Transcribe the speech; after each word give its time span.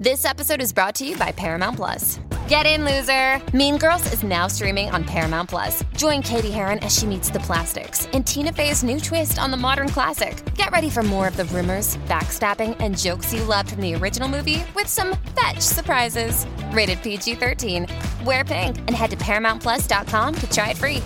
This 0.00 0.24
episode 0.24 0.62
is 0.62 0.72
brought 0.72 0.94
to 0.94 1.06
you 1.06 1.14
by 1.18 1.30
Paramount 1.30 1.76
Plus. 1.76 2.20
Get 2.48 2.64
in, 2.64 2.86
loser! 2.86 3.38
Mean 3.54 3.76
Girls 3.76 4.10
is 4.14 4.22
now 4.22 4.46
streaming 4.46 4.88
on 4.88 5.04
Paramount 5.04 5.50
Plus. 5.50 5.84
Join 5.94 6.22
Cady 6.22 6.50
Heron 6.50 6.78
as 6.78 6.96
she 6.96 7.04
meets 7.04 7.28
the 7.28 7.40
plastics 7.40 8.06
in 8.14 8.24
Tina 8.24 8.50
Fey's 8.50 8.82
new 8.82 8.98
twist 8.98 9.38
on 9.38 9.50
the 9.50 9.58
modern 9.58 9.90
classic. 9.90 10.42
Get 10.54 10.70
ready 10.70 10.88
for 10.88 11.02
more 11.02 11.28
of 11.28 11.36
the 11.36 11.44
rumors, 11.44 11.98
backstabbing, 12.08 12.78
and 12.80 12.96
jokes 12.96 13.34
you 13.34 13.44
loved 13.44 13.72
from 13.72 13.82
the 13.82 13.94
original 13.94 14.26
movie 14.26 14.64
with 14.74 14.86
some 14.86 15.18
fetch 15.38 15.60
surprises. 15.60 16.46
Rated 16.72 17.02
PG 17.02 17.34
13. 17.34 17.86
Wear 18.24 18.42
pink 18.42 18.78
and 18.78 18.92
head 18.92 19.10
to 19.10 19.18
ParamountPlus.com 19.18 20.34
to 20.34 20.50
try 20.50 20.70
it 20.70 20.78
free. 20.78 21.02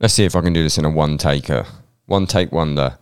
Let's 0.00 0.12
see 0.12 0.26
if 0.26 0.36
I 0.36 0.42
can 0.42 0.52
do 0.52 0.62
this 0.62 0.76
in 0.76 0.84
a 0.84 0.90
one 0.90 1.16
taker. 1.16 1.64
One 2.04 2.26
take 2.26 2.52
wonder. 2.52 2.98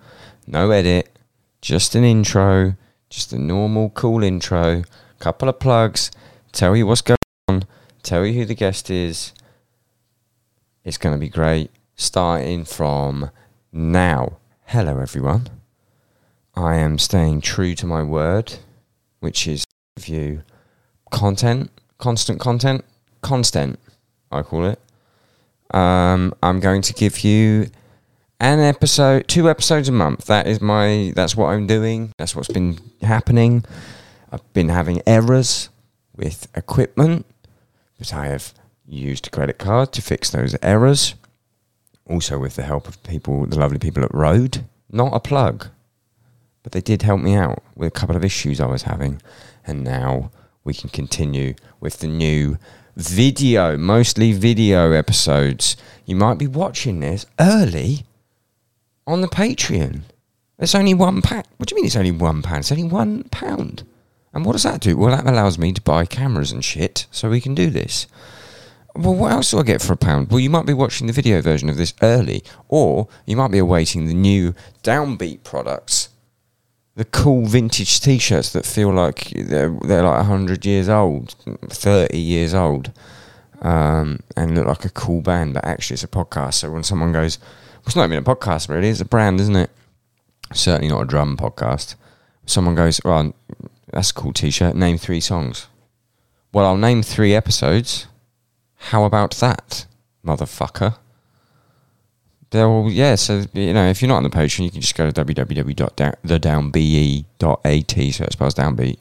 No 0.47 0.71
edit, 0.71 1.19
just 1.61 1.97
an 1.97 2.05
intro, 2.05 2.77
just 3.15 3.33
a 3.33 3.39
normal, 3.39 3.91
cool 3.91 4.25
intro, 4.25 4.83
couple 5.21 5.49
of 5.49 5.61
plugs, 5.61 6.11
tell 6.51 6.75
you 6.75 6.85
what's 6.85 7.01
going 7.01 7.17
on, 7.49 7.63
tell 8.03 8.27
you 8.27 8.33
who 8.33 8.45
the 8.45 8.57
guest 8.57 8.91
is. 8.91 9.33
It's 10.83 10.99
going 10.99 11.15
to 11.15 11.21
be 11.21 11.29
great. 11.29 11.71
Starting 11.95 12.65
from 12.65 13.31
now. 13.73 14.39
Hello, 14.65 14.99
everyone. 14.99 15.49
I 16.57 16.75
am 16.77 16.99
staying 16.99 17.43
true 17.43 17.77
to 17.77 17.87
my 17.87 18.03
word, 18.03 18.55
which 19.21 19.47
is 19.47 19.65
you 20.05 20.43
content, 21.13 21.71
constant 21.99 22.41
content, 22.41 22.85
constant, 23.23 23.79
I 24.33 24.43
call 24.43 24.67
it. 24.67 24.81
Um, 25.73 26.35
I'm 26.43 26.59
going 26.59 26.83
to 26.83 26.93
give 26.93 27.21
you 27.21 27.71
an 28.41 28.61
episode, 28.61 29.29
two 29.29 29.49
episodes 29.49 29.89
a 29.89 29.93
month. 29.93 30.27
That 30.27 30.47
is 30.47 30.61
my, 30.61 31.13
that's 31.15 31.37
what 31.37 31.49
I'm 31.49 31.67
doing. 31.67 32.13
That's 32.19 32.35
what's 32.35 32.49
been 32.49 32.79
happening. 33.03 33.65
I've 34.31 34.53
been 34.53 34.69
having 34.69 35.03
errors 35.07 35.69
with 36.17 36.49
equipment, 36.57 37.27
but 37.99 38.13
I 38.13 38.27
have 38.27 38.53
used 38.87 39.27
a 39.27 39.31
credit 39.31 39.59
card 39.59 39.93
to 39.93 40.03
fix 40.03 40.31
those 40.31 40.57
errors. 40.63 41.15
Also, 42.07 42.39
with 42.39 42.57
the 42.57 42.63
help 42.63 42.87
of 42.89 43.03
people, 43.03 43.47
the 43.47 43.59
lovely 43.59 43.79
people 43.79 44.05
at 44.05 44.15
Rode. 44.15 44.65
Not 44.91 45.15
a 45.15 45.21
plug, 45.21 45.69
but 46.63 46.73
they 46.73 46.81
did 46.81 47.03
help 47.03 47.21
me 47.21 47.35
out 47.35 47.63
with 47.75 47.89
a 47.89 47.99
couple 47.99 48.17
of 48.17 48.25
issues 48.25 48.61
I 48.61 48.67
was 48.67 48.83
having. 48.83 49.23
And 49.67 49.83
now 49.83 50.31
we 50.63 50.75
can 50.75 50.91
continue 50.91 51.55
with 51.81 51.99
the 51.99 52.07
new 52.07 52.59
video, 52.97 53.77
mostly 53.77 54.33
video 54.33 54.93
episodes. 54.93 55.77
You 56.05 56.17
might 56.17 56.39
be 56.39 56.47
watching 56.47 57.01
this 57.01 57.27
early 57.41 58.05
on 59.07 59.21
the 59.21 59.29
Patreon. 59.29 60.03
It's 60.59 60.75
only 60.75 60.95
one 60.95 61.21
pound. 61.21 61.47
What 61.57 61.69
do 61.69 61.75
you 61.75 61.77
mean 61.77 61.87
it's 61.87 61.97
only 61.97 62.13
one 62.13 62.43
pound? 62.43 62.61
It's 62.61 62.73
only 62.73 62.85
one 62.85 63.25
pound. 63.25 63.85
And 64.33 64.45
what 64.45 64.53
does 64.53 64.63
that 64.65 64.81
do? 64.81 64.97
Well, 64.97 65.17
that 65.17 65.27
allows 65.27 65.59
me 65.59 65.73
to 65.73 65.81
buy 65.81 66.07
cameras 66.07 66.53
and 66.53 66.65
shit 66.65 67.07
so 67.11 67.31
we 67.31 67.41
can 67.41 67.55
do 67.55 67.71
this. 67.71 68.07
Well, 68.97 69.15
what 69.15 69.33
else 69.33 69.51
do 69.51 69.59
I 69.59 69.65
get 69.65 69.83
for 69.83 69.93
a 69.93 69.97
pound? 69.97 70.31
Well, 70.31 70.41
you 70.41 70.51
might 70.51 70.67
be 70.67 70.73
watching 70.73 71.07
the 71.07 71.13
video 71.13 71.41
version 71.43 71.69
of 71.69 71.77
this 71.77 71.95
early, 72.01 72.45
or 72.69 73.09
you 73.27 73.37
might 73.37 73.51
be 73.51 73.59
awaiting 73.59 74.07
the 74.07 74.15
new 74.15 74.55
Downbeat 74.83 75.43
products. 75.43 76.11
The 76.95 77.05
cool 77.05 77.47
vintage 77.47 78.01
t-shirts 78.01 78.53
that 78.53 78.65
feel 78.65 78.93
like 78.93 79.31
they're, 79.31 79.77
they're 79.83 80.05
like 80.05 80.19
100 80.19 80.65
years 80.65 80.89
old, 80.89 81.35
30 81.69 82.17
years 82.17 82.55
old, 82.55 82.93
um, 83.63 84.21
and 84.37 84.55
look 84.55 84.67
like 84.67 84.85
a 84.85 84.91
cool 84.91 85.21
band, 85.21 85.55
but 85.55 85.65
actually 85.65 85.95
it's 85.95 86.05
a 86.05 86.09
podcast. 86.09 86.55
So 86.55 86.71
when 86.71 86.85
someone 86.85 87.13
goes, 87.13 87.41
it's 87.87 87.97
not 87.97 88.05
even 88.05 88.19
a 88.19 88.23
podcast 88.23 88.69
really, 88.69 88.89
it's 88.89 89.01
a 89.01 89.05
brand, 89.05 89.41
isn't 89.41 89.57
it? 89.57 89.71
Certainly 90.53 90.89
not 90.89 91.03
a 91.03 91.07
drum 91.07 91.37
podcast. 91.37 91.95
Someone 92.47 92.75
goes, 92.75 93.01
well, 93.05 93.35
that's 93.91 94.11
a 94.11 94.15
cool 94.15 94.33
t-shirt, 94.33 94.77
name 94.77 94.99
three 94.99 95.21
songs. 95.21 95.69
Well, 96.53 96.67
I'll 96.67 96.77
name 96.77 97.03
three 97.03 97.35
episodes. 97.35 98.07
How 98.77 99.05
about 99.05 99.35
that, 99.37 99.87
motherfucker? 100.25 100.97
Well, 102.53 102.89
yeah, 102.89 103.17
so, 103.17 103.45
you 103.53 103.73
know, 103.73 103.89
if 103.89 104.01
you're 104.01 104.09
not 104.09 104.19
on 104.19 104.23
the 104.23 104.31
Patreon, 104.31 104.65
you 104.65 104.71
can 104.71 104.81
just 104.81 104.95
go 104.95 105.11
to 105.11 105.25
www.thedownbe.at, 105.25 108.15
so 108.15 108.25
it 108.25 108.33
spells 108.33 108.55
downbeat, 108.55 108.99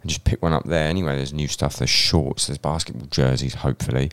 and 0.00 0.10
just 0.10 0.24
pick 0.24 0.42
one 0.42 0.54
up 0.54 0.64
there. 0.64 0.88
Anyway, 0.88 1.16
there's 1.16 1.34
new 1.34 1.48
stuff, 1.48 1.76
there's 1.76 1.90
shorts, 1.90 2.46
there's 2.46 2.56
basketball 2.56 3.08
jerseys, 3.08 3.56
hopefully, 3.56 4.10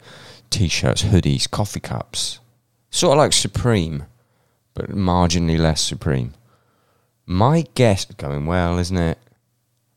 t-shirts, 0.49 1.03
hoodies, 1.03 1.49
coffee 1.49 1.79
cups. 1.79 2.39
Sort 2.89 3.13
of 3.13 3.19
like 3.19 3.31
Supreme, 3.31 4.07
but 4.73 4.89
marginally 4.89 5.57
less 5.57 5.81
Supreme. 5.81 6.33
My 7.25 7.65
guest, 7.75 8.17
going 8.17 8.45
well, 8.45 8.77
isn't 8.77 8.97
it? 8.97 9.17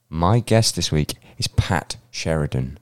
My 0.09 0.41
guest 0.41 0.77
this 0.77 0.93
week 0.93 1.15
is 1.39 1.49
Pat 1.49 1.97
Sheridan 2.11 2.79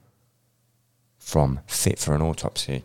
from 1.17 1.61
Fit 1.67 1.97
for 1.97 2.13
an 2.13 2.21
Autopsy. 2.21 2.83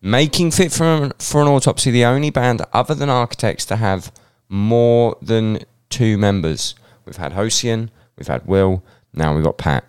Making 0.00 0.50
Fit 0.50 0.72
for 0.72 0.84
an, 0.84 1.12
for 1.18 1.42
an 1.42 1.48
Autopsy 1.48 1.90
the 1.90 2.04
only 2.04 2.30
band 2.30 2.62
other 2.72 2.94
than 2.94 3.10
Architects 3.10 3.64
to 3.66 3.76
have 3.76 4.12
more 4.48 5.16
than 5.20 5.58
two 5.90 6.16
members. 6.16 6.74
We've 7.04 7.16
had 7.16 7.32
Josean, 7.32 7.90
we've 8.16 8.28
had 8.28 8.46
Will, 8.46 8.82
now 9.12 9.34
we've 9.34 9.44
got 9.44 9.58
Pat. 9.58 9.84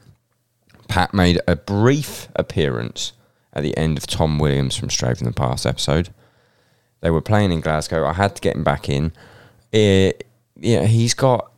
Pat 0.88 1.14
made 1.14 1.40
a 1.48 1.56
brief 1.56 2.28
appearance 2.36 3.14
at 3.54 3.64
the 3.64 3.76
end 3.78 3.98
of 3.98 4.08
Tom 4.08 4.38
Williams 4.40 4.76
from 4.76 4.90
Stray 4.90 5.14
from 5.14 5.26
the 5.26 5.34
Past 5.34 5.66
episode. 5.66 6.10
They 7.06 7.12
were 7.12 7.22
playing 7.22 7.52
in 7.52 7.62
Glasgow. 7.62 8.04
I 8.04 8.14
had 8.14 8.36
to 8.36 8.42
get 8.42 8.56
him 8.56 8.64
back 8.64 8.90
in. 8.90 9.14
It, 9.72 10.26
yeah, 10.56 10.86
he's 10.86 11.14
got 11.14 11.52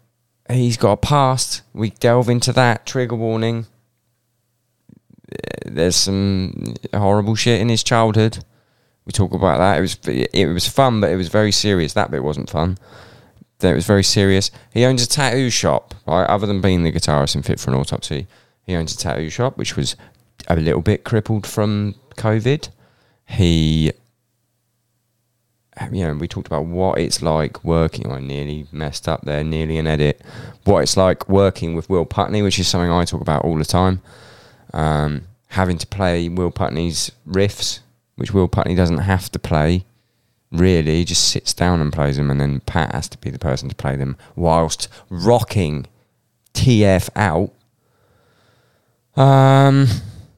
he's 0.50 0.76
got 0.76 0.92
a 0.92 0.98
past. 0.98 1.62
We 1.72 1.92
delve 1.92 2.28
into 2.28 2.52
that. 2.52 2.86
Trigger 2.86 3.16
warning. 3.16 3.66
Eh, 5.32 5.38
there's 5.68 5.96
some 5.96 6.76
horrible 6.94 7.36
shit 7.36 7.62
in 7.62 7.70
his 7.70 7.82
childhood. 7.82 8.44
We 9.06 9.14
talk 9.14 9.34
about 9.34 9.60
that. 9.60 9.78
It 9.78 9.82
was 9.82 9.98
it 10.06 10.48
was 10.48 10.68
fun, 10.68 11.00
but 11.00 11.12
it 11.12 11.16
was 11.16 11.30
very 11.30 11.54
serious. 11.54 11.94
That 11.94 12.12
bit 12.12 12.26
wasn't 12.26 12.50
fun. 12.50 12.78
That 13.60 13.72
it 13.72 13.76
was 13.76 13.88
very 13.88 14.04
serious. 14.04 14.52
He 14.74 14.84
owns 14.84 15.02
a 15.02 15.08
tattoo 15.08 15.50
shop, 15.50 15.96
right? 16.06 16.26
Other 16.26 16.46
than 16.46 16.60
being 16.60 16.84
the 16.84 16.92
guitarist 16.92 17.36
and 17.36 17.46
fit 17.46 17.62
for 17.62 17.72
an 17.72 17.78
autopsy, 17.78 18.28
he 18.64 18.76
owns 18.76 18.94
a 18.94 18.98
tattoo 18.98 19.30
shop, 19.30 19.58
which 19.58 19.78
was 19.78 19.96
a 20.50 20.58
little 20.58 20.82
bit 20.82 21.06
crippled 21.06 21.48
from 21.48 21.96
COVID. 22.18 22.68
He 23.28 23.94
you 25.92 26.06
know, 26.06 26.14
we 26.16 26.28
talked 26.28 26.48
about 26.48 26.66
what 26.66 27.00
it's 27.00 27.22
like 27.22 27.64
working. 27.64 28.12
I 28.12 28.20
nearly 28.20 28.68
messed 28.72 29.08
up 29.08 29.24
there, 29.24 29.44
nearly 29.44 29.78
an 29.78 29.88
edit. 29.88 30.22
What 30.64 30.82
it's 30.82 30.98
like 30.98 31.28
working 31.30 31.76
with 31.76 31.90
Will 31.90 32.06
Putney, 32.06 32.42
which 32.42 32.60
is 32.60 32.68
something 32.68 32.92
I 32.92 33.06
talk 33.06 33.22
about 33.22 33.44
all 33.44 33.58
the 33.58 33.66
time. 33.66 34.02
Um, 34.74 35.28
having 35.50 35.78
to 35.78 35.88
play 35.88 36.30
Will 36.30 36.52
Putney's 36.52 37.12
riffs, 37.28 37.80
which 38.16 38.34
Will 38.34 38.48
Putney 38.48 38.76
doesn't 38.76 39.00
have 39.00 39.32
to 39.32 39.40
play. 39.40 39.86
Really, 40.52 40.98
he 40.98 41.06
just 41.06 41.28
sits 41.30 41.54
down 41.54 41.82
and 41.82 41.92
plays 41.92 42.18
them, 42.18 42.32
and 42.32 42.40
then 42.40 42.62
Pat 42.62 42.94
has 42.94 43.10
to 43.10 43.18
be 43.18 43.30
the 43.30 43.40
person 43.40 43.68
to 43.70 43.76
play 43.76 43.96
them 43.96 44.16
whilst 44.36 44.88
rocking 45.10 45.86
TF 46.54 47.10
out. 47.16 47.54
Um, 49.22 49.88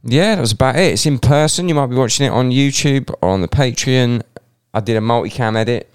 yeah, 0.04 0.36
that 0.36 0.42
was 0.42 0.54
about 0.54 0.78
it. 0.78 0.94
It's 0.94 1.06
in 1.06 1.20
person. 1.20 1.70
You 1.70 1.76
might 1.76 1.88
be 1.88 1.96
watching 1.96 2.26
it 2.26 2.32
on 2.32 2.50
YouTube 2.50 3.14
or 3.22 3.30
on 3.30 3.42
the 3.42 3.48
Patreon. 3.48 4.24
I 4.74 4.80
did 4.80 4.98
a 4.98 5.02
multicam 5.02 5.56
edit. 5.56 5.90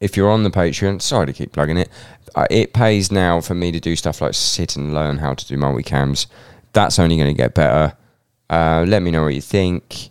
If 0.00 0.16
you're 0.16 0.30
on 0.30 0.44
the 0.44 0.50
Patreon, 0.50 1.02
sorry 1.02 1.26
to 1.26 1.32
keep 1.32 1.52
plugging 1.52 1.76
it. 1.76 1.90
Uh, 2.34 2.46
it 2.50 2.72
pays 2.72 3.12
now 3.12 3.40
for 3.40 3.54
me 3.54 3.70
to 3.72 3.80
do 3.80 3.96
stuff 3.96 4.20
like 4.20 4.34
sit 4.34 4.76
and 4.76 4.94
learn 4.94 5.18
how 5.18 5.34
to 5.34 5.46
do 5.46 5.56
multicams. 5.56 6.26
That's 6.72 6.98
only 6.98 7.16
going 7.16 7.28
to 7.28 7.34
get 7.34 7.54
better. 7.54 7.94
Uh, 8.48 8.84
let 8.86 9.02
me 9.02 9.10
know 9.10 9.22
what 9.24 9.34
you 9.34 9.40
think. 9.40 10.10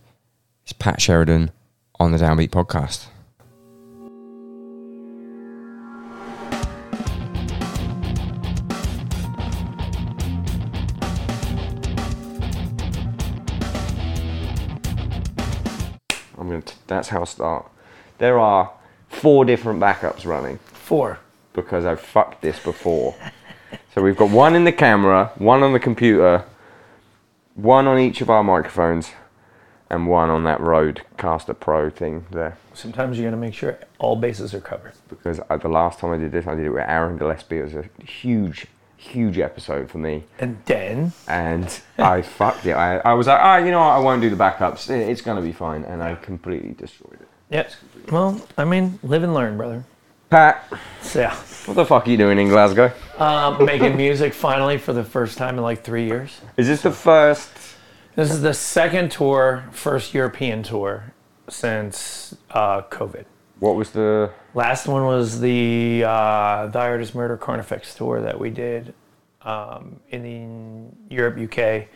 It's 0.63 0.73
Pat 0.73 1.01
Sheridan 1.01 1.51
on 1.99 2.11
the 2.11 2.17
Downbeat 2.17 2.49
podcast. 2.49 3.08
I'm 16.49 16.55
going 16.55 16.63
to. 16.63 16.73
That's 16.87 17.09
how 17.09 17.21
I 17.21 17.25
start. 17.25 17.69
There 18.17 18.39
are 18.39 18.71
four 19.07 19.45
different 19.45 19.79
backups 19.79 20.25
running 20.25 20.57
Four. 20.73 21.19
because 21.53 21.85
I've 21.85 22.01
fucked 22.01 22.41
this 22.41 22.59
before. 22.59 23.15
so 23.93 24.01
we've 24.01 24.17
got 24.17 24.31
one 24.31 24.55
in 24.55 24.63
the 24.63 24.71
camera, 24.71 25.31
one 25.37 25.61
on 25.61 25.73
the 25.73 25.79
computer, 25.79 26.43
one 27.53 27.85
on 27.85 27.99
each 27.99 28.21
of 28.21 28.31
our 28.31 28.43
microphones, 28.43 29.11
and 29.91 30.07
one 30.07 30.31
on 30.31 30.43
that 30.45 30.59
Rode 30.59 31.03
Caster 31.17 31.53
Pro 31.53 31.91
thing 31.91 32.25
there. 32.31 32.57
Sometimes 32.73 33.17
you're 33.17 33.29
going 33.29 33.39
to 33.39 33.47
make 33.47 33.53
sure 33.53 33.77
all 33.99 34.15
bases 34.15 34.55
are 34.55 34.59
covered. 34.59 34.93
Because 35.07 35.39
I, 35.51 35.57
the 35.57 35.67
last 35.67 35.99
time 35.99 36.11
I 36.11 36.17
did 36.17 36.31
this, 36.31 36.47
I 36.47 36.55
did 36.55 36.65
it 36.65 36.69
with 36.71 36.85
Aaron 36.87 37.17
Gillespie. 37.17 37.59
It 37.59 37.63
was 37.63 37.75
a 37.75 37.85
huge, 38.03 38.65
huge 38.99 39.39
episode 39.39 39.89
for 39.89 39.97
me. 39.97 40.23
And 40.39 40.57
then, 40.65 41.13
And 41.27 41.79
I 41.97 42.21
fucked 42.37 42.65
it. 42.65 42.73
I, 42.73 42.97
I 42.97 43.13
was 43.13 43.27
like, 43.27 43.39
ah, 43.41 43.57
you 43.57 43.71
know 43.71 43.79
what? 43.79 43.87
I 43.95 43.99
won't 43.99 44.21
do 44.21 44.29
the 44.29 44.35
backups. 44.35 44.89
It's 44.89 45.21
going 45.21 45.37
to 45.37 45.43
be 45.43 45.53
fine. 45.53 45.83
And 45.85 46.03
I 46.03 46.15
completely 46.15 46.73
destroyed 46.73 47.19
it. 47.21 47.27
yep. 47.49 47.71
Well, 48.11 48.45
I 48.57 48.65
mean, 48.65 48.99
live 49.01 49.23
and 49.23 49.33
learn, 49.33 49.57
brother. 49.57 49.83
Pat, 50.29 50.63
So, 51.01 51.21
yeah. 51.21 51.35
what 51.65 51.73
the 51.73 51.85
fuck 51.85 52.05
are 52.05 52.11
you 52.11 52.17
doing 52.17 52.37
in 52.37 52.49
Glasgow? 52.49 52.91
Um, 53.17 53.65
making 53.65 53.97
music 53.97 54.33
finally 54.33 54.77
for 54.77 54.93
the 54.93 55.03
first 55.03 55.39
time 55.39 55.55
in 55.57 55.63
like 55.63 55.83
three 55.83 56.05
years. 56.05 56.39
Is 56.55 56.67
this 56.67 56.83
the 56.83 56.91
first? 56.91 57.49
This 58.15 58.29
is 58.29 58.41
the 58.43 58.53
second 58.53 59.11
tour, 59.11 59.63
first 59.71 60.13
European 60.13 60.61
tour 60.61 61.13
since 61.47 62.35
uh, 62.51 62.81
COVID. 62.83 63.25
What 63.59 63.75
was 63.75 63.89
the? 63.91 64.29
Last 64.53 64.87
one 64.87 65.05
was 65.05 65.39
the 65.39 66.03
uh, 66.03 66.67
Thy 66.67 66.89
Art 66.89 67.01
Is 67.01 67.13
Murder 67.13 67.37
Carnifex 67.37 67.93
tour 67.93 68.21
that 68.21 68.39
we 68.39 68.49
did 68.49 68.93
um, 69.43 69.99
in 70.09 70.95
Europe, 71.09 71.37
UK. 71.37 71.87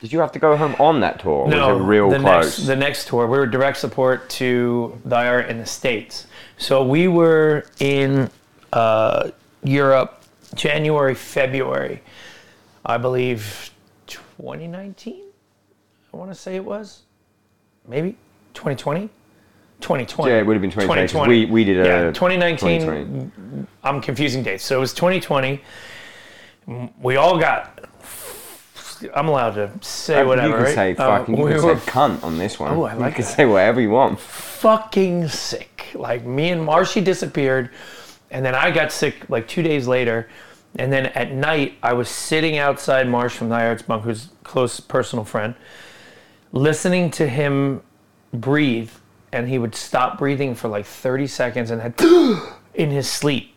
Did 0.00 0.12
you 0.12 0.18
have 0.18 0.32
to 0.32 0.38
go 0.38 0.56
home 0.56 0.74
on 0.78 1.00
that 1.00 1.20
tour? 1.20 1.48
It 1.48 1.82
real 1.82 2.10
the 2.10 2.18
close? 2.18 2.58
Next, 2.58 2.66
the 2.66 2.76
next 2.76 3.08
tour, 3.08 3.26
we 3.26 3.38
were 3.38 3.46
direct 3.46 3.78
support 3.78 4.28
to 4.30 5.00
Thy 5.04 5.28
Art 5.28 5.48
in 5.48 5.58
the 5.58 5.66
States. 5.66 6.26
So 6.58 6.84
we 6.84 7.08
were 7.08 7.66
in 7.78 8.28
uh, 8.72 9.30
Europe 9.62 10.22
January, 10.54 11.14
February, 11.14 12.02
I 12.84 12.98
believe 12.98 13.70
2019, 14.06 15.22
I 16.12 16.16
want 16.16 16.30
to 16.30 16.34
say 16.34 16.56
it 16.56 16.64
was. 16.64 17.02
Maybe 17.86 18.16
2020? 18.54 19.08
2020. 19.82 20.30
yeah, 20.30 20.38
it 20.38 20.46
would 20.46 20.54
have 20.54 20.62
been 20.62 20.70
2020. 20.70 21.08
'cause 21.12 21.28
We 21.28 21.44
we 21.46 21.64
did 21.64 21.80
a 21.84 21.88
yeah, 21.88 22.12
2019. 22.12 22.80
2020. 22.80 23.66
I'm 23.84 24.00
confusing 24.00 24.42
dates. 24.42 24.64
So 24.64 24.76
it 24.76 24.80
was 24.80 24.92
2020. 24.94 25.60
We 27.00 27.16
all 27.16 27.38
got. 27.38 27.78
I'm 29.16 29.26
allowed 29.26 29.54
to 29.56 29.70
say 29.80 30.24
whatever. 30.24 30.48
You 30.48 30.54
can 30.54 30.62
right? 30.64 30.74
say 30.74 30.92
Uh, 30.92 31.18
fucking. 31.18 31.36
you 31.36 31.44
we 31.44 31.52
can 31.54 31.62
were 31.64 31.76
say 31.76 31.90
cunt 31.90 32.22
on 32.22 32.38
this 32.38 32.60
one. 32.60 32.72
Oh, 32.72 32.84
I 32.84 32.94
like 32.94 33.10
You 33.10 33.16
can 33.16 33.24
that. 33.24 33.30
say 33.36 33.44
whatever 33.46 33.80
you 33.80 33.90
want. 33.90 34.20
fucking 34.20 35.26
sick. 35.28 35.88
Like 35.94 36.24
me 36.24 36.50
and 36.50 36.62
Marshy 36.64 37.00
disappeared, 37.00 37.70
and 38.30 38.44
then 38.46 38.54
I 38.54 38.70
got 38.70 38.92
sick 38.92 39.28
like 39.28 39.48
two 39.48 39.62
days 39.62 39.88
later. 39.88 40.28
And 40.76 40.90
then 40.92 41.06
at 41.06 41.32
night, 41.32 41.74
I 41.82 41.92
was 41.94 42.08
sitting 42.08 42.56
outside 42.58 43.06
Marsh 43.08 43.34
from 43.34 43.48
Thy 43.50 43.66
Arts 43.66 43.82
Bunk, 43.82 44.04
who's 44.04 44.26
a 44.26 44.44
close 44.44 44.78
personal 44.80 45.24
friend, 45.24 45.54
listening 46.52 47.10
to 47.10 47.28
him 47.28 47.82
breathe, 48.32 48.88
and 49.32 49.48
he 49.48 49.58
would 49.58 49.74
stop 49.74 50.18
breathing 50.18 50.54
for 50.54 50.68
like 50.68 50.84
30 50.86 51.26
seconds 51.26 51.70
and 51.70 51.80
had 51.80 51.94
in 52.74 52.90
his 52.90 53.10
sleep. 53.10 53.48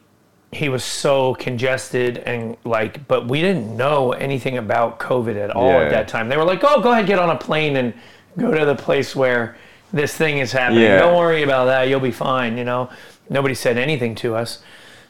He 0.51 0.69
was 0.69 0.83
so 0.85 1.35
congested 1.35 2.19
and 2.19 2.55
like, 2.63 3.07
but 3.07 3.27
we 3.27 3.41
didn't 3.41 3.75
know 3.75 4.13
anything 4.13 4.57
about 4.57 4.99
COVID 4.99 5.35
at 5.35 5.51
all 5.51 5.69
Yeah. 5.69 5.79
at 5.81 5.89
that 5.91 6.07
time. 6.07 6.29
They 6.29 6.37
were 6.37 6.45
like, 6.45 6.63
"Oh, 6.63 6.79
go 6.81 6.91
ahead, 6.93 7.07
get 7.07 7.19
on 7.19 7.29
a 7.29 7.35
plane 7.37 7.75
and 7.75 7.93
go 8.37 8.51
to 8.57 8.65
the 8.65 8.75
place 8.75 9.15
where 9.15 9.57
this 9.91 10.15
thing 10.15 10.37
is 10.37 10.51
happening. 10.53 10.83
Yeah. 10.83 10.99
Don't 10.99 11.17
worry 11.17 11.43
about 11.43 11.65
that. 11.65 11.89
You'll 11.89 11.99
be 11.99 12.11
fine." 12.11 12.57
You 12.57 12.63
know, 12.63 12.89
nobody 13.29 13.53
said 13.53 13.77
anything 13.77 14.15
to 14.15 14.35
us, 14.35 14.59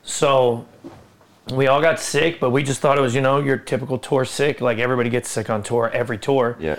so 0.04 0.66
we 1.54 1.68
all 1.68 1.82
got 1.82 2.00
sick. 2.00 2.40
But 2.40 2.50
we 2.50 2.64
just 2.64 2.82
thought 2.82 2.98
it 2.98 3.02
was, 3.02 3.14
you 3.14 3.22
know, 3.22 3.40
your 3.40 3.58
typical 3.58 4.00
tour 4.00 4.26
sick. 4.26 4.62
Like 4.62 4.80
everybody 4.80 5.12
gets 5.12 5.30
sick 5.30 5.52
on 5.52 5.62
tour 5.62 5.92
every 5.94 6.18
tour. 6.18 6.58
Yeah. 6.60 6.78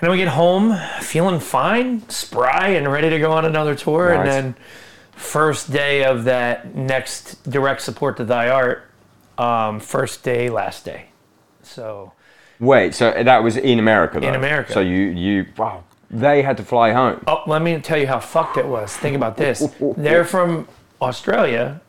And 0.00 0.06
then 0.06 0.10
we 0.12 0.16
get 0.16 0.28
home 0.28 0.78
feeling 1.00 1.40
fine, 1.40 2.08
spry, 2.08 2.68
and 2.68 2.90
ready 2.90 3.10
to 3.10 3.18
go 3.18 3.32
on 3.32 3.44
another 3.44 3.74
tour. 3.74 4.14
And 4.14 4.26
then 4.26 4.54
first 5.12 5.70
day 5.70 6.04
of 6.04 6.24
that 6.24 6.74
next 6.74 7.42
direct 7.50 7.82
support 7.82 8.16
to 8.16 8.24
Thy 8.24 8.48
Art, 8.48 8.90
um, 9.36 9.78
first 9.78 10.22
day, 10.22 10.48
last 10.48 10.86
day. 10.86 11.10
So 11.62 12.12
Wait, 12.60 12.94
so 12.94 13.10
that 13.10 13.42
was 13.42 13.56
in 13.56 13.78
America, 13.78 14.20
though. 14.20 14.28
In 14.28 14.34
America. 14.34 14.72
So 14.72 14.80
you 14.80 15.08
you 15.08 15.46
wow, 15.56 15.82
they 16.10 16.42
had 16.42 16.56
to 16.58 16.62
fly 16.62 16.92
home. 16.92 17.22
Oh, 17.26 17.42
let 17.46 17.62
me 17.62 17.80
tell 17.80 17.98
you 17.98 18.06
how 18.06 18.20
fucked 18.20 18.58
it 18.58 18.66
was. 18.66 18.94
Think 18.96 19.16
about 19.16 19.36
this. 19.36 19.66
They're 19.96 20.24
from 20.26 20.68
Australia, 21.00 21.80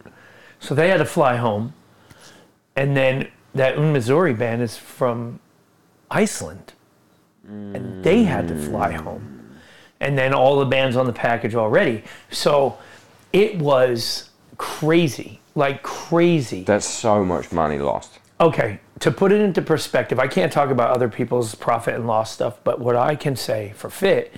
so 0.59 0.73
they 0.73 0.89
had 0.89 0.97
to 0.97 1.05
fly 1.05 1.35
home. 1.35 1.73
And 2.75 2.95
then 2.95 3.27
that 3.53 3.77
Une 3.77 3.93
Misère 3.93 4.37
band 4.37 4.61
is 4.61 4.77
from 4.77 5.41
Iceland. 6.09 6.71
And 7.47 8.03
they 8.03 8.23
had 8.23 8.47
to 8.47 8.55
fly 8.55 8.93
mm. 8.93 9.01
home. 9.01 9.57
And 9.99 10.17
then 10.17 10.33
all 10.33 10.59
the 10.59 10.65
bands 10.65 10.95
on 10.95 11.05
the 11.05 11.13
package 11.13 11.55
already. 11.55 12.03
So 12.31 12.77
it 13.33 13.57
was 13.59 14.29
crazy. 14.57 15.39
Like 15.55 15.83
crazy. 15.83 16.63
That's 16.63 16.87
so 16.87 17.23
much 17.23 17.51
money 17.51 17.77
lost. 17.77 18.19
Okay, 18.39 18.79
to 19.01 19.11
put 19.11 19.31
it 19.31 19.39
into 19.39 19.61
perspective, 19.61 20.19
I 20.19 20.27
can't 20.27 20.51
talk 20.51 20.71
about 20.71 20.89
other 20.89 21.09
people's 21.09 21.53
profit 21.53 21.93
and 21.93 22.07
loss 22.07 22.31
stuff, 22.31 22.57
but 22.63 22.79
what 22.79 22.95
I 22.95 23.15
can 23.15 23.35
say 23.35 23.73
for 23.75 23.89
Fit 23.91 24.33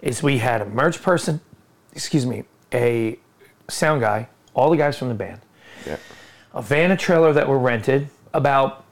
is 0.00 0.22
we 0.22 0.38
had 0.38 0.60
a 0.60 0.64
merch 0.64 1.02
person, 1.02 1.40
excuse 1.92 2.24
me, 2.24 2.44
a 2.72 3.18
sound 3.68 4.00
guy, 4.00 4.28
all 4.54 4.70
the 4.70 4.76
guys 4.76 4.96
from 4.96 5.08
the 5.08 5.14
band, 5.14 5.40
Yeah. 5.84 5.96
a 6.54 6.62
van 6.62 6.92
and 6.92 7.00
trailer 7.00 7.32
that 7.32 7.48
were 7.48 7.58
rented, 7.58 8.10
about 8.32 8.84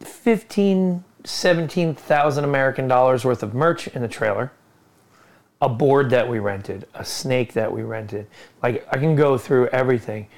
15, 0.00 1.04
17,000 1.24 2.44
American 2.44 2.88
dollars 2.88 3.24
worth 3.24 3.42
of 3.42 3.54
merch 3.54 3.88
in 3.88 4.02
the 4.02 4.08
trailer, 4.08 4.52
a 5.60 5.68
board 5.68 6.10
that 6.10 6.28
we 6.28 6.38
rented, 6.38 6.86
a 6.94 7.04
snake 7.04 7.52
that 7.52 7.72
we 7.72 7.82
rented. 7.82 8.26
Like 8.62 8.86
I 8.90 8.98
can 8.98 9.14
go 9.14 9.38
through 9.38 9.68
everything, 9.68 10.28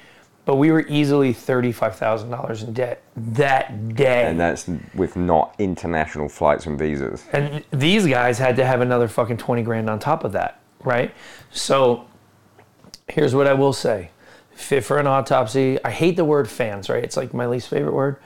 but 0.45 0.57
we 0.57 0.71
were 0.71 0.85
easily 0.87 1.33
$35,000 1.33 2.67
in 2.67 2.73
debt 2.73 3.01
that 3.15 3.95
day. 3.95 4.25
And 4.25 4.39
that's 4.39 4.69
with 4.93 5.15
not 5.15 5.55
international 5.57 6.29
flights 6.29 6.67
and 6.67 6.77
visas. 6.77 7.25
And 7.33 7.63
these 7.71 8.05
guys 8.05 8.37
had 8.37 8.55
to 8.57 8.65
have 8.65 8.81
another 8.81 9.07
fucking 9.07 9.37
20 9.37 9.63
grand 9.63 9.89
on 9.89 9.97
top 9.97 10.23
of 10.23 10.33
that, 10.33 10.59
right? 10.83 11.11
So 11.51 12.05
here's 13.07 13.33
what 13.33 13.47
I 13.47 13.53
will 13.53 13.73
say 13.73 14.11
fit 14.51 14.83
for 14.85 14.99
an 14.99 15.07
autopsy. 15.07 15.83
I 15.83 15.91
hate 15.91 16.15
the 16.15 16.23
word 16.23 16.47
fans, 16.47 16.87
right? 16.89 17.03
It's 17.03 17.17
like 17.17 17.33
my 17.33 17.45
least 17.45 17.67
favorite 17.67 17.93
word. 17.93 18.17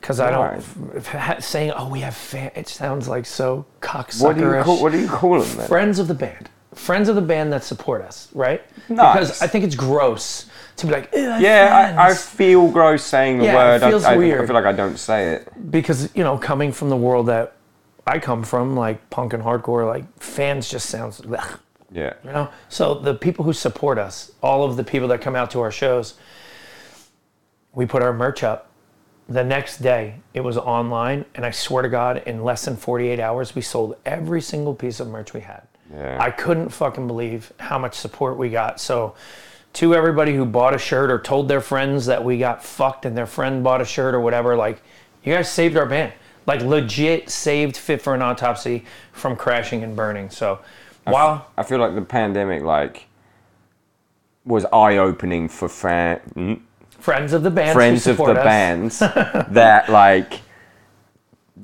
Because 0.00 0.18
I 0.20 0.30
don't 0.30 0.64
f- 0.96 1.44
saying, 1.44 1.72
"Oh, 1.76 1.88
we 1.88 2.00
have 2.00 2.14
fan." 2.16 2.50
It 2.54 2.68
sounds 2.68 3.06
like 3.08 3.26
so 3.26 3.66
cocksuckerish. 3.82 4.22
What 4.22 4.36
do 4.36 4.42
you 4.56 4.62
call 4.62 4.82
what 4.82 4.92
do 4.92 4.98
you 4.98 5.08
call 5.08 5.40
them 5.40 5.58
then? 5.58 5.68
friends 5.68 5.98
of 5.98 6.08
the 6.08 6.14
band, 6.14 6.48
friends 6.74 7.08
of 7.10 7.16
the 7.16 7.22
band 7.22 7.52
that 7.52 7.62
support 7.64 8.00
us, 8.02 8.28
right? 8.32 8.62
Nice. 8.88 9.14
Because 9.14 9.42
I 9.42 9.46
think 9.46 9.64
it's 9.64 9.74
gross 9.74 10.46
to 10.76 10.86
be 10.86 10.92
like, 10.92 11.10
"Ew, 11.12 11.20
Yeah, 11.38 11.94
I, 11.98 12.08
I 12.10 12.14
feel 12.14 12.70
gross 12.70 13.02
saying 13.04 13.38
the 13.38 13.44
Yeah, 13.44 13.54
word. 13.56 13.82
I- 13.82 13.90
feels 13.90 14.04
I, 14.04 14.14
I 14.14 14.16
weird. 14.16 14.46
feel 14.46 14.54
like 14.54 14.64
I 14.64 14.72
don't 14.72 14.96
say 14.98 15.34
it. 15.34 15.70
because 15.70 16.08
you 16.16 16.24
know, 16.24 16.38
coming 16.38 16.72
from 16.72 16.88
the 16.88 16.96
world 16.96 17.26
that 17.26 17.52
I 18.06 18.18
come 18.18 18.42
from, 18.42 18.74
like 18.76 19.10
punk 19.10 19.34
and 19.34 19.42
hardcore, 19.42 19.86
like 19.86 20.04
fans 20.18 20.68
just 20.70 20.88
sounds. 20.88 21.20
Ugh. 21.30 21.58
Yeah. 21.92 22.14
You 22.24 22.30
know, 22.32 22.48
so 22.70 22.94
the 22.94 23.12
people 23.14 23.44
who 23.44 23.52
support 23.52 23.98
us, 23.98 24.30
all 24.42 24.64
of 24.64 24.76
the 24.78 24.84
people 24.84 25.08
that 25.08 25.20
come 25.20 25.36
out 25.36 25.50
to 25.50 25.60
our 25.60 25.70
shows, 25.72 26.14
we 27.74 27.84
put 27.84 28.00
our 28.02 28.12
merch 28.14 28.42
up. 28.42 28.69
The 29.30 29.44
next 29.44 29.78
day, 29.78 30.16
it 30.34 30.40
was 30.40 30.58
online, 30.58 31.24
and 31.36 31.46
I 31.46 31.52
swear 31.52 31.84
to 31.84 31.88
God, 31.88 32.24
in 32.26 32.42
less 32.42 32.64
than 32.64 32.76
48 32.76 33.20
hours, 33.20 33.54
we 33.54 33.62
sold 33.62 33.96
every 34.04 34.42
single 34.42 34.74
piece 34.74 34.98
of 34.98 35.06
merch 35.06 35.32
we 35.32 35.40
had. 35.40 35.62
Yeah. 35.94 36.18
I 36.20 36.32
couldn't 36.32 36.70
fucking 36.70 37.06
believe 37.06 37.52
how 37.60 37.78
much 37.78 37.94
support 37.94 38.36
we 38.36 38.50
got. 38.50 38.80
So, 38.80 39.14
to 39.74 39.94
everybody 39.94 40.34
who 40.34 40.44
bought 40.44 40.74
a 40.74 40.78
shirt 40.78 41.12
or 41.12 41.20
told 41.20 41.46
their 41.46 41.60
friends 41.60 42.06
that 42.06 42.24
we 42.24 42.38
got 42.38 42.64
fucked 42.64 43.06
and 43.06 43.16
their 43.16 43.26
friend 43.26 43.62
bought 43.62 43.80
a 43.80 43.84
shirt 43.84 44.16
or 44.16 44.20
whatever, 44.20 44.56
like, 44.56 44.82
you 45.22 45.32
guys 45.32 45.48
saved 45.48 45.76
our 45.76 45.86
band. 45.86 46.12
Like, 46.46 46.62
legit 46.62 47.30
saved 47.30 47.76
Fit 47.76 48.02
for 48.02 48.16
an 48.16 48.22
Autopsy 48.22 48.84
from 49.12 49.36
crashing 49.36 49.84
and 49.84 49.94
burning. 49.94 50.30
So, 50.30 50.58
while. 51.04 51.46
I 51.56 51.62
feel 51.62 51.78
like 51.78 51.94
the 51.94 52.02
pandemic 52.02 52.64
like 52.64 53.06
was 54.44 54.64
eye 54.72 54.96
opening 54.96 55.48
for 55.48 55.68
fan, 55.68 56.62
friends 57.00 57.32
of 57.32 57.42
the 57.42 57.50
band 57.50 57.72
friends 57.72 58.06
of 58.06 58.16
the 58.18 58.22
us. 58.24 58.44
bands 58.44 58.98
that 59.50 59.88
like 59.88 60.40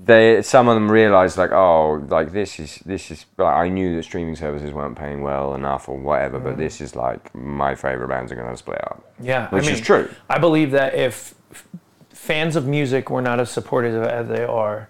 they 0.05 0.43
some 0.43 0.69
of 0.69 0.75
them 0.75 0.91
realized 0.91 1.39
like 1.39 1.53
oh 1.53 2.05
like 2.09 2.33
this 2.33 2.59
is 2.61 2.77
this 2.85 3.11
is 3.11 3.25
like 3.39 3.55
I 3.55 3.69
knew 3.69 3.97
that 3.97 4.03
streaming 4.03 4.37
services 4.37 4.73
weren't 4.73 4.97
paying 4.97 5.23
well 5.23 5.55
enough 5.55 5.89
or 5.89 5.97
whatever 5.99 6.39
Mm. 6.39 6.45
but 6.45 6.57
this 6.59 6.81
is 6.81 6.95
like 6.95 7.35
my 7.35 7.75
favorite 7.75 8.09
bands 8.09 8.31
are 8.31 8.35
going 8.37 8.51
to 8.51 8.57
split 8.57 8.81
up 8.85 9.05
Yeah, 9.21 9.49
Which 9.51 9.67
I 9.69 9.73
is 9.73 9.81
true. 9.81 10.09
I 10.29 10.39
believe 10.39 10.71
that 10.73 10.95
if 10.95 11.35
fans 12.11 12.57
of 12.57 12.67
music 12.67 13.11
were 13.11 13.23
not 13.23 13.41
as 13.41 13.51
supportive 13.51 14.03
as 14.03 14.29
they 14.29 14.45
are, 14.45 14.89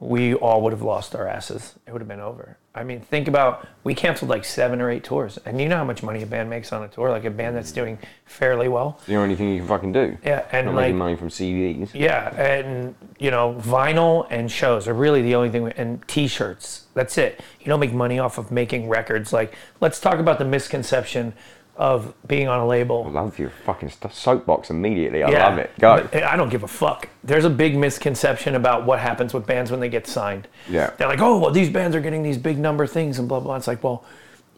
we 0.00 0.34
all 0.34 0.62
would 0.62 0.72
have 0.72 0.82
lost 0.82 1.14
our 1.14 1.26
asses. 1.26 1.74
It 1.86 1.92
would 1.92 2.00
have 2.00 2.08
been 2.08 2.20
over. 2.20 2.56
I 2.76 2.82
mean, 2.82 3.00
think 3.00 3.28
about 3.28 3.68
we 3.84 3.94
canceled 3.94 4.30
like 4.30 4.44
seven 4.44 4.80
or 4.80 4.90
eight 4.90 5.04
tours, 5.04 5.38
and 5.46 5.60
you 5.60 5.68
know 5.68 5.76
how 5.76 5.84
much 5.84 6.02
money 6.02 6.22
a 6.22 6.26
band 6.26 6.50
makes 6.50 6.72
on 6.72 6.82
a 6.82 6.88
tour. 6.88 7.08
Like 7.08 7.24
a 7.24 7.30
band 7.30 7.54
that's 7.54 7.70
doing 7.70 7.98
fairly 8.26 8.66
well. 8.66 9.00
the 9.06 9.14
only 9.14 9.36
thing 9.36 9.50
you 9.50 9.58
can 9.60 9.68
fucking 9.68 9.92
do 9.92 10.18
Yeah, 10.24 10.44
and 10.50 10.66
not 10.66 10.74
like 10.74 10.84
making 10.86 10.98
money 10.98 11.16
from 11.16 11.28
CDs 11.28 11.90
yeah, 11.94 12.34
and 12.34 12.96
you 13.20 13.30
know, 13.30 13.54
vinyl 13.60 14.26
and 14.28 14.50
shows 14.50 14.88
are 14.88 14.94
really 14.94 15.22
the 15.22 15.36
only 15.36 15.50
thing, 15.50 15.62
we, 15.62 15.70
and 15.76 16.06
T-shirts. 16.08 16.86
That's 16.94 17.16
it. 17.16 17.40
You 17.60 17.66
don't 17.66 17.80
make 17.80 17.92
money 17.92 18.18
off 18.18 18.38
of 18.38 18.50
making 18.50 18.88
records. 18.88 19.32
Like, 19.32 19.54
let's 19.80 20.00
talk 20.00 20.18
about 20.18 20.40
the 20.40 20.44
misconception 20.44 21.32
of 21.76 22.14
being 22.28 22.46
on 22.46 22.60
a 22.60 22.66
label. 22.66 23.04
I 23.06 23.10
love 23.10 23.38
your 23.38 23.50
fucking 23.50 23.90
soapbox 24.10 24.70
immediately 24.70 25.22
I 25.24 25.30
Yeah. 25.30 25.48
love 25.48 25.58
it 25.58 25.70
go 25.80 26.08
I 26.24 26.36
don't 26.36 26.48
give 26.50 26.62
a 26.62 26.68
fuck. 26.68 27.08
There's 27.24 27.44
a 27.44 27.50
big 27.50 27.76
misconception 27.76 28.54
about 28.54 28.86
what 28.86 29.00
happens 29.00 29.34
with 29.34 29.44
bands 29.46 29.70
when 29.70 29.80
they 29.80 29.88
get 29.88 30.06
signed. 30.06 30.46
Yeah. 30.68 30.90
They're 30.96 31.08
like, 31.08 31.20
oh, 31.20 31.38
well, 31.38 31.50
these 31.50 31.70
bands 31.70 31.96
are 31.96 32.00
getting 32.00 32.22
these 32.22 32.38
big 32.38 32.58
number 32.58 32.86
things 32.86 33.18
and 33.18 33.28
blah, 33.28 33.40
blah. 33.40 33.56
It's 33.56 33.66
like, 33.66 33.82
well, 33.82 34.04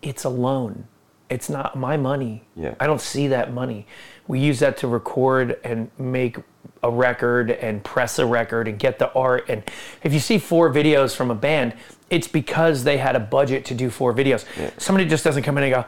it's 0.03 0.25
a 0.25 0.29
loan. 0.29 0.85
it's 1.29 1.49
not 1.51 1.75
my 1.75 1.97
money. 1.97 2.45
Yeah. 2.55 2.75
I 2.79 2.87
don't 2.87 3.01
see 3.01 3.27
that 3.29 3.53
money. 3.53 3.85
We 4.29 4.39
use 4.39 4.61
that 4.61 4.77
to 4.79 4.87
record 4.87 5.59
and 5.65 5.91
make 5.99 6.37
a 6.85 6.91
record 6.91 7.51
and 7.51 7.83
press 7.83 8.21
a 8.21 8.27
record 8.27 8.69
and 8.69 8.79
get 8.79 9.01
the 9.01 9.13
art. 9.13 9.47
And 9.49 9.65
if 10.05 10.13
you 10.13 10.21
see 10.21 10.39
four 10.39 10.71
videos 10.73 11.17
from 11.17 11.33
a 11.33 11.35
band, 11.35 11.75
it's 12.11 12.29
because 12.29 12.85
they 12.85 12.99
had 12.99 13.17
a 13.17 13.21
budget 13.21 13.65
to 13.65 13.75
do 13.75 13.91
four 13.91 14.15
videos. 14.15 14.45
Somebody 14.79 15.09
just 15.09 15.25
doesn't 15.25 15.43
come 15.43 15.59
in 15.59 15.65
and 15.65 15.73
go, 15.75 15.85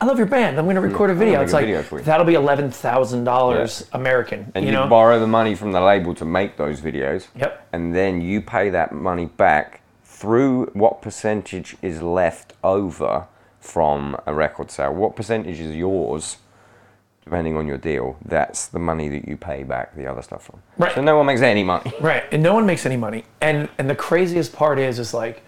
I 0.00 0.04
love 0.04 0.18
your 0.18 0.26
band. 0.26 0.58
I'm 0.58 0.66
going 0.66 0.76
to 0.76 0.82
mm, 0.82 0.90
record 0.90 1.10
a 1.10 1.14
video. 1.14 1.40
It's 1.42 1.52
like, 1.52 1.66
video 1.66 1.82
that'll 2.02 2.26
be 2.26 2.34
$11,000 2.34 3.88
American. 3.92 4.52
And 4.54 4.64
you 4.64 4.70
you, 4.70 4.76
know? 4.76 4.86
borrow 4.86 5.18
the 5.18 5.26
money 5.26 5.54
from 5.54 5.72
the 5.72 5.80
label 5.80 6.14
to 6.14 6.24
make 6.24 6.56
those 6.56 6.80
videos. 6.80 7.26
Yep. 7.34 7.68
And 7.72 7.94
then 7.94 8.20
you 8.20 8.40
pay 8.40 8.70
that 8.70 8.92
money 8.92 9.26
back 9.26 9.80
through 10.04 10.66
what 10.66 11.02
percentage 11.02 11.76
is 11.82 12.00
left 12.00 12.52
over 12.62 13.26
from 13.60 14.16
a 14.26 14.32
record 14.32 14.70
sale. 14.70 14.94
What 14.94 15.16
percentage 15.16 15.58
is 15.58 15.74
yours, 15.74 16.38
depending 17.24 17.56
on 17.56 17.66
your 17.66 17.78
deal? 17.78 18.16
That's 18.24 18.66
the 18.66 18.78
money 18.78 19.08
that 19.08 19.26
you 19.26 19.36
pay 19.36 19.64
back 19.64 19.96
the 19.96 20.06
other 20.06 20.22
stuff 20.22 20.44
from. 20.44 20.62
Right. 20.76 20.94
So 20.94 21.02
no 21.02 21.16
one 21.16 21.26
makes 21.26 21.40
any 21.40 21.64
money. 21.64 21.92
Right, 22.00 22.24
and 22.30 22.42
no 22.42 22.54
one 22.54 22.66
makes 22.66 22.86
any 22.86 22.96
money. 22.96 23.24
And 23.40 23.68
and 23.78 23.90
the 23.90 23.96
craziest 23.96 24.52
part 24.52 24.78
is, 24.78 24.98
is 24.98 25.12
like 25.12 25.42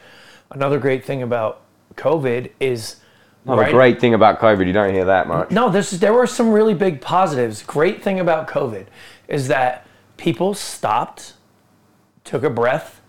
another 0.51 0.79
great 0.79 1.05
thing 1.05 1.23
about 1.23 1.63
COVID 1.95 2.51
is. 2.59 2.97
Not 3.45 3.59
right- 3.59 3.69
a 3.69 3.73
great 3.73 4.01
thing 4.01 4.15
about 4.15 4.39
COVID. 4.39 4.67
You 4.67 4.73
don't 4.73 4.93
hear 4.93 5.07
that 5.07 5.27
much. 5.27 5.51
No, 5.51 5.71
there's 5.71 5.91
there 5.93 6.13
were 6.13 6.27
some 6.27 6.53
really 6.53 6.75
big 6.75 7.01
positives. 7.01 7.63
Great 7.63 8.03
thing 8.03 8.21
about 8.21 8.49
COVID 8.49 8.87
is 9.29 9.49
that 9.49 9.87
people 10.17 10.55
stopped, 10.55 11.35
took 12.25 12.43
a 12.43 12.51
breath, 12.51 13.01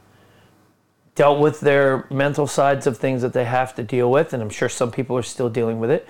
dealt 1.15 1.39
with 1.39 1.59
their 1.59 2.05
mental 2.09 2.47
sides 2.47 2.87
of 2.87 2.97
things 2.97 3.21
that 3.21 3.33
they 3.33 3.45
have 3.45 3.75
to 3.75 3.83
deal 3.83 4.09
with, 4.09 4.33
and 4.33 4.41
I'm 4.41 4.49
sure 4.49 4.69
some 4.69 4.91
people 4.91 5.17
are 5.17 5.23
still 5.23 5.49
dealing 5.49 5.79
with 5.79 5.91
it. 5.91 6.07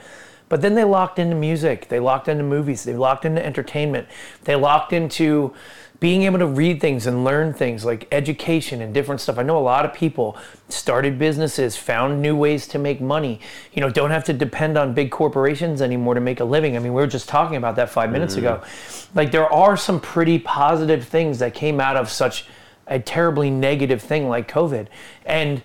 But 0.47 0.61
then 0.61 0.75
they 0.75 0.83
locked 0.83 1.17
into 1.17 1.35
music, 1.35 1.87
they 1.87 1.99
locked 1.99 2.27
into 2.27 2.43
movies, 2.43 2.83
they 2.83 2.93
locked 2.93 3.25
into 3.25 3.43
entertainment, 3.43 4.07
they 4.43 4.55
locked 4.55 4.93
into 4.93 5.53
being 6.01 6.23
able 6.23 6.39
to 6.39 6.47
read 6.47 6.81
things 6.81 7.05
and 7.05 7.23
learn 7.23 7.53
things 7.53 7.85
like 7.85 8.07
education 8.11 8.81
and 8.81 8.91
different 8.91 9.21
stuff. 9.21 9.37
I 9.37 9.43
know 9.43 9.55
a 9.55 9.61
lot 9.61 9.85
of 9.85 9.93
people 9.93 10.35
started 10.67 11.19
businesses, 11.19 11.77
found 11.77 12.23
new 12.23 12.35
ways 12.35 12.67
to 12.69 12.79
make 12.79 12.99
money. 12.99 13.39
You 13.71 13.81
know, 13.81 13.89
don't 13.91 14.09
have 14.09 14.23
to 14.23 14.33
depend 14.33 14.79
on 14.79 14.95
big 14.95 15.11
corporations 15.11 15.79
anymore 15.79 16.15
to 16.15 16.19
make 16.19 16.39
a 16.39 16.43
living. 16.43 16.75
I 16.75 16.79
mean, 16.79 16.95
we 16.95 17.01
were 17.01 17.07
just 17.07 17.29
talking 17.29 17.55
about 17.55 17.75
that 17.75 17.91
five 17.91 18.11
minutes 18.11 18.33
ago. 18.35 18.61
Mm-hmm. 18.63 19.17
Like, 19.19 19.31
there 19.31 19.45
are 19.53 19.77
some 19.77 19.99
pretty 19.99 20.39
positive 20.39 21.07
things 21.07 21.37
that 21.37 21.53
came 21.53 21.79
out 21.79 21.95
of 21.95 22.09
such 22.09 22.47
a 22.87 22.97
terribly 22.97 23.51
negative 23.51 24.01
thing 24.01 24.27
like 24.27 24.51
COVID. 24.51 24.87
And 25.23 25.61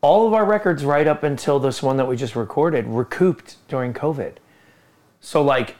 all 0.00 0.28
of 0.28 0.32
our 0.32 0.44
records, 0.44 0.84
right 0.84 1.08
up 1.08 1.24
until 1.24 1.58
this 1.58 1.82
one 1.82 1.96
that 1.96 2.06
we 2.06 2.14
just 2.14 2.36
recorded, 2.36 2.86
recouped 2.86 3.56
during 3.66 3.94
COVID. 3.94 4.34
So, 5.20 5.42
like, 5.42 5.74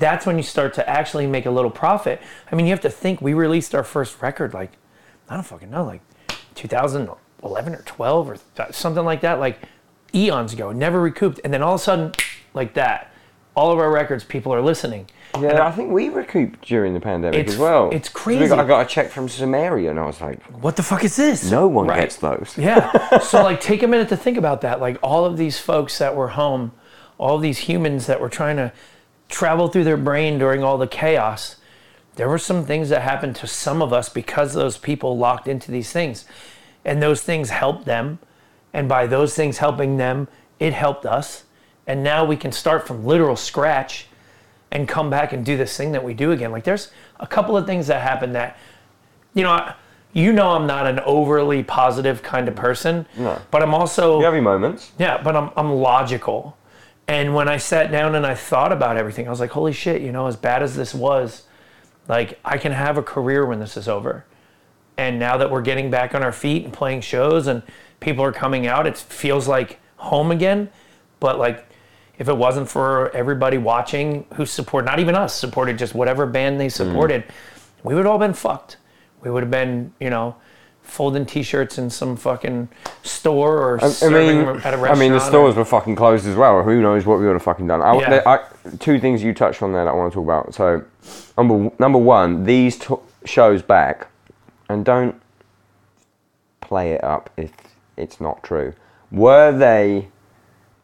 that's 0.00 0.26
when 0.26 0.36
you 0.36 0.42
start 0.42 0.74
to 0.74 0.88
actually 0.90 1.28
make 1.28 1.46
a 1.46 1.50
little 1.52 1.70
profit. 1.70 2.20
I 2.50 2.56
mean, 2.56 2.66
you 2.66 2.72
have 2.72 2.80
to 2.80 2.90
think 2.90 3.20
we 3.20 3.32
released 3.34 3.74
our 3.74 3.84
first 3.84 4.20
record, 4.20 4.52
like, 4.52 4.72
I 5.28 5.34
don't 5.34 5.44
fucking 5.44 5.70
know, 5.70 5.84
like 5.84 6.00
2011 6.56 7.74
or 7.74 7.82
12 7.82 8.30
or 8.30 8.36
th- 8.56 8.72
something 8.72 9.04
like 9.04 9.20
that, 9.20 9.38
like 9.38 9.58
eons 10.14 10.52
ago, 10.52 10.72
never 10.72 11.00
recouped. 11.00 11.40
And 11.44 11.52
then 11.54 11.62
all 11.62 11.74
of 11.74 11.80
a 11.80 11.84
sudden, 11.84 12.12
like 12.54 12.74
that, 12.74 13.12
all 13.54 13.70
of 13.72 13.78
our 13.78 13.90
records, 13.90 14.24
people 14.24 14.52
are 14.54 14.60
listening. 14.60 15.06
Yeah, 15.40 15.64
I 15.66 15.70
think 15.70 15.92
we 15.92 16.08
recouped 16.08 16.62
during 16.66 16.92
the 16.94 17.00
pandemic 17.00 17.46
as 17.48 17.56
well. 17.56 17.90
it's 17.92 18.08
crazy. 18.08 18.48
got- 18.48 18.58
I 18.58 18.66
got 18.66 18.86
a 18.86 18.88
check 18.88 19.10
from 19.10 19.28
Sumerian, 19.28 19.90
and 19.90 20.00
I 20.00 20.06
was 20.06 20.20
like, 20.20 20.42
What 20.62 20.74
the 20.76 20.82
fuck 20.82 21.04
is 21.04 21.14
this? 21.16 21.48
no 21.50 21.68
one 21.68 21.86
Right. 21.86 22.00
gets 22.00 22.16
those. 22.16 22.54
Yeah. 22.58 23.18
So 23.20 23.42
like 23.44 23.60
take 23.60 23.82
a 23.82 23.86
minute 23.86 24.08
to 24.08 24.16
think 24.16 24.36
about 24.38 24.62
that. 24.62 24.80
Like 24.80 24.98
all 25.02 25.24
of 25.24 25.36
these 25.36 25.58
folks 25.60 25.98
that 25.98 26.16
were 26.16 26.28
home, 26.28 26.72
all 27.18 27.38
these 27.38 27.58
humans 27.58 28.06
that 28.06 28.20
were 28.20 28.28
trying 28.28 28.56
to 28.56 28.72
travel 29.30 29.68
through 29.68 29.84
their 29.84 29.96
brain 29.96 30.38
during 30.38 30.62
all 30.62 30.76
the 30.78 30.86
chaos. 30.86 31.56
There 32.16 32.28
were 32.28 32.38
some 32.38 32.64
things 32.66 32.88
that 32.90 33.02
happened 33.02 33.36
to 33.36 33.46
some 33.46 33.80
of 33.80 33.92
us 33.92 34.08
because 34.08 34.52
those 34.52 34.76
people 34.76 35.16
locked 35.16 35.48
into 35.48 35.70
these 35.70 35.92
things. 35.92 36.24
And 36.84 37.02
those 37.02 37.22
things 37.22 37.50
helped 37.50 37.84
them. 37.86 38.18
And 38.72 38.88
by 38.88 39.06
those 39.06 39.34
things 39.34 39.58
helping 39.58 39.96
them, 39.96 40.28
it 40.58 40.72
helped 40.72 41.06
us. 41.06 41.44
And 41.86 42.02
now 42.02 42.24
we 42.24 42.36
can 42.36 42.52
start 42.52 42.86
from 42.86 43.04
literal 43.06 43.36
scratch 43.36 44.06
and 44.70 44.86
come 44.88 45.10
back 45.10 45.32
and 45.32 45.44
do 45.44 45.56
this 45.56 45.76
thing 45.76 45.92
that 45.92 46.04
we 46.04 46.14
do 46.14 46.30
again. 46.32 46.52
Like 46.52 46.64
there's 46.64 46.90
a 47.18 47.26
couple 47.26 47.56
of 47.56 47.66
things 47.66 47.86
that 47.88 48.02
happened 48.02 48.34
that 48.34 48.56
you 49.34 49.42
know, 49.44 49.50
I- 49.52 49.74
you 50.12 50.32
know 50.32 50.50
I'm 50.50 50.66
not 50.66 50.86
an 50.88 50.98
overly 51.00 51.62
positive 51.62 52.20
kind 52.22 52.48
of 52.48 52.56
person, 52.56 53.06
No. 53.16 53.38
but 53.52 53.62
I'm 53.62 53.72
also 53.74 54.18
You 54.18 54.24
have 54.24 54.34
your 54.34 54.42
moments. 54.42 54.90
yeah, 54.98 55.20
but 55.22 55.36
I'm 55.36 55.50
I'm 55.56 55.72
logical. 55.74 56.56
And 57.10 57.34
when 57.34 57.48
I 57.48 57.56
sat 57.56 57.90
down 57.90 58.14
and 58.14 58.24
I 58.24 58.36
thought 58.36 58.70
about 58.70 58.96
everything, 58.96 59.26
I 59.26 59.30
was 59.30 59.40
like, 59.40 59.50
holy 59.50 59.72
shit, 59.72 60.00
you 60.00 60.12
know, 60.12 60.28
as 60.28 60.36
bad 60.36 60.62
as 60.62 60.76
this 60.76 60.94
was, 60.94 61.42
like 62.06 62.38
I 62.44 62.56
can 62.56 62.70
have 62.70 62.96
a 62.96 63.02
career 63.02 63.44
when 63.44 63.58
this 63.58 63.76
is 63.76 63.88
over. 63.88 64.24
And 64.96 65.18
now 65.18 65.36
that 65.36 65.50
we're 65.50 65.60
getting 65.60 65.90
back 65.90 66.14
on 66.14 66.22
our 66.22 66.30
feet 66.30 66.62
and 66.64 66.72
playing 66.72 67.00
shows 67.00 67.48
and 67.48 67.64
people 67.98 68.24
are 68.24 68.30
coming 68.30 68.68
out, 68.68 68.86
it 68.86 68.96
feels 68.96 69.48
like 69.48 69.80
home 69.96 70.30
again. 70.30 70.70
But 71.18 71.40
like 71.40 71.66
if 72.16 72.28
it 72.28 72.36
wasn't 72.36 72.68
for 72.68 73.10
everybody 73.10 73.58
watching 73.58 74.24
who 74.34 74.46
support 74.46 74.84
not 74.84 75.00
even 75.00 75.16
us, 75.16 75.34
supported 75.34 75.78
just 75.78 75.96
whatever 75.96 76.26
band 76.26 76.60
they 76.60 76.66
hmm. 76.66 76.68
supported, 76.68 77.24
we 77.82 77.96
would 77.96 78.06
all 78.06 78.20
been 78.20 78.34
fucked. 78.34 78.76
We 79.20 79.32
would 79.32 79.42
have 79.42 79.50
been, 79.50 79.92
you 79.98 80.10
know, 80.10 80.36
folding 80.90 81.24
t-shirts 81.24 81.78
in 81.78 81.88
some 81.88 82.16
fucking 82.16 82.68
store 83.02 83.58
or 83.58 83.84
I 83.84 83.88
serving 83.88 84.38
mean, 84.38 84.48
at 84.48 84.74
a 84.74 84.76
restaurant. 84.76 84.90
I 84.90 84.94
mean, 84.98 85.12
the 85.12 85.18
or- 85.18 85.20
stores 85.20 85.54
were 85.56 85.64
fucking 85.64 85.96
closed 85.96 86.26
as 86.26 86.36
well. 86.36 86.62
Who 86.62 86.82
knows 86.82 87.06
what 87.06 87.18
we 87.18 87.26
would 87.26 87.34
have 87.34 87.42
fucking 87.42 87.66
done? 87.66 87.80
I, 87.80 87.98
Yeah. 87.98 88.22
I, 88.26 88.40
two 88.78 88.98
things 88.98 89.22
you 89.22 89.32
touched 89.32 89.62
on 89.62 89.72
there 89.72 89.84
that 89.84 89.90
I 89.90 89.94
want 89.94 90.12
to 90.12 90.14
talk 90.16 90.24
about. 90.24 90.54
So, 90.54 90.84
number 91.38 91.70
number 91.78 91.98
one, 91.98 92.44
these 92.44 92.78
t- 92.78 92.94
shows 93.24 93.62
back, 93.62 94.08
and 94.68 94.84
don't 94.84 95.20
play 96.60 96.92
it 96.92 97.02
up 97.04 97.30
if 97.36 97.52
it's 97.96 98.20
not 98.20 98.42
true. 98.42 98.74
Were 99.10 99.52
they? 99.52 100.08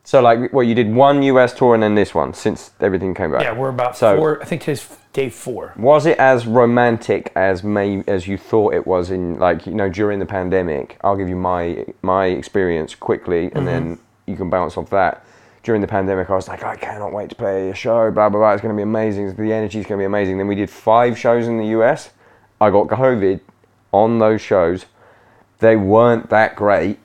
So, 0.07 0.21
like, 0.23 0.53
well, 0.53 0.63
you 0.63 0.77
did 0.77 0.95
one 0.95 1.25
US 1.25 1.53
tour 1.53 1.75
and 1.75 1.83
then 1.83 1.97
this 1.97 2.15
one 2.15 2.33
since 2.33 2.71
everything 2.81 3.13
came 3.13 3.33
back. 3.33 3.43
Yeah, 3.43 3.55
we're 3.55 3.71
about 3.71 3.97
So- 3.97 4.17
four. 4.17 4.39
I 4.41 4.45
think 4.45 4.63
today's 4.63 4.97
day 5.13 5.29
four. 5.29 5.73
Was 5.77 6.07
it 6.07 6.17
as 6.19 6.47
romantic 6.47 7.33
as 7.35 7.65
may 7.65 8.05
as 8.07 8.29
you 8.29 8.39
thought 8.39 8.73
it 8.73 8.87
was 8.87 9.11
in 9.11 9.37
like 9.41 9.67
you 9.67 9.75
know 9.75 9.89
during 9.89 10.21
the 10.21 10.27
pandemic? 10.27 10.97
I'll 11.03 11.17
give 11.17 11.29
you 11.29 11.35
my 11.35 11.85
my 12.03 12.27
experience 12.27 12.95
quickly, 12.95 13.51
and 13.53 13.67
then 13.67 13.99
you 14.27 14.37
can 14.37 14.49
bounce 14.49 14.77
off 14.77 14.91
that. 14.91 15.25
During 15.65 15.81
the 15.81 15.89
pandemic, 15.89 16.31
I 16.31 16.37
was 16.37 16.47
like, 16.47 16.63
I 16.63 16.77
cannot 16.77 17.13
wait 17.13 17.29
to 17.31 17.35
play 17.35 17.71
a 17.71 17.75
show. 17.75 18.09
Blah 18.13 18.29
blah 18.29 18.39
blah. 18.39 18.53
It's 18.53 18.63
going 18.63 18.73
to 18.73 18.77
be 18.77 18.85
amazing. 18.85 19.35
The 19.35 19.53
energy 19.53 19.81
is 19.81 19.87
going 19.87 19.99
to 19.99 20.03
be 20.03 20.07
amazing. 20.07 20.39
Then 20.39 20.47
we 20.47 20.55
did 20.55 20.71
five 20.71 21.19
shows 21.19 21.49
in 21.49 21.59
the 21.59 21.67
US. 21.79 22.11
I 22.61 22.71
got 22.71 22.87
COVID 22.87 23.41
on 23.91 24.21
those 24.21 24.41
shows. 24.41 24.87
They 25.59 25.75
weren't 25.75 26.31
that 26.31 26.55
great. 26.55 27.01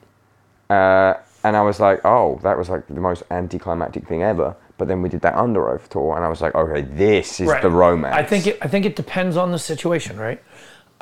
Uh, 0.69 1.15
and 1.43 1.57
I 1.57 1.61
was 1.61 1.79
like, 1.79 2.01
oh, 2.05 2.39
that 2.43 2.57
was 2.57 2.69
like 2.69 2.87
the 2.87 2.99
most 2.99 3.23
anticlimactic 3.31 4.07
thing 4.07 4.23
ever. 4.23 4.55
But 4.77 4.87
then 4.87 5.01
we 5.01 5.09
did 5.09 5.21
that 5.21 5.35
Underoath 5.35 5.89
tour, 5.89 6.15
and 6.15 6.25
I 6.25 6.29
was 6.29 6.41
like, 6.41 6.55
okay, 6.55 6.81
this 6.81 7.39
is 7.39 7.51
the 7.61 7.69
romance. 7.69 8.15
I 8.15 8.23
think 8.23 8.47
it, 8.47 8.57
I 8.61 8.67
think 8.67 8.85
it 8.85 8.95
depends 8.95 9.37
on 9.37 9.51
the 9.51 9.59
situation, 9.59 10.17
right? 10.17 10.41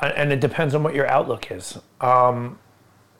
And 0.00 0.32
it 0.32 0.40
depends 0.40 0.74
on 0.74 0.82
what 0.82 0.94
your 0.94 1.06
outlook 1.06 1.50
is. 1.50 1.78
Um, 2.00 2.58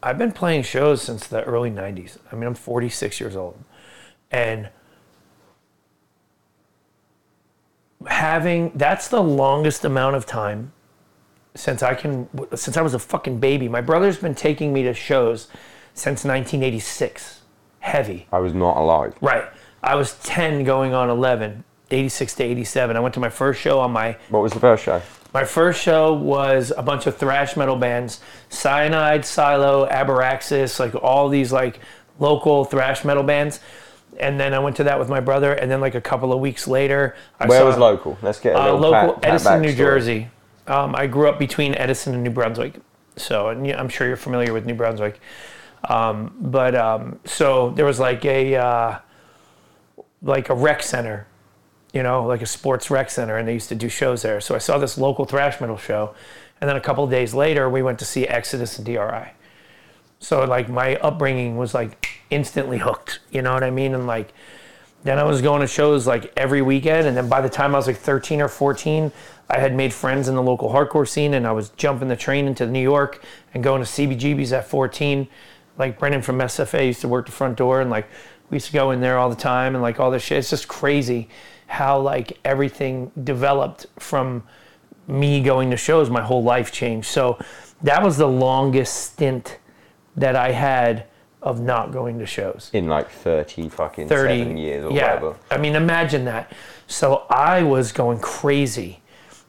I've 0.02 0.18
been 0.18 0.32
playing 0.32 0.62
shows 0.62 1.02
since 1.02 1.26
the 1.26 1.42
early 1.44 1.70
'90s. 1.70 2.18
I 2.30 2.36
mean, 2.36 2.46
I'm 2.46 2.54
46 2.54 3.20
years 3.20 3.36
old, 3.36 3.62
and 4.30 4.70
having 8.06 8.72
that's 8.74 9.08
the 9.08 9.22
longest 9.22 9.84
amount 9.84 10.16
of 10.16 10.24
time 10.24 10.72
since 11.54 11.82
I 11.82 11.94
can 11.94 12.28
since 12.54 12.76
I 12.76 12.82
was 12.82 12.94
a 12.94 12.98
fucking 12.98 13.40
baby. 13.40 13.68
My 13.68 13.80
brother's 13.80 14.18
been 14.18 14.34
taking 14.34 14.72
me 14.72 14.82
to 14.84 14.94
shows 14.94 15.48
since 15.94 16.24
1986. 16.24 17.40
Heavy. 17.80 18.26
I 18.32 18.38
was 18.38 18.52
not 18.52 18.76
alive. 18.76 19.14
Right. 19.20 19.44
I 19.82 19.94
was 19.94 20.18
10 20.22 20.64
going 20.64 20.92
on 20.92 21.08
11, 21.08 21.64
86 21.90 22.34
to 22.34 22.44
87. 22.44 22.96
I 22.96 23.00
went 23.00 23.14
to 23.14 23.20
my 23.20 23.30
first 23.30 23.60
show 23.60 23.80
on 23.80 23.90
my 23.92 24.16
What 24.28 24.42
was 24.42 24.52
the 24.52 24.60
first 24.60 24.84
show? 24.84 25.00
my 25.32 25.44
first 25.44 25.80
show 25.80 26.12
was 26.12 26.72
a 26.76 26.82
bunch 26.82 27.06
of 27.06 27.16
thrash 27.16 27.56
metal 27.56 27.76
bands, 27.76 28.20
Cyanide, 28.48 29.24
Silo, 29.24 29.86
Abaraxis, 29.88 30.78
like 30.80 30.94
all 30.96 31.28
these 31.28 31.52
like 31.52 31.78
local 32.18 32.64
thrash 32.64 33.04
metal 33.04 33.22
bands. 33.22 33.60
And 34.18 34.38
then 34.38 34.52
I 34.52 34.58
went 34.58 34.76
to 34.76 34.84
that 34.84 34.98
with 34.98 35.08
my 35.08 35.20
brother, 35.20 35.54
and 35.54 35.70
then 35.70 35.80
like 35.80 35.94
a 35.94 36.00
couple 36.00 36.32
of 36.32 36.40
weeks 36.40 36.68
later, 36.68 37.16
I 37.38 37.46
Where 37.46 37.60
saw, 37.60 37.66
was 37.66 37.78
local? 37.78 38.18
Let's 38.20 38.40
get 38.40 38.54
a 38.54 38.60
uh, 38.60 38.72
local 38.72 39.14
pat, 39.14 39.22
pat 39.22 39.30
Edison, 39.30 39.62
New. 39.62 39.72
Jersey. 39.74 40.28
Um, 40.66 40.94
I 40.94 41.06
grew 41.06 41.28
up 41.28 41.38
between 41.38 41.74
Edison 41.76 42.14
and 42.14 42.22
New 42.22 42.30
Brunswick, 42.30 42.74
so 43.16 43.48
and 43.48 43.66
yeah, 43.66 43.80
I'm 43.80 43.88
sure 43.88 44.06
you're 44.06 44.16
familiar 44.16 44.52
with 44.52 44.66
New 44.66 44.74
Brunswick. 44.74 45.20
Um, 45.88 46.34
but 46.40 46.74
um, 46.74 47.18
so 47.24 47.70
there 47.70 47.84
was 47.84 47.98
like 47.98 48.24
a 48.24 48.56
uh, 48.56 48.98
like 50.22 50.48
a 50.50 50.54
rec 50.54 50.82
center, 50.82 51.26
you 51.92 52.02
know, 52.02 52.24
like 52.26 52.42
a 52.42 52.46
sports 52.46 52.90
rec 52.90 53.10
center, 53.10 53.36
and 53.36 53.48
they 53.48 53.54
used 53.54 53.68
to 53.70 53.74
do 53.74 53.88
shows 53.88 54.22
there. 54.22 54.40
So 54.40 54.54
I 54.54 54.58
saw 54.58 54.78
this 54.78 54.98
local 54.98 55.24
thrash 55.24 55.60
metal 55.60 55.78
show, 55.78 56.14
and 56.60 56.68
then 56.68 56.76
a 56.76 56.80
couple 56.80 57.06
days 57.06 57.34
later, 57.34 57.68
we 57.68 57.82
went 57.82 57.98
to 58.00 58.04
see 58.04 58.26
Exodus 58.26 58.78
and 58.78 58.86
DRI. 58.86 59.32
So 60.20 60.44
like 60.44 60.68
my 60.68 60.96
upbringing 60.96 61.56
was 61.56 61.72
like 61.72 62.20
instantly 62.28 62.78
hooked, 62.78 63.20
you 63.30 63.40
know 63.40 63.54
what 63.54 63.64
I 63.64 63.70
mean? 63.70 63.94
And 63.94 64.06
like 64.06 64.32
then 65.02 65.18
I 65.18 65.24
was 65.24 65.40
going 65.40 65.62
to 65.62 65.66
shows 65.66 66.06
like 66.06 66.30
every 66.36 66.60
weekend. 66.60 67.06
And 67.06 67.16
then 67.16 67.28
by 67.28 67.40
the 67.40 67.48
time 67.48 67.74
I 67.74 67.78
was 67.78 67.86
like 67.86 67.96
13 67.96 68.42
or 68.42 68.48
14, 68.48 69.10
I 69.48 69.58
had 69.58 69.74
made 69.74 69.94
friends 69.94 70.28
in 70.28 70.34
the 70.34 70.42
local 70.42 70.70
hardcore 70.70 71.08
scene 71.08 71.34
and 71.34 71.46
I 71.46 71.52
was 71.52 71.70
jumping 71.70 72.08
the 72.08 72.16
train 72.16 72.46
into 72.46 72.66
New 72.66 72.82
York 72.82 73.24
and 73.54 73.64
going 73.64 73.82
to 73.82 73.88
CBGB's 73.88 74.52
at 74.52 74.68
14. 74.68 75.26
Like 75.80 75.98
Brendan 75.98 76.22
from 76.22 76.38
SFA 76.38 76.86
used 76.86 77.00
to 77.00 77.08
work 77.08 77.26
the 77.26 77.32
front 77.32 77.56
door 77.56 77.80
and 77.80 77.90
like 77.90 78.06
we 78.50 78.56
used 78.56 78.66
to 78.66 78.72
go 78.72 78.90
in 78.90 79.00
there 79.00 79.18
all 79.18 79.30
the 79.30 79.36
time 79.36 79.74
and 79.74 79.82
like 79.82 79.98
all 79.98 80.10
this 80.10 80.22
shit. 80.22 80.38
It's 80.38 80.50
just 80.50 80.68
crazy 80.68 81.28
how 81.66 81.98
like 81.98 82.38
everything 82.44 83.10
developed 83.24 83.86
from 83.98 84.44
me 85.08 85.42
going 85.42 85.70
to 85.70 85.76
shows. 85.76 86.10
My 86.10 86.20
whole 86.22 86.42
life 86.42 86.70
changed. 86.70 87.08
So 87.08 87.38
that 87.82 88.02
was 88.02 88.16
the 88.16 88.28
longest 88.28 89.12
stint 89.12 89.58
that 90.16 90.36
I 90.36 90.52
had 90.52 91.06
of 91.42 91.60
not 91.60 91.92
going 91.92 92.18
to 92.18 92.26
shows. 92.26 92.70
In 92.72 92.88
like 92.88 93.10
30 93.10 93.68
fucking 93.70 94.08
30 94.08 94.38
seven 94.40 94.56
years 94.56 94.84
or 94.84 94.92
yeah 94.92 95.14
whatever. 95.14 95.36
i 95.50 95.56
mean 95.56 95.74
imagine 95.74 96.26
that 96.26 96.52
so 96.86 97.24
i 97.30 97.62
was 97.62 97.92
going 97.92 98.18
crazy 98.18 99.00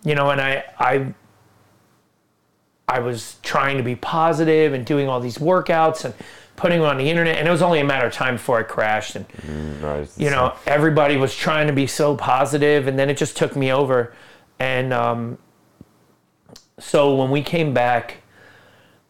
you 0.05 0.15
know 0.15 0.29
and 0.29 0.39
i 0.39 0.63
i 0.79 1.13
i 2.87 2.99
was 2.99 3.35
trying 3.43 3.77
to 3.77 3.83
be 3.83 3.95
positive 3.95 4.73
and 4.73 4.85
doing 4.85 5.07
all 5.07 5.19
these 5.19 5.37
workouts 5.37 6.03
and 6.05 6.13
putting 6.55 6.79
them 6.79 6.87
on 6.89 6.97
the 6.97 7.09
internet 7.09 7.37
and 7.37 7.47
it 7.47 7.51
was 7.51 7.61
only 7.61 7.79
a 7.79 7.83
matter 7.83 8.05
of 8.07 8.13
time 8.13 8.35
before 8.35 8.59
i 8.59 8.63
crashed 8.63 9.15
and 9.15 9.25
No, 9.81 10.01
it's 10.01 10.17
you 10.17 10.29
know 10.29 10.53
everybody 10.67 11.17
was 11.17 11.35
trying 11.35 11.67
to 11.67 11.73
be 11.73 11.87
so 11.87 12.15
positive 12.15 12.87
and 12.87 12.99
then 12.99 13.09
it 13.09 13.17
just 13.17 13.35
took 13.37 13.55
me 13.55 13.71
over 13.71 14.13
and 14.59 14.93
um, 14.93 15.37
so 16.79 17.15
when 17.15 17.31
we 17.31 17.41
came 17.41 17.73
back 17.73 18.17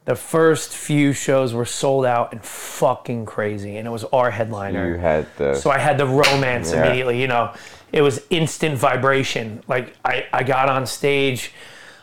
the 0.06 0.16
first 0.16 0.76
few 0.76 1.14
shows 1.14 1.54
were 1.54 1.66
sold 1.66 2.06
out 2.06 2.32
and 2.32 2.44
fucking 2.44 3.26
crazy 3.26 3.78
and 3.78 3.88
it 3.88 3.92
was 3.92 4.04
our 4.06 4.32
headliner 4.32 4.94
You 4.94 4.98
had 5.00 5.28
the. 5.38 5.54
so 5.56 5.70
I 5.70 5.78
had 5.78 5.98
the 5.98 6.08
romance 6.08 6.72
Yeah. 6.74 6.86
immediately, 6.86 7.22
you 7.22 7.28
know. 7.28 7.54
It 7.94 8.02
was 8.02 8.22
instant 8.30 8.78
vibration. 8.80 9.62
Like 9.68 9.94
I, 10.04 10.26
I 10.34 10.44
got 10.44 10.70
on 10.70 10.88
stage. 10.88 11.52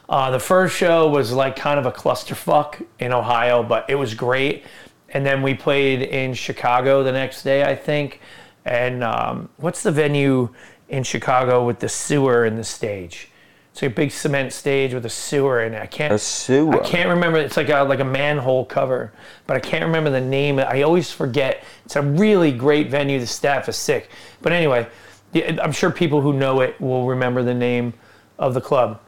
Uh, 0.08 0.30
the 0.30 0.40
first 0.40 0.74
show 0.74 1.08
was 1.08 1.32
like 1.32 1.54
kind 1.54 1.78
of 1.78 1.84
a 1.84 1.92
clusterfuck 1.92 2.84
in 2.98 3.12
Ohio, 3.12 3.62
but 3.62 3.88
it 3.90 3.94
was 3.94 4.14
great. 4.14 4.64
And 5.10 5.24
then 5.24 5.42
we 5.42 5.54
played 5.54 6.02
in 6.02 6.34
Chicago 6.34 7.02
the 7.02 7.12
next 7.12 7.42
day, 7.42 7.64
I 7.64 7.74
think. 7.74 8.20
And 8.64 9.04
um, 9.04 9.48
what's 9.56 9.82
the 9.82 9.92
venue 9.92 10.50
in 10.88 11.02
Chicago 11.02 11.64
with 11.64 11.80
the 11.80 11.88
sewer 11.88 12.46
in 12.46 12.56
the 12.56 12.64
stage? 12.64 13.28
It's 13.72 13.82
like 13.82 13.92
a 13.92 13.94
big 13.94 14.10
cement 14.10 14.52
stage 14.52 14.92
with 14.92 15.06
a 15.06 15.10
sewer 15.10 15.62
in 15.62 15.74
it. 15.74 15.80
I 15.80 15.86
can't. 15.86 16.12
a 16.12 16.18
sewer. 16.18 16.82
I 16.82 16.88
can't 16.88 17.08
remember. 17.08 17.38
It's 17.38 17.56
like 17.56 17.68
a 17.68 17.82
like 17.82 18.00
a 18.00 18.04
manhole 18.04 18.64
cover, 18.64 19.12
but 19.46 19.56
I 19.56 19.60
can't 19.60 19.84
remember 19.84 20.10
the 20.10 20.20
name. 20.20 20.58
I 20.58 20.82
always 20.82 21.12
forget. 21.12 21.62
It's 21.84 21.94
a 21.96 22.02
really 22.02 22.50
great 22.50 22.90
venue. 22.90 23.20
The 23.20 23.26
staff 23.26 23.68
is 23.68 23.76
sick. 23.76 24.10
But 24.42 24.52
anyway, 24.52 24.88
I'm 25.34 25.70
sure 25.70 25.92
people 25.92 26.20
who 26.20 26.32
know 26.32 26.60
it 26.60 26.80
will 26.80 27.06
remember 27.06 27.42
the 27.42 27.54
name 27.54 27.94
of 28.38 28.54
the 28.54 28.60
club. 28.60 29.00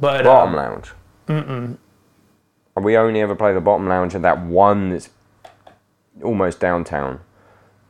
But 0.00 0.24
Bottom 0.24 0.50
um, 0.50 0.56
lounge. 0.56 0.92
Mm-mm. 1.28 1.76
We 2.80 2.96
only 2.96 3.20
ever 3.20 3.34
play 3.34 3.52
the 3.52 3.60
bottom 3.60 3.86
lounge 3.88 4.14
and 4.14 4.24
that 4.24 4.40
one 4.42 4.90
that's 4.90 5.10
almost 6.22 6.58
downtown. 6.60 7.20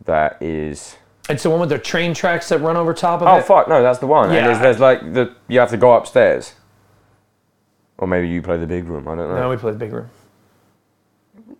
That 0.04 0.42
is. 0.42 0.97
it's 1.28 1.44
the 1.44 1.50
one 1.50 1.61
with 1.61 1.68
the 1.68 1.78
train 1.78 2.12
tracks 2.14 2.49
that 2.49 2.59
run 2.59 2.76
over 2.76 2.92
top 2.92 3.23
of 3.23 3.28
Oh 3.28 3.37
it. 3.37 3.38
Oh 3.38 3.42
fuck! 3.42 3.68
No, 3.68 3.82
that's 3.82 4.00
the 4.00 4.06
one. 4.09 4.26
And 4.26 4.35
Yeah. 4.35 4.47
there's, 4.49 4.59
there's 4.61 4.80
like 4.80 5.12
the 5.12 5.35
you 5.49 5.61
have 5.61 5.71
to 5.71 5.76
go 5.76 5.94
upstairs. 5.94 6.54
Or 7.99 8.09
maybe 8.09 8.28
you 8.28 8.42
play 8.42 8.56
the 8.56 8.66
big 8.66 8.85
room. 8.88 9.06
I 9.06 9.14
don't 9.14 9.28
know. 9.28 9.42
No, 9.42 9.50
we 9.50 9.56
play 9.56 9.71
the 9.71 9.78
big 9.78 9.92
room. 9.92 10.11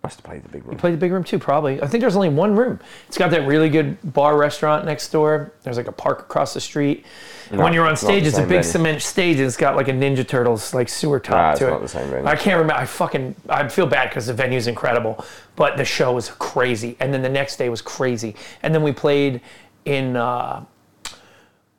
Must 0.03 0.17
have 0.17 0.25
played 0.25 0.43
the 0.43 0.49
big 0.49 0.65
room. 0.67 0.77
Played 0.77 0.93
the 0.95 0.97
big 0.97 1.13
room 1.13 1.23
too, 1.23 1.39
probably. 1.39 1.81
I 1.81 1.87
think 1.87 2.01
there's 2.01 2.17
only 2.17 2.27
one 2.29 2.55
room. 2.55 2.77
It's 3.07 3.17
got 3.17 3.31
that 3.31 3.47
really 3.47 3.69
good 3.69 3.97
bar 4.13 4.35
restaurant 4.37 4.85
next 4.85 5.09
door. 5.13 5.53
There's 5.63 5.77
like 5.77 5.87
a 5.87 5.93
park 5.93 6.19
across 6.19 6.53
the 6.53 6.59
street. 6.59 7.05
And 7.49 7.57
No, 7.59 7.63
when 7.63 7.73
you're 7.73 7.87
on 7.87 7.95
stage, 7.95 8.27
it's 8.27 8.37
a 8.37 8.41
big 8.41 8.49
venue. 8.49 8.63
cement 8.63 9.01
stage, 9.01 9.37
and 9.37 9.45
it's 9.45 9.55
got 9.55 9.77
like 9.77 9.87
a 9.87 9.93
Ninja 9.93 10.27
Turtles 10.27 10.73
like 10.73 10.89
sewer 10.89 11.21
top 11.21 11.35
Nah, 11.35 11.49
it's 11.51 11.59
to 11.59 11.73
it. 11.75 11.79
the 11.81 11.87
same 11.87 12.09
venue. 12.09 12.25
I 12.27 12.35
can't 12.35 12.59
remember. 12.59 12.81
I 12.81 12.85
fucking 12.85 13.33
I 13.47 13.67
feel 13.69 13.85
bad 13.87 14.09
because 14.09 14.27
the 14.27 14.33
venue's 14.33 14.67
incredible, 14.67 15.23
but 15.55 15.77
the 15.77 15.85
show 15.85 16.11
was 16.11 16.29
crazy, 16.31 16.97
and 16.99 17.13
then 17.13 17.21
the 17.21 17.29
next 17.29 17.55
day 17.55 17.69
was 17.69 17.81
crazy, 17.81 18.35
and 18.61 18.75
then 18.75 18.83
we 18.83 18.91
played 18.91 19.39
in 19.85 20.17
uh, 20.17 20.65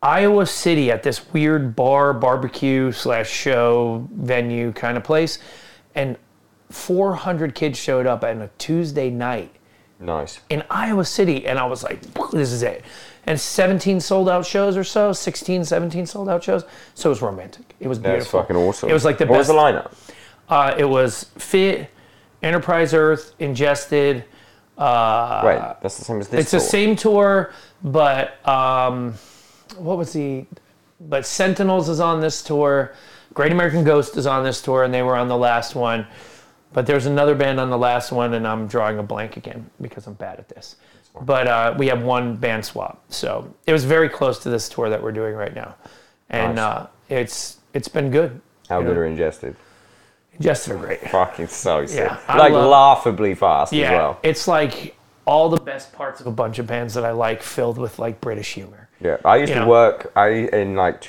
Iowa 0.03 0.47
City 0.47 0.91
at 0.91 1.03
this 1.03 1.31
weird 1.35 1.77
bar 1.77 2.15
barbecue 2.15 2.91
slash 2.93 3.29
show 3.31 4.09
venue 4.15 4.73
kind 4.73 4.97
of 4.97 5.05
place, 5.05 5.39
and 5.95 6.17
400 6.75 7.55
kids 7.55 7.79
showed 7.79 8.07
up 8.07 8.25
on 8.25 8.43
a 8.43 8.49
Tuesday 8.59 9.09
night 9.11 9.51
Nice. 10.01 10.41
in 10.51 10.65
Iowa 10.71 11.05
City, 11.05 11.47
and 11.47 11.59
I 11.59 11.67
was 11.67 11.83
like, 11.85 12.01
this 12.33 12.51
is 12.53 12.63
it. 12.63 12.85
And 13.27 13.41
17 13.41 14.01
sold 14.01 14.29
out 14.29 14.45
shows 14.45 14.77
or 14.77 14.85
so, 14.85 15.13
16, 15.13 15.65
17 15.65 16.05
sold 16.07 16.29
out 16.29 16.43
shows. 16.45 16.65
So 16.95 17.09
it 17.09 17.13
was 17.13 17.23
romantic. 17.23 17.75
It 17.81 17.89
was 17.89 17.99
beautiful. 17.99 18.19
That's 18.19 18.31
fucking 18.31 18.57
awesome. 18.57 18.91
It 18.91 18.93
was 18.93 19.05
like 19.05 19.19
the 19.19 19.25
what 19.27 19.39
best. 19.39 19.49
was 19.51 19.57
the 19.57 19.63
lineup? 19.63 19.93
Uh, 20.49 20.75
it 20.77 20.85
was 20.85 21.25
Fit, 21.39 21.89
Enterprise 22.43 22.93
Earth, 22.93 23.35
Ingested. 23.39 24.25
Uh, 24.77 25.43
Wait, 25.45 25.59
that's 25.81 25.97
the 25.99 26.05
same 26.05 26.19
as 26.21 26.29
this. 26.29 26.41
it's 26.41 26.51
the 26.51 26.61
same 26.61 26.97
tour, 26.97 27.53
but 27.85 28.47
um, 28.47 29.15
what 29.79 29.97
was 29.97 30.13
the? 30.13 30.45
But 31.01 31.25
Sentinels 31.25 31.89
is 31.89 32.01
on 32.01 32.21
this 32.21 32.43
tour. 32.43 32.95
Great 33.33 33.53
American 33.53 33.85
Ghost 33.85 34.17
is 34.17 34.27
on 34.27 34.43
this 34.45 34.61
tour, 34.61 34.83
and 34.85 34.93
they 34.93 35.03
were 35.03 35.17
on 35.17 35.29
the 35.29 35.37
last 35.37 35.75
one. 35.77 36.07
But 36.75 36.87
there's 36.87 37.07
another 37.07 37.35
band 37.37 37.61
on 37.61 37.71
the 37.71 37.79
last 37.79 38.11
one, 38.13 38.35
and 38.35 38.47
I'm 38.47 38.67
drawing 38.67 38.99
a 38.99 39.03
blank 39.03 39.37
again 39.39 39.71
because 39.81 40.07
I'm 40.09 40.15
bad 40.15 40.39
at 40.41 40.49
this. 40.49 40.75
But 41.23 41.47
uh, 41.47 41.75
we 41.79 41.87
have 41.87 42.03
one 42.03 42.37
band 42.37 42.65
swap, 42.65 43.03
so 43.09 43.55
it 43.69 43.73
was 43.73 43.85
very 43.85 44.09
close 44.09 44.41
to 44.41 44.51
this 44.51 44.69
tour 44.69 44.91
that 44.91 45.01
we're 45.01 45.13
doing 45.13 45.35
right 45.37 45.55
now, 45.55 45.77
and 46.29 46.57
Nice. 46.57 46.65
uh, 46.65 46.87
it's 47.09 47.59
it's 47.73 47.87
been 47.87 48.11
good. 48.11 48.41
How 48.69 48.83
good 48.83 48.97
are 48.97 49.07
ingested? 49.07 49.55
Ingested 50.33 50.73
are 50.75 50.79
great. 50.79 51.01
Fucking 51.11 51.47
so 51.47 51.87
sick. 51.87 51.99
Yeah, 52.01 52.19
I 52.27 52.37
like 52.39 52.53
love- 52.53 52.69
laughably 52.69 53.37
fast 53.37 53.73
Yeah, 53.73 53.85
as 53.85 53.91
well. 53.93 54.19
it's 54.25 54.49
like 54.49 54.97
all 55.25 55.49
the 55.49 55.61
best 55.61 55.93
parts 55.93 56.21
of 56.21 56.27
a 56.27 56.33
bunch 56.33 56.59
of 56.59 56.67
bands 56.67 56.95
that 56.95 57.05
I 57.05 57.13
like, 57.13 57.41
filled 57.45 57.79
with 57.79 58.01
like 58.01 58.21
British 58.21 58.55
humor. 58.55 58.89
Yeah, 59.01 59.19
I 59.25 59.37
used 59.37 59.53
to 59.53 59.65
work. 59.67 60.11
I 60.17 60.29
in 60.53 60.75
like 60.75 61.01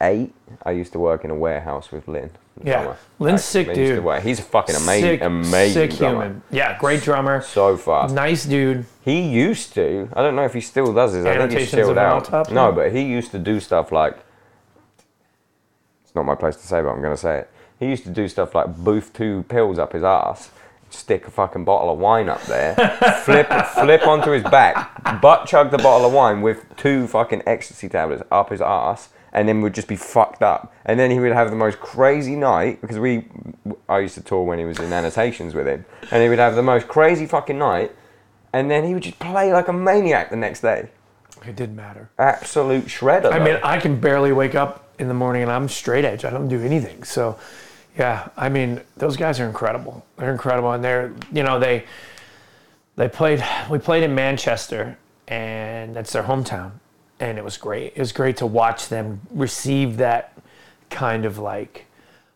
2008. 0.00 0.34
I 0.64 0.70
used 0.70 0.92
to 0.92 0.98
work 0.98 1.24
in 1.24 1.30
a 1.30 1.34
warehouse 1.34 1.92
with 1.92 2.08
Lyn. 2.08 2.30
Yeah. 2.64 2.82
drummer. 2.82 2.96
Lyn's 3.20 3.44
sick 3.44 3.72
dude. 3.72 4.22
He's 4.22 4.40
a 4.40 4.42
fucking 4.42 4.74
amazing, 4.74 5.10
sick, 5.10 5.22
amazing 5.22 5.90
sick 5.90 5.98
drummer. 5.98 6.24
human. 6.24 6.42
Yeah, 6.50 6.76
great 6.78 7.02
drummer. 7.02 7.40
So 7.42 7.76
fast. 7.76 8.14
Nice 8.14 8.44
dude. 8.44 8.84
He 9.04 9.20
used 9.20 9.74
to. 9.74 10.08
I 10.14 10.22
don't 10.22 10.34
know 10.34 10.44
if 10.44 10.54
he 10.54 10.60
still 10.60 10.92
does 10.92 11.12
this. 11.12 11.24
I 11.24 11.36
think 11.38 11.52
he's 11.52 11.70
chilled 11.70 11.98
out. 11.98 12.50
No, 12.50 12.72
but 12.72 12.92
he 12.92 13.02
used 13.02 13.30
to 13.32 13.38
do 13.38 13.60
stuff 13.60 13.92
like. 13.92 14.18
It's 16.04 16.14
not 16.14 16.24
my 16.24 16.34
place 16.34 16.56
to 16.56 16.66
say, 16.66 16.80
but 16.82 16.88
I'm 16.88 17.00
going 17.02 17.14
to 17.14 17.20
say 17.20 17.40
it. 17.40 17.50
He 17.78 17.86
used 17.86 18.02
to 18.04 18.10
do 18.10 18.26
stuff 18.26 18.54
like 18.54 18.76
boof 18.76 19.12
two 19.12 19.44
pills 19.48 19.78
up 19.78 19.92
his 19.92 20.02
ass, 20.02 20.50
stick 20.90 21.28
a 21.28 21.30
fucking 21.30 21.64
bottle 21.64 21.92
of 21.92 21.98
wine 22.00 22.28
up 22.28 22.42
there, 22.44 22.74
flip 23.24 23.46
flip 23.74 24.04
onto 24.04 24.32
his 24.32 24.42
back, 24.42 25.20
butt 25.20 25.46
chug 25.46 25.70
the 25.70 25.78
bottle 25.78 26.08
of 26.08 26.12
wine 26.12 26.40
with 26.42 26.64
two 26.76 27.06
fucking 27.06 27.42
ecstasy 27.46 27.88
tablets 27.88 28.22
up 28.32 28.50
his 28.50 28.60
ass, 28.60 29.10
and 29.32 29.48
then 29.48 29.60
would 29.60 29.74
just 29.74 29.88
be 29.88 29.96
fucked 29.96 30.42
up. 30.42 30.74
And 30.84 30.98
then 30.98 31.10
he 31.10 31.20
would 31.20 31.32
have 31.32 31.50
the 31.50 31.56
most 31.56 31.80
crazy 31.80 32.36
night 32.36 32.80
because 32.80 32.98
we, 32.98 33.24
I 33.88 34.00
used 34.00 34.14
to 34.14 34.22
tour 34.22 34.42
when 34.42 34.58
he 34.58 34.64
was 34.64 34.78
in 34.78 34.92
annotations 34.92 35.54
with 35.54 35.66
him, 35.66 35.84
and 36.10 36.22
he 36.22 36.28
would 36.28 36.38
have 36.38 36.54
the 36.54 36.62
most 36.62 36.88
crazy 36.88 37.26
fucking 37.26 37.58
night, 37.58 37.92
and 38.52 38.70
then 38.70 38.84
he 38.84 38.94
would 38.94 39.02
just 39.02 39.18
play 39.18 39.52
like 39.52 39.68
a 39.68 39.72
maniac 39.72 40.30
the 40.30 40.36
next 40.36 40.60
day. 40.60 40.88
It 41.46 41.56
didn't 41.56 41.76
matter. 41.76 42.10
Absolute 42.18 42.86
shredder. 42.86 43.26
I 43.26 43.38
though. 43.38 43.44
mean, 43.44 43.60
I 43.62 43.78
can 43.78 44.00
barely 44.00 44.32
wake 44.32 44.54
up 44.54 44.88
in 44.98 45.08
the 45.08 45.14
morning 45.14 45.42
and 45.42 45.50
I'm 45.50 45.68
straight 45.68 46.04
edge. 46.04 46.24
I 46.24 46.30
don't 46.30 46.48
do 46.48 46.60
anything. 46.60 47.04
So, 47.04 47.38
yeah, 47.96 48.28
I 48.36 48.48
mean, 48.48 48.80
those 48.96 49.16
guys 49.16 49.40
are 49.40 49.46
incredible. 49.46 50.04
They're 50.16 50.32
incredible, 50.32 50.72
and 50.72 50.84
they're 50.84 51.12
you 51.32 51.42
know 51.42 51.58
they 51.58 51.84
they 52.96 53.08
played. 53.08 53.44
We 53.70 53.78
played 53.78 54.02
in 54.02 54.14
Manchester, 54.14 54.96
and 55.26 55.94
that's 55.94 56.12
their 56.12 56.24
hometown, 56.24 56.72
and 57.20 57.38
it 57.38 57.44
was 57.44 57.56
great. 57.56 57.92
It 57.94 57.98
was 57.98 58.12
great 58.12 58.36
to 58.38 58.46
watch 58.46 58.88
them 58.88 59.20
receive 59.30 59.96
that 59.98 60.38
kind 60.90 61.24
of 61.24 61.38
like 61.38 61.86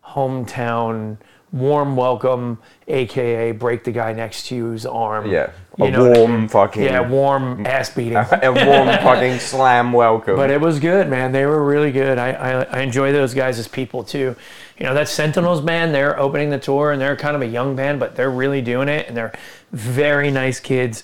hometown 0.05 1.17
warm 1.53 1.95
welcome, 1.95 2.57
aka 2.87 3.51
break 3.51 3.83
the 3.83 3.91
guy 3.91 4.11
next 4.11 4.47
to 4.47 4.55
you's 4.55 4.85
arm. 4.85 5.29
yeah, 5.29 5.51
you 5.77 5.85
a 5.85 5.91
know 5.91 6.11
warm 6.11 6.49
fucking, 6.49 6.83
Yeah, 6.83 7.07
warm 7.07 7.65
ass 7.65 7.91
beating. 7.91 8.17
a 8.41 8.51
warm 8.51 8.87
fucking 8.87 9.39
slam 9.39 9.93
welcome. 9.93 10.35
But 10.35 10.49
it 10.49 10.59
was 10.59 10.79
good, 10.79 11.07
man. 11.09 11.31
They 11.31 11.45
were 11.45 11.63
really 11.63 11.91
good. 11.91 12.17
I, 12.17 12.31
I, 12.31 12.63
I 12.63 12.79
enjoy 12.81 13.11
those 13.13 13.33
guys 13.33 13.59
as 13.59 13.67
people 13.67 14.03
too. 14.03 14.35
You 14.79 14.85
know, 14.87 14.95
that 14.95 15.07
Sentinels 15.07 15.61
band, 15.61 15.93
they're 15.93 16.19
opening 16.19 16.49
the 16.49 16.59
tour 16.59 16.91
and 16.91 16.99
they're 16.99 17.15
kind 17.15 17.35
of 17.35 17.43
a 17.43 17.47
young 17.47 17.75
band, 17.75 17.99
but 17.99 18.15
they're 18.15 18.31
really 18.31 18.61
doing 18.61 18.89
it 18.89 19.07
and 19.07 19.15
they're 19.15 19.33
very 19.71 20.31
nice 20.31 20.59
kids. 20.59 21.03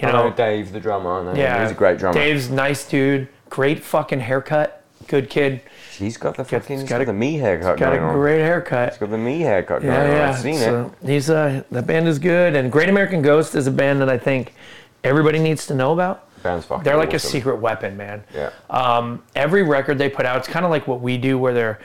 You 0.00 0.08
I 0.08 0.12
know, 0.12 0.28
know 0.30 0.34
Dave, 0.36 0.72
the 0.72 0.80
drummer. 0.80 1.20
I 1.20 1.24
know 1.24 1.30
him. 1.30 1.36
yeah. 1.36 1.62
he's 1.62 1.72
a 1.72 1.74
great 1.74 1.98
drummer. 1.98 2.14
Dave's 2.18 2.50
nice 2.50 2.88
dude. 2.88 3.28
Great 3.50 3.82
fucking 3.82 4.20
haircut. 4.20 4.82
Good 5.08 5.28
kid. 5.28 5.60
he's 5.98 6.16
got 6.16 6.36
the 6.36 6.44
fucking, 6.44 6.78
he's 6.78 6.88
got 6.88 6.96
got, 6.96 7.00
a- 7.02 7.04
the 7.06 7.12
me 7.12 7.34
haircut 7.36 7.78
Got 7.78 7.92
a 7.94 7.96
going 7.96 8.08
on. 8.10 8.14
great 8.14 8.40
haircut. 8.40 8.90
He's 8.90 8.98
got 8.98 9.10
the 9.10 9.18
me 9.18 9.40
haircut 9.40 9.82
going 9.82 9.92
Yeah, 9.92 10.04
on. 10.04 10.10
yeah. 10.10 10.30
I've 10.30 10.38
seen 10.38 10.54
so 10.56 10.94
he's 11.04 11.28
uh, 11.28 11.62
the 11.70 11.82
band 11.82 12.06
is 12.06 12.18
good, 12.18 12.54
and 12.54 12.70
Great 12.70 12.88
American 12.88 13.20
Ghost 13.20 13.54
is 13.56 13.66
a 13.66 13.70
band 13.72 14.00
that 14.00 14.08
I 14.08 14.16
think 14.18 14.54
everybody 15.02 15.38
needs 15.40 15.66
to 15.66 15.74
know 15.74 15.92
about. 15.92 16.26
Band's 16.42 16.64
fucking 16.64 16.84
they're 16.84 16.96
like 16.96 17.12
a 17.12 17.18
secret 17.18 17.56
weapon, 17.56 17.96
man. 17.96 18.22
Yeah. 18.34 18.50
Um, 18.70 19.22
every 19.34 19.62
record 19.62 19.98
they 19.98 20.08
put 20.08 20.24
out, 20.24 20.38
it's 20.38 20.48
kind 20.48 20.64
of 20.64 20.70
like 20.70 20.86
what 20.86 21.00
we 21.00 21.18
do, 21.18 21.36
where 21.38 21.52
they're 21.52 21.80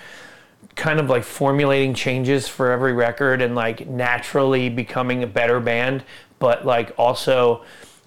kind 0.76 1.00
of 1.00 1.10
like 1.10 1.24
formulating 1.24 1.94
changes 1.94 2.48
for 2.48 2.72
every 2.72 2.94
record 2.94 3.42
and 3.42 3.56
like 3.56 3.88
naturally 3.88 4.70
becoming 4.70 5.24
a 5.24 5.28
better 5.28 5.60
band, 5.60 6.04
but 6.40 6.66
like 6.66 6.94
also 6.98 7.64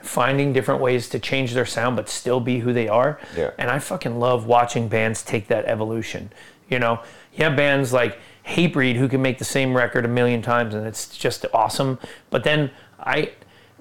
finding 0.09 0.53
different 0.53 0.81
ways 0.81 1.09
to 1.11 1.19
change 1.19 1.53
their 1.55 1.67
sound 1.67 1.95
but 1.97 2.09
still 2.09 2.41
be 2.41 2.61
who 2.61 2.73
they 2.73 2.89
are. 2.89 3.21
Yeah. 3.37 3.51
And 3.59 3.71
I 3.71 3.79
fucking 3.79 4.19
love 4.19 4.47
watching 4.47 4.89
bands 4.89 5.23
take 5.23 5.49
that 5.49 5.67
evolution. 5.67 6.33
You 6.69 6.79
know, 6.79 7.01
you 7.35 7.45
have 7.45 7.57
bands 7.57 7.93
like 7.93 8.19
Hatebreed 8.47 8.97
who 8.97 9.09
can 9.09 9.21
make 9.23 9.39
the 9.39 9.45
same 9.45 9.77
record 9.77 10.05
a 10.05 10.09
million 10.09 10.43
times 10.43 10.75
and 10.75 10.87
it's 10.87 11.17
just 11.17 11.45
awesome. 11.53 11.99
But 12.31 12.45
then 12.45 12.71
I 12.99 13.33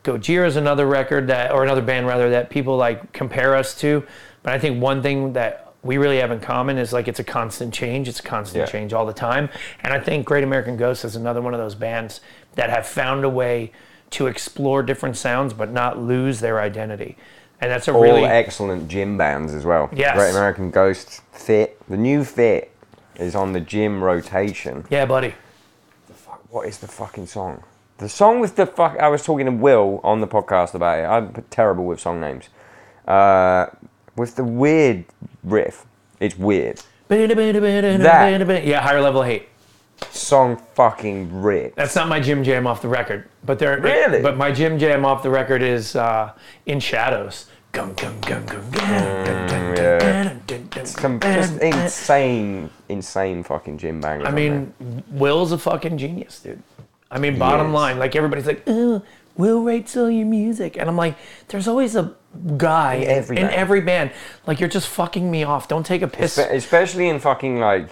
Gojira 0.04 0.46
is 0.48 0.56
another 0.56 0.86
record 0.86 1.28
that, 1.28 1.52
or 1.52 1.64
another 1.64 1.82
band 1.82 2.08
rather, 2.08 2.30
that 2.30 2.50
people 2.50 2.78
like 2.78 3.12
compare 3.12 3.56
us 3.56 3.78
to. 3.80 4.06
But 4.42 4.54
I 4.54 4.60
think 4.60 4.82
one 4.82 5.02
thing 5.02 5.34
that 5.34 5.74
we 5.84 5.98
really 5.98 6.20
have 6.20 6.32
in 6.32 6.40
common 6.40 6.78
is 6.78 6.94
like 6.94 7.08
it's 7.10 7.20
a 7.20 7.24
constant 7.26 7.74
change. 7.74 8.08
It's 8.08 8.20
a 8.20 8.24
constant 8.24 8.62
Yeah. 8.62 8.72
change 8.72 8.94
all 8.94 9.06
the 9.06 9.14
time. 9.14 9.50
And 9.84 9.94
I 9.94 10.00
think 10.00 10.26
Great 10.26 10.44
American 10.46 10.78
Ghost 10.78 11.04
is 11.04 11.16
another 11.16 11.42
one 11.42 11.54
of 11.54 11.60
those 11.60 11.76
bands 11.76 12.22
that 12.56 12.70
have 12.70 12.88
found 12.88 13.26
a 13.26 13.30
way 13.30 13.72
to 14.12 14.28
explore 14.28 14.84
different 14.84 15.18
sounds 15.18 15.54
but 15.54 15.72
not 15.72 16.00
lose 16.00 16.40
their 16.40 16.60
identity. 16.60 17.18
And 17.60 17.72
that's 17.72 17.88
a 17.88 17.94
All 17.94 18.02
really 18.02 18.24
excellent 18.24 18.88
gym 18.88 19.18
bands 19.18 19.54
as 19.54 19.66
well. 19.66 19.90
Yes. 19.94 20.16
Great 20.16 20.32
American 20.32 20.70
Ghost, 20.70 21.22
Fit. 21.32 21.78
The 21.90 21.98
new 21.98 22.24
Fit 22.24 22.72
is 23.16 23.36
on 23.36 23.54
the 23.54 23.60
gym 23.60 24.04
rotation. 24.04 24.86
yeah, 24.90 25.06
buddy. 25.06 25.34
Fuck, 26.14 26.44
What 26.54 26.68
is 26.68 26.78
the 26.78 26.88
fucking 26.88 27.26
song? 27.28 27.64
The 27.98 28.10
song 28.10 28.40
with 28.40 28.56
the 28.58 28.68
fuck. 28.68 29.00
I 29.00 29.08
was 29.08 29.24
talking 29.24 29.48
to 29.48 29.52
Will 29.52 30.02
on 30.04 30.22
the 30.22 30.28
podcast 30.28 30.76
about 30.76 31.00
it. 31.00 31.04
I'm 31.04 31.44
terrible 31.50 31.86
with 31.86 32.00
song 32.00 32.22
names. 32.22 32.50
Uh, 33.08 33.68
with 34.16 34.36
the 34.36 34.44
weird 34.44 35.06
riff. 35.44 35.86
It's 36.20 36.38
weird. 36.38 36.82
That, 38.04 38.68
Yeah, 38.68 38.82
higher 38.82 39.02
level 39.02 39.24
hate. 39.24 39.50
Song 40.12 40.58
fucking 40.74 41.42
rips. 41.42 41.76
That's 41.76 41.96
not 41.96 42.08
my 42.08 42.20
gym 42.20 42.44
jam 42.44 42.68
off 42.68 42.82
the 42.82 42.88
record, 42.88 43.30
but 43.44 43.60
there. 43.60 43.80
Really? 43.80 44.22
But 44.22 44.38
my 44.38 44.52
gym 44.52 44.78
jam 44.78 45.06
off 45.06 45.24
the 45.24 45.30
record 45.30 45.62
is 45.62 45.96
uh, 45.96 46.34
in 46.66 46.80
shadows. 46.80 47.48
Gum, 47.72 47.94
gum, 47.94 48.20
gum, 48.22 48.46
gum, 48.46 48.72
gum, 48.72 49.76
yeah. 49.76 50.36
Some 50.84 51.20
just 51.20 51.60
insane, 51.60 52.70
insane 52.90 53.44
fucking 53.44 53.78
gym 53.78 54.02
bangers. 54.02 54.28
I 54.28 54.32
mean, 54.32 54.74
Will's 55.12 55.52
a 55.52 55.58
fucking 55.58 55.98
genius, 55.98 56.40
dude. 56.40 56.62
I 57.12 57.20
mean, 57.20 57.38
bottom 57.38 57.74
line, 57.74 58.00
like 58.00 58.16
everybody's 58.16 58.48
like, 58.48 58.64
oh, 58.68 59.04
Will 59.36 59.64
writes 59.64 59.96
all 59.96 60.10
your 60.10 60.26
music, 60.26 60.78
and 60.78 60.90
I'm 60.90 60.98
like, 60.98 61.16
there's 61.50 61.68
always 61.68 61.96
a 61.96 62.16
guy 62.58 62.96
in 62.96 63.08
every 63.08 63.38
every 63.38 63.82
band. 63.82 64.12
Like 64.48 64.60
you're 64.60 64.70
just 64.70 64.88
fucking 64.88 65.30
me 65.30 65.44
off. 65.44 65.68
Don't 65.68 65.86
take 65.86 66.02
a 66.02 66.08
piss. 66.08 66.34
Spe- 66.34 66.52
especially 66.52 67.08
in 67.08 67.20
fucking 67.20 67.60
like 67.60 67.90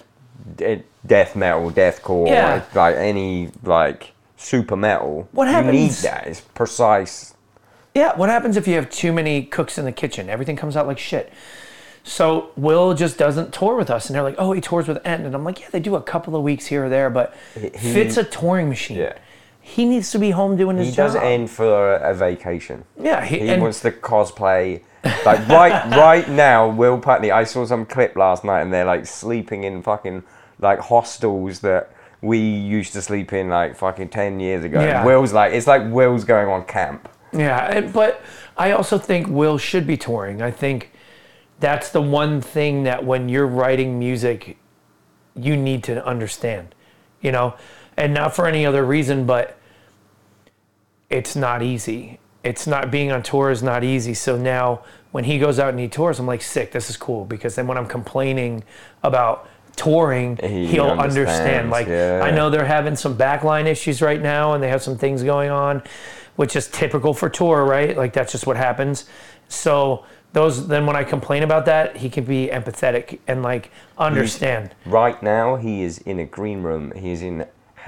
death 1.06 1.36
metal, 1.36 1.72
deathcore, 1.72 2.28
Yeah. 2.28 2.62
like 2.74 2.96
any 2.96 3.50
like 3.64 4.12
super 4.38 4.76
metal. 4.76 5.28
What 5.32 5.46
You 5.48 5.54
need 5.62 5.64
happens- 5.66 6.02
that. 6.04 6.28
It's 6.28 6.42
precise. 6.42 7.34
Yeah, 7.94 8.16
what 8.18 8.30
happens 8.30 8.58
if 8.58 8.68
you 8.68 8.76
have 8.76 8.90
too 8.90 9.14
many 9.14 9.44
cooks 9.44 9.78
in 9.78 9.86
the 9.86 9.92
kitchen? 9.92 10.30
Everything 10.30 10.56
comes 10.58 10.76
out 10.76 10.86
like 10.88 11.00
shit. 11.00 11.32
So 12.04 12.50
Will 12.56 12.94
just 12.94 13.18
doesn't 13.18 13.52
tour 13.54 13.76
with 13.76 13.90
us, 13.90 14.08
and 14.08 14.16
they're 14.16 14.22
like, 14.24 14.36
"Oh, 14.38 14.52
he 14.52 14.62
tours 14.62 14.88
with 14.88 15.00
End," 15.06 15.26
and 15.26 15.34
I'm 15.34 15.44
like, 15.44 15.62
"Yeah, 15.62 15.68
they 15.72 15.80
do 15.80 15.96
a 15.96 16.02
couple 16.02 16.36
of 16.36 16.44
weeks 16.44 16.68
here 16.68 16.86
or 16.86 16.90
there, 16.90 17.10
but 17.10 17.34
he- 17.60 17.70
Fit's 17.70 18.18
a 18.18 18.24
touring 18.24 18.70
machine. 18.70 18.98
Yeah. 18.98 19.14
He 19.60 19.86
needs 19.86 20.12
to 20.12 20.20
be 20.20 20.30
home 20.30 20.56
doing 20.58 20.78
his 20.78 20.90
He 20.90 20.94
job. 20.96 21.10
He 21.10 21.14
does 21.16 21.24
end 21.24 21.50
for 21.50 21.96
a 21.96 22.14
vacation. 22.14 22.84
Yeah, 23.02 23.26
he, 23.26 23.40
He 23.40 23.58
wants 23.58 23.80
to 23.80 23.92
cosplay. 23.92 24.82
Like 25.06 25.48
right, 25.48 25.90
right 25.92 26.28
now, 26.28 26.68
Will 26.68 26.98
Putney. 26.98 27.32
I 27.32 27.44
saw 27.44 27.66
some 27.66 27.86
clip 27.86 28.16
last 28.16 28.44
night, 28.44 28.62
and 28.62 28.74
they're 28.74 28.86
like 28.86 29.06
sleeping 29.06 29.64
in 29.64 29.84
fucking 29.84 30.24
like 30.60 30.80
hostels 30.80 31.60
that 31.60 31.92
we 32.22 32.40
used 32.40 32.94
to 32.94 33.02
sleep 33.02 33.32
in 33.32 33.50
like 33.50 33.76
fucking 33.76 34.10
ten 34.10 34.40
years 34.40 34.64
ago. 34.64 34.82
Yeah. 34.82 34.98
And 34.98 35.06
Will's 35.06 35.32
like, 35.32 35.54
it's 35.54 35.68
like 35.68 35.84
Will's 35.92 36.24
going 36.24 36.50
on 36.50 36.66
camp. 36.66 37.08
Yeah, 37.32 37.66
and, 37.70 37.94
but 37.94 38.22
I 38.58 38.72
also 38.72 38.98
think 38.98 39.28
Will 39.28 39.58
should 39.58 39.86
be 39.86 39.98
touring. 39.98 40.42
I 40.42 40.52
think 40.52 40.92
that's 41.60 41.90
the 41.90 42.02
one 42.02 42.42
thing 42.42 42.84
that 42.84 43.06
when 43.06 43.30
you're 43.30 43.48
writing 43.48 44.00
music, 44.00 44.58
you 45.36 45.56
need 45.56 45.84
to 45.84 46.06
understand, 46.06 46.74
you 47.22 47.32
know, 47.32 47.56
and 47.98 48.14
not 48.14 48.36
for 48.36 48.48
any 48.48 48.66
other 48.66 48.84
reason, 48.86 49.26
but 49.26 49.58
it's 51.10 51.36
not 51.36 51.62
easy. 51.62 52.20
It's 52.46 52.68
not 52.68 52.92
being 52.92 53.12
on 53.12 53.24
tour 53.24 53.52
is 53.52 53.64
not 53.64 53.84
easy. 53.84 54.14
So 54.14 54.38
now 54.38 54.84
when 55.12 55.24
he 55.24 55.40
goes 55.40 55.60
out 55.60 55.70
and 55.70 55.80
he 55.80 55.88
tours, 55.88 56.20
I'm 56.20 56.28
like, 56.28 56.42
sick, 56.42 56.72
this 56.72 56.90
is 56.90 56.98
cool. 56.98 57.26
Because 57.26 57.56
then 57.56 57.68
when 57.68 57.78
I'm 57.78 57.88
complaining 57.88 58.64
about 59.04 59.50
touring, 59.76 60.38
He 60.38 60.80
will 60.80 61.00
understand. 61.00 61.70
Like, 61.70 61.88
yeah. 61.88 62.22
I 62.24 62.32
know 62.32 62.50
they're 62.50 62.66
having 62.66 62.96
some 62.96 63.18
backline 63.18 63.66
issues 63.66 64.02
right 64.02 64.22
now 64.22 64.54
and 64.54 64.64
they 64.64 64.70
have 64.70 64.82
some 64.82 64.98
things 64.98 65.24
going 65.24 65.50
on, 65.50 65.84
which 66.36 66.56
is 66.56 66.68
typical 66.68 67.14
for 67.14 67.30
tour, 67.30 67.66
right? 67.66 67.96
Like, 67.98 68.14
that's 68.14 68.32
just 68.32 68.48
what 68.48 68.58
happens. 68.58 69.06
So, 69.48 70.06
those 70.36 70.68
then 70.68 70.86
when 70.86 70.98
I 70.98 71.06
complain 71.06 71.44
about 71.44 71.66
that, 71.66 71.96
he 71.96 72.10
can 72.10 72.26
be 72.26 72.48
empathetic 72.48 73.20
and 73.26 73.42
like 73.42 73.72
understand. 73.98 74.76
Right 74.86 75.22
now, 75.24 75.56
he 75.56 75.82
is 75.82 76.00
in 76.00 76.20
a 76.20 76.26
green 76.26 76.62
room. 76.62 76.92
He 76.92 77.12
is 77.12 77.22
in 77.22 77.46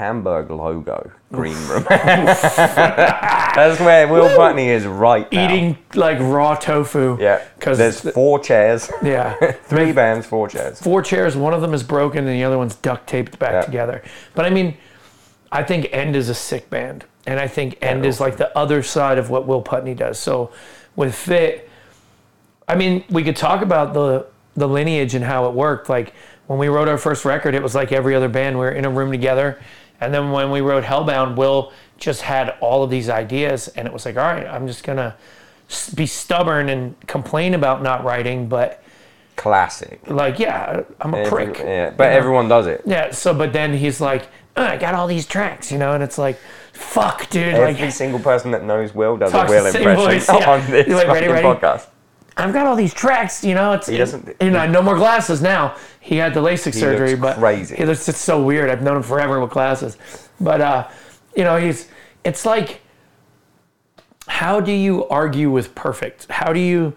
Hamburg 0.08 0.52
logo 0.52 1.10
green 1.32 1.58
room. 1.68 1.84
That's 1.90 3.80
where 3.80 4.08
Will 4.08 4.30
Putney 4.38 4.70
is 4.70 4.86
right 4.86 5.30
now. 5.32 5.44
Eating 5.46 5.76
like 5.96 6.20
raw 6.20 6.54
tofu. 6.54 7.18
Yeah, 7.20 7.44
Because 7.58 7.80
there's 7.80 8.02
four 8.12 8.38
chairs, 8.38 8.92
yeah. 9.04 9.34
three 9.64 9.92
bands, 9.92 10.28
four 10.28 10.48
chairs. 10.50 10.80
four 10.80 11.02
chairs. 11.02 11.36
One 11.36 11.52
of 11.56 11.62
them 11.62 11.74
is 11.74 11.82
broken, 11.82 12.20
and 12.28 12.40
the 12.40 12.44
other 12.44 12.60
one's 12.60 12.76
duct 12.76 13.08
taped 13.08 13.40
back 13.40 13.54
Yeah. 13.54 13.62
together. 13.62 14.04
But 14.36 14.46
I 14.46 14.52
mean, 14.52 14.78
I 15.52 15.64
think 15.64 15.90
End 15.92 16.16
is 16.16 16.30
a 16.30 16.36
sick 16.36 16.70
band, 16.70 17.06
and 17.26 17.40
I 17.40 17.48
think 17.48 17.80
End 17.82 18.06
is 18.06 18.20
like 18.20 18.38
the 18.38 18.56
other 18.56 18.84
side 18.84 19.18
of 19.18 19.32
what 19.32 19.48
Will 19.48 19.64
Putney 19.64 19.96
does. 19.96 20.20
So 20.20 20.52
with 20.96 21.16
Fit, 21.16 21.68
I 22.68 22.76
mean, 22.76 23.04
we 23.10 23.24
could 23.24 23.36
talk 23.36 23.64
about 23.64 23.96
the 23.96 24.28
the 24.56 24.68
lineage 24.68 25.16
and 25.16 25.26
how 25.26 25.48
it 25.48 25.54
worked. 25.56 25.90
Like 25.90 26.14
when 26.46 26.60
we 26.60 26.68
wrote 26.68 26.88
our 26.88 27.00
first 27.00 27.26
record, 27.26 27.56
it 27.56 27.64
was 27.64 27.74
like 27.74 27.92
every 27.92 28.14
other 28.14 28.30
band. 28.30 28.58
We 28.58 28.62
were 28.66 28.72
in 28.72 28.86
a 28.86 28.90
room 28.92 29.12
together, 29.12 29.60
and 30.02 30.14
then 30.14 30.32
when 30.32 30.52
we 30.52 30.62
wrote 30.62 30.84
Hellbound, 30.84 31.36
Will 31.36 31.72
just 31.98 32.22
had 32.22 32.56
all 32.62 32.84
of 32.84 32.90
these 32.90 33.10
ideas, 33.10 33.68
and 33.70 33.88
it 33.88 33.94
was 33.94 34.06
like, 34.06 34.18
all 34.18 34.24
right, 34.24 34.46
I'm 34.48 34.68
just 34.68 34.84
gonna 34.84 35.16
be 35.96 36.06
stubborn 36.06 36.70
and 36.70 36.96
complain 37.08 37.54
about 37.54 37.82
not 37.84 38.04
writing, 38.04 38.48
but 38.48 38.82
Classic. 39.36 40.00
like, 40.08 40.40
yeah, 40.40 40.82
I'm 41.02 41.14
a 41.14 41.18
Every- 41.20 41.46
prick. 41.48 41.60
yeah, 41.60 41.90
but 41.92 42.12
everyone 42.12 42.48
does 42.48 42.68
it. 42.68 42.82
Yeah, 42.86 43.12
so 43.12 43.34
but 43.34 43.54
then 43.54 43.74
he's 43.74 44.00
like, 44.02 44.24
"Uh, 44.56 44.62
I 44.62 44.78
got 44.78 44.94
all 44.96 45.08
these 45.08 45.26
tracks, 45.26 45.72
you 45.72 45.78
know, 45.78 45.94
and 45.94 46.02
it's 46.04 46.18
like, 46.18 46.40
fuck, 46.74 47.30
dude. 47.30 47.54
Every 47.56 47.74
like, 47.86 47.92
single 47.92 48.20
person 48.20 48.52
that 48.52 48.64
knows 48.64 48.94
Will 48.96 49.18
does 49.18 49.34
a 49.34 49.46
Will 49.46 49.66
impression 49.66 49.96
voice, 49.96 50.28
yeah. 50.34 50.50
on 50.52 50.72
this 50.72 50.88
like, 50.88 51.08
ready, 51.08 51.28
ready? 51.28 51.46
podcast. 51.46 51.88
I've 52.38 52.54
got 52.54 52.68
all 52.68 52.76
these 52.76 52.94
tracks, 52.94 53.44
you 53.44 53.56
know. 53.56 53.74
It's 53.74 53.88
He 53.88 53.98
doesn't- 53.98 54.36
You 54.42 54.52
know, 54.52 54.68
no 54.68 54.82
more 54.82 54.96
glasses 54.96 55.42
now. 55.42 55.76
He 56.00 56.18
had 56.18 56.34
the 56.34 56.42
LASIK 56.42 56.74
surgery, 56.74 57.16
but 57.16 57.38
crazy. 57.38 57.76
He 57.76 57.86
looks 57.86 58.08
it's 58.08 58.20
so 58.20 58.42
weird. 58.42 58.70
I've 58.70 58.82
known 58.82 58.98
him 58.98 59.04
forever 59.04 59.40
with 59.42 59.50
glasses, 59.52 59.98
but 60.40 60.62
uh, 60.62 60.88
you 61.36 61.44
know, 61.44 61.58
he's. 61.58 61.88
It's 62.24 62.46
like, 62.46 62.82
how 64.28 64.60
do 64.60 64.72
you 64.72 65.08
argue 65.08 65.50
with 65.50 65.74
perfect? 65.76 66.30
How 66.30 66.52
do 66.54 66.60
you, 66.60 66.94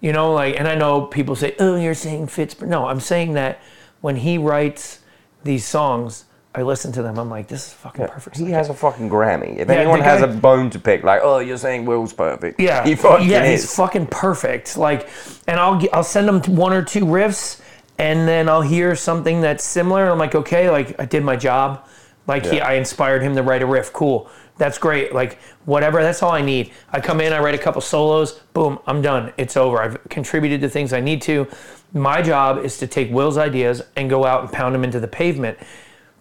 you 0.00 0.12
know, 0.12 0.32
like? 0.32 0.58
And 0.58 0.66
I 0.68 0.74
know 0.74 1.02
people 1.02 1.36
say, 1.36 1.54
"Oh, 1.58 1.76
you're 1.76 1.94
saying 1.94 2.26
fits," 2.28 2.54
but 2.54 2.68
no, 2.68 2.86
I'm 2.86 3.00
saying 3.00 3.34
that 3.34 3.60
when 4.00 4.16
he 4.16 4.38
writes 4.38 5.00
these 5.44 5.64
songs, 5.64 6.24
I 6.54 6.62
listen 6.62 6.92
to 6.92 7.02
them. 7.02 7.18
I'm 7.18 7.30
like, 7.30 7.48
this 7.48 7.68
is 7.68 7.72
fucking 7.72 8.08
perfect. 8.08 8.36
He 8.36 8.50
has 8.50 8.68
a 8.68 8.74
fucking 8.74 9.08
Grammy. 9.08 9.56
If 9.58 9.68
Yeah, 9.68 9.74
anyone 9.76 10.00
the 10.00 10.04
has 10.04 10.20
guy- 10.20 10.28
a 10.28 10.34
bone 10.36 10.68
to 10.70 10.78
pick, 10.78 11.02
like, 11.02 11.20
oh, 11.22 11.38
you're 11.38 11.56
saying 11.56 11.86
Will's 11.86 12.12
perfect. 12.12 12.60
Yeah, 12.60 12.84
he 12.84 12.94
fucking 12.94 13.28
yeah, 13.28 13.44
is. 13.44 13.62
he's 13.62 13.74
fucking 13.74 14.08
perfect. 14.08 14.76
Like, 14.76 15.08
and 15.46 15.58
I'll 15.58 15.80
I'll 15.94 16.04
send 16.04 16.28
him 16.28 16.56
one 16.56 16.74
or 16.74 16.82
two 16.82 17.06
riffs, 17.06 17.60
and 17.98 18.28
then 18.28 18.48
I'll 18.50 18.60
hear 18.62 18.94
something 18.94 19.40
that's 19.40 19.64
similar. 19.64 20.10
I'm 20.10 20.18
like, 20.18 20.34
okay, 20.34 20.68
like 20.70 21.00
I 21.00 21.06
did 21.06 21.24
my 21.24 21.36
job. 21.36 21.86
Like 22.26 22.44
he, 22.44 22.56
Yeah. 22.58 22.66
I 22.68 22.74
inspired 22.74 23.22
him 23.22 23.34
to 23.36 23.42
write 23.42 23.62
a 23.62 23.66
riff. 23.66 23.90
Cool, 23.94 24.28
that's 24.58 24.76
great. 24.76 25.14
Like 25.14 25.38
whatever, 25.64 26.02
that's 26.02 26.22
all 26.22 26.32
I 26.32 26.42
need. 26.42 26.70
I 26.92 27.00
come 27.00 27.22
in, 27.22 27.32
I 27.32 27.40
write 27.40 27.54
a 27.54 27.58
couple 27.58 27.80
solos, 27.80 28.32
boom, 28.52 28.78
I'm 28.86 29.00
done. 29.00 29.32
It's 29.38 29.56
over. 29.56 29.82
I've 29.82 30.04
contributed 30.10 30.60
to 30.60 30.68
things 30.68 30.92
I 30.92 31.00
need 31.00 31.22
to. 31.22 31.48
My 31.94 32.20
job 32.20 32.58
is 32.58 32.76
to 32.78 32.86
take 32.86 33.10
Will's 33.10 33.38
ideas 33.38 33.82
and 33.96 34.10
go 34.10 34.24
out 34.26 34.42
and 34.42 34.52
pound 34.52 34.74
them 34.74 34.84
into 34.84 35.00
the 35.00 35.08
pavement. 35.08 35.56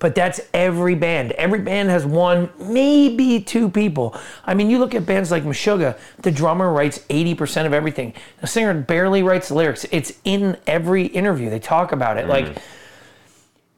But 0.02 0.16
that's 0.16 0.42
every 0.52 0.96
band. 0.96 1.32
Every 1.34 1.60
band 1.60 1.90
has 1.90 2.08
one, 2.08 2.50
maybe 2.60 3.40
two 3.40 3.70
people. 3.70 4.18
I 4.44 4.56
mean, 4.56 4.72
you 4.72 4.80
look 4.80 4.96
at 4.96 5.06
bands 5.06 5.30
like 5.30 5.44
Meshuggah, 5.44 5.96
the 6.24 6.32
drummer 6.32 6.74
writes 6.74 7.00
80% 7.10 7.68
of 7.68 7.74
everything. 7.74 8.16
The 8.42 8.48
singer 8.48 8.74
barely 8.74 9.22
writes 9.22 9.50
the 9.50 9.54
lyrics. 9.54 9.86
It's 9.92 10.14
in 10.26 10.58
every 10.66 11.06
interview. 11.06 11.52
They 11.52 11.60
talk 11.60 11.92
about 11.92 12.18
it. 12.18 12.28
Like, 12.28 12.58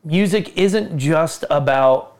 music 0.06 0.58
isn't 0.58 0.98
just 0.98 1.44
about 1.50 2.16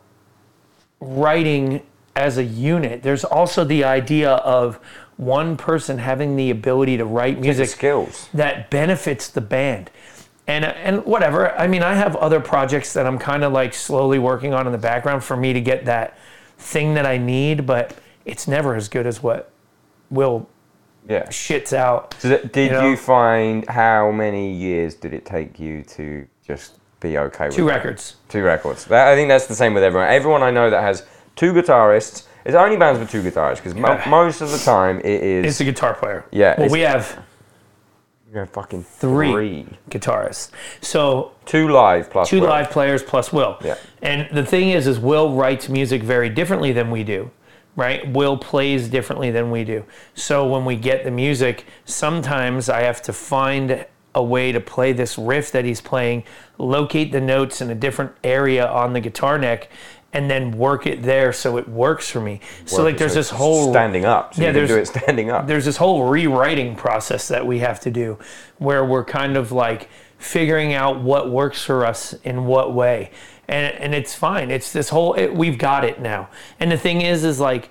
writing 1.00 1.82
as 2.14 2.38
a 2.38 2.44
unit. 2.44 3.04
There's 3.04 3.24
also 3.24 3.64
the 3.64 3.86
idea 3.86 4.32
of 4.32 4.80
one 5.16 5.56
person 5.56 6.00
having 6.00 6.36
the 6.36 6.50
ability 6.50 6.98
to 6.98 7.06
write 7.06 7.40
music 7.40 7.70
skills. 7.70 8.28
that 8.34 8.70
benefits 8.70 9.30
the 9.30 9.42
band. 9.42 9.90
And, 10.46 10.66
and 10.66 11.06
whatever. 11.06 11.52
I 11.58 11.68
mean, 11.68 11.84
I 11.84 11.94
have 11.94 12.16
other 12.18 12.40
projects 12.42 12.92
that 12.94 13.06
I'm 13.08 13.18
kind 13.18 13.44
of 13.46 13.54
like 13.54 13.74
slowly 13.74 14.20
working 14.20 14.54
on 14.54 14.66
in 14.66 14.74
the 14.74 14.78
background 14.78 15.24
for 15.24 15.38
me 15.38 15.54
to 15.54 15.62
get 15.62 15.86
that 15.86 16.18
thing 16.58 16.94
that 16.96 17.06
I 17.06 17.18
need, 17.18 17.66
but 17.66 17.96
it's 18.26 18.48
never 18.48 18.76
as 18.76 18.90
good 18.90 19.08
as 19.08 19.24
what 19.24 19.50
Will 20.10 20.48
Yeah. 21.08 21.24
shits 21.28 21.72
out. 21.74 22.14
So 22.20 22.28
that- 22.30 22.52
did 22.52 22.72
You 22.72 22.90
you, 22.90 22.98
find 22.98 23.68
how 23.70 24.12
many 24.12 24.52
years 24.52 24.96
did 24.96 25.14
it 25.14 25.26
take 25.26 25.60
you 25.60 25.82
to 25.84 26.26
just 26.46 26.74
be 27.00 27.18
okay 27.18 27.48
with 27.48 27.56
Two 27.56 27.66
that? 27.66 27.76
records. 27.76 28.16
Two 28.30 28.44
records. 28.44 28.86
That, 28.86 29.08
I 29.08 29.16
think 29.16 29.30
that's 29.30 29.48
the 29.48 29.56
same 29.56 29.74
with 29.74 29.84
everyone. 29.84 30.10
Everyone 30.10 30.44
I 30.44 30.52
know 30.52 30.70
that 30.70 30.82
has 30.82 31.04
two 31.38 31.54
guitarists. 31.54 32.24
It's 32.46 32.56
only 32.56 32.76
bands 32.78 33.00
with 33.00 33.10
two 33.10 33.22
guitarists 33.24 33.58
because 33.64 33.74
Yeah. 33.76 34.04
most 34.10 34.42
of 34.42 34.52
the 34.52 34.58
time 34.58 35.00
it 35.00 35.24
is. 35.24 35.46
It's 35.46 35.62
a 35.62 35.64
guitar 35.66 35.94
player. 35.94 36.26
Yeah, 36.32 36.56
Well, 36.58 36.70
we 36.70 36.82
have 36.82 37.18
know, 38.36 38.46
fucking 38.46 38.84
three, 38.84 39.32
three. 39.32 39.68
guitarists. 39.90 40.50
So 40.82 41.32
Two 41.46 41.70
live 41.70 42.10
plus 42.10 42.30
two 42.30 42.42
Will. 42.42 42.50
live 42.50 42.70
players 42.72 43.04
plus 43.04 43.32
Will. 43.34 43.58
Yeah. 43.64 43.76
And 44.02 44.28
the 44.36 44.46
thing 44.46 44.70
is, 44.70 44.88
is 44.88 45.00
Will 45.00 45.34
writes 45.34 45.70
music 45.70 46.04
very 46.04 46.30
differently 46.30 46.72
than 46.72 46.90
we 46.92 47.04
do, 47.04 47.32
right? 47.76 48.08
Will 48.12 48.38
plays 48.38 48.88
differently 48.90 49.32
than 49.32 49.52
we 49.52 49.64
do. 49.64 49.84
So 50.16 50.48
when 50.48 50.66
we 50.66 50.76
get 50.76 51.04
the 51.04 51.12
music, 51.12 51.66
sometimes 51.86 52.70
I 52.70 52.82
have 52.82 53.02
to 53.04 53.14
find 53.14 53.86
a 54.16 54.24
way 54.24 54.52
to 54.52 54.60
play 54.60 54.94
this 54.94 55.18
riff 55.18 55.52
that 55.52 55.66
he's 55.66 55.82
playing, 55.82 56.24
locate 56.58 57.12
the 57.12 57.22
notes 57.22 57.62
in 57.62 57.70
a 57.72 57.76
different 57.76 58.12
area 58.24 58.66
on 58.68 58.94
the 58.94 59.00
guitar 59.00 59.40
neck, 59.40 59.70
and 60.14 60.30
then 60.30 60.52
work 60.52 60.86
it 60.88 61.02
there 61.04 61.34
so 61.34 61.58
it 61.58 61.68
works 61.68 62.10
for 62.10 62.22
me. 62.22 62.40
so 62.66 62.84
like, 62.84 62.98
there's 62.98 63.14
So 63.14 63.20
this 63.20 63.30
whole 63.32 63.72
standing 63.72 64.06
up. 64.06 64.36
So 64.36 64.42
Yeah, 64.42 64.50
you 64.50 64.54
can 64.54 64.60
do 64.60 64.64
it 64.66 64.68
there's- 64.76 64.90
standing 64.90 65.30
up. 65.32 65.48
there's 65.48 65.66
this 65.66 65.78
whole 65.78 66.06
rewriting 66.08 66.76
process 66.76 67.28
that 67.30 67.46
we 67.46 67.60
have 67.60 67.80
to 67.82 67.92
do 67.92 68.18
where 68.60 68.86
we're 68.86 69.04
kind 69.06 69.36
of 69.36 69.52
like 69.52 69.90
figuring 70.20 70.74
out 70.74 71.02
what 71.02 71.30
works 71.30 71.62
for 71.64 71.86
us 71.86 72.14
in 72.24 72.46
what 72.46 72.74
way 72.74 73.12
and 73.50 73.76
and 73.76 73.94
it's 73.94 74.16
fine 74.16 74.50
it's 74.50 74.72
this 74.72 74.88
whole 74.88 75.14
it, 75.16 75.36
we've 75.36 75.58
got 75.58 75.84
it 75.84 76.00
now 76.00 76.30
and 76.62 76.72
the 76.72 76.78
thing 76.78 77.02
is 77.02 77.26
is 77.26 77.42
like 77.42 77.70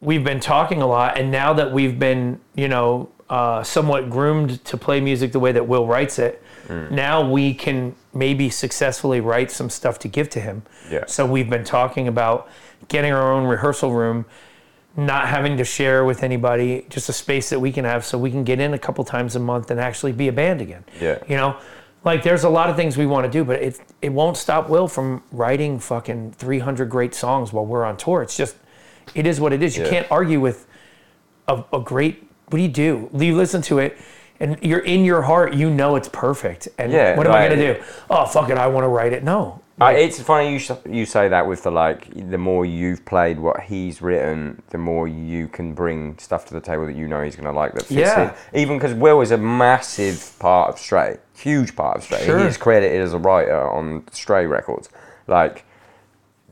we've 0.00 0.24
been 0.24 0.40
talking 0.40 0.82
a 0.82 0.86
lot 0.86 1.16
and 1.18 1.30
now 1.30 1.52
that 1.52 1.70
we've 1.72 1.96
been 1.98 2.40
you 2.56 2.66
know 2.66 3.08
uh, 3.30 3.62
somewhat 3.62 4.08
groomed 4.10 4.64
to 4.64 4.76
play 4.76 5.00
music 5.00 5.30
the 5.32 5.38
way 5.38 5.52
that 5.52 5.66
will 5.68 5.86
writes 5.86 6.18
it 6.18 6.42
Mm. 6.66 6.90
now 6.90 7.26
we 7.30 7.54
can 7.54 7.94
maybe 8.18 8.50
successfully 8.50 9.20
write 9.20 9.50
some 9.50 9.70
stuff 9.70 9.98
to 10.00 10.08
give 10.08 10.28
to 10.30 10.40
him 10.40 10.62
Yeah. 10.90 11.04
so 11.06 11.24
we've 11.24 11.48
been 11.48 11.64
talking 11.64 12.08
about 12.08 12.48
getting 12.88 13.12
our 13.12 13.32
own 13.32 13.46
rehearsal 13.46 13.92
room 13.92 14.24
not 14.96 15.28
having 15.28 15.56
to 15.58 15.64
share 15.64 16.04
with 16.04 16.24
anybody, 16.24 16.84
just 16.88 17.08
a 17.08 17.12
space 17.12 17.50
that 17.50 17.60
we 17.60 17.70
can 17.70 17.84
have 17.84 18.04
so 18.04 18.18
we 18.18 18.30
can 18.32 18.42
get 18.42 18.58
in 18.58 18.74
a 18.74 18.78
couple 18.78 19.04
times 19.04 19.36
a 19.36 19.38
month 19.38 19.70
and 19.70 19.78
actually 19.78 20.10
be 20.10 20.26
a 20.26 20.32
band 20.32 20.60
again. 20.60 20.82
Yeah. 21.00 21.18
You 21.28 21.36
know, 21.36 21.56
like 22.04 22.24
there's 22.24 22.42
a 22.42 22.48
lot 22.48 22.68
of 22.68 22.74
things 22.74 22.96
we 22.96 23.06
want 23.06 23.24
to 23.24 23.30
do, 23.30 23.44
but 23.44 23.62
it 23.62 23.78
it 24.02 24.08
won't 24.12 24.36
stop 24.36 24.68
Will 24.68 24.88
from 24.88 25.22
writing 25.30 25.78
fucking 25.78 26.32
300 26.32 26.88
great 26.90 27.14
songs 27.14 27.52
while 27.52 27.64
we're 27.64 27.84
on 27.84 27.96
tour. 27.96 28.22
It's 28.22 28.36
just, 28.36 28.56
it 29.14 29.24
is 29.24 29.40
what 29.40 29.52
it 29.52 29.62
is. 29.62 29.76
You 29.76 29.84
Yeah. 29.84 29.90
can't 29.90 30.06
argue 30.10 30.40
with 30.40 30.66
a, 31.46 31.62
a 31.72 31.78
great. 31.80 32.14
What 32.48 32.56
do 32.56 32.62
you 32.62 32.68
do? 32.86 33.08
You 33.14 33.36
listen 33.36 33.62
to 33.62 33.78
it. 33.78 33.96
And 34.40 34.56
you're 34.62 34.80
in 34.80 35.04
your 35.04 35.22
heart, 35.22 35.54
you 35.54 35.68
know 35.70 35.96
it's 35.96 36.08
perfect. 36.08 36.68
And 36.78 36.92
Yeah, 36.92 37.16
what 37.16 37.26
am 37.26 37.32
I 37.32 37.48
gonna 37.48 37.74
do? 37.74 37.82
Oh 38.08 38.24
fuck 38.26 38.50
it, 38.50 38.58
I 38.58 38.66
want 38.68 38.84
to 38.84 38.88
write 38.88 39.12
it. 39.12 39.24
No, 39.24 39.60
Uh, 39.80 39.86
it's 39.96 40.20
funny 40.20 40.52
you 40.52 40.58
sh- 40.58 40.70
you 40.88 41.06
say 41.06 41.28
that 41.28 41.46
with 41.46 41.62
the 41.64 41.70
like 41.70 42.08
the 42.30 42.38
more 42.38 42.64
you've 42.64 43.04
played 43.04 43.38
what 43.40 43.60
he's 43.62 44.00
written, 44.00 44.62
the 44.70 44.78
more 44.78 45.08
you 45.08 45.48
can 45.48 45.72
bring 45.74 46.16
stuff 46.18 46.44
to 46.46 46.54
the 46.54 46.60
table 46.60 46.86
that 46.86 46.94
you 46.96 47.08
know 47.08 47.20
he's 47.22 47.34
going 47.36 47.46
to 47.46 47.52
like 47.52 47.72
that 47.74 47.82
fits 47.86 47.92
Yeah. 47.92 48.34
in. 48.52 48.60
Even 48.60 48.76
because 48.78 48.94
Will 48.94 49.20
is 49.20 49.30
a 49.32 49.38
massive 49.38 50.36
part 50.38 50.70
of 50.70 50.78
Stray, 50.78 51.16
huge 51.36 51.74
part 51.76 51.96
of 51.96 52.02
Stray. 52.04 52.24
Sure. 52.24 52.38
He 52.38 52.44
is 52.46 52.56
credited 52.56 53.00
as 53.00 53.14
a 53.14 53.18
writer 53.18 53.68
on 53.70 54.04
Stray 54.12 54.46
Records. 54.46 54.88
Like 55.26 55.64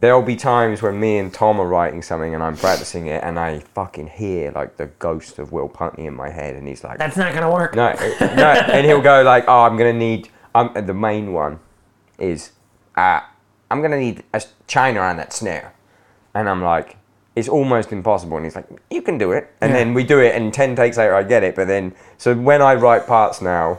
there'll 0.00 0.22
be 0.22 0.36
times 0.36 0.82
when 0.82 1.00
me 1.00 1.18
and 1.18 1.32
Tom 1.32 1.58
are 1.58 1.66
writing 1.66 2.02
something 2.02 2.34
and 2.34 2.42
I'm 2.42 2.56
practicing 2.56 3.06
it 3.06 3.22
and 3.24 3.38
I 3.38 3.60
fucking 3.60 4.08
hear 4.08 4.50
like 4.52 4.76
the 4.76 4.86
ghost 4.86 5.38
of 5.38 5.52
Will 5.52 5.68
Putney 5.68 6.06
in 6.06 6.14
my 6.14 6.28
head 6.28 6.54
and 6.54 6.68
he's 6.68 6.84
like, 6.84 6.98
that's 6.98 7.16
not 7.16 7.32
gonna 7.32 7.50
work. 7.50 7.74
no, 7.74 7.92
no, 8.20 8.50
and 8.50 8.86
he'll 8.86 9.00
go 9.00 9.22
like, 9.22 9.44
"Oh, 9.48 9.62
I'm 9.62 9.76
gonna 9.76 9.92
need." 9.92 10.28
Um, 10.54 10.72
the 10.74 10.94
main 10.94 11.32
one 11.32 11.60
is, 12.18 12.52
uh, 12.96 13.20
"I'm 13.70 13.82
gonna 13.82 13.98
need 13.98 14.22
a 14.34 14.42
china 14.66 15.00
on 15.00 15.16
that 15.18 15.32
snare," 15.32 15.72
and 16.34 16.48
I'm 16.48 16.62
like, 16.62 16.96
"It's 17.34 17.48
almost 17.48 17.92
impossible." 17.92 18.36
And 18.36 18.46
he's 18.46 18.56
like, 18.56 18.66
"You 18.90 19.02
can 19.02 19.18
do 19.18 19.32
it," 19.32 19.50
and 19.60 19.70
Yeah. 19.72 19.78
then 19.78 19.94
we 19.94 20.02
do 20.04 20.18
it, 20.20 20.34
and 20.34 20.52
ten 20.54 20.74
takes 20.76 20.96
later, 20.98 21.14
I 21.14 21.22
get 21.22 21.42
it. 21.42 21.54
But 21.54 21.68
then, 21.68 21.94
so 22.18 22.34
when 22.34 22.62
I 22.62 22.74
write 22.74 23.06
parts 23.06 23.40
now, 23.42 23.78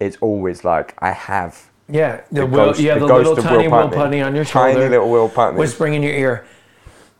it's 0.00 0.16
always 0.20 0.64
like 0.64 0.94
I 0.98 1.10
have 1.12 1.67
Yeah, 1.88 2.20
the, 2.30 2.40
The 2.40 2.46
Will, 2.46 2.74
have 2.74 3.00
the 3.00 3.06
little 3.06 3.36
tiny 3.36 3.68
Will 3.68 3.82
Putney. 3.88 3.96
Putney 3.96 4.20
on 4.20 4.34
your 4.34 4.44
Tiny 4.44 4.74
shoulder, 4.74 4.90
little 4.90 5.10
Will 5.10 5.28
Putney. 5.28 5.58
whispering 5.58 5.94
in 5.94 6.02
your 6.02 6.12
ear, 6.12 6.44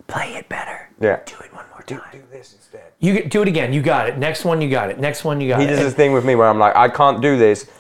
"Play 0.06 0.34
it 0.34 0.48
better. 0.48 0.90
Yeah. 1.00 1.20
do 1.24 1.34
it 1.42 1.54
one 1.54 1.64
more 1.70 1.82
time. 1.82 2.22
this 2.30 2.52
instead. 2.52 2.92
You 2.98 3.24
do 3.24 3.42
it 3.42 3.48
again. 3.48 3.72
You 3.72 3.80
got 3.80 4.08
it. 4.08 4.18
Next 4.18 4.44
one, 4.44 4.60
you 4.60 4.68
got 4.68 4.90
it. 4.90 4.98
Next 4.98 5.24
one, 5.24 5.40
you 5.40 5.48
got 5.48 5.60
He 5.60 5.64
it." 5.64 5.70
He 5.70 5.74
does 5.76 5.84
this 5.84 5.94
thing 5.94 6.12
with 6.12 6.24
me 6.24 6.34
where 6.34 6.48
I'm 6.48 6.58
like, 6.58 6.76
I 6.76 6.88
can't 6.88 7.22
do 7.22 7.38
this. 7.38 7.70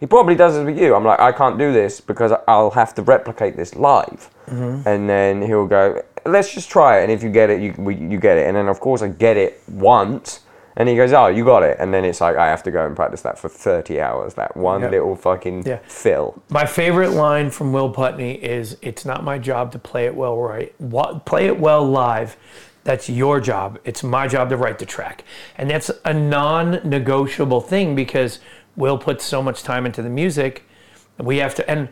He 0.00 0.06
probably 0.06 0.34
does 0.34 0.54
this 0.54 0.64
with 0.66 0.76
you. 0.76 0.96
I'm 0.96 1.04
like, 1.04 1.20
I 1.20 1.30
can't 1.30 1.56
do 1.56 1.72
this 1.72 2.00
because 2.00 2.32
I'll 2.48 2.72
have 2.72 2.92
to 2.96 3.02
replicate 3.02 3.56
this 3.56 3.76
live. 3.76 4.30
Mm-hmm. 4.48 4.88
And 4.88 5.08
then 5.08 5.42
he'll 5.42 5.68
go, 5.68 6.02
let's 6.26 6.52
just 6.52 6.68
try 6.68 6.98
it. 6.98 7.04
And 7.04 7.12
if 7.12 7.22
you 7.22 7.30
get 7.30 7.50
it, 7.50 7.60
you, 7.60 7.72
you 7.90 8.18
get 8.18 8.36
it. 8.36 8.48
And 8.48 8.56
then, 8.56 8.66
of 8.66 8.80
course, 8.80 9.00
I 9.02 9.08
get 9.08 9.36
it 9.36 9.62
once. 9.68 10.40
And 10.76 10.88
he 10.88 10.96
goes, 10.96 11.12
oh, 11.12 11.26
you 11.26 11.44
got 11.44 11.62
it. 11.62 11.76
And 11.78 11.92
then 11.92 12.04
it's 12.04 12.20
like, 12.20 12.36
I 12.36 12.46
have 12.48 12.62
to 12.62 12.70
go 12.70 12.86
and 12.86 12.96
practice 12.96 13.20
that 13.22 13.38
for 13.38 13.48
30 13.48 14.00
hours, 14.00 14.34
that 14.34 14.56
one 14.56 14.80
Yep. 14.80 14.90
little 14.90 15.16
fucking 15.16 15.64
Yeah. 15.66 15.78
fill. 15.86 16.42
My 16.48 16.64
favorite 16.64 17.10
line 17.10 17.50
from 17.50 17.72
Will 17.72 17.90
Putney 17.90 18.32
is, 18.42 18.76
"It's 18.80 19.04
not 19.04 19.22
my 19.22 19.38
job 19.38 19.70
to 19.72 19.78
play 19.78 20.06
it 20.06 20.14
well 20.14 20.38
right. 20.38 20.74
What, 20.78 21.26
play 21.26 21.46
it 21.46 21.58
well 21.60 21.84
live. 21.84 22.36
That's 22.84 23.08
your 23.10 23.38
job. 23.38 23.78
It's 23.84 24.02
my 24.02 24.26
job 24.26 24.48
to 24.48 24.56
write 24.56 24.78
the 24.78 24.86
track." 24.86 25.24
And 25.58 25.68
that's 25.70 25.90
a 26.06 26.14
non-negotiable 26.14 27.60
thing 27.60 27.94
because 27.94 28.38
Will 28.76 28.96
puts 28.98 29.24
so 29.24 29.42
much 29.42 29.62
time 29.62 29.84
into 29.86 30.00
the 30.02 30.08
music. 30.08 30.64
We 31.18 31.36
have 31.38 31.54
to, 31.56 31.70
and 31.70 31.88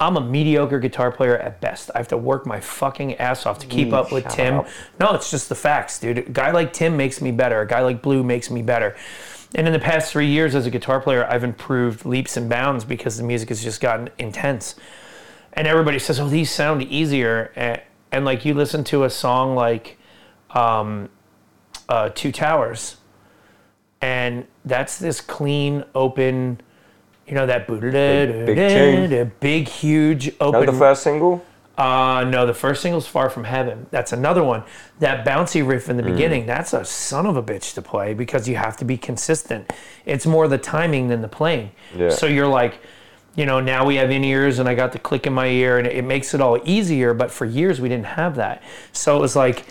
I'm 0.00 0.16
a 0.16 0.20
mediocre 0.20 0.80
guitar 0.80 1.12
player 1.12 1.38
at 1.38 1.60
best. 1.60 1.90
I 1.94 1.98
have 1.98 2.08
to 2.08 2.16
work 2.16 2.46
my 2.46 2.58
fucking 2.60 3.14
ass 3.16 3.46
off 3.46 3.60
to 3.60 3.66
keep 3.66 3.92
up 3.92 4.10
with 4.10 4.26
Tim. 4.28 4.64
No, 4.98 5.14
it's 5.14 5.30
just 5.30 5.48
the 5.48 5.54
facts, 5.54 6.00
dude. 6.00 6.18
A 6.18 6.22
guy 6.22 6.50
like 6.50 6.72
Tim 6.72 6.96
makes 6.96 7.20
me 7.20 7.30
better. 7.30 7.60
A 7.60 7.66
guy 7.66 7.80
like 7.82 8.02
Blue 8.02 8.24
makes 8.24 8.50
me 8.50 8.60
better. 8.62 8.96
And 9.54 9.66
in 9.66 9.72
the 9.72 9.78
past 9.78 10.12
three 10.12 10.26
years 10.26 10.54
as 10.54 10.66
a 10.66 10.70
guitar 10.70 11.00
player, 11.00 11.24
I've 11.24 11.44
improved 11.44 12.04
leaps 12.04 12.36
and 12.36 12.50
bounds 12.50 12.84
because 12.84 13.16
the 13.16 13.22
music 13.22 13.48
has 13.50 13.62
just 13.62 13.80
gotten 13.80 14.10
intense. 14.18 14.74
And 15.52 15.66
everybody 15.66 15.98
says, 15.98 16.20
"Oh, 16.20 16.28
these 16.28 16.50
sound 16.50 16.82
easier." 16.82 17.52
And, 17.56 17.80
and 18.12 18.24
like 18.24 18.44
you 18.44 18.54
listen 18.54 18.84
to 18.84 19.04
a 19.04 19.10
song 19.10 19.54
like 19.54 19.96
um, 20.50 21.08
uh, 21.88 22.10
Two 22.14 22.30
Towers, 22.30 22.96
and 24.02 24.46
that's 24.64 24.98
this 24.98 25.20
clean, 25.20 25.84
open, 25.94 26.60
you 27.28 27.34
know, 27.34 27.46
that 27.46 27.66
Big- 27.66 28.46
big 28.46 28.56
tune. 29.10 29.32
big, 29.40 29.68
huge, 29.68 30.32
open. 30.40 30.64
No, 30.64 30.72
the 30.72 30.78
first 30.78 31.02
single? 31.02 31.44
Uh, 31.76 32.24
no, 32.28 32.44
the 32.44 32.54
first 32.54 32.82
single's 32.82 33.06
Far 33.06 33.30
From 33.30 33.44
Heaven. 33.44 33.86
That's 33.92 34.12
another 34.12 34.42
one. 34.42 34.64
That 34.98 35.24
bouncy 35.24 35.64
riff 35.66 35.88
in 35.88 35.96
the 35.96 36.02
beginning, 36.02 36.44
that's 36.44 36.72
a 36.72 36.84
son 36.84 37.24
of 37.24 37.36
a 37.36 37.42
bitch 37.42 37.74
to 37.74 37.82
play 37.82 38.14
because 38.14 38.48
you 38.48 38.56
have 38.56 38.76
to 38.78 38.84
be 38.84 38.96
consistent. 38.96 39.72
It's 40.04 40.26
more 40.26 40.48
the 40.48 40.58
timing 40.58 41.06
than 41.06 41.22
the 41.22 41.28
playing. 41.28 41.70
Yeah. 41.96 42.08
So 42.10 42.26
you're 42.26 42.48
like, 42.48 42.80
you 43.36 43.46
know, 43.46 43.60
now 43.60 43.86
we 43.86 43.94
have 43.94 44.10
in 44.10 44.24
ears 44.24 44.58
and 44.58 44.68
I 44.68 44.74
got 44.74 44.90
the 44.90 44.98
click 44.98 45.24
in 45.28 45.32
my 45.32 45.46
ear 45.46 45.78
and 45.78 45.86
it 45.86 46.02
makes 46.04 46.34
it 46.34 46.40
all 46.40 46.58
easier, 46.64 47.14
but 47.14 47.30
for 47.30 47.44
years 47.44 47.80
we 47.80 47.88
didn't 47.88 48.06
have 48.06 48.34
that. 48.34 48.60
So 48.90 49.16
it 49.16 49.20
was 49.20 49.36
like, 49.36 49.64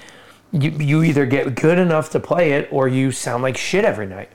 you, 0.53 0.71
you 0.71 1.03
either 1.03 1.25
get 1.25 1.55
good 1.55 1.77
enough 1.77 2.09
to 2.11 2.21
play 2.21 2.53
it 2.53 2.69
or 2.71 2.87
you 2.87 3.11
sound 3.11 3.43
like 3.43 3.57
shit 3.57 3.83
every 3.83 4.05
night. 4.07 4.29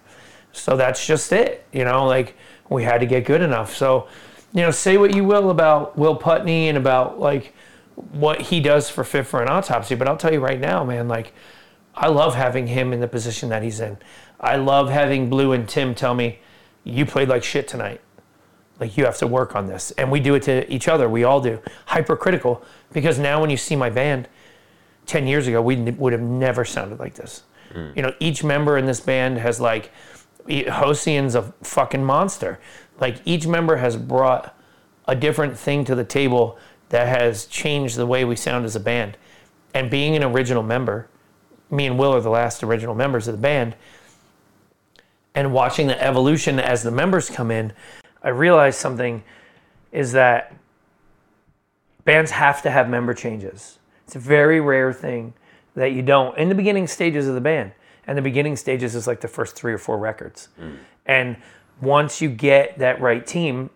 So 0.52 0.76
that's 0.76 1.06
just 1.06 1.32
it. 1.32 1.64
You 1.72 1.86
know, 1.86 2.04
like 2.04 2.36
we 2.68 2.84
had 2.84 3.00
to 3.00 3.06
get 3.06 3.24
good 3.24 3.42
enough. 3.42 3.74
So, 3.74 4.08
you 4.52 4.62
know, 4.62 4.70
say 4.70 4.96
what 4.96 5.14
you 5.14 5.24
will 5.24 5.50
about 5.50 5.96
Will 5.96 6.16
Putney 6.16 6.68
and 6.68 6.78
about 6.78 7.18
like 7.18 7.54
what 7.94 8.40
he 8.40 8.60
does 8.60 8.88
for 8.88 9.04
Fit 9.04 9.26
for 9.26 9.42
an 9.42 9.48
Autopsy, 9.48 9.94
but 9.94 10.08
I'll 10.08 10.16
tell 10.16 10.32
you 10.32 10.40
right 10.40 10.60
now, 10.60 10.84
man, 10.84 11.08
like 11.08 11.32
I 11.94 12.08
love 12.08 12.34
having 12.34 12.66
him 12.66 12.92
in 12.92 13.00
the 13.00 13.08
position 13.08 13.48
that 13.50 13.62
he's 13.62 13.80
in. 13.80 13.98
I 14.40 14.56
love 14.56 14.90
having 14.90 15.30
Blue 15.30 15.52
and 15.52 15.68
Tim 15.68 15.94
tell 15.94 16.14
me, 16.14 16.40
you 16.84 17.06
played 17.06 17.28
like 17.28 17.44
shit 17.44 17.68
tonight. 17.68 18.00
Like 18.80 18.96
you 18.96 19.04
have 19.04 19.18
to 19.18 19.26
work 19.26 19.54
on 19.54 19.66
this. 19.66 19.92
And 19.92 20.10
we 20.10 20.18
do 20.18 20.34
it 20.34 20.42
to 20.44 20.70
each 20.72 20.88
other. 20.88 21.08
We 21.08 21.22
all 21.22 21.40
do. 21.40 21.60
Hypercritical. 21.86 22.64
Because 22.92 23.18
now 23.18 23.40
when 23.40 23.50
you 23.50 23.56
see 23.56 23.76
my 23.76 23.90
band, 23.90 24.28
10 25.06 25.26
years 25.26 25.46
ago, 25.46 25.62
we 25.62 25.76
would 25.76 26.12
have 26.12 26.22
never 26.22 26.64
sounded 26.64 26.98
like 26.98 27.14
this. 27.14 27.42
Mm. 27.72 27.96
You 27.96 28.02
know, 28.02 28.14
each 28.18 28.42
member 28.42 28.78
in 28.78 28.86
this 28.86 29.00
band 29.00 29.38
has 29.38 29.60
like, 29.60 29.92
Josean's 30.48 31.34
a 31.34 31.52
fucking 31.62 32.04
monster. 32.04 32.58
Like 33.00 33.16
each 33.24 33.46
member 33.46 33.76
has 33.76 33.96
brought 33.96 34.56
a 35.06 35.14
different 35.14 35.58
thing 35.58 35.84
to 35.84 35.94
the 35.94 36.04
table 36.04 36.58
that 36.90 37.08
has 37.08 37.46
changed 37.46 37.96
the 37.96 38.06
way 38.06 38.24
we 38.24 38.36
sound 38.36 38.64
as 38.64 38.76
a 38.76 38.80
band. 38.80 39.16
And 39.74 39.90
being 39.90 40.14
an 40.16 40.22
original 40.22 40.62
member 40.62 41.08
me 41.72 41.86
and 41.86 41.98
Will 41.98 42.14
are 42.14 42.20
the 42.20 42.30
last 42.30 42.62
original 42.62 42.94
members 42.94 43.26
of 43.26 43.34
the 43.34 43.40
band. 43.40 43.74
And 45.34 45.52
watching 45.52 45.86
the 45.86 46.00
evolution 46.00 46.60
as 46.60 46.82
the 46.82 46.90
members 46.90 47.30
come 47.30 47.50
in, 47.50 47.72
I 48.22 48.28
realized 48.28 48.78
something 48.78 49.24
is 49.90 50.12
that 50.12 50.54
bands 52.04 52.32
have 52.32 52.60
to 52.62 52.70
have 52.70 52.88
member 52.88 53.14
changes. 53.14 53.78
It's 54.04 54.14
a 54.14 54.18
very 54.18 54.60
rare 54.60 54.92
thing 54.92 55.32
that 55.74 55.92
you 55.92 56.02
don't 56.02 56.36
in 56.36 56.50
the 56.50 56.54
beginning 56.54 56.86
stages 56.86 57.26
of 57.26 57.34
the 57.34 57.40
band. 57.40 57.72
And 58.06 58.18
the 58.18 58.22
beginning 58.22 58.56
stages 58.56 58.94
is 58.94 59.06
like 59.06 59.20
the 59.20 59.28
first 59.28 59.54
three 59.56 59.72
or 59.72 59.78
four 59.78 59.98
records. 59.98 60.48
Hmm. 60.58 60.72
And 61.06 61.36
once 61.80 62.20
you 62.20 62.28
get 62.28 62.78
that 62.78 63.00
right 63.00 63.24
team, 63.26 63.70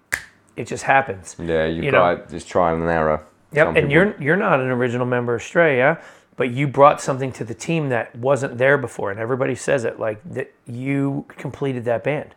it 0.57 0.67
just 0.67 0.85
happens. 0.85 1.37
Yeah, 1.39 1.67
you've 1.67 1.85
You 1.85 1.91
know- 1.93 2.17
got 2.17 2.29
just 2.31 2.49
trial 2.49 2.75
and 2.77 2.85
error. 2.89 3.23
Yep, 3.53 3.67
Some 3.67 3.77
and 3.77 3.89
people- 3.89 3.93
you're 3.93 4.15
you're 4.21 4.37
not 4.37 4.61
an 4.61 4.69
original 4.71 5.07
member 5.07 5.35
of 5.35 5.43
Stray, 5.43 5.79
yeah, 5.79 5.97
but 6.37 6.51
you 6.51 6.67
brought 6.67 7.01
something 7.01 7.31
to 7.33 7.45
the 7.45 7.55
team 7.55 7.89
that 7.91 8.15
wasn't 8.17 8.59
there 8.59 8.77
before, 8.77 9.11
and 9.11 9.21
everybody 9.21 9.55
says 9.55 9.85
it 9.85 10.01
like 10.01 10.21
that. 10.33 10.53
You 10.67 11.25
completed 11.29 11.85
that 11.85 12.03
band. 12.05 12.35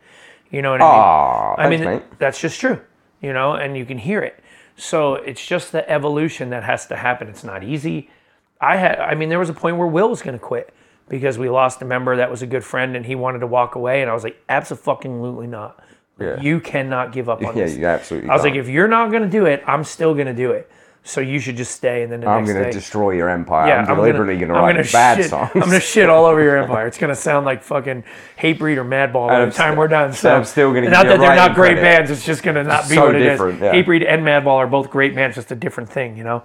You 0.51 0.61
know 0.61 0.71
what 0.71 0.81
I 0.81 0.85
mean? 0.85 0.93
Aw, 0.93 1.55
I 1.57 1.69
mean 1.69 1.83
mate. 1.83 2.19
that's 2.19 2.39
just 2.39 2.59
true. 2.59 2.79
You 3.21 3.33
know, 3.33 3.53
and 3.53 3.75
you 3.75 3.85
can 3.85 3.97
hear 3.97 4.21
it. 4.21 4.39
So 4.77 5.15
it's 5.15 5.45
just 5.45 5.71
the 5.71 5.87
evolution 5.89 6.51
that 6.51 6.63
has 6.63 6.85
to 6.87 6.95
happen. 6.95 7.27
It's 7.27 7.43
not 7.43 7.63
easy. 7.63 8.09
I 8.61 8.77
had, 8.77 8.99
I 8.99 9.13
mean, 9.15 9.29
there 9.29 9.39
was 9.39 9.49
a 9.49 9.53
point 9.53 9.77
where 9.77 9.87
Will 9.87 10.09
was 10.09 10.21
going 10.21 10.37
to 10.39 10.43
quit 10.43 10.73
because 11.09 11.37
we 11.37 11.49
lost 11.49 11.81
a 11.81 11.85
member 11.85 12.15
that 12.17 12.29
was 12.31 12.41
a 12.41 12.47
good 12.47 12.63
friend, 12.63 12.95
and 12.95 13.05
he 13.05 13.15
wanted 13.15 13.39
to 13.39 13.47
walk 13.47 13.75
away, 13.75 14.01
and 14.01 14.09
I 14.09 14.13
was 14.13 14.23
like, 14.23 14.41
absolutely 14.47 15.47
not. 15.47 15.83
Yeah. 16.19 16.39
You 16.41 16.59
cannot 16.59 17.11
give 17.13 17.29
up 17.29 17.43
on 17.43 17.55
Yeah, 17.55 17.63
this. 17.65 17.77
you 17.77 17.85
absolutely 17.85 18.29
I 18.29 18.33
was 18.33 18.43
like, 18.43 18.53
can't. 18.53 18.65
if 18.65 18.69
you're 18.71 18.87
not 18.89 19.09
going 19.09 19.23
to 19.23 19.29
do 19.29 19.45
it, 19.45 19.63
I'm 19.65 19.83
still 19.85 20.13
going 20.13 20.27
to 20.27 20.33
do 20.33 20.51
it. 20.51 20.69
So 21.01 21.21
you 21.21 21.39
should 21.39 21.55
just 21.55 21.71
stay, 21.71 22.03
and 22.03 22.11
then 22.11 22.19
the 22.19 22.27
I'm 22.27 22.43
going 22.43 22.61
to 22.61 22.71
destroy 22.71 23.11
your 23.11 23.29
empire. 23.29 23.67
yeah, 23.69 23.79
I'm 23.87 23.95
deliberately 23.95 24.35
going 24.35 24.49
to 24.49 24.53
write 24.53 24.73
gonna 24.75 24.87
bad 24.91 25.15
shit, 25.17 25.29
songs. 25.29 25.49
I'm 25.55 25.61
gonna 25.61 25.79
shit 25.79 26.09
all 26.09 26.25
over 26.25 26.43
your 26.43 26.57
empire. 26.61 26.87
It's 26.87 26.97
gonna 26.97 27.15
sound 27.15 27.45
like 27.45 27.63
fucking 27.63 28.03
Hatebreed 28.37 28.75
or 28.75 28.83
Madball 28.83 29.29
by 29.29 29.45
the 29.45 29.51
time 29.51 29.69
st- 29.69 29.77
we're 29.77 29.87
done. 29.87 30.11
So 30.11 30.35
I'm 30.35 30.43
still 30.43 30.73
gonna 30.73 30.89
not 30.89 31.05
that 31.07 31.19
they're 31.21 31.35
not 31.37 31.55
great 31.55 31.77
credit. 31.77 31.81
bands. 31.83 32.11
It's 32.11 32.25
just 32.25 32.43
gonna 32.43 32.65
not 32.65 32.89
be 32.89 32.95
So 32.95 33.05
what 33.05 33.15
it 33.15 33.21
is. 33.21 33.39
yeah. 33.39 33.73
Hatebreed 33.73 34.05
and 34.07 34.23
Madball 34.23 34.57
are 34.57 34.67
both 34.67 34.89
great 34.89 35.15
bands, 35.15 35.37
just 35.37 35.51
a 35.51 35.55
different 35.55 35.89
thing. 35.89 36.17
You 36.17 36.25
know, 36.25 36.43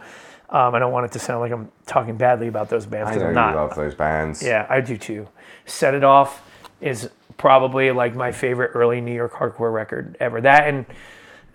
um, 0.51 0.75
I 0.75 0.79
don't 0.79 0.93
want 0.93 1.07
it 1.07 1.13
to 1.13 1.19
sound 1.19 1.41
like 1.41 1.53
I'm 1.53 1.71
talking 1.87 2.17
badly 2.17 2.49
about 2.49 2.69
those 2.69 2.87
bands 2.87 3.11
I 3.11 3.17
know 3.17 3.27
I'm 3.27 3.51
you 3.51 3.57
love 3.57 3.75
those 3.75 3.95
bands. 3.95 4.43
Yeah, 4.43 4.67
I 4.69 4.81
do 4.81 4.97
too. 4.97 5.29
Set 5.67 5.95
It 5.95 6.05
Off 6.05 6.43
is 6.81 7.11
probably 7.37 7.91
like 7.91 8.15
my 8.15 8.31
favorite 8.31 8.73
early 8.75 9.01
New 9.01 9.15
York 9.15 9.33
hardcore 9.33 9.73
record 9.73 10.17
ever. 10.21 10.41
That 10.41 10.69
and, 10.69 10.87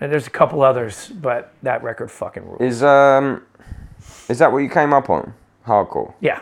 and 0.01 0.11
there's 0.11 0.27
a 0.27 0.31
couple 0.31 0.61
others, 0.61 1.07
but 1.07 1.53
that 1.63 1.83
record 1.83 2.11
fucking 2.11 2.45
rules. 2.45 2.61
Is 2.61 2.83
um, 2.83 3.43
is 4.27 4.39
that 4.39 4.51
what 4.51 4.59
you 4.59 4.69
came 4.69 4.93
up 4.93 5.09
on? 5.09 5.33
Hardcore. 5.65 6.13
Yeah. 6.19 6.41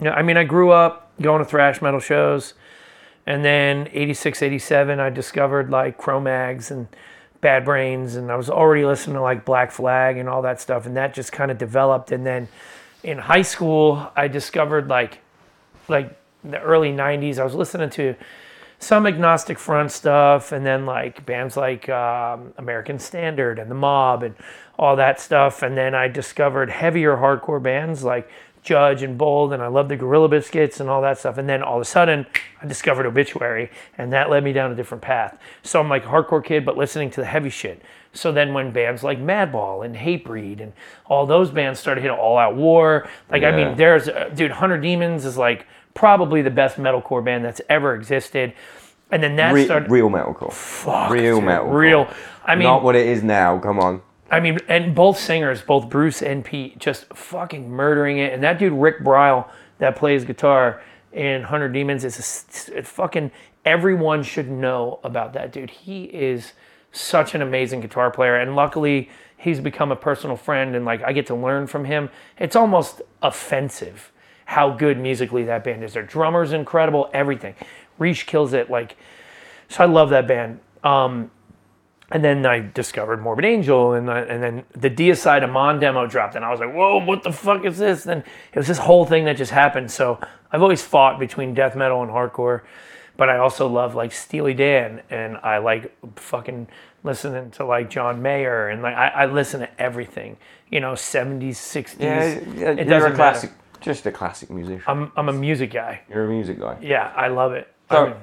Yeah, 0.00 0.14
I 0.14 0.22
mean, 0.22 0.36
I 0.36 0.44
grew 0.44 0.70
up 0.70 1.10
going 1.20 1.40
to 1.40 1.44
thrash 1.44 1.82
metal 1.82 2.00
shows. 2.00 2.54
And 3.26 3.44
then 3.44 3.88
86, 3.92 4.42
87, 4.42 4.98
I 4.98 5.10
discovered 5.10 5.70
like 5.70 5.98
Cro-Mags 5.98 6.70
and 6.70 6.88
Bad 7.40 7.64
Brains. 7.64 8.16
And 8.16 8.30
I 8.30 8.36
was 8.36 8.50
already 8.50 8.84
listening 8.84 9.14
to 9.14 9.22
like 9.22 9.44
Black 9.44 9.70
Flag 9.70 10.16
and 10.16 10.28
all 10.28 10.42
that 10.42 10.60
stuff. 10.60 10.86
And 10.86 10.96
that 10.96 11.14
just 11.14 11.32
kind 11.32 11.50
of 11.50 11.58
developed. 11.58 12.12
And 12.12 12.26
then 12.26 12.48
in 13.02 13.18
high 13.18 13.42
school, 13.42 14.10
I 14.16 14.28
discovered 14.28 14.88
like, 14.88 15.18
like 15.88 16.16
the 16.44 16.60
early 16.60 16.92
90s, 16.92 17.38
I 17.38 17.44
was 17.44 17.54
listening 17.54 17.90
to 17.90 18.14
some 18.80 19.06
agnostic 19.06 19.58
front 19.58 19.92
stuff 19.92 20.52
and 20.52 20.64
then 20.64 20.86
like 20.86 21.24
bands 21.26 21.54
like 21.54 21.86
um, 21.90 22.54
american 22.56 22.98
standard 22.98 23.58
and 23.58 23.70
the 23.70 23.74
mob 23.74 24.22
and 24.22 24.34
all 24.78 24.96
that 24.96 25.20
stuff 25.20 25.62
and 25.62 25.76
then 25.76 25.94
i 25.94 26.08
discovered 26.08 26.70
heavier 26.70 27.16
hardcore 27.18 27.62
bands 27.62 28.02
like 28.02 28.28
judge 28.62 29.02
and 29.02 29.16
bold 29.16 29.52
and 29.52 29.62
i 29.62 29.66
loved 29.66 29.88
the 29.88 29.96
gorilla 29.96 30.28
biscuits 30.28 30.80
and 30.80 30.90
all 30.90 31.00
that 31.00 31.18
stuff 31.18 31.38
and 31.38 31.48
then 31.48 31.62
all 31.62 31.76
of 31.76 31.82
a 31.82 31.84
sudden 31.84 32.26
i 32.60 32.66
discovered 32.66 33.06
obituary 33.06 33.70
and 33.96 34.12
that 34.12 34.28
led 34.28 34.44
me 34.44 34.52
down 34.52 34.70
a 34.70 34.74
different 34.74 35.02
path 35.02 35.38
so 35.62 35.80
i'm 35.80 35.88
like 35.88 36.04
a 36.04 36.08
hardcore 36.08 36.44
kid 36.44 36.64
but 36.64 36.76
listening 36.76 37.08
to 37.10 37.20
the 37.20 37.26
heavy 37.26 37.48
shit 37.50 37.80
so 38.12 38.30
then 38.32 38.52
when 38.52 38.70
bands 38.70 39.02
like 39.02 39.18
madball 39.18 39.84
and 39.84 39.96
hatebreed 39.96 40.60
and 40.60 40.72
all 41.06 41.24
those 41.24 41.50
bands 41.50 41.80
started 41.80 42.02
hitting 42.02 42.16
all 42.16 42.36
out 42.36 42.54
war 42.54 43.08
like 43.30 43.42
i 43.42 43.50
mean 43.50 43.74
there's 43.76 44.08
uh, 44.08 44.28
dude 44.34 44.50
100 44.50 44.80
Demons 44.82 45.24
is 45.24 45.38
like 45.38 45.66
probably 45.94 46.42
the 46.42 46.50
best 46.50 46.76
metalcore 46.76 47.24
band 47.24 47.44
that's 47.44 47.60
ever 47.70 47.94
existed 47.94 48.52
and 49.10 49.22
then 49.22 49.36
that 49.36 49.52
Re- 49.54 49.64
started 49.64 49.90
real 49.90 50.08
metalcore. 50.10 50.52
fuck, 50.52 51.10
real 51.10 51.40
dude, 51.40 51.48
metalcore. 51.48 51.72
real 51.72 52.08
i 52.44 52.54
mean 52.54 52.64
Not 52.64 52.82
what 52.82 52.94
it 52.94 53.06
is 53.06 53.22
now. 53.22 53.58
Come 53.58 53.78
on. 53.80 54.02
I 54.30 54.40
mean, 54.40 54.58
and 54.68 54.94
both 54.94 55.18
singers, 55.18 55.60
both 55.60 55.88
Bruce 55.88 56.22
and 56.22 56.44
Pete, 56.44 56.78
just 56.78 57.06
fucking 57.14 57.68
murdering 57.68 58.18
it. 58.18 58.32
And 58.32 58.42
that 58.42 58.58
dude 58.58 58.72
Rick 58.72 59.02
Bryle 59.02 59.50
that 59.78 59.96
plays 59.96 60.24
guitar 60.24 60.82
in 61.12 61.40
100 61.42 61.72
Demons 61.72 62.04
is 62.04 62.70
a 62.74 62.82
fucking 62.82 63.32
everyone 63.64 64.22
should 64.22 64.48
know 64.48 65.00
about 65.02 65.32
that 65.32 65.52
dude. 65.52 65.70
He 65.70 66.04
is 66.04 66.52
such 66.92 67.34
an 67.34 67.42
amazing 67.42 67.80
guitar 67.80 68.10
player, 68.10 68.36
and 68.36 68.54
luckily 68.54 69.10
he's 69.36 69.60
become 69.60 69.90
a 69.90 69.96
personal 69.96 70.36
friend, 70.36 70.76
and 70.76 70.84
like 70.84 71.02
I 71.02 71.12
get 71.12 71.26
to 71.26 71.34
learn 71.34 71.66
from 71.66 71.84
him. 71.84 72.10
It's 72.38 72.56
almost 72.56 73.02
offensive 73.22 74.12
how 74.44 74.70
good 74.70 74.98
musically 74.98 75.44
that 75.44 75.64
band 75.64 75.84
is. 75.84 75.92
Their 75.94 76.02
drummer's 76.02 76.52
incredible, 76.52 77.10
everything. 77.12 77.54
Reach 77.98 78.26
kills 78.26 78.52
it, 78.52 78.70
like 78.70 78.96
so. 79.68 79.84
I 79.84 79.86
love 79.86 80.10
that 80.10 80.26
band. 80.26 80.60
Um, 80.82 81.30
and 82.10 82.24
then 82.24 82.44
I 82.46 82.60
discovered 82.60 83.20
Morbid 83.22 83.44
Angel, 83.44 83.92
and 83.94 84.10
I, 84.10 84.20
and 84.20 84.42
then 84.42 84.64
the 84.72 84.90
Deicide 84.90 85.42
Amon 85.44 85.78
demo 85.80 86.06
dropped, 86.06 86.34
and 86.34 86.44
I 86.44 86.50
was 86.50 86.60
like, 86.60 86.72
"Whoa, 86.74 87.04
what 87.04 87.22
the 87.22 87.32
fuck 87.32 87.64
is 87.64 87.78
this?" 87.78 88.04
Then 88.04 88.18
it 88.52 88.56
was 88.58 88.66
this 88.66 88.78
whole 88.78 89.04
thing 89.04 89.24
that 89.26 89.36
just 89.36 89.52
happened. 89.52 89.90
So 89.90 90.18
I've 90.52 90.62
always 90.62 90.82
fought 90.82 91.18
between 91.20 91.54
death 91.54 91.76
metal 91.76 92.02
and 92.02 92.10
hardcore, 92.10 92.62
but 93.16 93.28
I 93.28 93.38
also 93.38 93.68
love 93.68 93.94
like 93.94 94.12
Steely 94.12 94.54
Dan, 94.54 95.02
and 95.10 95.36
I 95.38 95.58
like 95.58 95.92
fucking 96.16 96.66
listening 97.04 97.50
to 97.52 97.64
like 97.64 97.88
John 97.90 98.20
Mayer, 98.22 98.68
and 98.68 98.82
like 98.82 98.94
I, 98.96 99.08
I 99.08 99.26
listen 99.26 99.60
to 99.60 99.80
everything, 99.80 100.36
you 100.70 100.80
know, 100.80 100.94
seventies, 100.94 101.58
sixties. 101.58 102.00
Yeah, 102.00 102.24
yeah 102.54 102.70
it 102.72 102.78
you're 102.78 102.84
doesn't 102.86 103.12
a 103.12 103.14
classic, 103.14 103.50
matter. 103.50 103.62
just 103.80 104.04
a 104.06 104.12
classic 104.12 104.50
musician. 104.50 104.82
I'm 104.86 105.12
I'm 105.16 105.28
a 105.28 105.32
music 105.32 105.70
guy. 105.72 106.00
you're 106.08 106.24
a 106.24 106.28
music 106.28 106.58
guy. 106.58 106.76
Yeah, 106.82 107.12
I 107.14 107.28
love 107.28 107.52
it. 107.52 107.68
I 107.88 107.94
So, 107.94 108.06
mean, 108.06 108.14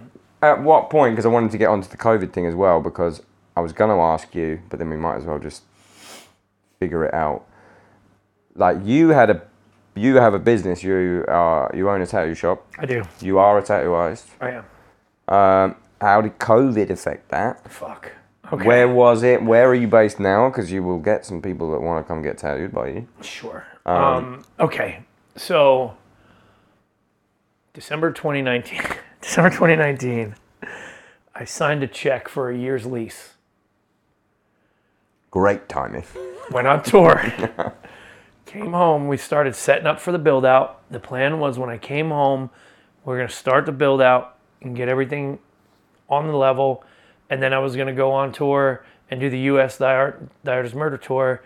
at 0.41 0.61
what 0.61 0.89
point? 0.89 1.13
Because 1.15 1.25
I 1.25 1.29
wanted 1.29 1.51
to 1.51 1.57
get 1.57 1.67
onto 1.69 1.87
the 1.89 1.97
COVID 1.97 2.31
thing 2.33 2.45
as 2.45 2.53
well, 2.55 2.79
because 2.81 3.23
I 3.57 3.59
was 3.59 3.73
going 3.73 3.89
to 3.89 3.99
ask 3.99 4.35
you, 4.35 4.61
but 4.69 4.77
then 4.77 4.87
we 4.87 4.97
might 4.97 5.15
as 5.15 5.25
well 5.25 5.39
just 5.39 5.63
figure 6.79 7.03
it 7.05 7.13
out. 7.15 7.43
Like 8.53 8.77
you 8.83 9.09
had 9.09 9.31
a, 9.31 9.41
you 9.95 10.17
have 10.17 10.35
a 10.35 10.39
business. 10.39 10.83
You 10.83 11.25
are 11.27 11.71
you 11.73 11.89
own 11.89 11.99
a 12.03 12.05
tattoo 12.05 12.35
shop. 12.35 12.67
I 12.77 12.85
do. 12.85 13.03
You 13.19 13.39
are 13.39 13.57
a 13.57 13.63
tattoo 13.63 13.93
artist. 13.93 14.27
I 14.39 14.51
am. 14.51 14.65
Um, 15.27 15.75
how 15.99 16.21
did 16.21 16.37
COVID 16.37 16.91
affect 16.91 17.29
that? 17.29 17.67
Fuck. 17.67 18.11
Okay. 18.53 18.63
Where 18.63 18.87
was 18.87 19.23
it? 19.23 19.41
Where 19.41 19.67
are 19.67 19.75
you 19.75 19.87
based 19.87 20.19
now? 20.19 20.49
Because 20.49 20.71
you 20.71 20.83
will 20.83 20.99
get 20.99 21.25
some 21.25 21.41
people 21.41 21.71
that 21.71 21.81
want 21.81 22.05
to 22.05 22.07
come 22.07 22.21
get 22.21 22.37
tattooed 22.37 22.75
by 22.75 22.89
you. 22.89 23.07
Sure. 23.21 23.65
Um, 23.87 24.45
okay. 24.59 24.99
So 25.35 25.97
December 27.73 28.11
2019. 28.11 28.81
December 29.21 29.49
2019. 29.49 30.35
I 31.33 31.43
signed 31.45 31.81
a 31.81 31.87
check 31.87 32.29
for 32.29 32.51
a 32.51 32.55
year's 32.55 32.85
lease. 32.85 33.33
Great 35.31 35.67
timing. 35.67 36.03
Went 36.51 36.67
on 36.67 36.83
tour. 36.83 37.33
came 38.45 38.71
home. 38.73 39.07
We 39.07 39.17
started 39.17 39.55
setting 39.55 39.85
up 39.85 39.99
for 39.99 40.11
the 40.11 40.17
build 40.17 40.45
out. 40.45 40.81
The 40.89 40.99
plan 40.99 41.39
was 41.39 41.59
when 41.59 41.69
I 41.69 41.77
came 41.77 42.09
home, 42.09 42.49
we're 43.03 43.17
going 43.17 43.27
to 43.27 43.33
start 43.33 43.65
the 43.65 43.71
build 43.71 44.01
out 44.01 44.37
and 44.61 44.75
get 44.75 44.87
everything 44.87 45.39
on 46.09 46.27
the 46.27 46.35
level. 46.35 46.83
And 47.29 47.41
then 47.43 47.53
I 47.53 47.59
was 47.59 47.75
going 47.75 47.87
to 47.87 47.93
go 47.93 48.11
on 48.11 48.31
tour 48.31 48.85
and 49.11 49.19
do 49.19 49.29
the 49.29 49.39
US 49.39 49.77
Thy 49.77 49.93
Art 49.93 50.21
Is 50.45 50.73
Murder 50.73 50.97
Tour 50.97 51.43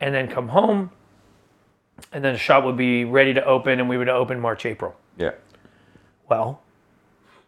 and 0.00 0.14
then 0.14 0.28
come 0.28 0.48
home. 0.48 0.90
And 2.12 2.22
then 2.22 2.34
the 2.34 2.38
shop 2.38 2.64
would 2.64 2.76
be 2.76 3.04
ready 3.04 3.32
to 3.34 3.44
open 3.44 3.80
and 3.80 3.88
we 3.88 3.96
would 3.96 4.08
open 4.08 4.38
March, 4.38 4.66
April. 4.66 4.94
Yeah. 5.16 5.32
Well, 6.28 6.60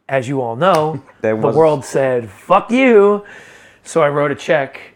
as 0.09 0.29
you 0.29 0.41
all 0.41 0.57
know, 0.57 1.03
the 1.21 1.37
was- 1.37 1.55
world 1.55 1.85
said, 1.85 2.31
fuck 2.31 2.71
you. 2.71 3.25
So 3.85 4.03
I 4.03 4.09
wrote 4.09 4.31
a 4.31 4.35
check 4.35 4.95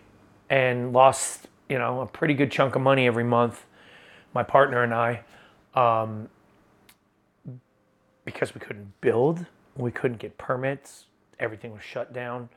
and 0.52 0.92
lost, 0.92 1.48
you 1.70 1.78
know, 1.78 2.02
a 2.02 2.06
pretty 2.06 2.34
good 2.34 2.50
chunk 2.50 2.76
of 2.76 2.82
money 2.82 3.06
every 3.06 3.24
month, 3.24 3.64
my 4.34 4.42
partner 4.42 4.82
and 4.82 4.92
I, 4.92 5.22
um, 5.74 6.28
because 8.26 8.54
we 8.54 8.60
couldn't 8.60 9.00
build, 9.00 9.46
we 9.76 9.90
couldn't 9.90 10.18
get 10.18 10.36
permits, 10.36 11.06
everything 11.40 11.72
was 11.72 11.82
shut 11.82 12.12
down. 12.12 12.50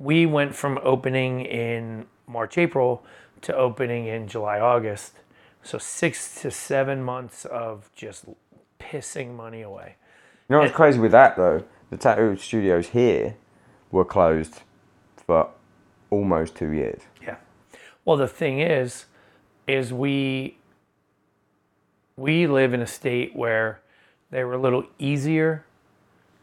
We 0.00 0.26
went 0.26 0.56
from 0.56 0.80
opening 0.82 1.42
in 1.42 2.06
March, 2.26 2.58
April 2.58 3.04
to 3.42 3.54
opening 3.54 4.08
in 4.08 4.26
July, 4.26 4.58
August. 4.58 5.12
So 5.62 5.78
six 5.78 6.40
to 6.42 6.50
seven 6.50 7.00
months 7.00 7.44
of 7.44 7.88
just 7.94 8.24
pissing 8.80 9.36
money 9.36 9.62
away. 9.62 9.94
You 10.48 10.56
know 10.56 10.62
what's 10.62 10.74
crazy 10.74 10.98
with 10.98 11.12
that 11.12 11.36
though? 11.36 11.62
The 11.90 11.96
tattoo 11.96 12.36
studios 12.38 12.88
here 12.88 13.36
were 13.92 14.04
closed 14.04 14.62
for 15.24 15.50
almost 16.10 16.56
two 16.56 16.72
years. 16.72 17.02
Well, 18.06 18.16
the 18.16 18.28
thing 18.28 18.60
is, 18.60 19.04
is 19.66 19.92
we 19.92 20.56
we 22.16 22.46
live 22.46 22.72
in 22.72 22.80
a 22.80 22.86
state 22.86 23.36
where 23.36 23.80
They 24.30 24.42
were 24.42 24.54
a 24.54 24.58
little 24.58 24.84
easier, 24.98 25.64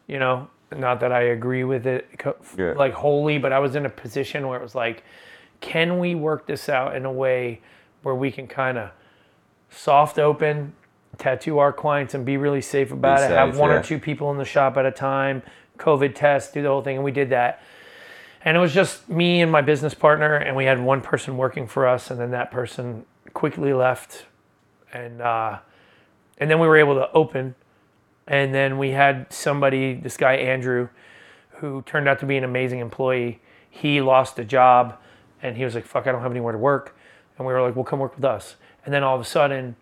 you 0.06 0.18
know. 0.18 0.48
Not 0.74 1.00
that 1.00 1.12
I 1.12 1.20
agree 1.20 1.64
with 1.64 1.86
it 1.86 2.08
Yeah. 2.56 2.72
like 2.76 2.94
wholly, 2.94 3.38
but 3.38 3.52
I 3.52 3.58
was 3.58 3.76
in 3.76 3.86
a 3.86 3.90
position 3.90 4.48
where 4.48 4.58
it 4.58 4.62
was 4.62 4.74
like, 4.74 5.04
can 5.60 5.98
we 5.98 6.14
work 6.14 6.46
this 6.46 6.68
out 6.68 6.96
in 6.96 7.04
a 7.04 7.12
way 7.12 7.60
where 8.02 8.14
we 8.14 8.30
can 8.32 8.46
kind 8.46 8.78
of 8.78 8.90
soft 9.70 10.18
open, 10.18 10.72
tattoo 11.18 11.58
our 11.58 11.72
clients 11.72 12.14
and 12.14 12.24
be 12.24 12.36
really 12.36 12.60
safe 12.62 12.90
about 12.90 13.20
it. 13.20 13.30
have 13.30 13.58
one 13.58 13.70
yeah. 13.70 13.76
or 13.76 13.82
two 13.82 13.98
people 13.98 14.30
in 14.30 14.38
the 14.38 14.44
shop 14.44 14.76
at 14.76 14.86
a 14.86 14.90
time, 14.90 15.42
COVID 15.78 16.14
test, 16.14 16.54
do 16.54 16.62
the 16.62 16.68
whole 16.68 16.82
thing, 16.82 16.96
and 16.96 17.04
we 17.04 17.12
did 17.12 17.30
that. 17.30 17.60
And 18.44 18.58
it 18.58 18.60
was 18.60 18.74
just 18.74 19.08
me 19.08 19.40
and 19.40 19.50
my 19.50 19.62
business 19.62 19.94
partner, 19.94 20.36
and 20.36 20.54
we 20.54 20.66
had 20.66 20.78
one 20.78 21.00
person 21.00 21.38
working 21.38 21.66
for 21.66 21.88
us, 21.88 22.10
and 22.10 22.20
then 22.20 22.30
that 22.32 22.50
person 22.50 23.06
quickly 23.32 23.72
left, 23.72 24.26
and 24.92 25.22
uh, 25.22 25.58
and 26.36 26.50
then 26.50 26.58
we 26.58 26.68
were 26.68 26.76
able 26.76 26.94
to 26.94 27.10
open, 27.12 27.54
and 28.26 28.54
then 28.54 28.76
we 28.76 28.90
had 28.90 29.32
somebody, 29.32 29.94
this 29.94 30.18
guy 30.18 30.34
Andrew, 30.34 30.88
who 31.52 31.80
turned 31.82 32.06
out 32.06 32.18
to 32.20 32.26
be 32.26 32.36
an 32.36 32.44
amazing 32.44 32.80
employee. 32.80 33.40
He 33.70 34.02
lost 34.02 34.38
a 34.38 34.44
job, 34.44 34.98
and 35.42 35.56
he 35.56 35.64
was 35.64 35.74
like, 35.74 35.86
"Fuck, 35.86 36.06
I 36.06 36.12
don't 36.12 36.20
have 36.20 36.30
anywhere 36.30 36.52
to 36.52 36.58
work," 36.58 36.94
and 37.38 37.46
we 37.46 37.52
were 37.52 37.62
like, 37.62 37.74
"Well, 37.74 37.84
come 37.84 37.98
work 37.98 38.14
with 38.14 38.26
us." 38.26 38.56
And 38.84 38.92
then 38.92 39.02
all 39.02 39.14
of 39.14 39.22
a 39.22 39.24
sudden, 39.24 39.74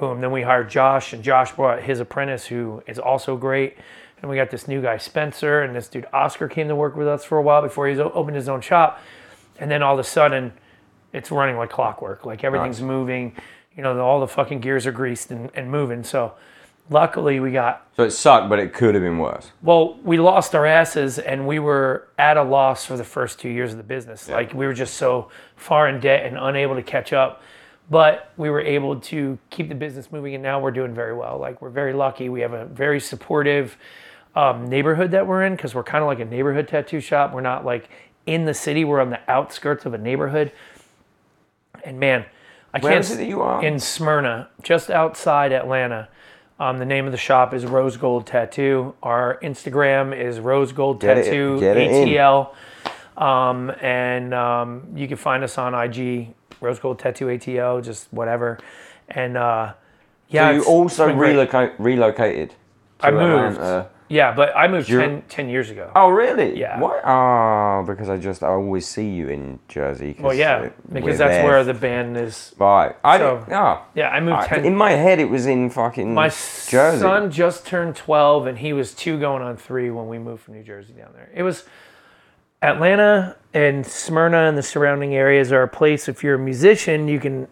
boom, 0.00 0.20
then 0.20 0.32
we 0.32 0.42
hired 0.42 0.68
Josh, 0.68 1.12
and 1.12 1.22
Josh 1.22 1.52
brought 1.52 1.82
his 1.82 2.00
apprentice, 2.00 2.46
who 2.46 2.82
is 2.88 2.98
also 2.98 3.36
great. 3.36 3.76
And 4.20 4.30
we 4.30 4.36
got 4.36 4.50
this 4.50 4.68
new 4.68 4.82
guy, 4.82 4.98
Spencer, 4.98 5.62
and 5.62 5.74
this 5.74 5.88
dude, 5.88 6.06
Oscar, 6.12 6.48
came 6.48 6.68
to 6.68 6.76
work 6.76 6.94
with 6.96 7.08
us 7.08 7.24
for 7.24 7.38
a 7.38 7.42
while 7.42 7.62
before 7.62 7.88
he 7.88 7.98
opened 7.98 8.36
his 8.36 8.48
own 8.48 8.60
shop. 8.60 9.00
And 9.58 9.70
then 9.70 9.82
all 9.82 9.94
of 9.94 10.00
a 10.00 10.04
sudden, 10.04 10.52
it's 11.12 11.30
running 11.30 11.56
like 11.56 11.70
clockwork. 11.70 12.26
Like 12.26 12.44
everything's 12.44 12.80
moving. 12.82 13.34
You 13.76 13.82
know, 13.82 13.98
all 14.00 14.20
the 14.20 14.28
fucking 14.28 14.60
gears 14.60 14.86
are 14.86 14.92
greased 14.92 15.30
and, 15.30 15.50
and 15.54 15.70
moving. 15.70 16.04
So 16.04 16.34
luckily, 16.90 17.40
we 17.40 17.52
got 17.52 17.86
So 17.96 18.04
it 18.04 18.10
sucked, 18.10 18.48
but 18.50 18.58
it 18.58 18.74
could 18.74 18.94
have 18.94 19.02
been 19.02 19.18
worse. 19.18 19.50
well, 19.62 19.96
we 20.02 20.18
lost 20.18 20.54
our 20.54 20.66
asses 20.66 21.18
and 21.18 21.46
we 21.46 21.58
were 21.58 22.08
at 22.18 22.36
a 22.36 22.42
loss 22.42 22.84
for 22.84 22.96
the 22.96 23.04
first 23.04 23.38
two 23.38 23.48
years 23.48 23.72
of 23.72 23.78
the 23.78 23.84
business. 23.84 24.28
Like 24.28 24.52
we 24.52 24.66
were 24.66 24.74
just 24.74 24.94
so 24.94 25.30
far 25.56 25.88
in 25.88 26.00
debt 26.00 26.26
and 26.26 26.36
unable 26.36 26.74
to 26.74 26.82
catch 26.82 27.12
up. 27.12 27.42
But 27.88 28.32
we 28.36 28.50
were 28.50 28.60
able 28.60 29.00
to 29.00 29.36
keep 29.50 29.68
the 29.68 29.74
business 29.74 30.12
moving 30.12 30.34
and 30.34 30.42
now 30.42 30.60
we're 30.60 30.70
doing 30.70 30.94
very 30.94 31.14
well. 31.14 31.38
Like 31.38 31.60
we're 31.60 31.70
very 31.70 31.92
lucky. 31.92 32.28
We 32.28 32.40
have 32.42 32.52
a 32.52 32.66
very 32.66 33.00
supportive 33.00 33.76
um, 34.34 34.68
neighborhood 34.68 35.10
that 35.12 35.26
we're 35.26 35.44
in 35.44 35.56
because 35.56 35.74
we're 35.74 35.82
kind 35.84 36.02
of 36.02 36.06
like 36.08 36.20
a 36.20 36.24
neighborhood 36.24 36.68
tattoo 36.68 37.00
shop. 37.00 37.32
We're 37.32 37.40
not 37.40 37.64
like 37.64 37.88
in 38.26 38.44
the 38.44 38.54
city, 38.54 38.84
we're 38.84 39.00
on 39.00 39.10
the 39.10 39.20
outskirts 39.28 39.86
of 39.86 39.94
a 39.94 39.98
neighborhood. 39.98 40.52
And 41.84 41.98
man, 41.98 42.24
I 42.72 42.78
Where 42.78 42.92
can't 42.92 43.04
is 43.04 43.10
it 43.12 43.16
that 43.16 43.26
you 43.26 43.40
are? 43.42 43.64
in 43.64 43.78
Smyrna, 43.80 44.48
just 44.62 44.90
outside 44.90 45.52
Atlanta. 45.52 46.08
Um, 46.60 46.76
the 46.78 46.84
name 46.84 47.06
of 47.06 47.12
the 47.12 47.18
shop 47.18 47.54
is 47.54 47.64
Rose 47.64 47.96
Gold 47.96 48.26
Tattoo. 48.26 48.94
Our 49.02 49.38
Instagram 49.42 50.14
is 50.16 50.38
Rose 50.38 50.72
Gold 50.72 51.00
Get 51.00 51.14
Tattoo 51.14 51.58
it. 51.62 51.74
ATL, 51.90 52.54
um, 53.16 53.70
and 53.80 54.34
um, 54.34 54.82
you 54.94 55.08
can 55.08 55.16
find 55.16 55.42
us 55.42 55.56
on 55.56 55.74
IG 55.74 56.34
Rose 56.60 56.78
Gold 56.78 56.98
Tattoo 56.98 57.26
ATL, 57.26 57.82
just 57.82 58.08
whatever. 58.12 58.58
And 59.08 59.38
uh, 59.38 59.72
yeah, 60.28 60.50
So 60.50 60.54
you 60.56 60.64
also 60.64 61.04
it's 61.04 61.10
been 61.12 61.16
great. 61.18 61.30
relocate, 61.32 61.72
relocated. 61.78 62.50
To 62.50 63.06
I 63.06 63.10
moved. 63.10 63.56
Atlanta. 63.56 63.88
Yeah, 64.12 64.32
but 64.34 64.54
I 64.56 64.66
moved 64.66 64.88
You're- 64.88 65.06
10, 65.06 65.22
10 65.28 65.48
years 65.48 65.70
ago. 65.70 65.90
Oh 65.94 66.08
really? 66.08 66.58
Yeah. 66.58 66.80
Why? 66.80 67.00
Oh, 67.04 67.84
because 67.86 68.08
I 68.08 68.16
just 68.16 68.42
I 68.42 68.48
always 68.48 68.84
see 68.84 69.08
you 69.08 69.28
in 69.28 69.60
Jersey. 69.68 70.14
'cause, 70.14 70.22
well, 70.24 70.34
yeah, 70.34 70.60
we're 70.62 70.72
because 70.92 71.18
that's 71.18 71.30
there. 71.30 71.44
where 71.44 71.62
the 71.62 71.74
band 71.74 72.16
is. 72.16 72.52
Right. 72.58 72.96
I 73.04 73.18
So-. 73.18 73.44
Oh. 73.52 73.82
Yeah, 73.94 74.08
I 74.08 74.18
moved 74.18 74.36
I- 74.38 74.46
10, 74.48 74.64
in 74.64 74.74
my 74.74 74.90
head, 74.90 75.20
it 75.20 75.30
was 75.30 75.46
in 75.46 75.70
fucking 75.70 76.12
My 76.12 76.26
Jersey. 76.28 76.98
son 76.98 77.30
just 77.30 77.64
turned 77.68 77.94
12 77.94 78.48
and 78.48 78.58
he 78.58 78.72
was 78.72 78.94
two 78.94 79.16
going 79.18 79.42
on 79.44 79.56
three 79.56 79.90
when 79.90 80.08
we 80.08 80.18
moved 80.18 80.42
from 80.42 80.54
New 80.54 80.64
Jersey 80.64 80.92
down 80.92 81.10
there. 81.14 81.30
It 81.32 81.44
was 81.44 81.64
Atlanta 82.62 83.36
and 83.54 83.86
Smyrna 83.86 84.48
and 84.48 84.58
the 84.58 84.62
surrounding 84.62 85.14
areas 85.14 85.52
are 85.52 85.62
a 85.62 85.68
place 85.68 86.08
if 86.08 86.22
you're 86.24 86.34
a 86.34 86.38
musician, 86.38 87.08
you 87.08 87.20
can 87.20 87.48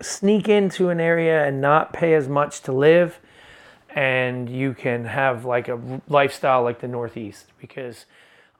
sneak 0.00 0.48
into 0.48 0.88
an 0.88 1.00
area 1.00 1.44
and 1.44 1.60
not 1.60 1.92
pay 1.92 2.14
as 2.14 2.28
much 2.28 2.60
to 2.62 2.72
live 2.72 3.18
and 3.96 4.50
you 4.50 4.74
can 4.74 5.06
have 5.06 5.46
like 5.46 5.68
a 5.68 5.80
lifestyle 6.06 6.62
like 6.62 6.80
the 6.80 6.86
Northeast 6.86 7.46
because 7.58 8.04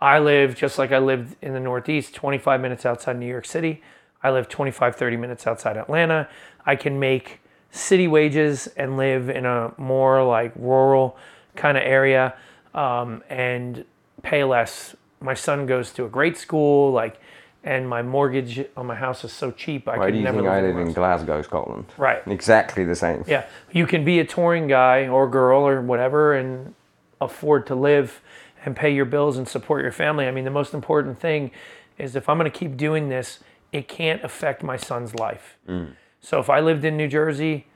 I 0.01 0.18
live 0.18 0.57
just 0.57 0.78
like 0.78 0.93
I 0.93 0.99
lived 0.99 1.37
in 1.43 1.53
the 1.53 1.61
Northeast, 1.61 2.14
25 2.14 2.61
minutes 2.61 2.87
outside 2.87 3.18
New 3.18 3.26
York 3.26 3.45
City. 3.45 3.82
I 4.22 4.30
live 4.30 4.49
25, 4.49 4.97
30 4.97 5.16
minutes 5.18 5.47
outside 5.47 5.76
Atlanta. 5.76 6.28
I 6.64 6.74
can 6.74 6.99
make 6.99 7.41
city 7.70 8.09
wages 8.09 8.66
and 8.78 8.97
live 8.97 9.28
in 9.28 9.45
a 9.45 9.74
more 9.76 10.24
like 10.24 10.53
rural 10.57 11.18
kind 11.55 11.76
of 11.76 11.84
area 11.84 12.34
um, 12.74 13.22
and 13.28 13.84
pay 14.22 14.43
less. 14.43 14.97
My 15.20 15.34
son 15.34 15.66
goes 15.66 15.93
to 15.93 16.05
a 16.05 16.09
great 16.09 16.39
school, 16.39 16.93
like, 16.93 17.20
and 17.66 17.88
my 17.88 18.00
mortgage 18.00 18.64
on 18.76 18.86
my 18.86 18.94
house 18.94 19.24
is 19.24 19.32
so 19.32 19.50
cheap. 19.50 19.88
I 19.88 19.98
Why 19.98 20.06
could 20.06 20.12
do 20.12 20.18
you 20.18 20.24
never 20.24 20.38
think 20.38 20.48
I 20.48 20.60
live 20.62 20.76
live 20.76 20.86
in. 20.86 20.92
Glasgow, 20.92 21.42
Scotland? 21.42 21.86
Right. 21.98 22.22
Exactly 22.28 22.84
the 22.84 22.94
same. 22.94 23.24
Yeah, 23.26 23.44
you 23.72 23.86
can 23.86 24.04
be 24.04 24.20
a 24.20 24.24
touring 24.24 24.68
guy 24.68 25.08
or 25.08 25.28
girl 25.28 25.66
or 25.66 25.82
whatever 25.82 26.32
and 26.32 26.74
afford 27.20 27.66
to 27.66 27.74
live 27.74 28.22
and 28.64 28.76
pay 28.76 28.94
your 28.94 29.04
bills 29.04 29.36
and 29.36 29.48
support 29.48 29.82
your 29.82 29.90
family. 29.92 30.26
I 30.26 30.30
mean, 30.30 30.44
the 30.44 30.50
most 30.50 30.74
important 30.74 31.18
thing 31.18 31.50
is 31.98 32.14
if 32.14 32.28
I'm 32.28 32.38
going 32.38 32.50
to 32.50 32.56
keep 32.56 32.76
doing 32.76 33.08
this, 33.08 33.40
it 33.72 33.88
can't 33.88 34.22
affect 34.22 34.62
my 34.62 34.76
son's 34.76 35.14
life. 35.16 35.56
Mm. 35.68 35.94
So 36.20 36.38
if 36.38 36.48
I 36.48 36.60
lived 36.60 36.84
in 36.84 36.96
New 36.96 37.08
Jersey, 37.08 37.66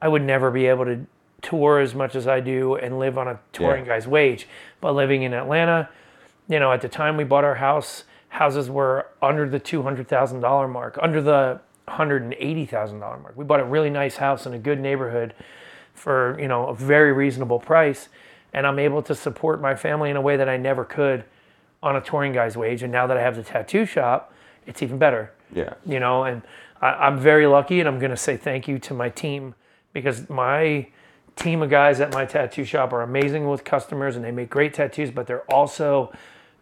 I 0.00 0.06
would 0.06 0.22
never 0.22 0.52
be 0.52 0.66
able 0.66 0.84
to 0.84 1.06
tour 1.42 1.80
as 1.80 1.96
much 1.96 2.14
as 2.14 2.28
I 2.28 2.38
do 2.38 2.76
and 2.76 3.00
live 3.00 3.18
on 3.18 3.26
a 3.26 3.40
touring 3.52 3.86
Yeah. 3.86 3.94
guy's 3.94 4.06
wage. 4.06 4.46
But 4.80 4.92
living 4.92 5.24
in 5.24 5.34
Atlanta, 5.34 5.88
you 6.48 6.60
know, 6.60 6.70
at 6.70 6.80
the 6.80 6.88
time 6.88 7.16
we 7.16 7.24
bought 7.24 7.42
our 7.44 7.56
house, 7.56 8.04
houses 8.32 8.70
were 8.70 9.06
under 9.20 9.48
the 9.48 9.58
two 9.58 9.82
hundred 9.82 10.08
thousand 10.08 10.40
dollar 10.40 10.66
mark, 10.68 10.98
under 11.00 11.20
the 11.22 11.60
hundred 11.88 12.22
and 12.22 12.34
eighty 12.38 12.64
thousand 12.66 13.00
dollar 13.00 13.18
mark. 13.18 13.36
We 13.36 13.44
bought 13.44 13.60
a 13.60 13.64
really 13.64 13.90
nice 13.90 14.16
house 14.16 14.46
in 14.46 14.54
a 14.54 14.58
good 14.58 14.80
neighborhood 14.80 15.34
for 15.94 16.38
you 16.40 16.48
know 16.48 16.66
a 16.68 16.74
very 16.74 17.12
reasonable 17.12 17.58
price, 17.60 18.08
and 18.52 18.66
I'm 18.66 18.78
able 18.78 19.02
to 19.02 19.14
support 19.14 19.60
my 19.60 19.74
family 19.74 20.10
in 20.10 20.16
a 20.16 20.20
way 20.20 20.36
that 20.36 20.48
I 20.48 20.56
never 20.56 20.84
could 20.84 21.24
on 21.82 21.96
a 21.96 22.00
touring 22.00 22.32
guy's 22.32 22.56
wage. 22.56 22.82
And 22.82 22.92
now 22.92 23.06
that 23.06 23.16
I 23.16 23.20
have 23.20 23.36
the 23.36 23.42
tattoo 23.42 23.84
shop, 23.84 24.32
it's 24.66 24.82
even 24.82 24.96
better 24.98 25.32
Yeah. 25.52 25.74
you 25.84 25.98
know 26.00 26.22
and 26.24 26.42
I, 26.80 27.06
i'm 27.06 27.18
very 27.18 27.46
lucky 27.48 27.80
and 27.80 27.88
i'm 27.88 27.98
going 27.98 28.12
to 28.12 28.16
say 28.16 28.36
thank 28.36 28.68
you 28.68 28.78
to 28.78 28.94
my 28.94 29.08
team 29.08 29.54
because 29.92 30.30
my 30.30 30.86
team 31.34 31.62
of 31.62 31.70
guys 31.70 31.98
at 32.00 32.12
my 32.12 32.24
tattoo 32.24 32.64
shop 32.64 32.92
are 32.92 33.02
amazing 33.02 33.48
with 33.48 33.64
customers 33.64 34.14
and 34.14 34.24
they 34.24 34.30
make 34.30 34.48
great 34.50 34.72
tattoos 34.72 35.10
but 35.10 35.26
they're 35.26 35.42
also 35.52 36.12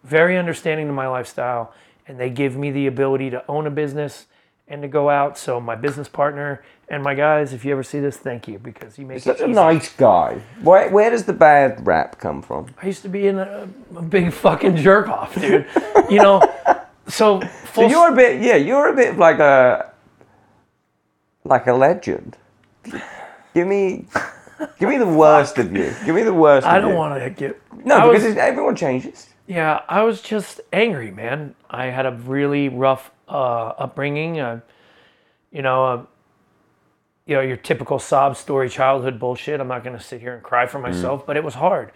very 0.04 0.36
understanding 0.38 0.86
to 0.86 0.92
my 0.92 1.06
lifestyle 1.08 1.72
and 2.06 2.18
they 2.18 2.30
give 2.30 2.56
me 2.56 2.70
the 2.70 2.86
ability 2.86 3.30
to 3.30 3.44
own 3.48 3.66
a 3.66 3.70
business 3.70 4.26
and 4.68 4.82
to 4.82 4.88
go 4.88 5.10
out 5.10 5.36
so 5.36 5.60
my 5.60 5.74
business 5.74 6.08
partner 6.08 6.62
and 6.88 7.02
my 7.02 7.14
guys 7.14 7.52
if 7.52 7.64
you 7.64 7.72
ever 7.72 7.82
see 7.82 8.00
this 8.00 8.16
thank 8.16 8.48
you 8.48 8.58
because 8.58 8.98
you 8.98 9.06
make 9.06 9.20
Such 9.22 9.40
a 9.40 9.46
nice 9.46 9.92
guy. 9.94 10.40
Where, 10.62 10.88
where 10.90 11.10
does 11.10 11.24
the 11.24 11.32
bad 11.32 11.86
rap 11.86 12.18
come 12.18 12.40
from? 12.42 12.66
i 12.82 12.86
used 12.86 13.02
to 13.02 13.08
be 13.08 13.26
in 13.26 13.38
a, 13.38 13.68
a 13.96 14.02
big 14.02 14.32
fucking 14.32 14.76
jerk 14.76 15.08
off 15.08 15.34
dude 15.34 15.66
you 16.08 16.18
know 16.18 16.40
so 17.08 17.40
So 17.74 17.86
you're 17.88 18.12
a 18.12 18.16
bit, 18.16 18.40
yeah, 18.42 18.56
you're 18.56 18.88
a 18.88 18.94
bit 18.96 19.16
like 19.18 19.38
a, 19.38 19.92
like 21.44 21.66
a 21.66 21.72
legend. 21.72 22.36
Give 23.54 23.66
me, 23.66 24.06
give 24.78 24.88
me 24.88 24.98
the 24.98 25.06
worst 25.06 25.58
of 25.58 25.74
you. 25.76 25.92
Give 26.04 26.14
me 26.14 26.22
the 26.22 26.34
worst. 26.34 26.66
i 26.66 26.78
don't 26.80 26.94
want 26.94 27.20
to 27.22 27.30
get 27.30 27.60
No, 27.84 27.96
I 27.96 28.06
because 28.08 28.24
was- 28.24 28.36
everyone 28.36 28.76
changes. 28.76 29.28
Yeah, 29.50 29.80
I 29.88 30.04
was 30.04 30.22
just 30.22 30.60
angry, 30.72 31.10
man. 31.10 31.56
I 31.68 31.86
had 31.86 32.06
a 32.06 32.12
really 32.12 32.68
rough 32.68 33.10
uh, 33.28 33.72
upbringing. 33.78 34.38
Uh, 34.38 34.60
you 35.50 35.60
know, 35.60 35.84
uh, 35.84 36.02
you 37.26 37.34
know 37.34 37.40
your 37.40 37.56
typical 37.56 37.98
sob 37.98 38.36
story 38.36 38.68
childhood 38.68 39.18
bullshit. 39.18 39.58
I'm 39.58 39.66
not 39.66 39.82
going 39.82 39.98
to 39.98 40.02
sit 40.02 40.20
here 40.20 40.34
and 40.34 40.42
cry 40.44 40.66
for 40.66 40.78
myself, 40.78 41.26
but 41.26 41.36
it 41.36 41.42
was 41.42 41.54
hard. 41.54 41.90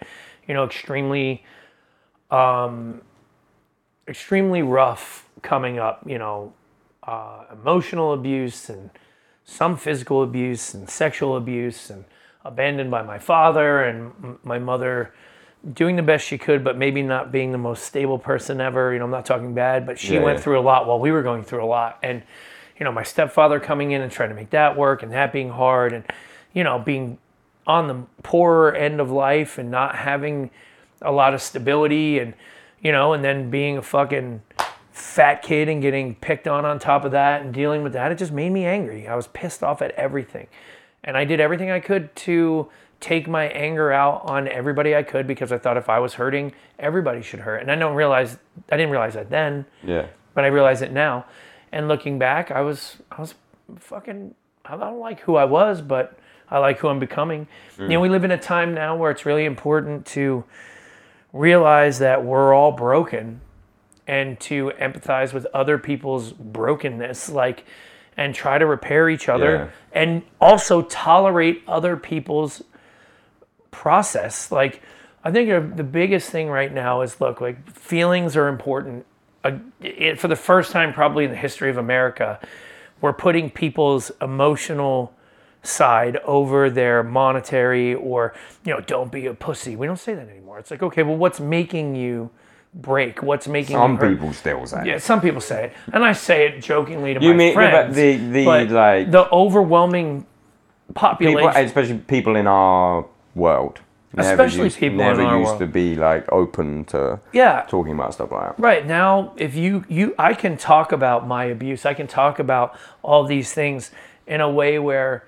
You 0.49 0.53
know, 0.53 0.65
extremely, 0.65 1.45
um, 2.29 2.99
extremely 4.05 4.61
rough 4.61 5.29
coming 5.41 5.79
up. 5.79 6.03
You 6.05 6.17
know, 6.17 6.53
uh, 7.03 7.45
emotional 7.53 8.11
abuse 8.11 8.69
and 8.69 8.89
some 9.45 9.77
physical 9.77 10.23
abuse 10.23 10.73
and 10.73 10.89
sexual 10.89 11.37
abuse 11.37 11.89
and 11.89 12.03
abandoned 12.43 12.91
by 12.91 13.01
my 13.01 13.17
father 13.17 13.81
and 13.81 14.11
m- 14.21 14.39
my 14.43 14.59
mother 14.59 15.13
doing 15.73 15.95
the 15.95 16.03
best 16.03 16.25
she 16.25 16.37
could, 16.37 16.63
but 16.63 16.77
maybe 16.77 17.01
not 17.01 17.31
being 17.31 17.51
the 17.51 17.57
most 17.57 17.83
stable 17.83 18.19
person 18.19 18.61
ever. 18.61 18.93
You 18.93 18.99
know, 18.99 19.05
I'm 19.05 19.11
not 19.11 19.25
talking 19.25 19.53
bad, 19.53 19.85
but 19.85 19.97
she 19.97 20.15
Yeah, 20.15 20.21
went 20.21 20.37
yeah. 20.37 20.43
through 20.43 20.59
a 20.59 20.61
lot 20.61 20.87
while 20.87 20.99
we 20.99 21.11
were 21.11 21.23
going 21.23 21.43
through 21.43 21.63
a 21.63 21.65
lot. 21.65 21.97
And, 22.03 22.21
you 22.77 22.83
know, 22.83 22.91
my 22.91 23.03
stepfather 23.03 23.59
coming 23.59 23.91
in 23.91 24.01
and 24.01 24.11
trying 24.11 24.29
to 24.29 24.35
make 24.35 24.51
that 24.51 24.77
work 24.77 25.01
and 25.01 25.11
that 25.11 25.33
being 25.33 25.49
hard 25.49 25.93
and, 25.93 26.03
you 26.53 26.63
know, 26.63 26.77
being 26.77 27.17
on 27.65 27.87
the 27.87 28.03
poorer 28.21 28.75
end 28.75 28.99
of 29.01 29.09
life 29.09 29.57
and 29.57 29.71
not 29.71 29.95
having 29.95 30.51
a 31.01 31.11
lot 31.11 31.33
of 31.33 31.41
stability 31.41 32.19
and, 32.19 32.33
you 32.81 32.91
know, 32.91 33.13
and 33.13 33.23
then 33.23 33.49
being 33.49 33.77
a 33.77 33.81
fucking 33.81 34.41
fat 34.91 35.41
kid 35.41 35.67
and 35.67 35.81
getting 35.81 36.15
picked 36.15 36.47
on 36.47 36.63
on 36.63 36.79
top 36.79 37.03
of 37.05 37.11
that 37.11 37.41
and 37.41 37.53
dealing 37.53 37.81
with 37.81 37.93
that, 37.93 38.11
it 38.11 38.17
just 38.17 38.31
made 38.31 38.51
me 38.51 38.65
angry. 38.65 39.07
I 39.07 39.15
was 39.15 39.27
pissed 39.27 39.63
off 39.63 39.81
at 39.81 39.91
everything. 39.91 40.47
And 41.03 41.17
I 41.17 41.25
did 41.25 41.39
everything 41.39 41.69
I 41.69 41.79
could 41.79 42.15
to 42.17 42.69
take 42.99 43.27
my 43.27 43.45
anger 43.47 43.91
out 43.91 44.21
on 44.25 44.47
everybody 44.47 44.95
I 44.95 45.03
could 45.03 45.27
because 45.27 45.51
I 45.51 45.57
thought 45.57 45.77
if 45.77 45.89
I 45.89 45.99
was 45.99 46.15
hurting, 46.15 46.53
everybody 46.79 47.21
should 47.21 47.41
hurt. 47.41 47.57
And 47.61 47.71
I 47.71 47.75
don't 47.75 47.95
realize 47.95 48.37
I 48.71 48.77
didn't 48.77 48.91
realize 48.91 49.13
that 49.15 49.29
then, 49.29 49.65
Yeah. 49.83 50.07
but 50.33 50.43
I 50.43 50.47
realize 50.47 50.81
it 50.81 50.91
now. 50.91 51.25
And 51.71 51.87
looking 51.87 52.17
back, 52.19 52.51
I 52.51 52.61
was 52.61 52.97
I 53.11 53.21
was 53.21 53.35
fucking 53.79 54.33
I 54.65 54.77
don't 54.77 54.99
like 54.99 55.19
who 55.21 55.35
I 55.35 55.45
was, 55.45 55.81
but 55.81 56.17
I 56.49 56.59
like 56.59 56.77
who 56.79 56.87
I'm 56.87 56.99
becoming. 56.99 57.47
You 57.77 57.87
know, 57.87 57.99
we 57.99 58.09
live 58.09 58.23
in 58.23 58.31
a 58.31 58.37
time 58.37 58.73
now 58.73 58.95
where 58.95 59.11
it's 59.11 59.25
really 59.25 59.45
important 59.45 60.05
to 60.07 60.43
realize 61.33 61.99
that 61.99 62.23
we're 62.23 62.53
all 62.53 62.71
broken 62.71 63.41
and 64.07 64.39
to 64.39 64.71
empathize 64.79 65.33
with 65.33 65.45
other 65.53 65.77
people's 65.77 66.31
brokenness 66.31 67.29
like 67.29 67.65
and 68.17 68.33
try 68.33 68.57
to 68.57 68.65
repair 68.65 69.09
each 69.09 69.27
other 69.27 69.71
and 69.91 70.21
also 70.39 70.81
tolerate 70.83 71.61
other 71.67 71.97
people's 71.97 72.63
process 73.79 74.51
like 74.51 74.81
i 75.25 75.29
think 75.31 75.75
the 75.75 75.83
biggest 75.83 76.29
thing 76.29 76.47
right 76.49 76.73
now 76.73 77.01
is 77.01 77.19
look 77.19 77.41
like 77.41 77.57
feelings 77.71 78.37
are 78.37 78.47
important. 78.47 79.05
Uh, 79.43 79.57
it, 79.81 80.17
for 80.19 80.27
the 80.27 80.35
first 80.35 80.71
time 80.71 80.93
probably 80.93 81.25
in 81.25 81.29
the 81.31 81.37
history 81.37 81.69
of 81.69 81.77
america 81.77 82.39
we're 83.01 83.13
putting 83.13 83.49
people's 83.49 84.11
emotional 84.21 85.13
side 85.61 86.15
over 86.23 86.69
their 86.69 87.03
monetary 87.03 87.93
or 87.93 88.33
you 88.63 88.71
know 88.73 88.79
don't 88.81 89.11
be 89.11 89.25
a 89.25 89.33
pussy. 89.33 89.75
We 89.75 89.85
don't 89.87 89.97
say 90.07 90.13
that 90.15 90.29
anymore. 90.29 90.57
It's 90.59 90.71
like 90.71 90.81
okay 90.83 91.03
well 91.03 91.17
what's 91.17 91.39
making 91.39 91.95
you 91.95 92.29
break? 92.73 93.21
What's 93.23 93.47
making 93.47 93.75
Some 93.75 93.97
people 93.97 94.31
still 94.33 94.65
say. 94.67 94.83
Yeah, 94.85 94.97
some 94.99 95.19
people 95.21 95.41
say 95.41 95.65
it, 95.65 95.73
and 95.93 96.03
I 96.05 96.13
say 96.13 96.47
it 96.47 96.61
jokingly 96.61 97.13
to 97.15 97.19
You 97.21 97.31
my 97.31 97.35
mean- 97.35 97.53
but 97.55 97.71
friends. 97.71 97.95
the- 97.95 98.17
the, 98.17 98.45
like- 98.45 99.11
the 99.11 99.29
overwhelming 99.31 100.25
population, 100.93 101.49
People, 101.49 101.63
especially 101.65 101.97
people 101.99 102.35
in 102.35 102.47
our 102.47 103.05
world. 103.35 103.81
Especially 104.17 104.63
used, 104.65 104.77
people 104.79 104.97
never 104.99 105.19
in 105.21 105.27
our 105.27 105.37
used 105.39 105.49
world. 105.49 105.59
to 105.59 105.67
be 105.67 105.95
like 105.95 106.25
open 106.31 106.85
to 106.85 107.19
yeah, 107.33 107.65
talking 107.67 107.93
about 107.93 108.13
stuff 108.13 108.31
like 108.31 108.55
that. 108.55 108.61
right 108.63 108.85
now, 108.87 109.33
if 109.35 109.55
you 109.55 109.83
you, 109.89 110.15
I 110.17 110.33
can 110.33 110.55
talk 110.55 110.93
about 110.93 111.27
my 111.27 111.43
abuse. 111.45 111.85
I 111.85 111.93
can 111.93 112.07
talk 112.07 112.39
about 112.39 112.77
all 113.03 113.25
these 113.25 113.53
things 113.53 113.91
in 114.25 114.39
a 114.39 114.49
way 114.49 114.79
where 114.79 115.25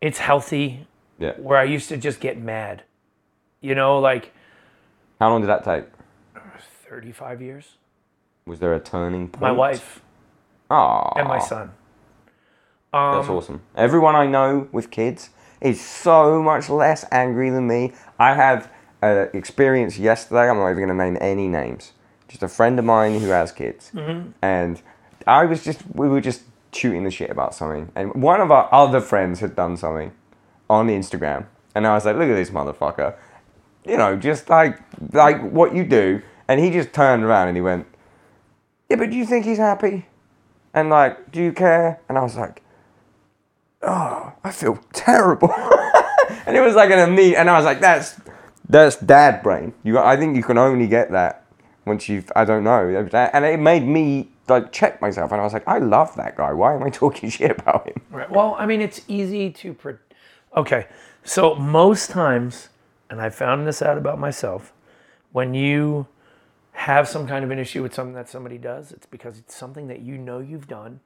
it's 0.00 0.18
healthy. 0.18 0.86
Yeah. 1.20 1.34
Where 1.38 1.56
I 1.58 1.62
used 1.62 1.88
to 1.90 1.96
just 1.96 2.18
get 2.18 2.40
mad, 2.40 2.82
you 3.60 3.76
know, 3.76 4.00
like 4.00 4.32
How 5.20 5.30
long 5.30 5.40
did 5.40 5.46
that 5.46 5.62
take? 5.62 5.84
thirty-five 6.88 7.40
years. 7.40 7.76
Was 8.46 8.58
there 8.58 8.74
a 8.74 8.80
turning 8.80 9.28
point? 9.28 9.42
My 9.42 9.52
wife 9.52 10.00
Ah, 10.68 11.12
and 11.16 11.28
my 11.28 11.38
son. 11.38 11.70
That's 12.92 13.28
awesome. 13.28 13.62
Everyone 13.76 14.16
I 14.16 14.26
know 14.26 14.68
with 14.72 14.90
kids 14.90 15.30
is 15.62 15.80
so 15.80 16.42
much 16.42 16.68
less 16.68 17.04
angry 17.10 17.50
than 17.50 17.66
me. 17.66 17.92
I 18.18 18.34
had 18.34 18.68
an 19.00 19.30
experience 19.32 19.98
yesterday. 19.98 20.48
I'm 20.48 20.58
not 20.58 20.70
even 20.70 20.86
going 20.86 20.98
to 20.98 21.04
name 21.04 21.18
any 21.20 21.48
names. 21.48 21.92
Just 22.28 22.42
a 22.42 22.48
friend 22.48 22.78
of 22.78 22.84
mine 22.84 23.20
who 23.20 23.28
has 23.28 23.52
kids, 23.52 23.90
mm-hmm. 23.94 24.30
and 24.40 24.80
I 25.26 25.44
was 25.44 25.62
just 25.62 25.82
we 25.92 26.08
were 26.08 26.20
just 26.20 26.42
shooting 26.72 27.04
the 27.04 27.10
shit 27.10 27.30
about 27.30 27.54
something, 27.54 27.92
and 27.94 28.14
one 28.22 28.40
of 28.40 28.50
our 28.50 28.72
other 28.72 29.00
friends 29.00 29.40
had 29.40 29.54
done 29.54 29.76
something 29.76 30.12
on 30.70 30.88
Instagram, 30.88 31.46
and 31.74 31.86
I 31.86 31.92
was 31.92 32.06
like, 32.06 32.16
"Look 32.16 32.30
at 32.30 32.36
this 32.36 32.48
motherfucker," 32.48 33.16
you 33.84 33.98
know, 33.98 34.16
just 34.16 34.48
like 34.48 34.80
like 35.12 35.42
what 35.42 35.74
you 35.74 35.84
do, 35.84 36.22
and 36.48 36.58
he 36.58 36.70
just 36.70 36.94
turned 36.94 37.22
around 37.22 37.48
and 37.48 37.56
he 37.58 37.60
went, 37.60 37.86
"Yeah, 38.88 38.96
but 38.96 39.10
do 39.10 39.16
you 39.16 39.26
think 39.26 39.44
he's 39.44 39.58
happy?" 39.58 40.06
And 40.74 40.88
like, 40.88 41.30
do 41.30 41.42
you 41.42 41.52
care? 41.52 42.00
And 42.08 42.18
I 42.18 42.22
was 42.22 42.36
like, 42.36 42.62
oh, 43.82 44.32
I 44.44 44.50
feel 44.50 44.78
terrible. 44.92 45.52
and 46.46 46.56
it 46.56 46.60
was 46.60 46.74
like 46.74 46.90
an 46.90 46.98
immediate, 46.98 47.38
and 47.38 47.50
I 47.50 47.56
was 47.56 47.64
like, 47.64 47.80
that's 47.80 48.20
that's 48.68 48.96
dad 48.96 49.42
brain. 49.42 49.74
You, 49.82 49.98
I 49.98 50.16
think 50.16 50.36
you 50.36 50.42
can 50.42 50.58
only 50.58 50.86
get 50.86 51.10
that 51.12 51.44
once 51.84 52.08
you've, 52.08 52.30
I 52.36 52.44
don't 52.44 52.64
know, 52.64 52.88
and 53.12 53.44
it 53.44 53.58
made 53.58 53.84
me 53.84 54.30
like 54.48 54.72
check 54.72 55.00
myself, 55.00 55.32
and 55.32 55.40
I 55.40 55.44
was 55.44 55.52
like, 55.52 55.66
I 55.66 55.78
love 55.78 56.14
that 56.16 56.36
guy. 56.36 56.52
Why 56.52 56.74
am 56.74 56.82
I 56.82 56.90
talking 57.02 57.30
shit 57.30 57.50
about 57.50 57.86
him? 57.86 58.00
Right. 58.10 58.30
Well, 58.30 58.56
I 58.58 58.66
mean, 58.66 58.80
it's 58.80 59.02
easy 59.08 59.50
to. 59.50 59.74
Pre- 59.74 59.94
okay, 60.56 60.86
so 61.24 61.54
most 61.54 62.10
times, 62.10 62.68
and 63.10 63.20
I 63.20 63.30
found 63.30 63.66
this 63.66 63.82
out 63.82 63.98
about 63.98 64.18
myself, 64.18 64.72
when 65.32 65.54
you 65.54 66.06
have 66.72 67.08
some 67.08 67.26
kind 67.26 67.44
of 67.44 67.50
an 67.50 67.58
issue 67.58 67.82
with 67.82 67.94
something 67.94 68.14
that 68.14 68.28
somebody 68.28 68.58
does, 68.58 68.92
it's 68.92 69.06
because 69.06 69.38
it's 69.38 69.54
something 69.54 69.88
that 69.88 70.00
you 70.00 70.18
know 70.18 70.40
you've 70.40 70.68
done, 70.68 71.00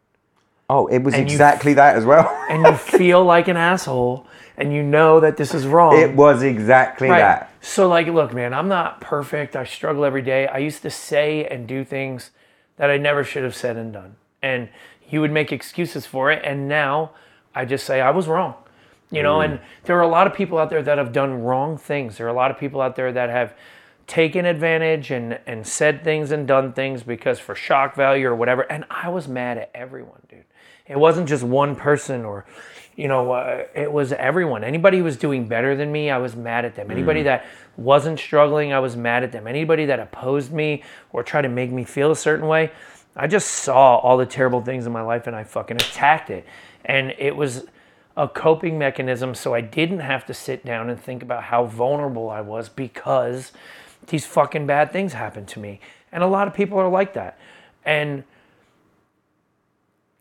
Oh, 0.69 0.87
it 0.87 0.99
was 1.03 1.15
And 1.15 1.29
you- 1.29 1.35
exactly 1.35 1.75
that 1.75 1.97
as 1.97 2.05
well. 2.05 2.29
and 2.51 2.65
you 2.65 2.73
feel 2.75 3.25
like 3.25 3.49
an 3.49 3.57
asshole, 3.57 4.27
and 4.57 4.73
you 4.73 4.83
know 4.83 5.21
that 5.21 5.37
this 5.37 5.55
is 5.55 5.67
wrong. 5.67 5.97
it 5.97 6.15
was 6.15 6.43
exactly 6.43 7.09
Right. 7.09 7.19
that. 7.19 7.51
So, 7.61 7.89
like, 7.89 8.07
look, 8.07 8.33
man, 8.33 8.55
I'm 8.55 8.69
not 8.69 9.01
perfect. 9.01 9.55
I 9.57 9.65
struggle 9.65 10.05
every 10.05 10.23
day. 10.23 10.47
I 10.47 10.59
used 10.59 10.83
to 10.83 10.91
say 10.91 11.45
and 11.47 11.67
do 11.67 11.85
things 11.85 12.31
that 12.77 12.91
I 12.91 12.97
never 12.97 13.25
should 13.25 13.43
have 13.45 13.55
said 13.55 13.77
and 13.77 13.93
done. 13.93 14.17
And 14.43 14.69
you 15.09 15.21
would 15.21 15.33
make 15.33 15.53
excuses 15.53 16.07
for 16.07 16.31
it. 16.31 16.43
And 16.45 16.69
now 16.69 17.11
I 17.55 17.65
just 17.65 17.87
say 17.87 18.01
I 18.01 18.11
was 18.11 18.29
wrong. 18.29 18.55
You 19.11 19.23
know, 19.23 19.41
and 19.41 19.55
mm. 19.55 19.63
there 19.85 19.97
are 19.97 20.03
a 20.03 20.09
lot 20.09 20.27
of 20.27 20.35
people 20.35 20.59
out 20.59 20.69
there 20.69 20.83
that 20.83 20.99
have 20.99 21.13
done 21.13 21.43
wrong 21.43 21.79
things. 21.79 22.19
There 22.19 22.27
are 22.27 22.31
a 22.31 22.35
lot 22.35 22.51
of 22.51 22.59
people 22.59 22.81
out 22.81 22.97
there 22.97 23.13
that 23.13 23.31
have 23.31 23.55
taken 24.09 24.45
advantage 24.45 25.13
and, 25.13 25.39
and 25.47 25.65
said 25.67 26.03
things 26.03 26.33
and 26.33 26.47
done 26.47 26.73
things 26.73 27.05
because 27.05 27.39
for 27.39 27.55
shock 27.55 27.95
value 27.95 28.29
or 28.29 28.35
whatever. 28.35 28.63
And 28.63 28.85
I 28.91 29.09
was 29.09 29.29
mad 29.29 29.59
at 29.59 29.71
everyone, 29.75 30.23
dude. 30.29 30.45
It 30.89 30.99
wasn't 30.99 31.29
just 31.29 31.43
one 31.43 31.77
person 31.77 32.25
or, 32.25 32.45
you 32.95 33.09
know, 33.09 33.33
uh, 33.33 33.65
it 33.75 33.91
was 33.91 34.13
everyone. 34.13 34.65
Anybody 34.65 34.99
who 34.99 35.05
was 35.05 35.17
doing 35.17 35.49
better 35.49 35.75
than 35.77 35.91
me, 35.91 36.11
I 36.11 36.19
was 36.19 36.37
mad 36.37 36.65
at 36.65 36.75
them. 36.75 36.91
Anybody 36.91 37.23
that 37.25 37.45
wasn't 37.77 38.19
struggling, 38.19 38.73
I 38.73 38.79
was 38.79 38.97
mad 38.97 39.23
at 39.23 39.33
them. 39.33 39.47
Anybody 39.47 39.87
that 39.87 39.99
opposed 39.99 40.53
me 40.53 40.83
or 41.13 41.23
tried 41.23 41.43
to 41.43 41.49
make 41.49 41.71
me 41.71 41.85
feel 41.85 42.11
a 42.11 42.17
certain 42.17 42.47
way, 42.47 42.71
I 43.17 43.27
just 43.27 43.49
saw 43.49 43.97
all 43.97 44.17
the 44.17 44.27
terrible 44.27 44.61
things 44.61 44.87
in 44.87 44.93
my 44.93 45.03
life 45.03 45.27
and 45.27 45.35
I 45.35 45.45
fucking 45.45 45.77
attacked 45.77 46.31
it. 46.31 46.47
And 46.85 47.15
it 47.19 47.35
was 47.35 47.67
a 48.17 48.29
coping 48.29 48.79
mechanism 48.79 49.35
so 49.35 49.55
I 49.55 49.61
didn't 49.61 50.01
have 50.01 50.25
to 50.27 50.35
sit 50.35 50.65
down 50.65 50.89
and 50.89 50.99
think 50.99 51.23
about 51.23 51.45
how 51.45 51.67
vulnerable 51.67 52.31
I 52.31 52.41
was 52.41 52.69
because 52.69 53.53
these 54.07 54.25
fucking 54.25 54.67
bad 54.67 54.93
things 54.93 55.13
happened 55.13 55.49
to 55.49 55.59
me. 55.59 55.81
And 56.13 56.23
a 56.23 56.27
lot 56.27 56.49
of 56.49 56.55
people 56.55 56.79
are 56.79 56.89
like 56.89 57.13
that. 57.15 57.39
And 57.85 58.25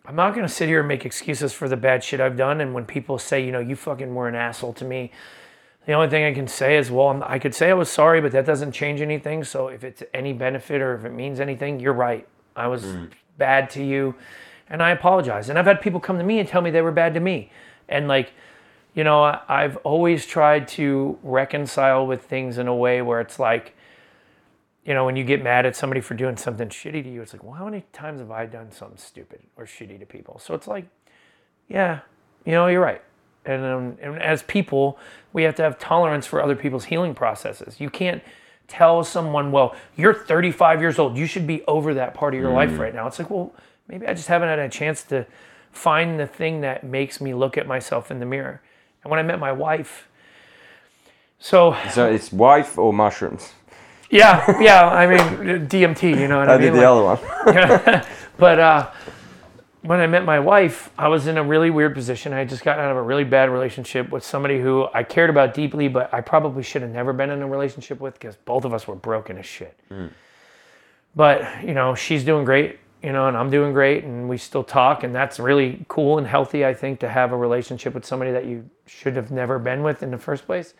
I'm 0.07 0.15
not 0.15 0.35
going 0.35 0.45
to 0.45 0.53
sit 0.53 0.69
here 0.69 0.79
and 0.79 0.87
make 0.87 1.05
excuses 1.05 1.53
for 1.53 1.67
the 1.67 1.77
bad 1.77 2.03
shit 2.03 2.19
I've 2.19 2.37
done. 2.37 2.61
And 2.61 2.73
when 2.73 2.85
people 2.85 3.17
say, 3.17 3.43
you 3.43 3.51
know, 3.51 3.59
you 3.59 3.75
fucking 3.75 4.13
were 4.13 4.27
an 4.27 4.35
asshole 4.35 4.73
to 4.73 4.85
me, 4.85 5.11
the 5.85 5.93
only 5.93 6.09
thing 6.09 6.23
I 6.25 6.33
can 6.33 6.47
say 6.47 6.77
is, 6.77 6.89
well, 6.89 7.09
I'm, 7.09 7.23
I 7.23 7.39
could 7.39 7.53
say 7.53 7.69
I 7.69 7.73
was 7.73 7.89
sorry, 7.89 8.21
but 8.21 8.31
that 8.31 8.45
doesn't 8.45 8.71
change 8.71 9.01
anything. 9.01 9.43
So 9.43 9.67
if 9.67 9.83
it's 9.83 10.03
any 10.13 10.33
benefit 10.33 10.81
or 10.81 10.95
if 10.95 11.05
it 11.05 11.11
means 11.11 11.39
anything, 11.39 11.79
you're 11.79 11.93
right. 11.93 12.27
I 12.55 12.67
was 12.67 12.83
mm. 12.83 13.09
bad 13.37 13.69
to 13.71 13.83
you 13.83 14.15
and 14.69 14.81
I 14.81 14.91
apologize. 14.91 15.49
And 15.49 15.59
I've 15.59 15.65
had 15.65 15.81
people 15.81 15.99
come 15.99 16.17
to 16.17 16.23
me 16.23 16.39
and 16.39 16.47
tell 16.47 16.61
me 16.61 16.71
they 16.71 16.81
were 16.81 16.91
bad 16.91 17.13
to 17.13 17.19
me. 17.19 17.51
And 17.87 18.07
like, 18.07 18.33
you 18.95 19.03
know, 19.03 19.39
I've 19.47 19.77
always 19.77 20.25
tried 20.25 20.67
to 20.69 21.19
reconcile 21.21 22.07
with 22.07 22.23
things 22.23 22.57
in 22.57 22.67
a 22.67 22.75
way 22.75 23.01
where 23.01 23.19
it's 23.19 23.37
like, 23.37 23.74
you 24.85 24.93
know, 24.93 25.03
when 25.03 25.15
you 25.15 25.23
get 25.23 25.43
mad 25.43 25.65
at 25.65 25.75
somebody 25.75 25.99
for 25.99 26.13
doing 26.13 26.37
something 26.37 26.69
shitty 26.69 27.03
to 27.03 27.09
you, 27.09 27.21
it's 27.21 27.33
like, 27.33 27.43
well, 27.43 27.53
how 27.53 27.65
many 27.65 27.83
times 27.91 28.19
have 28.19 28.31
I 28.31 28.45
done 28.45 28.71
something 28.71 28.97
stupid 28.97 29.41
or 29.57 29.65
shitty 29.65 29.99
to 29.99 30.05
people? 30.05 30.39
So 30.39 30.53
it's 30.53 30.67
like, 30.67 30.85
yeah, 31.67 32.01
you 32.45 32.51
know, 32.51 32.67
you're 32.67 32.81
right. 32.81 33.01
And, 33.45 33.63
um, 33.65 33.97
and 34.01 34.21
as 34.21 34.43
people, 34.43 34.99
we 35.33 35.43
have 35.43 35.55
to 35.55 35.63
have 35.63 35.79
tolerance 35.79 36.27
for 36.27 36.41
other 36.41 36.55
people's 36.55 36.85
healing 36.85 37.15
processes. 37.15 37.79
You 37.79 37.89
can't 37.89 38.23
tell 38.67 39.03
someone, 39.03 39.51
well, 39.51 39.75
you're 39.95 40.13
35 40.13 40.81
years 40.81 40.99
old. 40.99 41.17
You 41.17 41.25
should 41.25 41.47
be 41.47 41.63
over 41.65 41.95
that 41.95 42.13
part 42.13 42.33
of 42.35 42.39
your 42.39 42.51
life 42.51 42.77
right 42.79 42.93
now. 42.93 43.07
It's 43.07 43.19
like, 43.19 43.29
well, 43.29 43.53
maybe 43.87 44.07
I 44.07 44.13
just 44.13 44.27
haven't 44.27 44.49
had 44.49 44.59
a 44.59 44.69
chance 44.69 45.03
to 45.03 45.25
find 45.71 46.19
the 46.19 46.27
thing 46.27 46.61
that 46.61 46.83
makes 46.83 47.19
me 47.19 47.33
look 47.33 47.57
at 47.57 47.67
myself 47.67 48.09
in 48.09 48.19
the 48.19 48.25
mirror. 48.25 48.61
And 49.03 49.11
when 49.11 49.19
I 49.19 49.23
met 49.23 49.39
my 49.39 49.51
wife, 49.51 50.07
so 51.37 51.75
So 51.91 52.09
it's 52.09 52.31
wife 52.31 52.77
or 52.77 52.93
mushrooms. 52.93 53.51
Yeah, 54.09 54.61
yeah, 54.61 54.87
I 54.87 55.07
mean 55.07 55.67
DMT, 55.67 56.19
you 56.19 56.27
know 56.27 56.39
what 56.39 56.49
I, 56.49 56.55
I 56.55 56.57
mean? 56.57 56.73
did 56.73 56.81
the 56.81 56.89
Like- 56.91 57.19
other 57.45 57.93
one. 57.93 58.03
but 58.37 58.59
uh, 58.59 58.91
when 59.81 59.99
I 59.99 60.07
met 60.07 60.25
my 60.25 60.39
wife, 60.39 60.89
I 60.97 61.07
was 61.09 61.27
in 61.27 61.37
a 61.37 61.43
really 61.43 61.69
weird 61.69 61.93
position. 61.93 62.33
I 62.33 62.39
had 62.39 62.49
just 62.49 62.63
gotten 62.63 62.83
out 62.83 62.91
of 62.91 62.97
a 62.97 63.01
really 63.01 63.23
bad 63.23 63.49
relationship 63.49 64.09
with 64.09 64.23
somebody 64.23 64.59
who 64.59 64.87
I 64.93 65.03
cared 65.03 65.29
about 65.29 65.53
deeply, 65.53 65.87
but 65.87 66.11
I 66.13 66.21
probably 66.21 66.63
should 66.63 66.81
have 66.81 66.91
never 66.91 67.13
been 67.13 67.29
in 67.29 67.41
a 67.41 67.47
relationship 67.47 67.99
with 67.99 68.15
because 68.15 68.35
both 68.35 68.65
of 68.65 68.73
us 68.73 68.87
were 68.87 68.95
broken 68.95 69.37
as 69.37 69.45
shit. 69.45 69.77
But, 71.15 71.63
you 71.63 71.73
know, 71.73 71.95
she's 71.95 72.23
doing 72.25 72.43
great, 72.45 72.79
you 73.01 73.11
know, 73.13 73.27
and 73.27 73.37
I'm 73.37 73.49
doing 73.49 73.71
great, 73.73 74.03
and 74.03 74.27
we 74.27 74.37
still 74.37 74.63
talk, 74.63 75.03
and 75.03 75.15
that's 75.15 75.39
really 75.39 75.85
cool 75.87 76.17
and 76.17 76.27
healthy, 76.27 76.65
I 76.65 76.73
think, 76.73 76.99
to 77.01 77.09
have 77.09 77.31
a 77.31 77.37
relationship 77.37 77.93
with 77.93 78.05
somebody 78.05 78.31
that 78.31 78.45
you 78.45 78.69
should 78.85 79.15
have 79.15 79.31
never 79.31 79.57
been 79.59 79.81
with 79.83 80.03
in 80.03 80.11
the 80.11 80.17
first 80.17 80.45
place. 80.45 80.73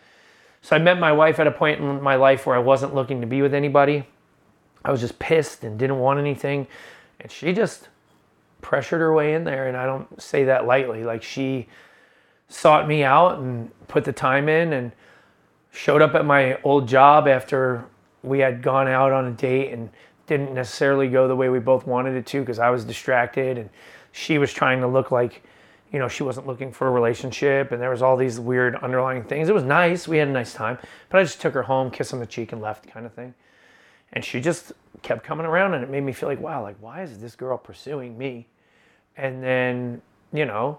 So 0.66 0.74
I 0.74 0.80
met 0.80 0.98
my 0.98 1.12
wife 1.12 1.38
at 1.38 1.46
a 1.46 1.52
point 1.52 1.78
in 1.78 2.02
my 2.02 2.16
life 2.16 2.44
where 2.44 2.56
I 2.56 2.58
wasn't 2.58 2.92
looking 2.92 3.20
to 3.20 3.26
be 3.28 3.40
with 3.40 3.54
anybody. 3.54 4.04
I 4.84 4.90
was 4.90 5.00
just 5.00 5.16
pissed 5.20 5.62
and 5.62 5.78
didn't 5.78 6.00
want 6.00 6.18
anything. 6.18 6.66
And 7.20 7.30
she 7.30 7.52
just 7.52 7.86
pressured 8.62 9.00
her 9.00 9.14
way 9.14 9.34
in 9.34 9.44
there. 9.44 9.68
And 9.68 9.76
I 9.76 9.86
don't 9.86 10.20
say 10.20 10.42
that 10.42 10.66
lightly. 10.66 11.04
Like 11.04 11.22
she 11.22 11.68
sought 12.48 12.88
me 12.88 13.04
out 13.04 13.38
and 13.38 13.70
put 13.86 14.04
the 14.04 14.12
time 14.12 14.48
in 14.48 14.72
and 14.72 14.90
showed 15.70 16.02
up 16.02 16.16
at 16.16 16.24
my 16.24 16.60
old 16.64 16.88
job 16.88 17.28
after 17.28 17.84
we 18.24 18.40
had 18.40 18.60
gone 18.60 18.88
out 18.88 19.12
on 19.12 19.26
a 19.26 19.30
date 19.30 19.72
and 19.72 19.88
didn't 20.26 20.52
necessarily 20.52 21.06
go 21.06 21.28
the 21.28 21.36
way 21.36 21.48
we 21.48 21.60
both 21.60 21.86
wanted 21.86 22.16
it 22.16 22.26
to 22.26 22.40
because 22.40 22.58
I 22.58 22.70
was 22.70 22.84
distracted 22.84 23.56
and 23.56 23.70
she 24.10 24.36
was 24.36 24.52
trying 24.52 24.80
to 24.80 24.88
look 24.88 25.12
like 25.12 25.44
you 25.92 25.98
know 25.98 26.08
she 26.08 26.22
wasn't 26.22 26.46
looking 26.46 26.72
for 26.72 26.88
a 26.88 26.90
relationship 26.90 27.72
and 27.72 27.80
there 27.80 27.90
was 27.90 28.02
all 28.02 28.16
these 28.16 28.40
weird 28.40 28.76
underlying 28.76 29.24
things. 29.24 29.48
It 29.48 29.54
was 29.54 29.64
nice. 29.64 30.08
We 30.08 30.18
had 30.18 30.28
a 30.28 30.32
nice 30.32 30.52
time. 30.52 30.78
But 31.08 31.18
i 31.18 31.22
just 31.22 31.40
took 31.40 31.54
her 31.54 31.62
home 31.62 31.90
kiss 31.90 32.12
on 32.12 32.20
the 32.20 32.26
cheek 32.26 32.52
and 32.52 32.60
left 32.60 32.86
kind 32.86 33.06
of 33.06 33.12
thing. 33.14 33.34
And 34.12 34.24
she 34.24 34.40
just 34.40 34.72
kept 35.02 35.24
coming 35.24 35.46
around 35.46 35.74
and 35.74 35.84
it 35.84 35.90
made 35.90 36.02
me 36.02 36.12
feel 36.12 36.28
like 36.28 36.40
wow 36.40 36.62
like 36.62 36.76
why 36.80 37.02
is 37.02 37.18
this 37.18 37.36
girl 37.36 37.58
pursuing 37.58 38.16
me? 38.18 38.48
And 39.16 39.42
then 39.42 40.02
you 40.32 40.44
know 40.44 40.78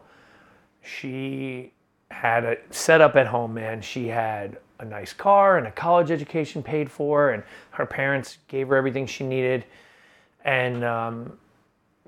she 0.82 1.72
had 2.12 2.43
a 2.45 2.58
setup 2.70 3.16
at 3.16 3.28
home 3.28 3.53
man. 3.53 3.82
She 3.82 4.08
had 4.08 4.58
a 4.80 4.86
nice 4.86 5.14
car 5.14 5.58
and 5.58 5.68
a 5.68 5.72
college 5.72 6.12
education 6.12 6.62
paid 6.62 6.91
for 6.91 7.32
and 7.32 7.43
her 7.72 7.86
parents 7.86 8.38
gave 8.47 8.68
her 8.68 8.76
everything 8.76 9.05
she 9.05 9.24
needed. 9.24 9.66
And 10.45 10.84
um, 10.84 11.38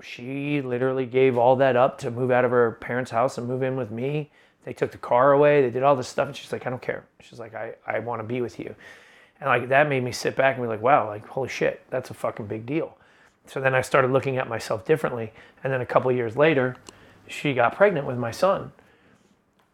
she 0.02 0.60
literally 0.60 1.06
gave 1.06 1.36
all 1.36 1.56
that 1.56 1.76
up 1.76 1.98
to 1.98 2.10
move 2.10 2.30
out 2.30 2.44
of 2.44 2.50
her 2.50 2.72
parents' 2.72 3.10
house 3.10 3.38
and 3.38 3.46
move 3.46 3.62
in 3.62 3.76
with 3.76 3.90
me. 3.90 4.30
They 4.64 4.72
took 4.72 4.92
the 4.92 4.98
car 4.98 5.32
away. 5.32 5.62
They 5.62 5.70
did 5.70 5.82
all 5.82 5.96
this 5.96 6.08
stuff, 6.08 6.28
and 6.28 6.36
she's 6.36 6.52
like, 6.52 6.66
"I 6.66 6.70
don't 6.70 6.82
care." 6.82 7.04
She's 7.20 7.38
like, 7.38 7.54
"I, 7.54 7.74
I 7.86 7.98
want 8.00 8.20
to 8.20 8.26
be 8.26 8.40
with 8.40 8.58
you," 8.58 8.74
and 9.40 9.48
like 9.48 9.68
that 9.68 9.88
made 9.88 10.02
me 10.04 10.12
sit 10.12 10.36
back 10.36 10.56
and 10.56 10.64
be 10.64 10.68
like, 10.68 10.82
"Wow, 10.82 11.06
like 11.06 11.26
holy 11.26 11.48
shit, 11.48 11.82
that's 11.90 12.10
a 12.10 12.14
fucking 12.14 12.46
big 12.46 12.66
deal." 12.66 12.96
So 13.46 13.60
then 13.60 13.74
I 13.74 13.80
started 13.80 14.12
looking 14.12 14.36
at 14.36 14.48
myself 14.48 14.84
differently, 14.84 15.32
and 15.64 15.72
then 15.72 15.80
a 15.80 15.86
couple 15.86 16.12
years 16.12 16.36
later, 16.36 16.76
she 17.26 17.54
got 17.54 17.74
pregnant 17.74 18.06
with 18.06 18.18
my 18.18 18.30
son, 18.30 18.72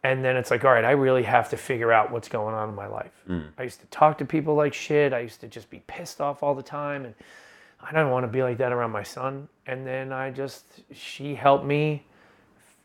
and 0.02 0.24
then 0.24 0.36
it's 0.36 0.50
like, 0.50 0.64
all 0.64 0.72
right, 0.72 0.84
I 0.84 0.92
really 0.92 1.24
have 1.24 1.50
to 1.50 1.56
figure 1.56 1.92
out 1.92 2.12
what's 2.12 2.28
going 2.28 2.54
on 2.54 2.68
in 2.68 2.74
my 2.74 2.86
life. 2.86 3.12
Hmm. 3.26 3.40
I 3.58 3.64
used 3.64 3.80
to 3.80 3.86
talk 3.86 4.18
to 4.18 4.24
people 4.24 4.54
like 4.54 4.72
shit. 4.72 5.12
I 5.12 5.18
used 5.20 5.40
to 5.40 5.48
just 5.48 5.68
be 5.68 5.82
pissed 5.86 6.20
off 6.20 6.42
all 6.42 6.54
the 6.54 6.62
time, 6.62 7.04
and 7.04 7.14
I 7.80 7.92
don't 7.92 8.10
want 8.10 8.24
to 8.24 8.28
be 8.28 8.42
like 8.42 8.58
that 8.58 8.72
around 8.72 8.92
my 8.92 9.02
son. 9.02 9.48
And 9.66 9.86
then 9.86 10.12
I 10.12 10.30
just, 10.30 10.64
she 10.92 11.34
helped 11.34 11.64
me. 11.64 12.04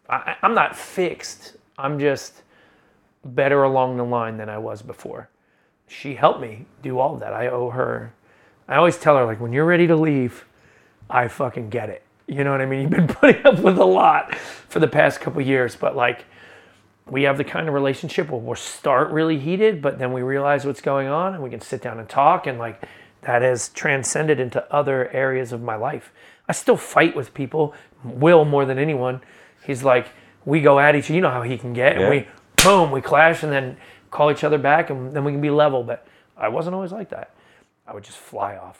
I, 0.09 0.35
I'm 0.41 0.53
not 0.53 0.75
fixed. 0.75 1.57
I'm 1.77 1.99
just 1.99 2.41
better 3.23 3.63
along 3.63 3.97
the 3.97 4.03
line 4.03 4.37
than 4.37 4.49
I 4.49 4.57
was 4.57 4.81
before. 4.81 5.29
She 5.87 6.15
helped 6.15 6.41
me 6.41 6.65
do 6.81 6.99
all 6.99 7.17
that. 7.17 7.33
I 7.33 7.47
owe 7.47 7.69
her. 7.69 8.13
I 8.67 8.77
always 8.77 8.97
tell 8.97 9.17
her, 9.17 9.25
like, 9.25 9.39
when 9.39 9.53
you're 9.53 9.65
ready 9.65 9.87
to 9.87 9.95
leave, 9.95 10.45
I 11.09 11.27
fucking 11.27 11.69
get 11.69 11.89
it. 11.89 12.03
You 12.27 12.43
know 12.43 12.51
what 12.51 12.61
I 12.61 12.65
mean? 12.65 12.81
You've 12.81 12.91
been 12.91 13.07
putting 13.07 13.45
up 13.45 13.59
with 13.59 13.77
a 13.77 13.85
lot 13.85 14.35
for 14.35 14.79
the 14.79 14.87
past 14.87 15.19
couple 15.19 15.41
years, 15.41 15.75
but 15.75 15.95
like, 15.95 16.25
we 17.07 17.23
have 17.23 17.37
the 17.37 17.43
kind 17.43 17.67
of 17.67 17.73
relationship 17.73 18.29
where 18.29 18.39
we'll 18.39 18.55
start 18.55 19.11
really 19.11 19.37
heated, 19.37 19.81
but 19.81 19.99
then 19.99 20.13
we 20.13 20.21
realize 20.21 20.65
what's 20.65 20.81
going 20.81 21.07
on 21.07 21.33
and 21.33 21.43
we 21.43 21.49
can 21.49 21.59
sit 21.59 21.81
down 21.81 21.99
and 21.99 22.07
talk. 22.07 22.47
And 22.47 22.57
like, 22.57 22.81
that 23.21 23.41
has 23.41 23.69
transcended 23.69 24.39
into 24.39 24.63
other 24.73 25.09
areas 25.09 25.51
of 25.51 25.61
my 25.61 25.75
life. 25.75 26.13
I 26.51 26.53
still 26.53 26.75
fight 26.75 27.15
with 27.15 27.33
people, 27.33 27.73
Will 28.03 28.43
more 28.43 28.65
than 28.65 28.77
anyone. 28.77 29.21
He's 29.65 29.83
like, 29.83 30.07
we 30.43 30.59
go 30.59 30.79
at 30.79 30.97
each 30.97 31.05
other, 31.05 31.13
you 31.13 31.21
know 31.21 31.29
how 31.29 31.43
he 31.43 31.57
can 31.57 31.71
get, 31.71 31.93
and 31.93 32.01
Yeah. 32.01 32.09
we, 32.09 32.27
boom, 32.61 32.91
we 32.91 32.99
clash 32.99 33.41
and 33.41 33.53
then 33.53 33.77
call 34.09 34.29
each 34.29 34.43
other 34.43 34.57
back 34.57 34.89
and 34.89 35.13
then 35.13 35.23
we 35.23 35.31
can 35.31 35.39
be 35.39 35.49
level. 35.49 35.81
But 35.81 36.05
I 36.35 36.49
wasn't 36.49 36.75
always 36.75 36.91
like 36.91 37.07
that. 37.11 37.29
I 37.87 37.93
would 37.93 38.03
just 38.03 38.17
fly 38.17 38.57
off. 38.57 38.79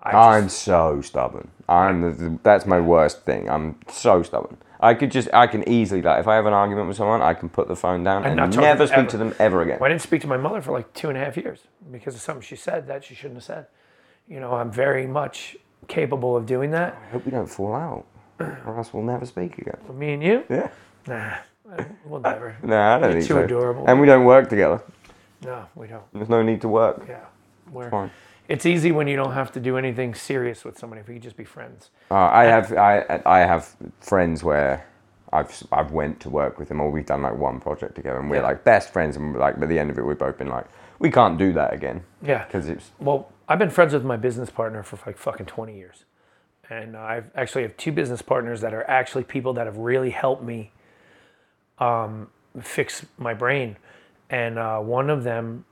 I 0.00 0.12
I'm 0.12 0.48
so 0.48 1.00
stubborn. 1.00 1.48
I'm 1.68 2.02
the, 2.02 2.38
that's 2.44 2.66
my 2.66 2.78
worst 2.78 3.24
thing. 3.24 3.50
I'm 3.50 3.80
so 3.88 4.22
stubborn. 4.22 4.58
I 4.78 4.94
could 4.94 5.10
just 5.10 5.28
I 5.34 5.48
can 5.48 5.68
easily 5.68 6.02
like 6.02 6.20
if 6.20 6.28
I 6.28 6.36
have 6.36 6.46
an 6.46 6.52
argument 6.52 6.86
with 6.86 6.96
someone, 6.96 7.20
I 7.20 7.34
can 7.34 7.48
put 7.48 7.66
the 7.66 7.74
phone 7.74 8.04
down 8.04 8.24
and 8.24 8.36
not 8.36 8.52
talking 8.52 8.60
never 8.60 8.86
speak 8.86 8.98
ever. 8.98 9.10
to 9.10 9.16
them 9.16 9.34
ever 9.40 9.62
again. 9.62 9.78
I 9.82 9.88
didn't 9.88 10.02
speak 10.02 10.20
to 10.20 10.28
my 10.28 10.36
mother 10.36 10.62
for 10.62 10.70
like 10.70 10.92
two 10.94 11.08
and 11.08 11.18
a 11.18 11.24
half 11.24 11.36
years 11.36 11.58
because 11.90 12.14
of 12.14 12.20
something 12.20 12.42
she 12.42 12.54
said 12.54 12.86
that 12.86 13.02
she 13.02 13.16
shouldn't 13.16 13.38
have 13.38 13.44
said. 13.44 13.66
You 14.28 14.38
know, 14.38 14.52
I'm 14.54 14.70
very 14.70 15.08
much 15.08 15.56
capable 15.88 16.36
of 16.36 16.46
doing 16.46 16.70
that. 16.72 16.96
I 17.08 17.10
hope 17.12 17.24
we 17.24 17.30
don't 17.30 17.46
fall 17.46 17.74
out, 17.74 18.04
or 18.38 18.76
else 18.78 18.92
we'll 18.92 19.02
never 19.02 19.26
speak 19.26 19.58
again. 19.58 19.76
Me 19.94 20.12
and 20.12 20.22
you? 20.22 20.44
Yeah. 20.48 20.70
Nah, 21.06 21.34
we'll 22.06 22.20
never. 22.20 22.56
No, 22.62 22.80
I 22.80 22.98
don't 22.98 23.02
You're 23.02 23.12
think 23.20 23.26
too 23.28 23.34
so. 23.34 23.42
adorable. 23.44 23.84
And 23.86 24.00
we 24.00 24.06
don't 24.06 24.24
work 24.24 24.48
together. 24.48 24.82
No, 25.44 25.66
we 25.74 25.88
don't. 25.88 26.04
There's 26.12 26.28
no 26.28 26.42
need 26.42 26.60
to 26.60 26.68
work. 26.68 27.04
Yeah, 27.08 27.24
we're. 27.70 27.90
Fine. 27.90 28.10
It's 28.48 28.66
easy 28.66 28.92
when 28.92 29.06
you 29.08 29.16
don't 29.16 29.32
have 29.32 29.50
to 29.52 29.60
do 29.60 29.76
anything 29.78 30.14
serious 30.14 30.64
with 30.64 30.78
somebody. 30.78 31.00
If 31.00 31.08
you 31.08 31.14
could 31.14 31.22
just 31.22 31.36
be 31.36 31.44
friends. 31.44 31.90
Uh, 32.10 32.14
I 32.16 32.44
have 32.44 32.72
I 32.76 33.22
I 33.24 33.38
have 33.40 33.74
friends 34.00 34.44
where 34.44 34.86
I've 35.32 35.62
I've 35.72 35.90
went 35.92 36.20
to 36.20 36.30
work 36.30 36.58
with 36.58 36.68
them, 36.68 36.80
or 36.80 36.90
we've 36.90 37.06
done 37.06 37.22
like 37.22 37.36
one 37.36 37.60
project 37.60 37.94
together, 37.94 38.18
and 38.18 38.28
we're 38.30 38.36
Yeah. 38.36 38.42
like 38.42 38.64
best 38.64 38.92
friends, 38.92 39.16
and 39.16 39.34
like 39.36 39.58
by 39.58 39.66
the 39.66 39.78
end 39.78 39.90
of 39.90 39.98
it, 39.98 40.04
we've 40.04 40.18
both 40.18 40.38
been 40.38 40.48
like, 40.48 40.66
we 40.98 41.10
can't 41.10 41.38
do 41.38 41.52
that 41.54 41.72
again 41.72 42.02
Yeah. 42.20 42.44
because 42.44 42.68
it's 42.68 42.90
Well, 43.00 43.28
I've 43.48 43.58
been 43.58 43.70
friends 43.70 43.92
with 43.92 44.04
my 44.04 44.16
business 44.16 44.50
partner 44.50 44.82
for 44.82 44.98
like 45.06 45.18
fucking 45.18 45.46
20 45.46 45.76
years. 45.76 46.04
And 46.70 46.96
I've 46.96 47.30
actually 47.34 47.62
have 47.62 47.76
two 47.76 47.92
business 47.92 48.22
partners 48.22 48.60
that 48.60 48.72
are 48.72 48.88
actually 48.88 49.24
people 49.24 49.52
that 49.54 49.66
have 49.66 49.76
really 49.76 50.10
helped 50.10 50.42
me 50.42 50.70
um, 51.78 52.28
fix 52.60 53.04
my 53.18 53.34
brain. 53.34 53.76
And 54.30 54.58
uh, 54.58 54.78
one 54.78 55.10
of 55.10 55.24
them, 55.24 55.64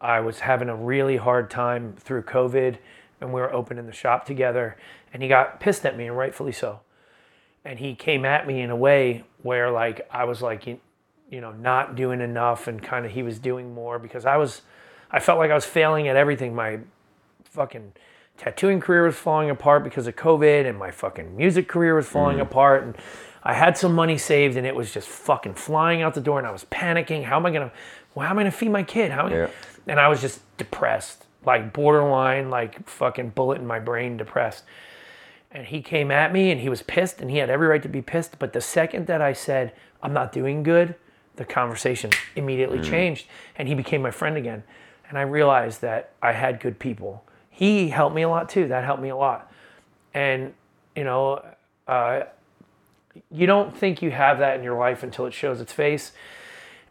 I 0.00 0.20
was 0.20 0.40
having 0.40 0.68
a 0.68 0.76
really 0.76 1.16
hard 1.16 1.50
time 1.50 1.94
through 1.98 2.22
COVID, 2.24 2.76
and 3.20 3.32
we 3.32 3.40
were 3.40 3.52
opening 3.52 3.86
the 3.86 3.92
shop 3.92 4.26
together, 4.26 4.76
and 5.12 5.22
he 5.22 5.28
got 5.28 5.60
pissed 5.60 5.86
at 5.86 5.96
me, 5.96 6.06
and 6.06 6.16
rightfully 6.16 6.52
so. 6.52 6.80
And 7.64 7.78
he 7.78 7.94
came 7.94 8.26
at 8.26 8.46
me 8.46 8.60
in 8.60 8.68
a 8.68 8.76
way 8.76 9.24
where, 9.42 9.70
like, 9.70 10.06
I 10.10 10.24
was 10.24 10.42
like, 10.42 10.66
you, 10.66 10.78
you 11.30 11.40
know, 11.40 11.52
not 11.52 11.96
doing 11.96 12.20
enough, 12.20 12.66
and 12.66 12.82
kind 12.82 13.06
of 13.06 13.12
he 13.12 13.22
was 13.22 13.38
doing 13.38 13.72
more 13.72 13.98
because 13.98 14.26
I 14.26 14.36
was, 14.36 14.60
I 15.14 15.20
felt 15.20 15.38
like 15.38 15.52
I 15.52 15.54
was 15.54 15.64
failing 15.64 16.08
at 16.08 16.16
everything. 16.16 16.56
My 16.56 16.80
fucking 17.44 17.92
tattooing 18.36 18.80
career 18.80 19.04
was 19.04 19.14
falling 19.14 19.48
apart 19.48 19.84
because 19.84 20.08
of 20.08 20.16
COVID, 20.16 20.68
and 20.68 20.76
my 20.76 20.90
fucking 20.90 21.36
music 21.36 21.68
career 21.68 21.94
was 21.94 22.08
falling 22.08 22.38
mm. 22.38 22.42
apart. 22.42 22.82
And 22.82 22.96
I 23.44 23.54
had 23.54 23.78
some 23.78 23.94
money 23.94 24.18
saved, 24.18 24.56
and 24.56 24.66
it 24.66 24.74
was 24.74 24.92
just 24.92 25.06
fucking 25.06 25.54
flying 25.54 26.02
out 26.02 26.14
the 26.14 26.20
door. 26.20 26.38
And 26.38 26.48
I 26.48 26.50
was 26.50 26.64
panicking. 26.64 27.22
How 27.22 27.36
am 27.36 27.46
I 27.46 27.52
gonna? 27.52 27.70
Well, 28.16 28.26
how 28.26 28.32
am 28.32 28.40
I 28.40 28.42
gonna 28.42 28.50
feed 28.50 28.70
my 28.70 28.82
kid? 28.82 29.12
How? 29.12 29.26
Am 29.26 29.32
I- 29.32 29.36
Yeah. 29.36 29.46
And 29.86 30.00
I 30.00 30.08
was 30.08 30.20
just 30.20 30.40
depressed, 30.56 31.26
like 31.46 31.72
borderline, 31.72 32.50
like 32.50 32.88
fucking 32.88 33.30
bullet 33.30 33.60
in 33.60 33.68
my 33.68 33.78
brain, 33.78 34.16
depressed. 34.16 34.64
And 35.52 35.64
he 35.66 35.80
came 35.80 36.10
at 36.10 36.32
me, 36.32 36.50
and 36.50 36.60
he 36.60 36.68
was 36.68 36.82
pissed, 36.82 37.20
and 37.20 37.30
he 37.30 37.36
had 37.36 37.50
every 37.50 37.68
right 37.68 37.82
to 37.82 37.88
be 37.88 38.02
pissed. 38.02 38.40
But 38.40 38.52
the 38.52 38.60
second 38.60 39.06
that 39.06 39.22
I 39.22 39.32
said 39.32 39.74
I'm 40.02 40.12
not 40.12 40.32
doing 40.32 40.64
good, 40.64 40.96
the 41.36 41.44
conversation 41.44 42.10
immediately 42.34 42.78
mm. 42.78 42.84
changed, 42.84 43.26
and 43.54 43.68
he 43.68 43.76
became 43.76 44.02
my 44.02 44.10
friend 44.10 44.36
again. 44.36 44.64
And 45.08 45.18
I 45.18 45.22
realized 45.22 45.80
that 45.82 46.12
I 46.22 46.32
had 46.32 46.60
good 46.60 46.78
people. 46.78 47.24
He 47.50 47.88
helped 47.88 48.14
me 48.14 48.22
a 48.22 48.28
lot 48.28 48.48
too. 48.48 48.68
That 48.68 48.84
helped 48.84 49.02
me 49.02 49.10
a 49.10 49.16
lot. 49.16 49.52
And 50.12 50.54
you 50.96 51.04
know, 51.04 51.44
uh, 51.86 52.22
you 53.30 53.46
don't 53.46 53.76
think 53.76 54.02
you 54.02 54.10
have 54.10 54.38
that 54.38 54.56
in 54.56 54.64
your 54.64 54.78
life 54.78 55.02
until 55.02 55.26
it 55.26 55.34
shows 55.34 55.60
its 55.60 55.72
face. 55.72 56.12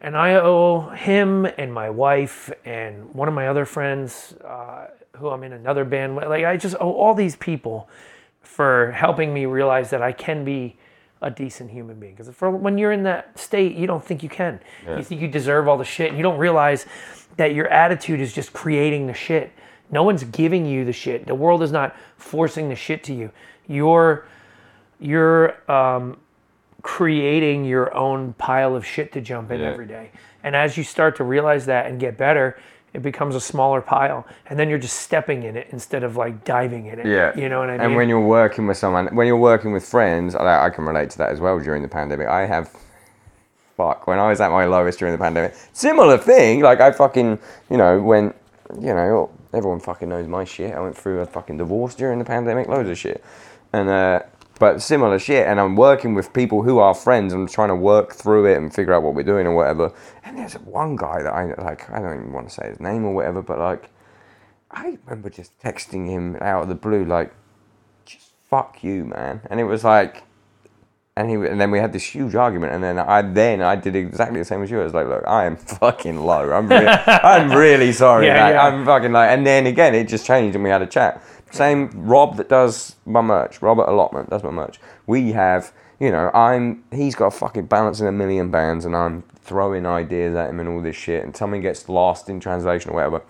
And 0.01 0.17
I 0.17 0.35
owe 0.35 0.89
him 0.89 1.45
and 1.57 1.73
my 1.73 1.89
wife 1.89 2.51
and 2.65 3.13
one 3.13 3.27
of 3.27 3.33
my 3.33 3.47
other 3.47 3.65
friends, 3.65 4.33
uh, 4.43 4.87
who 5.17 5.29
I'm 5.29 5.43
in 5.43 5.53
another 5.53 5.85
band 5.85 6.15
with. 6.15 6.27
Like 6.27 6.43
I 6.43 6.57
just 6.57 6.75
owe 6.79 6.93
all 6.93 7.13
these 7.13 7.35
people 7.37 7.89
for 8.41 8.91
helping 8.91 9.33
me 9.33 9.45
realize 9.45 9.89
that 9.91 10.01
I 10.01 10.11
can 10.11 10.43
be 10.43 10.75
a 11.21 11.31
decent 11.31 11.71
human 11.71 11.99
being. 11.99 12.15
Because 12.15 12.27
when 12.39 12.77
you're 12.77 12.91
in 12.91 13.03
that 13.03 13.39
state, 13.39 13.75
you 13.75 13.87
don't 13.87 14.03
think 14.03 14.21
you 14.23 14.29
can. 14.29 14.59
You 14.97 15.03
think 15.03 15.21
you 15.21 15.29
deserve 15.29 15.69
all 15.69 15.77
the 15.77 15.85
shit, 15.85 16.09
and 16.09 16.17
you 16.17 16.23
don't 16.23 16.37
realize 16.37 16.85
that 17.37 17.53
your 17.53 17.67
attitude 17.67 18.19
is 18.19 18.33
just 18.33 18.53
creating 18.53 19.07
the 19.07 19.13
shit. 19.13 19.51
No 19.91 20.03
one's 20.03 20.23
giving 20.23 20.65
you 20.65 20.85
the 20.85 20.93
shit. 20.93 21.25
The 21.25 21.35
world 21.35 21.61
is 21.63 21.71
not 21.71 21.95
forcing 22.17 22.69
the 22.69 22.75
shit 22.75 23.03
to 23.05 23.13
you. 23.13 23.31
You're 23.67 24.25
you're 24.99 25.69
um, 25.71 26.17
creating 26.81 27.65
your 27.65 27.93
own 27.95 28.33
pile 28.33 28.75
of 28.75 28.85
shit 28.85 29.11
to 29.13 29.21
jump 29.21 29.51
in 29.51 29.59
Yeah. 29.59 29.71
every 29.71 29.85
day. 29.85 30.11
And 30.43 30.55
as 30.55 30.77
you 30.77 30.83
start 30.83 31.15
to 31.17 31.23
realize 31.23 31.65
that 31.65 31.87
and 31.87 31.99
get 31.99 32.17
better, 32.17 32.57
it 32.93 33.01
becomes 33.01 33.35
a 33.35 33.41
smaller 33.41 33.81
pile. 33.81 34.25
And 34.49 34.59
then 34.59 34.69
you're 34.69 34.77
just 34.77 34.99
stepping 34.99 35.43
in 35.43 35.57
it 35.57 35.67
instead 35.71 36.03
of 36.03 36.15
like 36.15 36.43
diving 36.43 36.85
in 36.87 36.99
it. 36.99 37.05
Yeah. 37.05 37.35
You 37.35 37.49
know 37.49 37.59
what 37.59 37.69
I 37.69 37.73
mean? 37.73 37.81
And 37.81 37.95
when 37.95 38.07
you're 38.09 38.19
working 38.25 38.67
with 38.67 38.77
someone, 38.77 39.07
when 39.15 39.25
you're 39.27 39.37
working 39.37 39.71
with 39.71 39.85
friends, 39.85 40.35
I, 40.35 40.65
I 40.65 40.69
can 40.69 40.85
relate 40.85 41.09
to 41.11 41.17
that 41.19 41.31
as 41.31 41.39
well 41.39 41.59
during 41.59 41.81
the 41.81 41.87
pandemic. 41.87 42.27
I 42.27 42.45
have, 42.45 42.69
fuck, 43.75 44.07
when 44.07 44.19
I 44.19 44.29
was 44.29 44.41
at 44.41 44.51
my 44.51 44.65
lowest 44.65 44.99
during 44.99 45.13
the 45.13 45.17
pandemic, 45.17 45.55
similar 45.73 46.17
thing. 46.17 46.61
Like, 46.61 46.81
I 46.81 46.91
fucking, 46.91 47.39
you 47.69 47.77
know, 47.77 48.01
when, 48.01 48.33
you 48.79 48.93
know, 48.93 49.31
everyone 49.53 49.79
fucking 49.79 50.09
knows 50.09 50.27
my 50.27 50.43
shit. 50.43 50.73
I 50.73 50.79
went 50.79 50.97
through 50.97 51.19
a 51.21 51.25
fucking 51.25 51.57
divorce 51.57 51.95
during 51.95 52.19
the 52.19 52.25
pandemic, 52.25 52.67
loads 52.67 52.89
of 52.89 52.97
shit. 52.97 53.23
And, 53.71 53.89
uh, 53.89 54.21
but 54.59 54.81
similar 54.81 55.19
shit. 55.19 55.47
And 55.47 55.59
I'm 55.59 55.75
working 55.75 56.13
with 56.13 56.31
people 56.33 56.61
who 56.63 56.79
are 56.79 56.93
friends 56.93 57.33
and 57.33 57.49
trying 57.49 57.69
to 57.69 57.75
work 57.75 58.13
through 58.13 58.45
it 58.45 58.57
and 58.57 58.73
figure 58.73 58.93
out 58.93 59.03
what 59.03 59.15
we're 59.15 59.23
doing 59.23 59.47
or 59.47 59.55
whatever. 59.55 59.91
And 60.23 60.37
there's 60.37 60.53
one 60.53 60.95
guy 60.95 61.23
that 61.23 61.33
I, 61.33 61.53
like, 61.61 61.89
I 61.89 61.99
don't 61.99 62.19
even 62.19 62.33
want 62.33 62.49
to 62.49 62.53
say 62.53 62.69
his 62.69 62.79
name 62.79 63.05
or 63.05 63.13
whatever, 63.13 63.41
but 63.41 63.59
like, 63.59 63.89
I 64.71 64.97
remember 65.05 65.29
just 65.29 65.59
texting 65.59 66.07
him 66.07 66.37
out 66.41 66.63
of 66.63 66.69
the 66.69 66.75
blue, 66.75 67.05
like, 67.05 67.33
just 68.05 68.31
fuck 68.49 68.83
you, 68.83 69.05
man. 69.05 69.41
And 69.49 69.59
it 69.59 69.65
was 69.65 69.83
like, 69.83 70.23
and 71.15 71.29
he 71.29 71.35
and 71.35 71.61
then 71.61 71.69
we 71.69 71.79
had 71.79 71.93
this 71.93 72.03
huge 72.03 72.35
argument, 72.35 72.73
and 72.73 72.83
then 72.83 72.97
I 72.97 73.21
then 73.21 73.61
I 73.61 73.75
did 73.75 73.95
exactly 73.95 74.39
the 74.39 74.45
same 74.45 74.63
as 74.63 74.71
you. 74.71 74.81
I 74.81 74.83
was 74.83 74.93
like, 74.93 75.07
look, 75.07 75.23
I 75.27 75.45
am 75.45 75.57
fucking 75.57 76.19
low. 76.19 76.51
I'm 76.51 76.67
really, 76.67 76.87
I'm 77.07 77.51
really 77.51 77.91
sorry. 77.91 78.27
Yeah, 78.27 78.45
like, 78.45 78.53
yeah. 78.53 78.65
I'm 78.65 78.85
fucking 78.85 79.11
like, 79.11 79.29
and 79.29 79.45
then 79.45 79.67
again, 79.67 79.93
it 79.93 80.07
just 80.07 80.25
changed, 80.25 80.55
and 80.55 80.63
we 80.63 80.69
had 80.69 80.81
a 80.81 80.87
chat. 80.87 81.23
Same 81.51 81.91
Rob 81.93 82.37
that 82.37 82.49
does 82.49 82.95
my 83.05 83.21
merch, 83.21 83.61
Robert 83.61 83.87
Allotment 83.87 84.29
does 84.29 84.43
my 84.43 84.49
merch. 84.49 84.79
We 85.05 85.33
have, 85.33 85.71
you 85.99 86.09
know, 86.09 86.31
I'm 86.33 86.83
he's 86.91 87.13
got 87.13 87.27
a 87.27 87.31
fucking 87.31 87.67
balancing 87.67 88.07
a 88.07 88.11
million 88.11 88.49
bands, 88.49 88.85
and 88.85 88.95
I'm 88.95 89.23
throwing 89.39 89.85
ideas 89.85 90.35
at 90.35 90.49
him 90.49 90.59
and 90.59 90.67
all 90.67 90.81
this 90.81 90.95
shit, 90.95 91.23
and 91.23 91.35
something 91.35 91.61
gets 91.61 91.87
lost 91.87 92.27
in 92.27 92.39
translation 92.39 92.91
or 92.91 92.95
whatever 92.95 93.21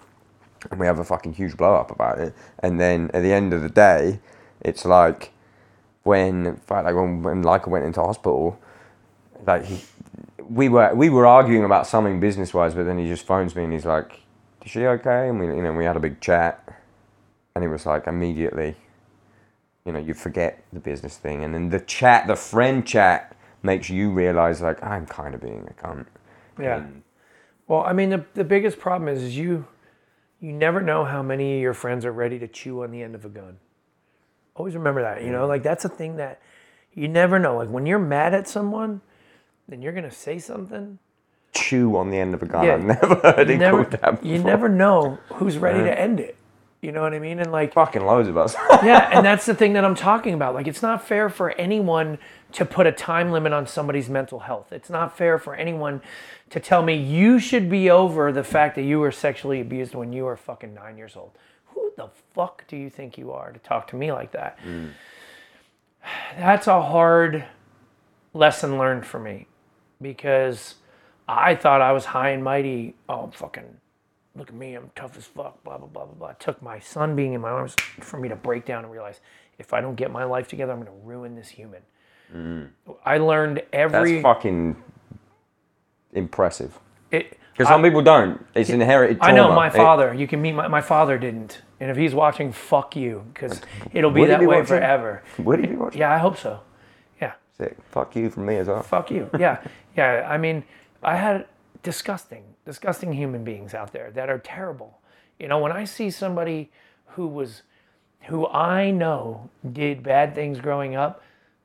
and 0.72 0.80
we 0.80 0.86
have 0.86 1.00
a 1.00 1.04
fucking 1.04 1.34
huge 1.34 1.58
blow 1.58 1.76
up 1.76 1.92
about 1.92 2.20
it. 2.20 2.34
And 2.60 2.80
then 2.80 3.12
at 3.14 3.22
the 3.22 3.34
end 3.34 3.54
of 3.54 3.62
the 3.62 3.70
day, 3.70 4.20
it's 4.62 4.86
like 4.86 5.33
when, 6.04 6.46
in 6.46 6.56
fact, 6.58 6.86
like 6.86 6.96
when, 6.96 7.24
when 7.24 7.44
Leica 7.44 7.68
went 7.68 7.86
into 7.86 8.02
hospital, 8.02 8.60
like 9.46 9.66
he, 9.66 9.84
we 10.50 10.70
were 10.70 10.94
we 10.94 11.10
were 11.10 11.26
arguing 11.26 11.64
about 11.64 11.88
something 11.88 12.20
business 12.20 12.54
wise, 12.54 12.74
but 12.74 12.84
then 12.86 12.98
he 12.98 13.08
just 13.08 13.26
phones 13.26 13.56
me 13.56 13.64
and 13.64 13.74
he's 13.74 13.86
like, 13.86 14.22
"Is 14.64 14.72
she 14.72 14.86
okay?" 14.86 15.30
And 15.30 15.40
we 15.40 15.48
you 15.48 15.62
know 15.64 15.74
we 15.74 15.86
had 15.86 15.96
a 15.96 16.00
big 16.02 16.20
chat, 16.22 16.64
and 17.56 17.64
it 17.64 17.70
was 17.70 17.86
like 17.86 18.08
immediately, 18.08 18.76
you 19.86 19.92
know, 19.94 20.00
you 20.00 20.14
forget 20.14 20.64
the 20.74 20.80
business 20.80 21.18
thing, 21.18 21.44
and 21.44 21.54
then 21.54 21.70
the 21.70 21.80
chat, 21.80 22.28
the 22.28 22.36
friend 22.36 22.86
chat, 22.86 23.36
makes 23.64 23.90
you 23.90 24.12
realize 24.12 24.62
like 24.62 24.84
I'm 24.84 25.06
kind 25.06 25.34
of 25.36 25.42
being 25.42 25.68
a 25.70 25.74
cunt. 25.82 26.06
Yeah. 26.60 26.78
And- 26.78 27.04
Well, 27.68 27.84
I 27.86 27.94
mean, 27.94 28.10
the, 28.10 28.26
the 28.34 28.44
biggest 28.44 28.78
problem 28.80 29.08
is, 29.08 29.24
is 29.24 29.38
you 29.38 29.66
you 30.42 30.52
never 30.52 30.82
know 30.82 31.06
how 31.06 31.24
many 31.24 31.56
of 31.56 31.62
your 31.62 31.74
friends 31.74 32.04
are 32.06 32.12
ready 32.12 32.38
to 32.40 32.48
chew 32.50 32.84
on 32.84 32.92
the 32.92 33.02
end 33.02 33.16
of 33.16 33.24
a 33.24 33.30
gun. 33.30 33.58
Always 34.56 34.76
remember 34.76 35.02
that. 35.02 35.24
You 35.24 35.32
know, 35.32 35.46
mm. 35.46 35.50
like 35.50 35.64
that's 35.64 35.86
a 35.86 35.90
thing 35.90 36.18
that 36.18 36.42
you 36.94 37.08
never 37.08 37.40
know. 37.40 37.58
Like 37.58 37.70
when 37.70 37.86
you're 37.86 38.00
mad 38.00 38.34
at 38.34 38.48
someone, 38.48 39.02
then 39.68 39.82
you're 39.82 39.94
gonna 39.94 40.12
say 40.12 40.40
something. 40.40 41.00
chew 41.54 41.96
on 41.96 42.10
the 42.10 42.18
end 42.18 42.34
of 42.34 42.44
a 42.44 42.46
gun. 42.46 42.66
Yeah. 42.66 42.74
I've 42.76 42.84
never 42.84 43.16
heard 43.16 43.50
You 43.50 43.56
it 43.56 43.58
never, 43.58 43.86
called 43.86 44.02
that 44.02 44.26
you 44.26 44.40
never 44.40 44.70
know 44.70 45.20
who's 45.34 45.58
ready 45.58 45.84
to 45.84 46.00
end 46.00 46.20
it. 46.20 46.38
You 46.84 46.92
know 46.92 47.02
what 47.02 47.14
I 47.14 47.20
mean? 47.20 47.40
And 47.40 47.50
like, 47.50 47.74
fucking 47.74 48.06
loads 48.06 48.28
of 48.28 48.36
us. 48.36 48.56
yeah, 48.84 49.10
and 49.14 49.26
that's 49.26 49.46
the 49.46 49.56
thing 49.56 49.72
that 49.74 49.86
I'm 49.86 49.96
talking 49.96 50.34
about. 50.34 50.54
Like, 50.54 50.68
it's 50.68 50.82
not 50.82 51.08
fair 51.08 51.30
for 51.30 51.52
anyone 51.52 52.18
to 52.52 52.66
put 52.66 52.86
a 52.86 52.92
time 52.92 53.32
limit 53.32 53.54
on 53.54 53.66
somebody's 53.66 54.10
mental 54.10 54.40
health. 54.40 54.74
It's 54.74 54.90
not 54.90 55.18
fair 55.18 55.38
for 55.38 55.56
anyone 55.56 56.02
to 56.50 56.60
tell 56.60 56.84
me 56.84 56.96
you 56.96 57.40
should 57.40 57.70
be 57.70 57.90
over 57.90 58.34
the 58.34 58.44
fact 58.44 58.76
that 58.76 58.82
you 58.82 59.00
were 59.00 59.14
sexually 59.14 59.62
abused 59.62 59.96
when 59.96 60.12
you 60.12 60.26
were 60.26 60.36
fucking 60.36 60.74
nine 60.74 60.98
years 60.98 61.16
old. 61.16 61.32
Who 61.74 61.92
the 61.98 62.10
fuck 62.34 62.66
do 62.68 62.78
you 62.78 62.90
think 62.90 63.18
you 63.18 63.32
are 63.32 63.52
to 63.52 63.60
talk 63.60 63.88
to 63.90 63.96
me 63.96 64.12
like 64.12 64.32
that? 64.32 64.58
Mm. 64.66 64.92
That's 66.38 66.68
a 66.68 66.82
hard 66.82 67.46
lesson 68.34 68.78
learned 68.78 69.06
for 69.06 69.20
me 69.20 69.48
because 70.02 70.76
I 71.28 71.56
thought 71.56 71.82
I 71.82 71.92
was 71.92 72.06
high 72.06 72.30
and 72.30 72.44
mighty. 72.44 72.96
Oh, 73.08 73.22
I'm 73.22 73.32
fucking 73.32 73.78
look 74.36 74.50
at 74.50 74.56
me, 74.56 74.74
I'm 74.76 74.90
tough 74.96 75.18
as 75.18 75.26
fuck, 75.26 75.64
blah, 75.64 75.78
blah, 75.78 75.88
blah, 75.88 76.06
blah, 76.06 76.16
blah. 76.16 76.30
It 76.30 76.40
took 76.40 76.62
my 76.62 76.80
son 76.80 77.16
being 77.16 77.34
in 77.34 77.42
my 77.42 77.50
arms 77.50 77.76
for 78.00 78.20
me 78.20 78.30
to 78.30 78.36
break 78.36 78.66
down 78.66 78.84
and 78.84 78.92
realize 78.92 79.20
if 79.60 79.74
I 79.74 79.82
don't 79.82 79.96
get 79.96 80.12
my 80.12 80.24
life 80.24 80.48
together, 80.48 80.72
I'm 80.72 80.82
going 80.82 80.92
to 80.92 81.06
ruin 81.06 81.36
this 81.36 81.50
human. 81.50 81.82
Mm. 82.34 82.70
I 83.06 83.18
learned 83.20 83.62
every. 83.72 84.14
That's 84.14 84.24
fucking 84.24 84.76
impressive. 86.14 86.80
it, 87.12 87.38
Because 87.54 87.68
some 87.68 87.84
people 87.84 88.02
don't. 88.02 88.44
It's 88.56 88.70
inherited 88.70 89.20
I 89.22 89.32
know 89.32 89.54
my 89.54 89.68
It- 89.68 89.74
father. 89.74 90.14
You 90.14 90.28
can 90.28 90.42
meet 90.42 90.54
my, 90.54 90.68
my 90.68 90.82
father 90.82 91.18
didn't. 91.18 91.62
And 91.80 91.92
if 91.92 91.98
he's 91.98 92.16
watching, 92.16 92.52
fuck 92.52 92.96
you, 92.96 93.26
because 93.34 93.62
it'll 93.94 94.10
be 94.12 94.26
that 94.26 94.40
be 94.40 94.46
way 94.48 94.58
watching? 94.58 94.68
forever. 94.68 95.22
would 95.38 95.60
he 95.60 95.68
be 95.68 95.76
watching? 95.76 96.00
Yeah, 96.00 96.14
I 96.14 96.18
hope 96.18 96.38
so. 96.38 96.62
Yeah. 97.22 97.34
Sick. 97.58 97.76
Fuck 97.92 98.16
you 98.16 98.30
from 98.30 98.46
me 98.46 98.56
as 98.58 98.68
well. 98.68 98.82
Fuck 98.82 99.12
you. 99.12 99.30
Yeah. 99.38 99.60
Yeah. 99.96 100.26
I 100.30 100.38
mean, 100.38 100.64
I 101.04 101.18
had 101.18 101.46
disgusting, 101.84 102.44
disgusting 102.66 103.12
human 103.14 103.44
beings 103.44 103.74
out 103.74 103.92
there 103.92 104.10
that 104.12 104.30
are 104.30 104.40
terrible. 104.40 105.00
You 105.40 105.48
know, 105.48 105.60
when 105.60 105.72
I 105.74 105.84
see 105.84 106.10
somebody 106.10 106.72
who 107.08 107.28
was, 107.28 107.64
who 108.22 108.48
I 108.48 108.90
know 108.92 109.50
did 109.74 110.02
bad 110.02 110.34
things 110.34 110.60
growing 110.62 110.96
up, 110.96 111.22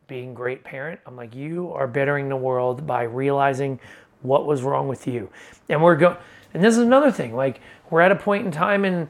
being 0.09 0.35
great 0.35 0.65
parent, 0.65 0.99
I'm 1.07 1.17
like, 1.17 1.35
you 1.35 1.71
are 1.73 1.87
bettering 1.87 2.29
the 2.29 2.37
world 2.37 2.87
by 2.87 3.05
realizing 3.05 3.79
what 4.23 4.47
was 4.47 4.63
wrong 4.63 4.89
with 4.89 5.07
you. 5.07 5.31
And 5.69 5.83
we're 5.83 5.97
going, 5.97 6.17
and 6.55 6.65
this 6.65 6.77
is 6.77 6.83
another 6.83 7.11
thing. 7.11 7.35
Like, 7.35 7.61
we're 7.91 8.01
at 8.01 8.13
a 8.13 8.17
point 8.17 8.47
in 8.47 8.53
time 8.53 8.85
in, 8.85 9.09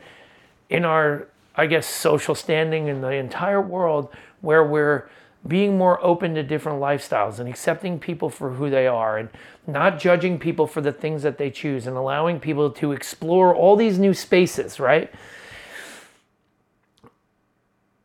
in 0.71 0.85
our, 0.85 1.29
I 1.55 1.67
guess, 1.67 1.87
social 1.87 2.35
standing 2.35 2.89
in 2.89 3.01
the 3.01 3.11
entire 3.11 3.61
world 3.61 4.09
where 4.41 4.65
we're 4.65 5.09
being 5.47 5.79
more 5.79 6.05
open 6.05 6.35
to 6.35 6.43
different 6.43 6.81
lifestyles 6.81 7.39
and 7.39 7.49
accepting 7.49 7.99
people 7.99 8.29
for 8.29 8.55
who 8.55 8.69
they 8.69 8.87
are 8.87 9.19
and 9.19 9.29
not 9.67 9.99
judging 9.99 10.39
people 10.39 10.67
for 10.67 10.81
the 10.81 10.93
things 10.93 11.23
that 11.23 11.39
they 11.39 11.51
choose 11.51 11.87
and 11.87 11.97
allowing 11.97 12.41
people 12.41 12.71
to 12.71 12.93
explore 12.93 13.55
all 13.55 13.77
these 13.77 13.99
new 13.99 14.13
spaces, 14.13 14.81
right? 14.81 15.13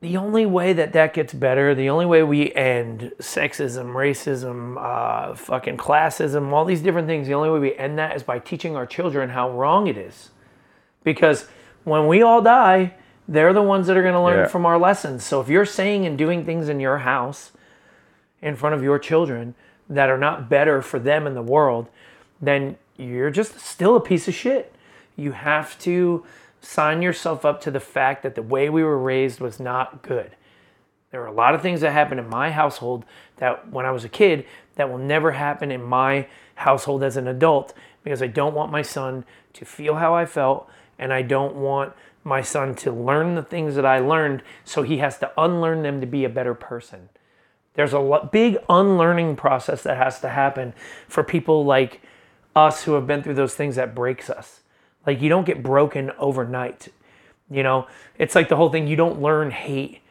The 0.04 0.18
only 0.18 0.46
way 0.46 0.74
that 0.74 0.92
that 0.92 1.14
gets 1.14 1.34
better, 1.34 1.74
the 1.74 1.90
only 1.90 2.06
way 2.06 2.24
we 2.24 2.54
end 2.54 3.14
sexism, 3.20 3.94
racism, 3.94 4.76
uh, 4.78 5.34
fucking 5.34 5.78
classism, 5.78 6.52
all 6.52 6.66
these 6.66 6.82
different 6.82 7.08
things, 7.08 7.26
the 7.26 7.34
only 7.36 7.50
way 7.50 7.60
we 7.60 7.74
end 7.78 7.98
that 7.98 8.14
is 8.14 8.22
by 8.22 8.40
teaching 8.40 8.76
our 8.76 8.86
children 8.86 9.30
how 9.30 9.50
wrong 9.50 9.88
it 9.88 9.96
is. 9.96 10.32
Because 11.06 11.48
when 11.86 12.08
we 12.08 12.22
all 12.22 12.42
die, 12.42 12.96
they're 13.30 13.54
the 13.54 13.62
ones 13.62 13.88
that 13.88 13.96
are 13.96 14.02
going 14.02 14.14
to 14.14 14.20
learn 14.20 14.40
Yeah. 14.40 14.48
from 14.48 14.66
our 14.66 14.78
lessons. 14.78 15.24
So 15.24 15.40
if 15.40 15.48
you're 15.48 15.64
saying 15.64 16.06
and 16.06 16.18
doing 16.18 16.44
things 16.44 16.68
in 16.68 16.82
your 16.82 16.98
house 16.98 17.54
in 18.42 18.58
front 18.58 18.76
of 18.76 18.84
your 18.84 19.00
children 19.00 19.56
that 19.90 20.10
are 20.10 20.18
not 20.18 20.50
better 20.50 20.82
for 20.82 21.00
them 21.00 21.26
in 21.26 21.34
the 21.34 21.42
world, 21.42 21.88
then 22.42 22.76
you're 22.98 23.32
just 23.32 23.58
still 23.58 23.96
a 23.96 24.02
piece 24.02 24.28
of 24.28 24.34
shit. 24.34 24.76
You 25.16 25.32
have 25.32 25.80
to 25.80 26.26
sign 26.64 27.02
yourself 27.02 27.44
up 27.44 27.62
to 27.62 27.72
the 27.72 27.80
fact 27.80 28.24
that 28.24 28.36
the 28.36 28.42
way 28.42 28.70
we 28.70 28.84
were 28.84 28.98
raised 28.98 29.40
was 29.40 29.60
not 29.60 30.02
good. 30.02 30.36
There 31.12 31.22
are 31.22 31.28
a 31.28 31.34
lot 31.34 31.54
of 31.54 31.62
things 31.62 31.82
that 31.82 31.92
happened 31.92 32.20
in 32.20 32.30
my 32.30 32.50
household 32.50 33.06
that 33.38 33.70
when 33.70 33.86
I 33.86 33.92
was 33.92 34.04
a 34.04 34.10
kid 34.10 34.46
that 34.76 34.90
will 34.90 34.98
never 34.98 35.34
happen 35.34 35.72
in 35.72 35.84
my 35.84 36.28
household 36.56 37.04
as 37.04 37.18
an 37.18 37.28
adult 37.28 37.74
because 38.04 38.22
I 38.22 38.28
don't 38.28 38.56
want 38.56 38.72
my 38.72 38.82
son 38.82 39.26
to 39.54 39.66
feel 39.66 39.96
how 39.96 40.16
I 40.16 40.26
felt 40.26 40.68
and 40.98 41.14
I 41.14 41.22
don't 41.22 41.56
want 41.56 41.94
my 42.24 42.42
son 42.42 42.74
to 42.76 42.92
learn 42.92 43.36
the 43.36 43.44
things 43.44 43.76
that 43.76 43.86
I 43.86 44.00
learned 44.00 44.42
so 44.64 44.84
he 44.84 44.98
has 45.00 45.20
to 45.20 45.32
unlearn 45.38 45.84
them 45.84 46.00
to 46.00 46.08
be 46.08 46.24
a 46.24 46.30
better 46.30 46.54
person. 46.54 47.10
There's 47.74 47.94
a 47.94 48.30
big 48.32 48.58
unlearning 48.70 49.36
process 49.36 49.84
that 49.84 49.98
has 49.98 50.22
to 50.22 50.30
happen 50.30 50.74
for 51.08 51.24
people 51.24 51.66
like 51.66 52.02
us 52.56 52.84
who 52.84 52.94
have 52.94 53.06
been 53.06 53.22
through 53.22 53.34
those 53.34 53.56
things 53.56 53.76
that 53.76 53.94
breaks 53.94 54.30
us. 54.30 54.62
Like 55.06 55.22
you 55.22 55.30
don't 55.30 55.46
get 55.46 55.62
broken 55.64 56.12
overnight. 56.18 56.90
You 57.50 57.64
know, 57.64 57.88
it's 58.18 58.36
like 58.36 58.50
the 58.50 58.56
whole 58.56 58.70
thing. 58.70 58.88
You 58.88 58.96
don't 58.96 59.22
learn 59.22 59.52
hate, 59.52 60.02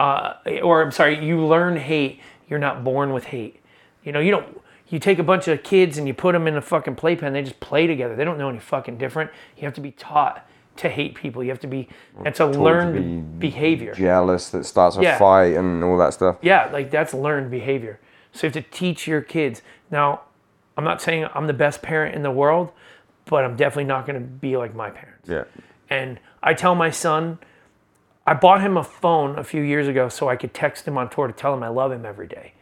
uh, 0.00 0.34
or 0.62 0.82
I'm 0.82 0.92
sorry, 0.92 1.24
you 1.24 1.44
learn 1.44 1.76
hate. 1.76 2.20
You're 2.48 2.58
not 2.58 2.84
born 2.84 3.12
with 3.12 3.24
hate. 3.24 3.60
You 4.04 4.12
know, 4.12 4.20
you 4.20 4.30
don't. 4.30 4.60
You 4.88 4.98
take 4.98 5.18
a 5.18 5.22
bunch 5.22 5.48
of 5.48 5.62
kids 5.62 5.96
and 5.96 6.06
you 6.06 6.12
put 6.12 6.32
them 6.32 6.46
in 6.46 6.56
a 6.56 6.60
fucking 6.60 6.96
playpen. 6.96 7.32
They 7.32 7.42
just 7.42 7.60
play 7.60 7.86
together. 7.86 8.14
They 8.14 8.24
don't 8.24 8.36
know 8.36 8.50
any 8.50 8.58
fucking 8.58 8.98
different. 8.98 9.30
You 9.56 9.62
have 9.62 9.74
to 9.74 9.80
be 9.80 9.92
taught 9.92 10.46
to 10.76 10.88
hate 10.88 11.14
people. 11.14 11.42
You 11.42 11.50
have 11.50 11.60
to 11.60 11.66
be. 11.66 11.88
It's 12.24 12.40
a 12.40 12.46
learned 12.46 13.38
be 13.38 13.48
behavior. 13.48 13.94
Jealous 13.94 14.50
that 14.50 14.64
starts 14.64 14.96
a 14.96 15.02
Yeah. 15.02 15.18
fight 15.18 15.56
and 15.56 15.82
all 15.82 15.96
that 15.98 16.14
stuff. 16.14 16.36
Yeah, 16.42 16.68
like 16.72 16.90
that's 16.90 17.14
learned 17.14 17.50
behavior. 17.50 18.00
So 18.32 18.46
you 18.46 18.52
have 18.52 18.64
to 18.64 18.70
teach 18.70 19.06
your 19.06 19.20
kids. 19.20 19.62
Now, 19.90 20.22
I'm 20.76 20.84
not 20.84 21.02
saying 21.02 21.26
I'm 21.34 21.46
the 21.46 21.52
best 21.52 21.82
parent 21.82 22.14
in 22.14 22.22
the 22.22 22.30
world, 22.30 22.70
but 23.26 23.44
I'm 23.44 23.56
definitely 23.56 23.84
not 23.84 24.06
going 24.06 24.20
to 24.20 24.26
be 24.26 24.56
like 24.56 24.74
my 24.74 24.90
parents. 24.90 25.28
Yeah. 25.28 25.44
And 25.90 26.18
I 26.42 26.54
tell 26.54 26.74
my 26.74 26.90
son, 26.90 27.38
I 28.26 28.34
bought 28.34 28.60
him 28.60 28.76
a 28.76 28.84
phone 28.84 29.38
a 29.38 29.44
few 29.44 29.62
years 29.62 29.88
ago 29.88 30.08
so 30.08 30.28
I 30.28 30.36
could 30.36 30.54
text 30.54 30.86
him 30.86 30.96
on 30.96 31.10
tour 31.10 31.26
to 31.26 31.32
tell 31.32 31.54
him 31.54 31.62
I 31.62 31.68
love 31.68 31.92
him 31.92 32.06
every 32.06 32.26
day. 32.26 32.54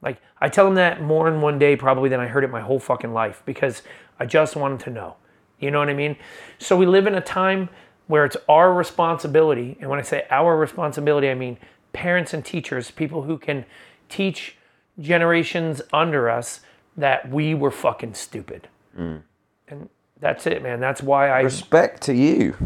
Like 0.00 0.20
I 0.40 0.48
tell 0.48 0.66
him 0.66 0.74
that 0.74 1.02
more 1.02 1.28
in 1.28 1.40
one 1.40 1.58
day 1.58 1.76
probably 1.76 2.08
than 2.08 2.20
I 2.20 2.26
heard 2.26 2.44
it 2.44 2.50
my 2.50 2.60
whole 2.60 2.78
fucking 2.78 3.12
life 3.12 3.42
because 3.44 3.82
I 4.18 4.26
just 4.26 4.56
wanted 4.56 4.80
to 4.80 4.90
know. 4.90 5.16
You 5.58 5.70
know 5.70 5.80
what 5.80 5.88
I 5.88 5.94
mean? 5.94 6.16
So 6.58 6.76
we 6.76 6.86
live 6.86 7.06
in 7.06 7.14
a 7.14 7.20
time 7.20 7.68
where 8.06 8.24
it's 8.24 8.36
our 8.48 8.72
responsibility, 8.72 9.76
and 9.80 9.90
when 9.90 9.98
I 9.98 10.02
say 10.02 10.26
our 10.30 10.56
responsibility, 10.56 11.28
I 11.28 11.34
mean 11.34 11.58
parents 11.92 12.32
and 12.32 12.44
teachers, 12.44 12.90
people 12.90 13.22
who 13.22 13.38
can 13.38 13.66
teach 14.08 14.56
generations 14.98 15.82
under 15.92 16.30
us 16.30 16.60
that 16.96 17.28
we 17.28 17.54
were 17.54 17.70
fucking 17.70 18.14
stupid. 18.14 18.68
Mm. 18.98 19.22
And 19.68 19.88
that's 20.20 20.46
it, 20.46 20.62
man. 20.62 20.80
That's 20.80 21.02
why 21.02 21.28
I 21.30 21.40
Respect 21.40 22.02
to 22.04 22.14
you. 22.14 22.56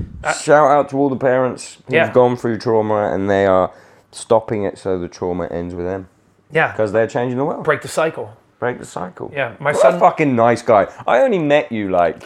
Shout 0.42 0.70
out 0.70 0.88
to 0.90 0.96
all 0.96 1.08
the 1.08 1.16
parents 1.16 1.78
who've 1.86 1.94
Yeah. 1.94 2.12
gone 2.12 2.36
through 2.36 2.58
trauma 2.58 3.12
and 3.12 3.28
they 3.28 3.46
are 3.46 3.70
stopping 4.10 4.64
it 4.64 4.78
so 4.78 4.98
the 4.98 5.08
trauma 5.08 5.46
ends 5.46 5.74
with 5.74 5.86
them 5.86 6.06
yeah 6.50 6.70
because 6.72 6.92
they're 6.92 7.06
changing 7.06 7.38
the 7.38 7.44
world. 7.44 7.64
break 7.64 7.80
the 7.82 7.88
cycle. 7.88 8.30
Break 8.58 8.78
the 8.78 8.84
cycle. 8.84 9.30
Yeah, 9.34 9.54
my 9.58 9.72
What 9.72 9.76
a 9.78 9.90
son- 9.92 9.98
fucking 10.00 10.36
nice 10.36 10.62
guy. 10.62 10.86
I 11.06 11.20
only 11.22 11.38
met 11.38 11.72
you 11.72 11.88
like, 11.90 12.22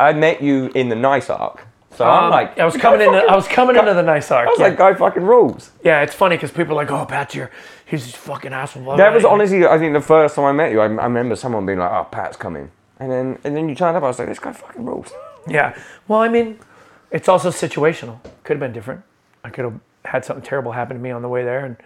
I 0.00 0.12
met 0.12 0.42
you 0.42 0.70
in 0.74 0.88
the 0.90 0.96
nice 0.96 1.30
arc 1.30 1.64
So 1.96 2.04
I'm 2.04 2.24
Um, 2.24 2.30
like, 2.30 2.58
I 2.58 2.64
was 2.64 2.76
coming 2.76 3.00
in. 3.00 3.14
I 3.14 3.34
was 3.34 3.48
coming 3.48 3.74
into 3.74 3.94
the 3.94 4.02
nice 4.02 4.30
arc. 4.30 4.46
I 4.46 4.50
was 4.50 4.60
yeah. 4.60 4.66
like, 4.68 4.76
guy 4.76 4.94
fucking 4.94 5.24
rules. 5.24 5.70
yeah, 5.82 6.02
it's 6.02 6.14
funny 6.14 6.36
because 6.36 6.50
people 6.52 6.74
are 6.74 6.76
like, 6.84 6.90
"Oh, 6.92 7.04
Pat's 7.06 7.34
here. 7.34 7.50
He's 7.86 8.04
just 8.04 8.16
fucking 8.18 8.52
asshole." 8.52 8.96
That 8.96 9.12
was 9.14 9.24
honestly, 9.24 9.66
I 9.66 9.78
think 9.78 9.94
the 9.94 10.00
first 10.00 10.36
time 10.36 10.44
I 10.44 10.52
met 10.52 10.70
you, 10.70 10.80
I, 10.80 10.84
I 10.84 11.04
remember 11.12 11.34
someone 11.34 11.64
being 11.66 11.78
like, 11.80 11.90
"Oh, 11.90 12.04
Pat's 12.10 12.36
coming," 12.36 12.70
and 13.00 13.10
then 13.10 13.38
and 13.44 13.56
then 13.56 13.68
you 13.68 13.74
turned 13.74 13.96
up. 13.96 14.02
I 14.02 14.06
was 14.06 14.18
like, 14.18 14.28
"This 14.28 14.38
guy 14.38 14.52
fucking 14.52 14.84
rules." 14.84 15.12
Yeah. 15.46 15.76
Well, 16.06 16.20
I 16.20 16.28
mean, 16.28 16.58
it's 17.10 17.28
also 17.28 17.50
situational. 17.50 18.20
Could 18.44 18.54
have 18.54 18.60
been 18.60 18.72
different. 18.72 19.02
I 19.44 19.50
could 19.50 19.64
have 19.64 19.80
had 20.04 20.24
something 20.24 20.44
terrible 20.44 20.72
happen 20.72 20.96
to 20.96 21.02
me 21.02 21.10
on 21.10 21.22
the 21.22 21.28
way 21.28 21.44
there 21.44 21.64
and 21.64 21.76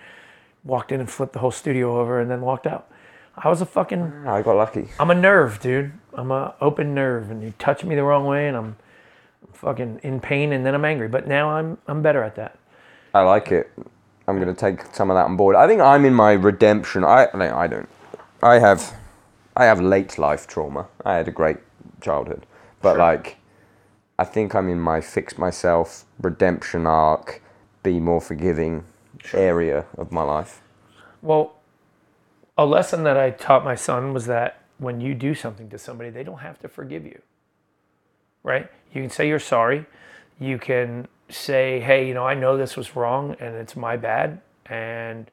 walked 0.64 0.92
in 0.92 1.00
and 1.00 1.10
flipped 1.10 1.32
the 1.32 1.38
whole 1.40 1.50
studio 1.50 2.00
over 2.00 2.20
and 2.20 2.30
then 2.30 2.40
walked 2.40 2.66
out. 2.66 2.88
I 3.36 3.48
was 3.48 3.60
a 3.60 3.66
fucking. 3.66 3.98
Mm, 3.98 4.26
I 4.28 4.42
got 4.42 4.56
lucky. 4.56 4.88
I'm 4.98 5.10
a 5.10 5.14
nerve, 5.14 5.60
dude. 5.60 5.92
I'm 6.14 6.30
a 6.30 6.54
open 6.60 6.94
nerve, 6.94 7.30
and 7.30 7.42
you 7.42 7.54
touch 7.58 7.84
me 7.84 7.94
the 7.94 8.02
wrong 8.02 8.26
way, 8.26 8.48
and 8.48 8.56
I'm 8.56 8.76
fucking 9.54 10.00
in 10.02 10.20
pain, 10.20 10.52
and 10.52 10.66
then 10.66 10.74
I'm 10.74 10.84
angry. 10.84 11.08
But 11.08 11.26
now 11.26 11.50
I'm 11.50 11.78
I'm 11.86 12.02
better 12.02 12.22
at 12.22 12.36
that. 12.36 12.58
I 13.14 13.22
like 13.22 13.50
it. 13.52 13.70
I'm 14.28 14.38
gonna 14.38 14.54
take 14.54 14.94
some 14.94 15.10
of 15.10 15.16
that 15.16 15.24
on 15.24 15.36
board. 15.36 15.56
I 15.56 15.66
think 15.66 15.80
I'm 15.80 16.04
in 16.04 16.14
my 16.14 16.32
redemption. 16.32 17.04
I 17.04 17.28
I 17.32 17.66
don't. 17.66 17.88
I 18.42 18.58
have, 18.58 18.92
I 19.54 19.64
have 19.64 19.80
late 19.80 20.18
life 20.18 20.46
trauma. 20.46 20.88
I 21.04 21.16
had 21.16 21.28
a 21.28 21.32
great 21.32 21.58
childhood, 22.00 22.46
but 22.80 22.96
like, 22.96 23.36
I 24.18 24.24
think 24.24 24.54
I'm 24.54 24.68
in 24.68 24.80
my 24.80 25.00
fix 25.00 25.36
myself 25.36 26.04
redemption 26.20 26.86
arc, 26.86 27.42
be 27.82 27.98
more 27.98 28.20
forgiving 28.20 28.84
area 29.34 29.86
of 29.96 30.12
my 30.12 30.22
life. 30.22 30.62
Well, 31.20 31.54
a 32.56 32.66
lesson 32.66 33.04
that 33.04 33.16
I 33.16 33.30
taught 33.30 33.64
my 33.64 33.74
son 33.74 34.12
was 34.12 34.26
that 34.26 34.62
when 34.78 35.00
you 35.00 35.14
do 35.14 35.34
something 35.34 35.68
to 35.70 35.78
somebody, 35.78 36.10
they 36.10 36.24
don't 36.24 36.38
have 36.38 36.58
to 36.60 36.68
forgive 36.68 37.04
you. 37.04 37.20
Right? 38.42 38.70
You 38.92 39.02
can 39.02 39.10
say 39.10 39.28
you're 39.28 39.38
sorry. 39.38 39.86
You 40.40 40.58
can 40.58 41.08
say, 41.28 41.80
hey, 41.80 42.06
you 42.06 42.14
know, 42.14 42.26
I 42.26 42.34
know 42.34 42.56
this 42.56 42.76
was 42.76 42.96
wrong 42.96 43.36
and 43.40 43.54
it's 43.54 43.76
my 43.76 43.96
bad 43.96 44.40
and 44.66 45.30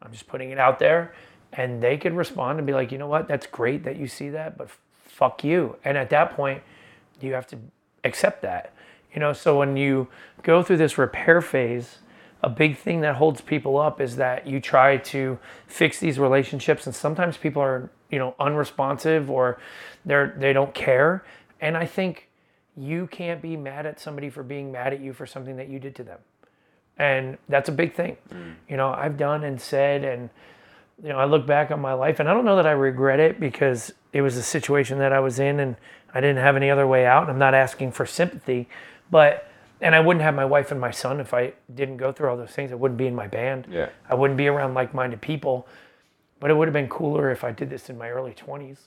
I'm 0.00 0.12
just 0.12 0.26
putting 0.26 0.50
it 0.50 0.58
out 0.58 0.78
there. 0.78 1.14
And 1.52 1.82
they 1.82 1.98
could 1.98 2.14
respond 2.14 2.58
and 2.58 2.66
be 2.66 2.72
like, 2.72 2.92
you 2.92 2.98
know 2.98 3.06
what, 3.06 3.28
that's 3.28 3.46
great 3.46 3.84
that 3.84 3.96
you 3.96 4.06
see 4.06 4.30
that, 4.30 4.56
but 4.56 4.70
fuck 5.04 5.44
you. 5.44 5.76
And 5.84 5.98
at 5.98 6.10
that 6.10 6.34
point, 6.34 6.62
you 7.20 7.34
have 7.34 7.46
to 7.48 7.58
accept 8.04 8.42
that. 8.42 8.72
You 9.14 9.20
know, 9.20 9.32
so 9.32 9.58
when 9.58 9.76
you 9.76 10.08
go 10.42 10.62
through 10.62 10.78
this 10.78 10.96
repair 10.96 11.42
phase, 11.42 11.98
a 12.42 12.48
big 12.48 12.76
thing 12.76 13.02
that 13.02 13.16
holds 13.16 13.40
people 13.40 13.78
up 13.78 14.00
is 14.00 14.16
that 14.16 14.46
you 14.46 14.60
try 14.60 14.96
to 14.96 15.38
fix 15.66 16.00
these 16.00 16.18
relationships 16.18 16.86
and 16.86 16.94
sometimes 16.94 17.36
people 17.36 17.62
are, 17.62 17.90
you 18.10 18.18
know, 18.18 18.34
unresponsive 18.40 19.30
or 19.30 19.58
they're 20.04 20.34
they 20.38 20.52
don't 20.52 20.74
care. 20.74 21.24
And 21.60 21.76
I 21.76 21.86
think 21.86 22.28
you 22.76 23.06
can't 23.06 23.40
be 23.40 23.56
mad 23.56 23.86
at 23.86 24.00
somebody 24.00 24.28
for 24.28 24.42
being 24.42 24.72
mad 24.72 24.92
at 24.92 25.00
you 25.00 25.12
for 25.12 25.26
something 25.26 25.56
that 25.56 25.68
you 25.68 25.78
did 25.78 25.94
to 25.96 26.02
them. 26.02 26.18
And 26.98 27.38
that's 27.48 27.68
a 27.68 27.72
big 27.72 27.94
thing. 27.94 28.16
Mm. 28.32 28.54
You 28.68 28.76
know, 28.76 28.90
I've 28.90 29.16
done 29.16 29.44
and 29.44 29.60
said 29.60 30.04
and 30.04 30.30
you 31.02 31.08
know, 31.08 31.18
I 31.18 31.24
look 31.24 31.46
back 31.46 31.70
on 31.70 31.80
my 31.80 31.94
life 31.94 32.20
and 32.20 32.28
I 32.28 32.34
don't 32.34 32.44
know 32.44 32.56
that 32.56 32.66
I 32.66 32.72
regret 32.72 33.18
it 33.18 33.40
because 33.40 33.92
it 34.12 34.22
was 34.22 34.36
a 34.36 34.42
situation 34.42 34.98
that 34.98 35.12
I 35.12 35.20
was 35.20 35.38
in 35.38 35.58
and 35.58 35.76
I 36.14 36.20
didn't 36.20 36.38
have 36.38 36.54
any 36.56 36.70
other 36.70 36.86
way 36.86 37.06
out. 37.06 37.22
And 37.22 37.32
I'm 37.32 37.38
not 37.38 37.54
asking 37.54 37.92
for 37.92 38.06
sympathy, 38.06 38.68
but, 39.10 39.50
and 39.80 39.94
I 39.94 40.00
wouldn't 40.00 40.22
have 40.22 40.34
my 40.34 40.44
wife 40.44 40.70
and 40.70 40.80
my 40.80 40.92
son 40.92 41.18
if 41.18 41.34
I 41.34 41.54
didn't 41.74 41.96
go 41.96 42.12
through 42.12 42.30
all 42.30 42.36
those 42.36 42.50
things. 42.50 42.70
I 42.70 42.76
wouldn't 42.76 42.98
be 42.98 43.06
in 43.06 43.14
my 43.16 43.26
band. 43.26 43.66
Yeah. 43.68 43.88
I 44.08 44.14
wouldn't 44.14 44.36
be 44.36 44.46
around 44.46 44.74
like 44.74 44.94
minded 44.94 45.20
people. 45.20 45.66
But 46.38 46.50
it 46.50 46.54
would 46.54 46.68
have 46.68 46.72
been 46.72 46.88
cooler 46.88 47.30
if 47.30 47.44
I 47.44 47.52
did 47.52 47.70
this 47.70 47.88
in 47.88 47.98
my 47.98 48.10
early 48.10 48.32
20s. 48.32 48.78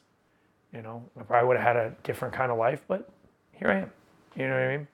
You 0.73 0.81
know, 0.81 1.03
I 1.19 1.23
probably 1.23 1.47
would 1.47 1.57
have 1.57 1.65
had 1.65 1.75
a 1.77 1.95
different 2.03 2.33
kind 2.33 2.51
of 2.51 2.57
life, 2.57 2.81
but 2.87 3.09
here 3.53 3.69
I 3.69 3.77
am. 3.77 3.91
You 4.35 4.47
know 4.47 4.55
what 4.55 4.63
I 4.63 4.77
mean? 4.77 4.87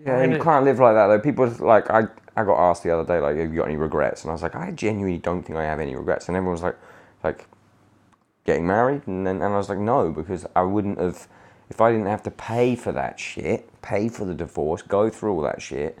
Yeah, 0.00 0.24
you 0.24 0.38
can't 0.38 0.64
live 0.64 0.78
like 0.78 0.94
that 0.94 1.06
though. 1.06 1.20
People 1.20 1.46
like 1.60 1.90
I, 1.90 2.04
I 2.36 2.44
got 2.44 2.58
asked 2.58 2.82
the 2.82 2.90
other 2.90 3.04
day 3.04 3.20
like, 3.20 3.36
have 3.36 3.52
you 3.52 3.58
got 3.58 3.68
any 3.68 3.76
regrets? 3.76 4.22
And 4.22 4.30
I 4.30 4.34
was 4.34 4.42
like, 4.42 4.54
I 4.54 4.70
genuinely 4.70 5.18
don't 5.18 5.42
think 5.42 5.58
I 5.58 5.64
have 5.64 5.80
any 5.80 5.94
regrets. 5.94 6.28
And 6.28 6.36
everyone 6.36 6.52
was 6.52 6.62
like, 6.62 6.76
like 7.22 7.46
getting 8.44 8.66
married, 8.66 9.06
and 9.06 9.26
then 9.26 9.36
and 9.36 9.54
I 9.54 9.56
was 9.56 9.68
like, 9.68 9.78
no, 9.78 10.10
because 10.10 10.46
I 10.54 10.62
wouldn't 10.62 10.98
have 10.98 11.28
if 11.70 11.80
I 11.80 11.90
didn't 11.90 12.06
have 12.06 12.22
to 12.24 12.30
pay 12.30 12.76
for 12.76 12.92
that 12.92 13.18
shit, 13.18 13.70
pay 13.82 14.08
for 14.08 14.24
the 14.24 14.34
divorce, 14.34 14.82
go 14.82 15.08
through 15.08 15.32
all 15.32 15.42
that 15.42 15.62
shit. 15.62 15.98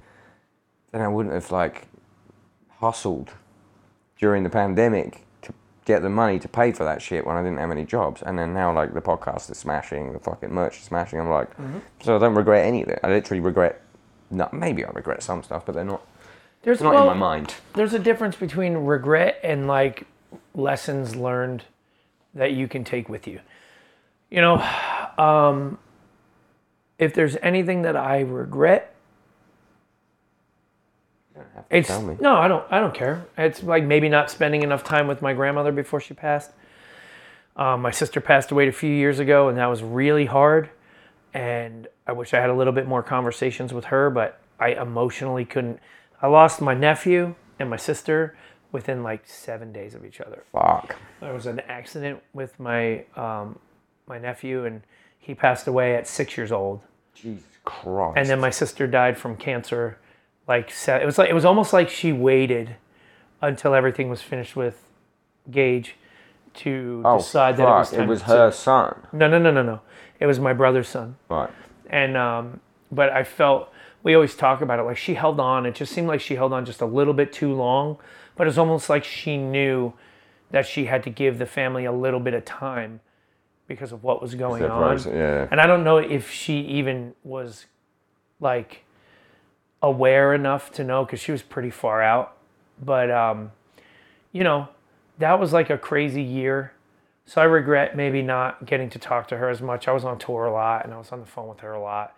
Then 0.92 1.00
I 1.00 1.08
wouldn't 1.08 1.34
have 1.34 1.50
like 1.50 1.88
hustled 2.78 3.32
during 4.18 4.42
the 4.42 4.50
pandemic 4.50 5.26
to 5.42 5.54
get 5.84 6.02
the 6.02 6.10
money 6.10 6.38
to 6.38 6.48
pay 6.48 6.72
for 6.72 6.84
that 6.84 7.02
shit 7.02 7.26
when 7.26 7.36
I 7.36 7.42
didn't 7.42 7.58
have 7.58 7.70
any 7.70 7.84
jobs. 7.84 8.22
And 8.22 8.38
then 8.38 8.52
now 8.54 8.72
like 8.72 8.94
the 8.94 9.00
podcast 9.00 9.50
is 9.50 9.58
smashing, 9.58 10.12
the 10.12 10.18
fucking 10.18 10.52
merch 10.52 10.78
is 10.78 10.84
smashing. 10.84 11.18
I'm 11.18 11.30
like, 11.30 11.50
mm-hmm. 11.56 11.78
so 12.02 12.16
I 12.16 12.18
don't 12.18 12.34
regret 12.34 12.66
any 12.66 12.82
of 12.82 12.88
it. 12.88 13.00
I 13.02 13.08
literally 13.08 13.40
regret. 13.40 13.80
No, 14.30 14.48
maybe 14.52 14.84
I 14.84 14.90
regret 14.90 15.22
some 15.22 15.42
stuff, 15.42 15.66
but 15.66 15.74
they're 15.74 15.84
not. 15.84 16.06
There's 16.62 16.80
not 16.80 16.94
well, 16.94 17.10
in 17.10 17.18
my 17.18 17.36
mind. 17.36 17.54
there's 17.74 17.92
a 17.92 17.98
difference 17.98 18.36
between 18.36 18.74
regret 18.78 19.38
and 19.42 19.66
like 19.66 20.06
lessons 20.54 21.14
learned 21.14 21.62
that 22.34 22.52
you 22.52 22.68
can 22.68 22.84
take 22.84 23.08
with 23.08 23.26
you. 23.26 23.40
You 24.30 24.40
know, 24.40 24.56
um, 25.18 25.78
if 26.98 27.14
there's 27.14 27.36
anything 27.42 27.82
that 27.82 27.96
I 27.96 28.20
regret, 28.20 28.94
it's 31.70 31.88
tell 31.88 32.02
me. 32.02 32.16
no, 32.20 32.36
I 32.36 32.48
don't. 32.48 32.64
I 32.70 32.80
don't 32.80 32.94
care. 32.94 33.26
It's 33.36 33.62
like 33.62 33.84
maybe 33.84 34.08
not 34.08 34.30
spending 34.30 34.62
enough 34.62 34.84
time 34.84 35.06
with 35.06 35.22
my 35.22 35.32
grandmother 35.32 35.72
before 35.72 36.00
she 36.00 36.14
passed. 36.14 36.50
Um, 37.56 37.82
my 37.82 37.90
sister 37.90 38.20
passed 38.20 38.50
away 38.50 38.68
a 38.68 38.72
few 38.72 38.90
years 38.90 39.18
ago, 39.18 39.48
and 39.48 39.58
that 39.58 39.66
was 39.66 39.82
really 39.82 40.26
hard. 40.26 40.70
And 41.34 41.88
I 42.06 42.12
wish 42.12 42.32
I 42.32 42.40
had 42.40 42.48
a 42.48 42.54
little 42.54 42.72
bit 42.72 42.86
more 42.86 43.02
conversations 43.02 43.74
with 43.74 43.86
her, 43.86 44.08
but 44.08 44.40
I 44.58 44.68
emotionally 44.70 45.44
couldn't. 45.44 45.80
I 46.22 46.28
lost 46.28 46.60
my 46.60 46.74
nephew 46.74 47.34
and 47.58 47.68
my 47.68 47.76
sister 47.76 48.36
within 48.72 49.02
like 49.02 49.26
seven 49.26 49.72
days 49.72 49.94
of 49.94 50.04
each 50.04 50.20
other. 50.20 50.44
Fuck. 50.52 50.96
There 51.20 51.34
was 51.34 51.46
an 51.46 51.60
accident 51.60 52.22
with 52.32 52.58
my 52.58 53.04
um, 53.16 53.58
my 54.06 54.18
nephew, 54.18 54.64
and 54.64 54.82
he 55.18 55.34
passed 55.34 55.66
away 55.66 55.96
at 55.96 56.06
six 56.06 56.36
years 56.36 56.52
old. 56.52 56.80
Jesus 57.14 57.44
Christ. 57.64 58.18
And 58.18 58.28
then 58.28 58.40
my 58.40 58.50
sister 58.50 58.86
died 58.86 59.18
from 59.18 59.36
cancer. 59.36 59.98
Like 60.46 60.70
it 60.70 61.06
was 61.06 61.18
like 61.18 61.30
it 61.30 61.34
was 61.34 61.44
almost 61.44 61.72
like 61.72 61.88
she 61.88 62.12
waited 62.12 62.76
until 63.40 63.74
everything 63.74 64.08
was 64.08 64.22
finished 64.22 64.54
with 64.54 64.82
Gage 65.50 65.96
to 66.54 67.02
oh, 67.04 67.18
decide 67.18 67.56
fuck. 67.56 67.58
that 67.58 67.64
it 67.64 67.78
was 67.78 67.90
time 67.90 68.00
it 68.00 68.06
was 68.06 68.20
to- 68.20 68.26
her 68.26 68.50
son. 68.52 69.06
No, 69.12 69.28
no, 69.28 69.38
no, 69.38 69.50
no, 69.50 69.62
no. 69.62 69.80
It 70.20 70.26
was 70.26 70.38
my 70.40 70.52
brother's 70.52 70.88
son 70.88 71.16
Right. 71.28 71.50
and 71.90 72.16
um, 72.16 72.60
but 72.92 73.10
I 73.10 73.24
felt 73.24 73.70
we 74.02 74.14
always 74.14 74.34
talk 74.34 74.60
about 74.60 74.78
it 74.78 74.82
like 74.82 74.96
she 74.96 75.14
held 75.14 75.40
on. 75.40 75.66
It 75.66 75.74
just 75.74 75.92
seemed 75.92 76.08
like 76.08 76.20
she 76.20 76.34
held 76.36 76.52
on 76.52 76.64
just 76.64 76.80
a 76.80 76.86
little 76.86 77.14
bit 77.14 77.32
too 77.32 77.52
long, 77.54 77.98
but 78.36 78.46
it's 78.46 78.58
almost 78.58 78.88
like 78.90 79.02
she 79.04 79.36
knew 79.36 79.92
that 80.50 80.66
she 80.66 80.84
had 80.84 81.02
to 81.04 81.10
give 81.10 81.38
the 81.38 81.46
family 81.46 81.84
a 81.84 81.92
little 81.92 82.20
bit 82.20 82.34
of 82.34 82.44
time 82.44 83.00
because 83.66 83.92
of 83.92 84.04
what 84.04 84.20
was 84.20 84.34
going 84.34 84.62
on. 84.64 84.98
Yeah. 85.06 85.48
And 85.50 85.58
I 85.60 85.66
don't 85.66 85.82
know 85.84 85.96
if 85.96 86.30
she 86.30 86.60
even 86.60 87.14
was 87.24 87.64
like 88.38 88.84
aware 89.82 90.34
enough 90.34 90.70
to 90.72 90.84
know 90.84 91.04
because 91.04 91.18
she 91.20 91.32
was 91.32 91.42
pretty 91.42 91.70
far 91.70 92.02
out. 92.02 92.36
But 92.82 93.10
um, 93.10 93.52
you 94.32 94.44
know, 94.44 94.68
that 95.18 95.40
was 95.40 95.52
like 95.54 95.70
a 95.70 95.78
crazy 95.78 96.22
year. 96.22 96.73
So 97.26 97.40
I 97.40 97.44
regret 97.44 97.96
maybe 97.96 98.22
not 98.22 98.66
getting 98.66 98.90
to 98.90 98.98
talk 98.98 99.28
to 99.28 99.36
her 99.38 99.48
as 99.48 99.62
much. 99.62 99.88
I 99.88 99.92
was 99.92 100.04
on 100.04 100.18
tour 100.18 100.44
a 100.44 100.52
lot 100.52 100.84
and 100.84 100.92
I 100.92 100.98
was 100.98 101.10
on 101.10 101.20
the 101.20 101.26
phone 101.26 101.48
with 101.48 101.60
her 101.60 101.72
a 101.72 101.80
lot. 101.80 102.16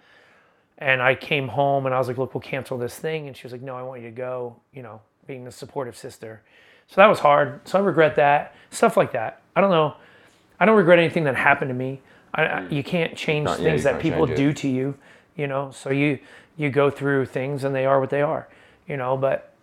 And 0.78 1.00
I 1.00 1.14
came 1.14 1.48
home 1.48 1.86
and 1.86 1.94
I 1.94 1.98
was 1.98 2.08
like, 2.08 2.18
look, 2.18 2.34
we'll 2.34 2.40
cancel 2.40 2.76
this 2.76 2.96
thing. 2.98 3.28
And 3.28 3.36
she 3.36 3.44
was 3.44 3.52
like, 3.52 3.62
no, 3.62 3.76
I 3.76 3.82
want 3.82 4.02
you 4.02 4.08
to 4.08 4.14
go, 4.14 4.56
you 4.72 4.82
know, 4.82 5.00
being 5.26 5.44
the 5.44 5.52
supportive 5.52 5.96
sister. 5.96 6.42
So 6.88 6.96
that 6.96 7.06
was 7.06 7.20
hard. 7.20 7.66
So 7.66 7.78
I 7.78 7.82
regret 7.82 8.16
that. 8.16 8.54
Stuff 8.70 8.96
like 8.96 9.12
that. 9.12 9.40
I 9.54 9.60
don't 9.60 9.70
know. 9.70 9.96
I 10.58 10.66
don't 10.66 10.76
regret 10.76 10.98
anything 10.98 11.24
that 11.24 11.36
happened 11.36 11.68
to 11.68 11.74
me. 11.74 12.00
I, 12.34 12.44
I, 12.44 12.68
you 12.68 12.82
can't 12.82 13.16
change 13.16 13.46
Not- 13.46 13.58
things 13.58 13.84
you 13.84 13.90
that 13.90 14.00
people 14.00 14.26
do 14.26 14.52
to 14.52 14.68
you, 14.68 14.96
you 15.36 15.46
know. 15.46 15.70
So 15.70 15.90
you 15.90 16.18
you 16.56 16.70
go 16.70 16.90
through 16.90 17.26
things 17.26 17.64
and 17.64 17.74
they 17.74 17.86
are 17.86 18.00
what 18.00 18.10
they 18.10 18.22
are, 18.22 18.48
you 18.86 18.96
know. 18.96 19.16
But 19.16 19.54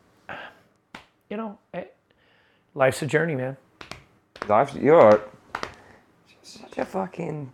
you 1.30 1.38
know, 1.38 1.58
it, 1.74 1.96
life's 2.76 3.02
a 3.02 3.08
journey, 3.08 3.36
man. 3.36 3.58
Life, 4.48 4.74
you're 4.76 5.22
such 6.62 6.78
a 6.78 6.86
fucking 6.86 7.52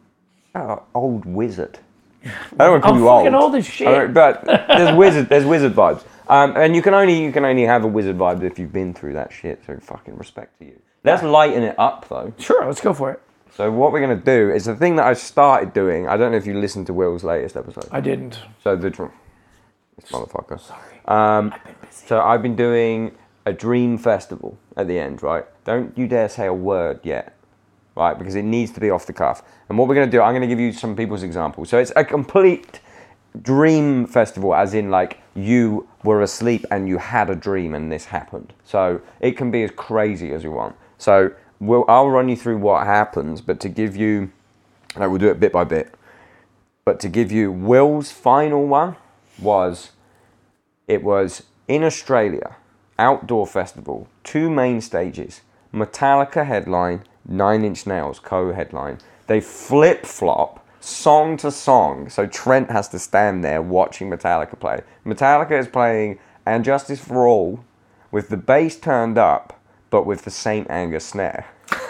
oh, 0.56 0.84
old 0.96 1.26
wizard. 1.26 1.80
I 2.26 2.30
don't 2.66 2.72
want 2.72 2.84
to 2.84 2.88
call 2.90 2.94
I'm 2.96 3.00
you 3.00 3.10
old. 3.10 3.24
fucking 3.24 3.36
old 3.36 3.56
as 3.56 3.66
I 3.66 3.70
shit. 3.70 3.88
don't- 3.88 4.14
But 4.14 4.46
there's 4.46 4.96
wizard, 5.04 5.30
there's 5.30 5.46
wizard 5.46 5.74
vibes. 5.74 6.04
Um, 6.28 6.54
and 6.56 6.76
you 6.76 6.82
can 6.82 6.94
only 6.94 7.24
you 7.24 7.32
can 7.32 7.44
only 7.46 7.64
have 7.64 7.84
a 7.84 7.88
wizard 7.88 8.18
vibe 8.18 8.44
if 8.44 8.60
you've 8.60 8.72
been 8.74 8.94
through 8.94 9.14
that 9.14 9.32
shit. 9.34 9.64
So 9.66 9.78
fucking 9.82 10.16
respect 10.16 10.60
to 10.60 10.66
you. 10.66 10.80
Let's 11.04 11.24
lighten 11.24 11.64
it 11.64 11.76
up 11.80 12.08
though. 12.08 12.34
Sure, 12.38 12.66
let's 12.68 12.82
go 12.82 12.94
for 12.94 13.12
it. 13.12 13.22
So 13.56 13.72
what 13.72 13.92
we're 13.92 14.02
gonna 14.02 14.16
do 14.16 14.52
is 14.52 14.66
the 14.66 14.76
thing 14.76 14.96
that 14.98 15.08
I 15.08 15.14
started 15.14 15.74
doing. 15.74 16.08
I 16.08 16.18
don't 16.18 16.32
know 16.32 16.38
if 16.38 16.46
you 16.46 16.54
listened 16.60 16.86
to 16.88 16.94
Will's 16.94 17.24
latest 17.24 17.56
episode. 17.58 17.88
I 17.92 18.00
didn't. 18.00 18.40
So 18.64 18.76
the 18.76 18.90
dream, 18.92 19.12
this 20.00 20.12
motherfucker. 20.12 20.60
Sorry. 20.60 21.00
Um, 21.06 21.54
so 21.90 22.22
I've 22.22 22.44
been 22.44 22.56
doing 22.56 23.16
a 23.48 23.54
dream 23.54 23.98
festival 23.98 24.56
at 24.78 24.88
the 24.88 25.00
end, 25.00 25.24
right? 25.24 25.46
Don't 25.66 25.98
you 25.98 26.08
dare 26.08 26.30
say 26.30 26.46
a 26.46 26.54
word 26.54 27.00
yet, 27.04 27.36
right? 28.00 28.18
Because 28.18 28.36
it 28.36 28.44
needs 28.44 28.72
to 28.72 28.80
be 28.80 28.90
off 28.90 29.06
the 29.06 29.14
cuff. 29.14 29.44
And 29.68 29.78
what 29.78 29.88
we're 29.88 29.96
gonna 29.96 30.08
do, 30.08 30.22
I'm 30.22 30.34
gonna 30.34 30.48
give 30.48 30.60
you 30.60 30.72
some 30.72 30.96
people's 30.96 31.24
examples. 31.24 31.70
So 31.70 31.78
it's 31.78 31.92
a 31.96 32.04
complete 32.04 32.80
dream 33.42 34.08
festival, 34.08 34.56
as 34.56 34.74
in 34.74 34.90
like 34.90 35.20
you 35.36 35.88
were 36.04 36.22
asleep 36.22 36.66
and 36.72 36.88
you 36.88 36.98
had 36.98 37.30
a 37.30 37.36
dream 37.36 37.76
and 37.76 37.92
this 37.92 38.06
happened. 38.06 38.54
So 38.64 39.02
it 39.20 39.38
can 39.38 39.52
be 39.52 39.64
as 39.64 39.72
crazy 39.72 40.32
as 40.32 40.44
you 40.44 40.52
want. 40.52 40.76
So 40.98 41.32
we'll, 41.60 41.86
I'll 41.88 42.10
run 42.10 42.30
you 42.30 42.36
through 42.36 42.58
what 42.58 42.86
happens, 42.86 43.42
but 43.42 43.60
to 43.60 43.70
give 43.70 43.96
you, 43.96 44.32
like 44.96 45.10
we'll 45.10 45.20
do 45.20 45.30
it 45.30 45.40
bit 45.40 45.52
by 45.52 45.64
bit. 45.64 45.94
But 46.86 47.00
to 47.02 47.10
give 47.10 47.32
you 47.32 47.52
Will's 47.52 48.12
final 48.12 48.66
one 48.66 48.96
was, 49.38 49.92
it 50.88 51.04
was 51.04 51.44
in 51.68 51.84
Australia, 51.84 52.56
outdoor 52.98 53.46
festival, 53.46 54.08
two 54.24 54.50
main 54.50 54.82
stages, 54.82 55.42
Metallica 55.72 56.46
headline, 56.46 57.04
Nine 57.30 57.64
Inch 57.64 57.86
Nails 57.86 58.20
co-headline. 58.20 58.98
They 59.28 59.40
flip 59.40 60.06
flop 60.06 60.66
song 60.80 61.38
to 61.38 61.52
song, 61.52 62.10
so 62.10 62.26
Trent 62.26 62.72
has 62.72 62.90
to 62.90 63.00
stand 63.00 63.44
there 63.44 63.62
watching 63.62 64.10
Metallica 64.10 64.60
play. 64.60 64.82
Metallica 65.06 65.58
is 65.58 65.68
playing 65.68 66.20
"And 66.46 66.66
Justice 66.66 67.00
for 67.00 67.28
All" 67.28 67.64
with 68.12 68.30
the 68.30 68.38
bass 68.38 68.78
turned 68.78 69.18
up, 69.18 69.60
but 69.90 70.06
with 70.06 70.24
the 70.24 70.32
Saint 70.32 70.70
Anger 70.70 71.00
snare. 71.00 71.46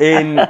in 0.00 0.40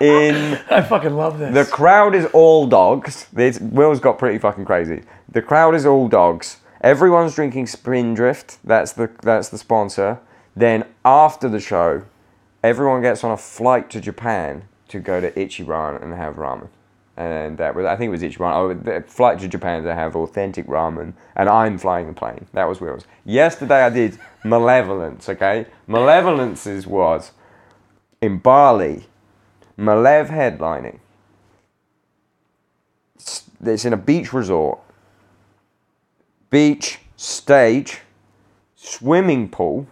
in 0.00 0.58
I 0.70 0.82
fucking 0.82 1.14
love 1.14 1.38
this. 1.38 1.54
the 1.54 1.64
crowd 1.64 2.14
is 2.14 2.26
all 2.26 2.66
dogs. 2.66 3.26
This, 3.32 3.58
Will's 3.60 4.00
got 4.00 4.18
pretty 4.18 4.38
fucking 4.38 4.64
crazy. 4.64 5.02
The 5.28 5.42
crowd 5.42 5.74
is 5.74 5.86
all 5.86 6.08
dogs. 6.08 6.58
Everyone's 6.80 7.34
drinking 7.34 7.66
Spindrift. 7.66 8.58
That's 8.62 8.92
the 8.92 9.10
that's 9.22 9.48
the 9.48 9.58
sponsor. 9.58 10.20
Then 10.54 10.84
after 11.04 11.48
the 11.48 11.60
show, 11.60 12.02
everyone 12.62 13.02
gets 13.02 13.24
on 13.24 13.30
a 13.30 13.36
flight 13.36 13.90
to 13.90 14.00
Japan 14.00 14.64
to 14.88 15.00
go 15.00 15.20
to 15.20 15.30
Ichiran 15.32 16.02
and 16.02 16.14
have 16.14 16.36
ramen. 16.36 16.68
And 17.16 17.58
that 17.58 17.74
was 17.74 17.84
I 17.84 17.96
think 17.96 18.08
it 18.08 18.10
was 18.12 18.22
Ichiran. 18.22 18.54
Oh, 18.54 18.72
the 18.74 19.02
flight 19.06 19.40
to 19.40 19.48
Japan 19.48 19.82
to 19.82 19.94
have 19.94 20.14
authentic 20.14 20.66
ramen. 20.66 21.14
And 21.34 21.48
I'm 21.48 21.76
flying 21.78 22.06
the 22.06 22.12
plane. 22.12 22.46
That 22.52 22.68
was 22.68 22.80
where 22.80 22.90
it 22.90 22.94
was. 22.94 23.06
Yesterday 23.24 23.82
I 23.82 23.90
did 23.90 24.18
Malevolence. 24.44 25.28
Okay, 25.28 25.66
Malevolence's 25.88 26.86
was 26.86 27.32
in 28.20 28.38
Bali. 28.38 29.06
Malev 29.78 30.28
headlining. 30.28 30.98
S- 33.18 33.50
It's 33.64 33.84
in 33.84 33.92
a 33.92 33.96
beach 33.96 34.32
resort. 34.32 34.78
Beach, 36.50 37.00
stage, 37.16 38.00
swimming 38.74 39.48
pool, 39.48 39.86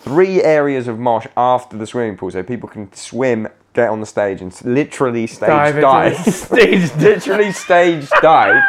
three 0.00 0.42
areas 0.42 0.88
of 0.88 0.98
mosh 0.98 1.26
after 1.36 1.76
the 1.76 1.86
swimming 1.86 2.16
pool 2.16 2.30
so 2.30 2.42
people 2.42 2.68
can 2.68 2.92
swim, 2.92 3.46
get 3.74 3.90
on 3.90 4.00
the 4.00 4.06
stage, 4.06 4.40
and 4.40 4.52
literally 4.64 5.26
stage 5.26 5.48
Dive 5.48 5.80
dive. 5.80 6.16
stage 6.34 6.94
literally 6.96 7.52
stage 7.52 8.08
dive. 8.22 8.62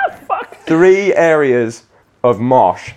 Three 0.65 1.13
areas 1.15 1.83
of 2.23 2.39
mosh. 2.39 2.91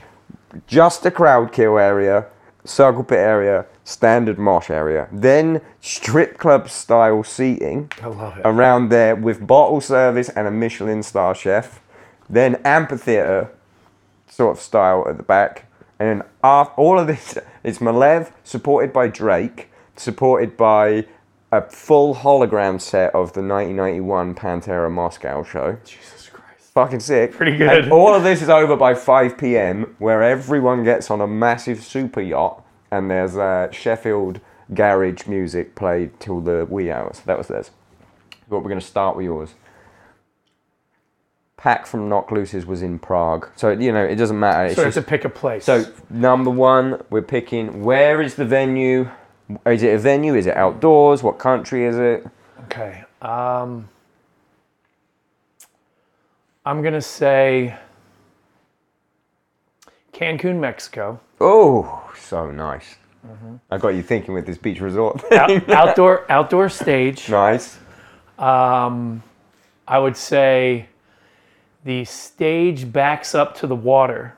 Just 0.67 1.07
a 1.07 1.11
crowd 1.11 1.53
kill 1.53 1.79
area, 1.79 2.27
circle 2.65 3.05
pit 3.05 3.19
area, 3.19 3.67
standard 3.85 4.39
mosh 4.39 4.69
area. 4.71 5.09
Then 5.13 5.61
strip 5.81 6.39
club 6.39 6.69
style 6.69 7.23
seating 7.23 7.91
I 8.03 8.07
love 8.07 8.39
it. 8.39 8.43
around 8.45 8.89
there 8.91 9.15
with 9.15 9.47
bottle 9.47 9.81
service 9.81 10.29
and 10.29 10.47
a 10.47 10.51
Michelin 10.51 11.03
star 11.03 11.35
chef. 11.35 11.81
Then 12.29 12.57
amphitheater 12.65 13.51
sort 14.29 14.57
of 14.57 14.63
style 14.63 15.07
at 15.09 15.17
the 15.17 15.23
back. 15.23 15.71
And 15.99 16.09
then 16.09 16.29
af 16.43 16.71
all 16.77 16.99
of 16.99 17.07
this, 17.07 17.39
it's 17.65 17.79
Malev 17.79 18.31
supported 18.45 18.93
by 18.93 19.09
Drake, 19.09 19.71
supported 19.97 20.57
by 20.57 21.07
a 21.51 21.63
full 21.63 22.17
hologram 22.17 22.81
set 22.81 23.15
of 23.15 23.33
the 23.33 23.41
1991 23.41 24.35
Pantera 24.35 24.91
Moscow 24.91 25.43
show. 25.43 25.79
Jesus 25.85 26.29
Christ. 26.29 26.73
Fucking 26.75 27.01
sick. 27.01 27.33
Pretty 27.33 27.57
good. 27.57 27.85
And 27.85 27.93
all 27.93 28.15
of 28.15 28.23
this 28.23 28.43
is 28.43 28.49
over 28.49 28.77
by 28.77 28.95
5 28.95 29.39
p.m., 29.39 29.97
where 29.99 30.23
everyone 30.23 30.85
gets 30.85 31.11
on 31.11 31.21
a 31.21 31.27
massive 31.27 31.83
super 31.83 32.21
yacht, 32.21 32.63
and 32.91 33.11
there's 33.11 33.37
uh, 33.37 33.71
Sheffield 33.71 34.41
garage 34.73 35.27
music 35.27 35.75
played 35.75 36.19
till 36.21 36.41
the 36.41 36.67
wee 36.69 36.91
hours. 36.91 37.21
That 37.21 37.39
was 37.39 37.49
theirs. 37.49 37.71
But 38.49 38.59
we're 38.59 38.69
going 38.69 38.81
to 38.81 38.87
start 38.87 39.17
with 39.17 39.25
yours. 39.25 39.55
Pack 41.57 41.87
from 41.87 42.09
Knocked 42.09 42.33
Loose's 42.33 42.67
was 42.67 42.83
in 42.83 42.99
Prague, 42.99 43.49
so 43.57 43.71
you 43.71 43.93
know 43.93 44.05
it 44.05 44.17
doesn't 44.17 44.39
matter. 44.39 44.67
It's 44.67 44.77
So 44.77 44.85
just, 44.85 44.97
to 44.97 45.03
pick 45.03 45.25
a 45.25 45.29
place. 45.29 45.65
so 45.65 45.85
number 46.11 46.51
one, 46.51 47.01
we're 47.11 47.23
picking 47.23 47.83
where 47.85 48.21
is 48.21 48.35
the 48.35 48.45
venue? 48.45 49.09
Is 49.67 49.83
it 49.83 49.95
a 49.95 49.99
venue? 49.99 50.35
Is 50.35 50.47
it 50.47 50.57
outdoors? 50.57 51.23
What 51.23 51.39
country 51.39 51.85
is 51.85 51.97
it? 51.97 52.27
okay. 52.65 53.05
Um, 53.23 53.89
I'm 56.67 56.83
gonna 56.83 57.01
say 57.01 57.77
Cancun, 60.13 60.59
Mexico. 60.61 61.21
Oh, 61.41 62.11
so 62.19 62.51
nice. 62.51 62.97
I 63.71 63.79
got 63.79 63.89
you 63.89 64.03
thinking 64.03 64.35
with 64.35 64.45
this 64.45 64.59
beach 64.59 64.81
resort. 64.81 65.23
Out, 65.33 65.69
outdoor 65.71 66.31
outdoor 66.31 66.69
stage. 66.69 67.29
nice. 67.31 67.79
Um, 68.39 69.23
I 69.89 69.99
would 69.99 70.17
say 70.17 70.89
the 71.85 72.05
stage 72.05 72.91
backs 72.93 73.35
up 73.35 73.55
to 73.57 73.67
the 73.67 73.77
water. 73.77 74.37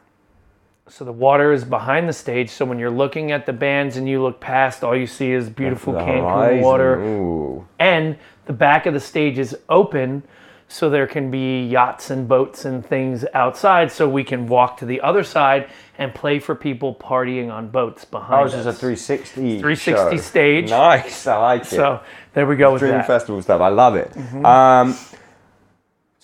So 0.89 1.05
the 1.05 1.13
water 1.13 1.53
is 1.53 1.65
behind 1.65 2.09
the 2.09 2.13
stage. 2.13 2.51
So 2.51 2.65
when 2.65 2.79
you're 2.79 2.91
looking 2.91 3.33
at 3.33 3.47
the 3.47 3.53
bands 3.53 3.97
and 3.97 4.09
you 4.09 4.23
look 4.23 4.41
past, 4.41 4.85
all 4.85 4.97
you 4.97 5.07
see 5.07 5.33
is 5.33 5.51
beautiful 5.51 5.95
Cancun 5.95 6.21
horizon, 6.21 6.63
water. 6.63 7.01
Ooh. 7.01 7.67
And 7.79 8.17
the 8.47 8.53
back 8.53 8.87
of 8.87 8.95
the 8.95 9.01
stage 9.01 9.39
is 9.39 9.57
open. 9.69 10.23
So 10.69 10.91
there 10.91 11.07
can 11.07 11.31
be 11.31 11.65
yachts 11.67 12.11
and 12.11 12.27
boats 12.27 12.65
and 12.65 12.85
things 12.85 13.25
outside. 13.35 13.91
So 13.93 14.09
we 14.09 14.25
can 14.25 14.49
walk 14.49 14.77
to 14.79 14.85
the 14.85 15.01
other 15.01 15.23
side 15.23 15.71
and 15.99 16.13
play 16.13 16.41
for 16.41 16.57
people 16.57 16.95
partying 16.95 17.53
on 17.53 17.69
boats 17.69 18.05
behind 18.05 18.43
Oh, 18.43 18.45
it's 18.47 18.55
just 18.55 18.67
a 18.67 18.73
360 18.73 19.61
360 19.61 20.17
show. 20.17 20.23
stage. 20.23 20.71
Nice, 20.71 21.27
I 21.29 21.37
like 21.39 21.63
it. 21.63 21.67
So 21.67 22.01
there 22.35 22.47
we 22.47 22.57
go 22.57 22.73
with 22.73 22.81
Dream 22.81 22.93
that. 22.93 22.99
Mm-hmm. 23.03 23.07
festival 23.07 23.43
stuff, 23.43 23.61
I 23.61 23.69
love 23.69 23.95
it. 23.95 24.17
Um, 24.45 24.97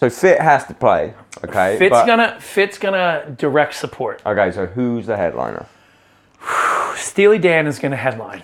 so 0.03 0.11
Fit 0.11 0.41
has 0.41 0.65
to 0.67 0.75
play, 0.75 1.15
okay? 1.45 1.79
Fit's 1.79 1.91
but- 1.93 2.07
gonna 2.07 2.41
Fit's 2.41 2.77
gonna 2.77 3.33
direct 3.39 3.75
support. 3.75 4.21
Okay, 4.27 4.51
so 4.51 4.67
who's 4.67 5.07
the 5.07 5.17
headliner? 5.17 5.67
Steely 6.97 7.39
Dan 7.39 7.69
is 7.69 7.79
gonna 7.79 7.95
headline. 7.97 8.43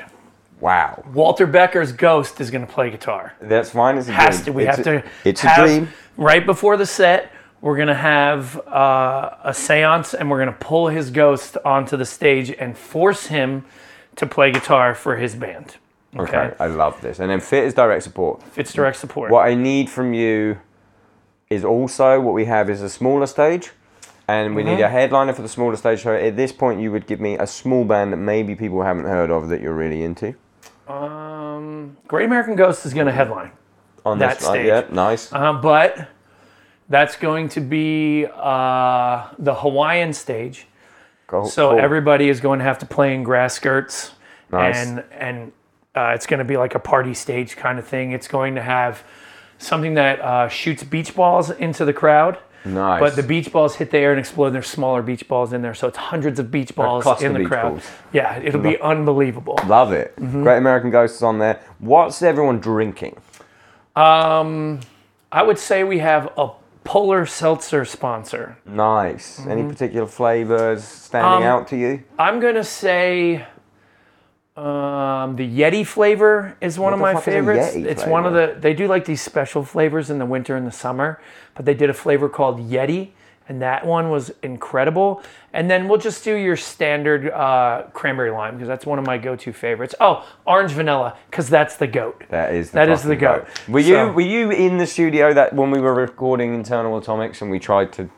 Wow, 0.61 1.03
Walter 1.13 1.47
Becker's 1.49 1.91
Ghost 1.91 2.41
is 2.41 2.53
gonna 2.53 2.67
play 2.67 2.91
guitar. 2.91 3.35
that's 3.41 3.71
fine. 3.71 3.99
It's 3.99 4.07
a 4.07 4.13
Has 4.13 4.37
dream. 4.37 4.45
to. 4.45 4.53
We 4.53 4.69
It's 4.69 4.77
have 4.77 4.87
a- 4.87 5.03
to. 5.03 5.09
It's 5.25 5.41
have, 5.41 5.65
a 5.65 5.67
dream. 5.67 5.89
Right 6.17 6.47
before 6.47 6.77
the 6.77 6.87
set, 6.87 7.33
we're 7.61 7.77
gonna 7.77 7.93
have 7.95 8.57
uh, 8.69 9.31
a 9.43 9.51
séance, 9.51 10.15
and 10.15 10.31
we're 10.31 10.39
gonna 10.39 10.53
pull 10.53 10.87
his 10.89 11.11
ghost 11.11 11.57
onto 11.65 11.97
the 11.97 12.05
stage 12.07 12.51
and 12.53 12.79
force 12.79 13.27
him 13.27 13.65
to 14.15 14.27
play 14.27 14.53
guitar 14.53 14.95
for 14.95 15.17
his 15.17 15.35
band. 15.35 15.75
Okay, 16.17 16.37
Okay. 16.37 16.55
I 16.61 16.67
love 16.69 17.01
this. 17.01 17.19
And 17.19 17.29
then 17.31 17.41
Fit 17.41 17.65
is 17.65 17.75
direct 17.75 18.05
support. 18.05 18.43
Fit's 18.45 18.73
direct 18.73 18.97
support. 18.97 19.33
What 19.33 19.45
I 19.47 19.55
need 19.55 19.91
from 19.91 20.15
you 20.15 20.59
is 21.51 21.65
also 21.65 22.21
what 22.21 22.35
we 22.35 22.45
have 22.45 22.69
is 22.71 22.83
a 22.83 22.89
smaller 22.91 23.27
stage, 23.27 23.71
and 24.27 24.55
we 24.55 24.63
Mm-hmm. 24.63 24.77
need 24.77 24.83
a 24.83 24.89
headliner 24.89 25.33
for 25.33 25.43
the 25.43 25.49
smaller 25.49 25.77
stage. 25.77 26.03
So 26.03 26.15
at 26.15 26.37
this 26.37 26.53
point, 26.53 26.81
you 26.81 26.93
would 26.93 27.07
give 27.07 27.21
me 27.21 27.37
a 27.39 27.47
small 27.47 27.85
band 27.85 28.13
that 28.13 28.19
maybe 28.19 28.55
people 28.55 28.83
haven't 28.83 29.05
heard 29.07 29.31
of 29.31 29.49
that 29.49 29.61
you're 29.61 29.75
really 29.75 30.03
into. 30.03 30.35
Um, 30.87 31.97
Great 32.07 32.27
American 32.27 32.57
Ghost 32.57 32.85
is 32.87 32.95
gonna 32.95 33.13
headline. 33.13 33.53
On 34.07 34.19
That 34.19 34.39
this, 34.39 34.49
stage. 34.49 34.67
yeah, 34.67 34.85
nice. 34.91 35.31
Uh, 35.33 35.53
but 35.53 36.09
that's 36.89 37.17
going 37.17 37.49
to 37.51 37.61
be 37.61 38.27
uh, 38.33 39.27
the 39.39 39.55
Hawaiian 39.55 40.13
stage. 40.15 40.67
Cool, 41.27 41.45
So 41.47 41.71
cool. 41.73 41.81
everybody 41.81 42.31
is 42.31 42.41
going 42.41 42.59
to 42.61 42.65
have 42.65 42.79
to 42.79 42.87
play 42.87 43.15
in 43.15 43.23
grass 43.23 43.53
skirts, 43.55 44.13
Nice. 44.51 44.77
and 44.87 45.05
and 45.13 45.53
uh, 45.95 46.13
it's 46.15 46.27
going 46.27 46.39
to 46.39 46.45
be 46.45 46.57
like 46.57 46.75
a 46.75 46.79
party 46.79 47.13
stage 47.13 47.57
kind 47.57 47.79
of 47.79 47.87
thing. 47.87 48.13
It's 48.13 48.29
going 48.29 48.55
to 48.55 48.63
have 48.63 49.03
something 49.59 49.95
that 49.95 50.21
uh, 50.21 50.49
shoots 50.49 50.83
beach 50.85 51.15
balls 51.15 51.51
into 51.51 51.85
the 51.85 51.93
crowd. 51.93 52.39
Nice. 52.65 53.01
But 53.01 53.17
the 53.17 53.23
beach 53.23 53.53
balls 53.53 53.77
hit 53.77 53.91
the 53.93 53.99
air 53.99 54.11
and 54.11 54.19
explode. 54.19 54.47
And 54.47 54.55
there's 54.57 54.67
smaller 54.67 55.01
beach 55.01 55.27
balls 55.29 55.53
in 55.53 55.63
there, 55.63 55.75
so 55.75 55.87
it's 55.89 55.97
hundreds 55.97 56.39
of 56.41 56.51
beach 56.51 56.75
balls 56.75 57.07
in 57.23 57.33
the 57.33 57.45
crowd. 57.45 57.71
balls. 57.75 57.85
Yeah, 58.13 58.37
it'll 58.39 58.61
be 58.61 58.79
unbelievable. 58.81 59.59
Love 59.67 59.93
it. 59.93 60.15
Mm-hmm. 60.17 60.43
Great 60.43 60.59
American 60.59 60.91
Ghost 60.91 61.17
is 61.17 61.23
on 61.23 61.39
there. 61.39 61.61
What's 61.79 62.21
everyone 62.21 62.59
drinking? 62.59 63.17
Um, 63.97 64.81
I 65.33 65.43
would 65.43 65.59
say 65.59 65.85
we 65.85 65.99
have 65.99 66.33
a 66.37 66.51
polar 66.85 67.27
seltzer 67.27 67.85
sponsor. 67.85 68.57
Nice. 68.67 69.41
Any 69.47 69.63
particular 69.63 70.07
flavors 70.07 70.85
standing 70.85 71.31
Mm-hmm. 71.31 71.43
Um, 71.43 71.49
out 71.63 71.69
to 71.69 71.77
you? 71.77 72.03
I'm 72.19 72.41
gonna 72.41 72.65
say 72.65 73.47
um, 74.59 75.37
the 75.37 75.49
Yeti 75.49 75.87
flavor 75.87 76.57
is 76.61 76.79
one 76.79 76.87
What 76.87 76.95
of 76.95 77.01
my 77.01 77.15
fuck 77.15 77.23
is 77.23 77.29
a 77.29 77.31
favorites. 77.31 77.75
It's 77.77 78.05
one 78.05 78.27
of 78.27 78.33
the 78.33 78.57
they 78.59 78.75
do 78.75 78.89
like 78.89 79.05
these 79.05 79.23
special 79.23 79.65
flavors 79.65 80.11
in 80.11 80.19
the 80.19 80.27
winter 80.27 80.57
and 80.57 80.67
the 80.67 80.73
summer, 80.73 81.21
but 81.55 81.65
they 81.65 81.75
did 81.75 81.91
a 81.91 81.95
flavor 81.95 82.29
called 82.29 82.59
Yeti, 82.59 83.11
and 83.49 83.63
that 83.63 83.87
one 83.87 84.11
was 84.11 84.33
incredible. 84.43 85.23
And 85.53 85.71
then 85.71 85.89
we'll 85.89 85.99
just 85.99 86.25
do 86.25 86.35
your 86.35 86.57
standard 86.57 87.31
uh, 87.31 87.85
cranberry 87.93 88.31
lime 88.31 88.55
because 88.55 88.69
that's 88.69 88.85
one 88.85 88.99
of 88.99 89.07
my 89.07 89.17
go-to 89.17 89.53
favorites. 89.53 89.95
Oh, 90.01 90.29
orange 90.45 90.73
vanilla 90.73 91.17
because 91.31 91.49
that's 91.49 91.77
the 91.77 91.87
goat. 91.87 92.25
That 92.29 92.53
is 92.55 92.71
the 92.71 92.75
That 92.75 92.89
is 92.91 93.03
the 93.03 93.15
fucking 93.15 93.19
goat. 93.21 93.47
Were 93.69 93.83
So- 93.83 94.07
you 94.09 94.13
were 94.13 94.21
you 94.21 94.51
in 94.51 94.79
the 94.79 94.87
studio 94.87 95.33
that 95.35 95.55
when 95.55 95.71
we 95.71 95.81
were 95.81 95.95
recording 95.95 96.53
Internal 96.55 96.99
Atomics 96.99 97.41
and 97.43 97.51
we 97.51 97.59
tried 97.61 97.93
to 97.95 98.11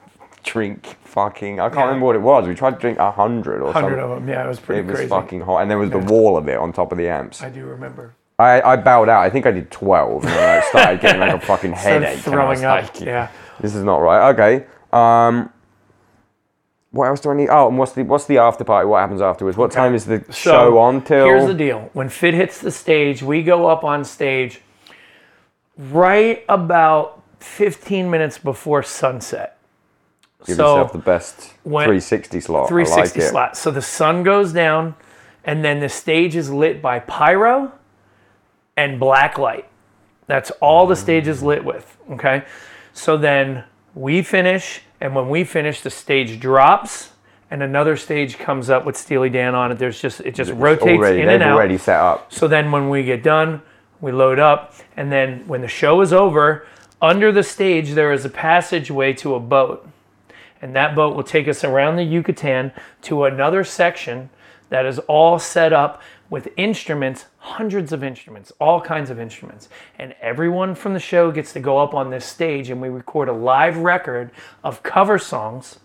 drink 0.43 0.97
fucking 1.05 1.61
I 1.61 1.65
can't 1.69 1.77
Yeah. 1.79 1.85
remember 1.87 2.07
what 2.07 2.17
it 2.17 2.23
was. 2.23 2.47
We 2.47 2.55
tried 2.55 2.73
to 2.73 2.79
drink 2.79 2.99
a 2.99 3.11
hundred 3.11 3.63
or 3.63 3.73
Hundred 3.73 3.97
something. 3.99 4.05
of 4.05 4.11
them. 4.11 4.29
Yeah, 4.29 4.45
it 4.45 4.49
was 4.49 4.61
pretty 4.61 4.81
It 4.81 4.87
was 4.87 5.09
fucking 5.09 5.41
hot, 5.43 5.59
and 5.63 5.71
there 5.71 5.79
was 5.79 5.91
the 5.91 5.99
wall 5.99 6.37
of 6.37 6.49
it 6.49 6.57
on 6.59 6.73
top 6.73 6.93
of 6.93 6.99
the 6.99 7.09
amps. 7.09 7.43
I 7.43 7.49
do 7.51 7.65
remember. 7.65 8.15
I, 8.39 8.63
I 8.63 8.77
bowed 8.77 9.09
out. 9.11 9.21
I 9.23 9.29
think 9.29 9.45
I 9.47 9.51
did 9.51 9.71
twelve, 9.71 10.25
and 10.25 10.33
I 10.33 10.61
started 10.69 11.01
getting 11.01 11.21
like 11.21 11.35
a 11.35 11.41
fucking 11.47 11.73
headache. 11.73 12.21
throwing 12.21 12.65
up. 12.65 12.83
like, 12.85 13.01
Yeah. 13.01 13.29
This 13.61 13.75
is 13.75 13.85
not 13.85 13.99
right. 13.99 14.31
Okay. 14.31 14.65
Um, 14.93 15.51
what 16.93 17.07
else 17.07 17.21
do 17.21 17.31
I 17.31 17.35
need? 17.37 17.49
Oh, 17.51 17.69
and 17.69 17.77
what's 17.79 17.93
the 17.93 18.03
what's 18.03 18.25
the 18.25 18.39
after 18.39 18.65
party? 18.65 18.87
What 18.89 18.99
happens 19.01 19.21
afterwards? 19.21 19.57
What 19.59 19.71
time 19.71 19.95
is 19.95 20.07
the 20.07 20.25
show 20.33 20.79
on 20.79 21.03
till? 21.03 21.27
Here's 21.27 21.47
the 21.47 21.55
deal. 21.55 21.91
When 21.93 22.09
Fit 22.09 22.35
hits 22.35 22.59
the 22.61 22.71
stage, 22.71 23.23
we 23.23 23.43
go 23.43 23.67
up 23.67 23.85
on 23.85 24.05
stage 24.05 24.61
right 25.77 26.45
about 26.49 27.23
15 27.41 28.11
minutes 28.11 28.39
before 28.39 28.83
sunset. 28.83 29.57
Give 30.47 30.57
so 30.57 30.77
yourself 30.77 30.93
the 30.93 30.99
best 30.99 31.55
when- 31.65 31.85
360 31.85 32.41
slot. 32.41 32.69
360 32.69 33.21
I 33.21 33.25
like 33.25 33.31
slot. 33.31 33.57
So 33.57 33.71
the 33.71 33.83
sun 33.83 34.23
goes 34.23 34.53
down, 34.53 34.95
and 35.45 35.65
then 35.65 35.81
the 35.81 35.89
stage 35.89 36.37
is 36.37 36.51
lit 36.51 36.81
by 36.81 36.99
pyro 37.01 37.73
and 38.77 38.99
black 38.99 39.39
light. 39.39 39.67
That's 40.27 40.51
all 40.61 40.87
the 40.87 40.97
stage 40.97 41.27
is 41.27 41.43
lit 41.43 41.65
with. 41.65 41.97
Okay. 42.13 42.45
So 42.93 43.17
then 43.17 43.65
we 43.95 44.23
finish, 44.23 44.83
and 45.01 45.15
when 45.15 45.29
we 45.29 45.45
finish, 45.45 45.81
the 45.81 45.91
stage 45.91 46.41
drops, 46.41 47.11
and 47.51 47.63
another 47.63 47.97
stage 47.97 48.39
comes 48.39 48.71
up 48.71 48.85
with 48.85 48.97
Steely 48.97 49.29
Dan 49.29 49.55
on 49.55 49.73
it. 49.73 49.79
There's 49.79 50.01
just 50.01 50.21
it 50.21 50.35
just 50.35 50.53
rotates 50.53 50.99
Already, 50.99 51.21
in 51.21 51.29
and 51.29 51.43
out. 51.43 51.53
already 51.53 51.79
set 51.79 52.01
up. 52.01 52.33
So 52.33 52.47
then 52.47 52.71
when 52.71 52.89
we 52.89 53.03
get 53.03 53.23
done, 53.23 53.63
we 54.01 54.13
load 54.13 54.39
up, 54.39 54.75
and 54.97 55.11
then 55.11 55.45
when 55.47 55.61
the 55.61 55.69
show 55.69 56.01
is 56.01 56.13
over, 56.13 56.65
under 57.03 57.33
the 57.33 57.43
stage 57.43 57.93
there 57.93 58.13
is 58.13 58.25
a 58.25 58.31
passageway 58.31 59.13
to 59.15 59.35
a 59.35 59.41
boat. 59.41 59.87
And 60.63 60.75
that 60.77 60.95
boat 60.95 61.17
will 61.17 61.23
take 61.25 61.49
us 61.49 61.65
around 61.65 61.97
the 61.97 62.05
Yucatan 62.05 62.73
to 63.03 63.25
another 63.25 63.65
section 63.65 64.31
that 64.69 64.87
is 64.87 64.99
all 65.01 65.39
set 65.39 65.73
up 65.73 66.01
with 66.29 66.49
instruments, 66.57 67.27
hundreds 67.39 67.93
of 67.93 68.05
instruments, 68.05 68.53
all 68.61 68.81
kinds 68.81 69.11
of 69.11 69.19
instruments. 69.19 69.69
And 69.99 70.15
everyone 70.21 70.75
from 70.77 70.95
the 70.95 71.01
show 71.01 71.33
gets 71.33 71.53
to 71.55 71.61
go 71.61 71.79
up 71.79 71.93
on 71.93 72.11
this 72.11 72.25
stage 72.25 72.71
and 72.71 72.81
we 72.81 72.89
record 72.89 73.29
a 73.29 73.33
live 73.33 73.79
record 73.79 74.31
of 74.63 74.83
cover 74.83 75.19
songs 75.19 75.81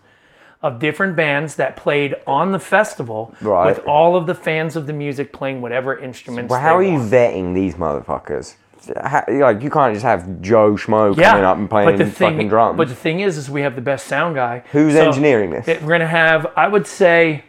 of 0.62 0.80
different 0.80 1.16
bands 1.16 1.56
that 1.56 1.76
played 1.76 2.16
on 2.26 2.52
the 2.52 2.60
festival 2.60 3.34
Right. 3.42 3.66
with 3.66 3.80
all 3.88 4.16
of 4.16 4.26
the 4.28 4.36
fans 4.36 4.76
of 4.76 4.88
the 4.88 4.94
music 4.94 5.32
playing 5.34 5.62
whatever 5.62 5.98
instruments 5.98 6.50
Well, 6.52 6.60
how 6.60 6.78
are 6.78 6.84
they 6.84 6.92
you 6.92 7.00
vetting 7.00 7.54
these 7.54 7.76
motherfuckers? 7.76 8.56
Like 8.90 9.62
you 9.62 9.70
can't 9.70 9.94
just 9.94 10.06
have 10.06 10.42
Joe 10.42 10.74
Schmo 10.74 11.16
yeah, 11.16 11.32
coming 11.32 11.46
up 11.46 11.58
and 11.58 11.70
playing 11.70 11.98
thing, 11.98 12.12
fucking 12.12 12.50
drums. 12.50 12.78
But 12.78 12.88
the 12.90 12.96
thing 12.96 13.20
is, 13.20 13.38
is 13.38 13.50
we 13.50 13.62
have 13.62 13.76
the 13.76 13.82
best 13.82 14.08
sound 14.08 14.36
guy. 14.36 14.64
Who's 14.72 14.94
So 14.94 15.08
engineering 15.08 15.52
this? 15.52 15.68
it- 15.68 15.82
we're 15.82 15.90
gonna 15.90 16.08
have. 16.08 16.48
I 16.56 16.68
would 16.68 16.86
say 16.88 17.46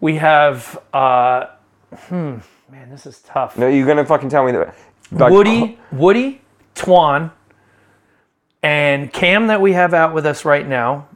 we 0.00 0.16
have. 0.16 0.78
Uh, 0.92 1.46
hmm, 1.94 2.38
man, 2.70 2.90
this 2.90 3.06
is 3.06 3.20
tough. 3.20 3.56
no, 3.56 3.68
you're 3.68 3.86
gonna 3.86 4.04
fucking 4.04 4.28
tell 4.28 4.44
me 4.44 4.52
that. 4.52 4.74
Like, 5.12 5.32
Woody, 5.32 5.78
Woody, 5.92 6.40
Twan, 6.74 7.30
and 8.62 9.12
Cam 9.12 9.46
that 9.46 9.60
we 9.60 9.72
have 9.72 9.94
out 9.94 10.12
with 10.14 10.26
us 10.26 10.44
right 10.44 10.66
now, 10.66 11.08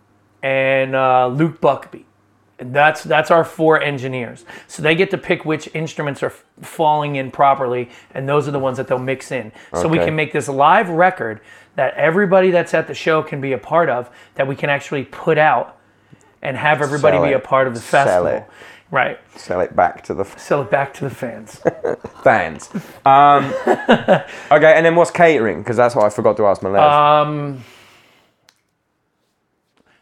and 0.43 0.95
uh, 0.95 1.27
Luke 1.29 1.61
Buckby. 1.61 2.05
That's 2.61 3.03
that's 3.05 3.31
our 3.31 3.45
four 3.45 3.83
engineers. 3.83 4.45
So 4.69 4.83
they 4.83 4.95
get 4.95 5.11
to 5.13 5.19
pick 5.19 5.45
which 5.45 5.69
instruments 5.75 6.23
are 6.23 6.27
f- 6.27 6.45
falling 6.61 7.17
in 7.17 7.31
properly, 7.31 7.89
and 8.15 8.29
those 8.29 8.47
are 8.47 8.51
the 8.51 8.59
ones 8.59 8.77
that 8.77 8.87
they'll 8.89 8.99
mix 8.99 9.33
in. 9.33 9.51
So 9.75 9.89
we 9.89 9.99
Okay. 9.99 10.07
can 10.07 10.17
make 10.17 10.33
this 10.33 10.49
live 10.49 10.89
record 10.91 11.41
that 11.77 11.95
everybody 11.95 12.51
that's 12.51 12.75
at 12.75 12.87
the 12.87 12.95
show 12.95 13.23
can 13.23 13.41
be 13.41 13.53
a 13.53 13.59
part 13.59 13.89
of, 13.89 14.11
that 14.35 14.47
we 14.47 14.55
can 14.57 14.69
actually 14.71 15.05
put 15.05 15.39
out 15.39 15.77
and 16.43 16.57
have 16.57 16.83
everybody 16.83 17.17
Sell 17.17 17.25
be 17.25 17.31
it. 17.33 17.37
a 17.37 17.39
part 17.41 17.67
of 17.67 17.75
the 17.75 17.81
Sell 17.81 18.05
festival. 18.07 18.27
it. 18.39 18.45
Right. 18.91 19.19
Sell 19.37 19.61
it 19.61 19.77
back 19.77 20.03
to 20.05 20.15
the 20.15 20.23
f- 20.25 20.39
Sell 20.39 20.63
it 20.63 20.71
back 20.71 20.93
to 20.95 21.05
the 21.05 21.11
fans. 21.15 21.61
fans. 22.25 22.69
Um, 23.07 23.45
okay, 23.67 24.73
and 24.75 24.85
then 24.85 24.97
what's 24.97 25.13
catering? 25.13 25.59
Because 25.63 25.77
that's 25.77 25.95
what 25.95 26.05
I 26.05 26.11
forgot 26.11 26.37
to 26.39 26.47
ask 26.47 26.61
my. 26.63 26.77
Um, 27.21 27.63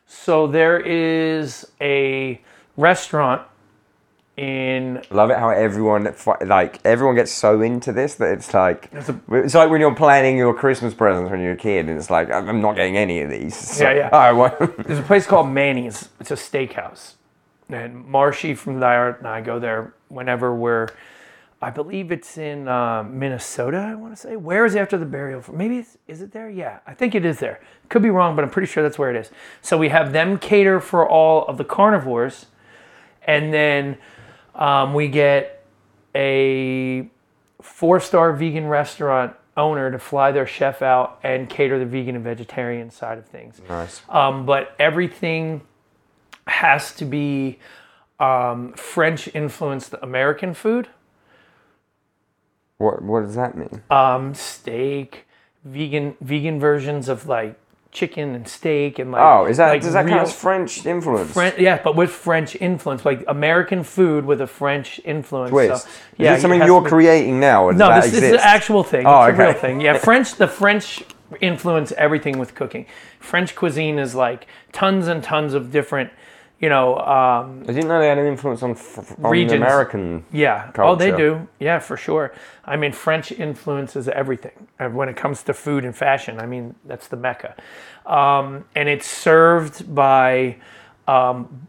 so 0.07 0.47
there 0.47 0.81
is 0.81 1.67
a 1.81 2.41
restaurant 2.79 3.43
in 4.37 5.03
Love 5.11 5.31
it 5.31 5.37
how 5.37 5.51
everyone 5.51 6.15
like 6.47 6.79
everyone 6.85 7.17
gets 7.17 7.33
so 7.33 7.61
into 7.61 7.93
this 7.93 8.15
that 8.15 8.33
it's 8.33 8.55
like 8.55 8.89
It's 8.93 9.09
a- 9.09 9.21
it's 9.33 9.55
like 9.55 9.69
when 9.69 9.81
you're 9.81 9.95
planning 9.97 10.37
your 10.39 10.55
Christmas 10.55 10.95
presents 10.95 11.29
when 11.31 11.41
you're 11.41 11.55
a 11.55 11.57
kid 11.57 11.89
and 11.89 11.99
it's 11.99 12.09
like 12.09 12.31
I'm 12.31 12.61
not 12.61 12.77
getting 12.77 12.97
any 12.97 13.21
of 13.23 13.31
these. 13.31 13.57
So, 13.57 13.83
Yeah, 13.91 13.97
yeah. 13.97 14.11
Oh, 14.31 14.37
well, 14.37 14.57
there's 14.79 15.01
a 15.01 15.03
place 15.03 15.27
called 15.27 15.49
Manny's. 15.49 16.09
It's 16.21 16.31
a 16.31 16.35
steakhouse, 16.35 17.15
and 17.69 18.05
Marshy 18.07 18.55
from 18.55 18.79
there 18.79 19.11
and 19.17 19.27
I 19.27 19.41
go 19.41 19.59
there 19.59 19.93
whenever 20.09 20.55
we're. 20.55 20.87
I 21.61 21.71
believe 21.71 22.13
it's 22.13 22.39
in 22.39 22.69
uh, 22.69 23.03
Minnesota. 23.03 23.79
I 23.79 23.97
want 23.97 24.15
to 24.15 24.21
say. 24.23 24.37
Where 24.37 24.65
is 24.65 24.77
it 24.77 24.79
after 24.79 24.97
the 24.97 25.05
burial? 25.05 25.43
Maybe 25.53 25.79
it's, 25.79 25.99
is 26.07 26.23
it 26.23 26.31
there? 26.31 26.49
Yeah, 26.49 26.79
I 26.87 26.95
think 26.95 27.17
it 27.17 27.25
is 27.25 27.41
there. 27.41 27.61
Could 27.89 28.03
be 28.03 28.11
wrong, 28.11 28.37
but 28.37 28.45
I'm 28.45 28.51
pretty 28.51 28.69
sure 28.71 28.85
that's 28.85 28.97
where 29.01 29.11
it 29.11 29.17
is. 29.17 29.33
So 29.61 29.77
we 29.77 29.89
have 29.89 30.13
them 30.13 30.39
cater 30.39 30.79
for 30.79 31.05
all 31.09 31.45
of 31.47 31.57
the 31.59 31.65
carnivores, 31.65 32.47
and 33.29 33.53
then 33.53 33.99
um, 34.55 34.95
we 34.95 35.07
get 35.07 35.65
a 36.17 37.09
four-star 37.61 38.33
vegan 38.33 38.67
restaurant 38.67 39.37
owner 39.57 39.91
to 39.91 39.99
fly 39.99 40.33
their 40.33 40.47
chef 40.47 40.83
out 40.83 41.21
and 41.23 41.49
cater 41.49 41.79
the 41.79 41.85
vegan 41.85 42.15
and 42.17 42.25
vegetarian 42.25 42.91
side 42.91 43.19
of 43.19 43.27
things. 43.27 43.61
nice. 43.69 44.01
Um, 44.09 44.47
but 44.47 44.75
everything 44.79 45.61
has 46.47 46.93
to 46.95 47.05
be 47.05 47.59
um, 48.19 48.73
French 48.73 49.29
influenced 49.35 49.95
American 50.03 50.55
food. 50.55 50.89
What 52.79 53.03
what 53.03 53.23
does 53.23 53.35
that 53.35 53.57
mean? 53.57 53.83
Um, 53.91 54.35
steak, 54.35 55.27
vegan 55.65 56.17
vegan 56.21 56.59
versions 56.61 57.09
of 57.09 57.27
like 57.27 57.59
chicken 57.91 58.35
and 58.35 58.47
steak 58.47 58.99
and 58.99 59.11
like 59.13 59.23
oh, 59.23 59.47
is 59.47 59.57
that 59.57 59.71
like 59.71 59.81
does 59.81 59.95
that 59.95 60.07
count 60.07 60.23
as 60.23 60.35
French 60.35 60.85
influence? 60.85 61.33
French, 61.33 61.59
yeah, 61.59 61.81
but 61.83 61.97
with 61.97 62.11
French 62.11 62.55
influence, 62.57 63.05
like 63.05 63.25
American 63.29 63.83
food 63.83 64.25
with 64.25 64.41
a 64.41 64.47
French 64.47 65.01
influence. 65.05 65.51
Twist. 65.51 65.85
So, 65.85 65.89
is 65.89 65.95
yeah, 66.19 66.39
something 66.39 66.63
you're 66.63 66.83
be- 66.83 66.89
creating 66.89 67.41
now? 67.41 67.65
Or 67.65 67.73
No, 67.73 67.95
this, 67.95 68.13
this 68.13 68.23
is 68.23 68.33
an 68.33 68.41
actual 68.41 68.85
thing. 68.85 69.07
Oh, 69.07 69.23
it's 69.23 69.39
a 69.39 69.43
real 69.43 69.53
thing. 69.55 69.81
Yeah, 69.81 69.99
French. 69.99 70.35
The 70.35 70.49
French 70.49 71.03
influence 71.41 71.93
everything 71.93 72.39
with 72.39 72.55
cooking. 72.55 72.87
French 73.21 73.55
cuisine 73.55 73.99
is 73.99 74.15
like 74.15 74.47
tons 74.73 75.09
and 75.09 75.23
tons 75.23 75.55
of 75.55 75.71
different, 75.73 76.11
you 76.61 76.69
know, 76.69 76.97
um, 76.99 77.63
I 77.63 77.67
didn't 77.73 77.87
know 77.87 78.01
they 78.01 78.09
had 78.09 78.19
an 78.19 78.27
influence 78.27 78.63
on, 78.65 78.77
on 79.23 79.31
Regions. 79.31 79.63
American. 79.63 80.25
Yeah. 80.33 80.73
Oh, 80.77 80.97
they 80.97 81.17
do. 81.17 81.47
Yeah, 81.61 81.79
for 81.79 81.97
sure. 81.97 82.33
I 82.65 82.77
mean, 82.77 82.93
French 82.93 83.31
influences 83.31 84.09
everything 84.09 84.67
when 84.93 85.09
it 85.09 85.17
comes 85.17 85.45
to 85.45 85.55
food 85.55 85.85
and 85.85 85.95
fashion. 85.95 86.41
I 86.41 86.47
mean, 86.47 86.75
that's 86.85 87.07
the 87.07 87.17
mecca. 87.17 87.55
Um, 88.07 88.65
and 88.75 88.89
it's 88.89 89.07
served 89.09 89.95
by 89.95 90.57
um, 91.07 91.69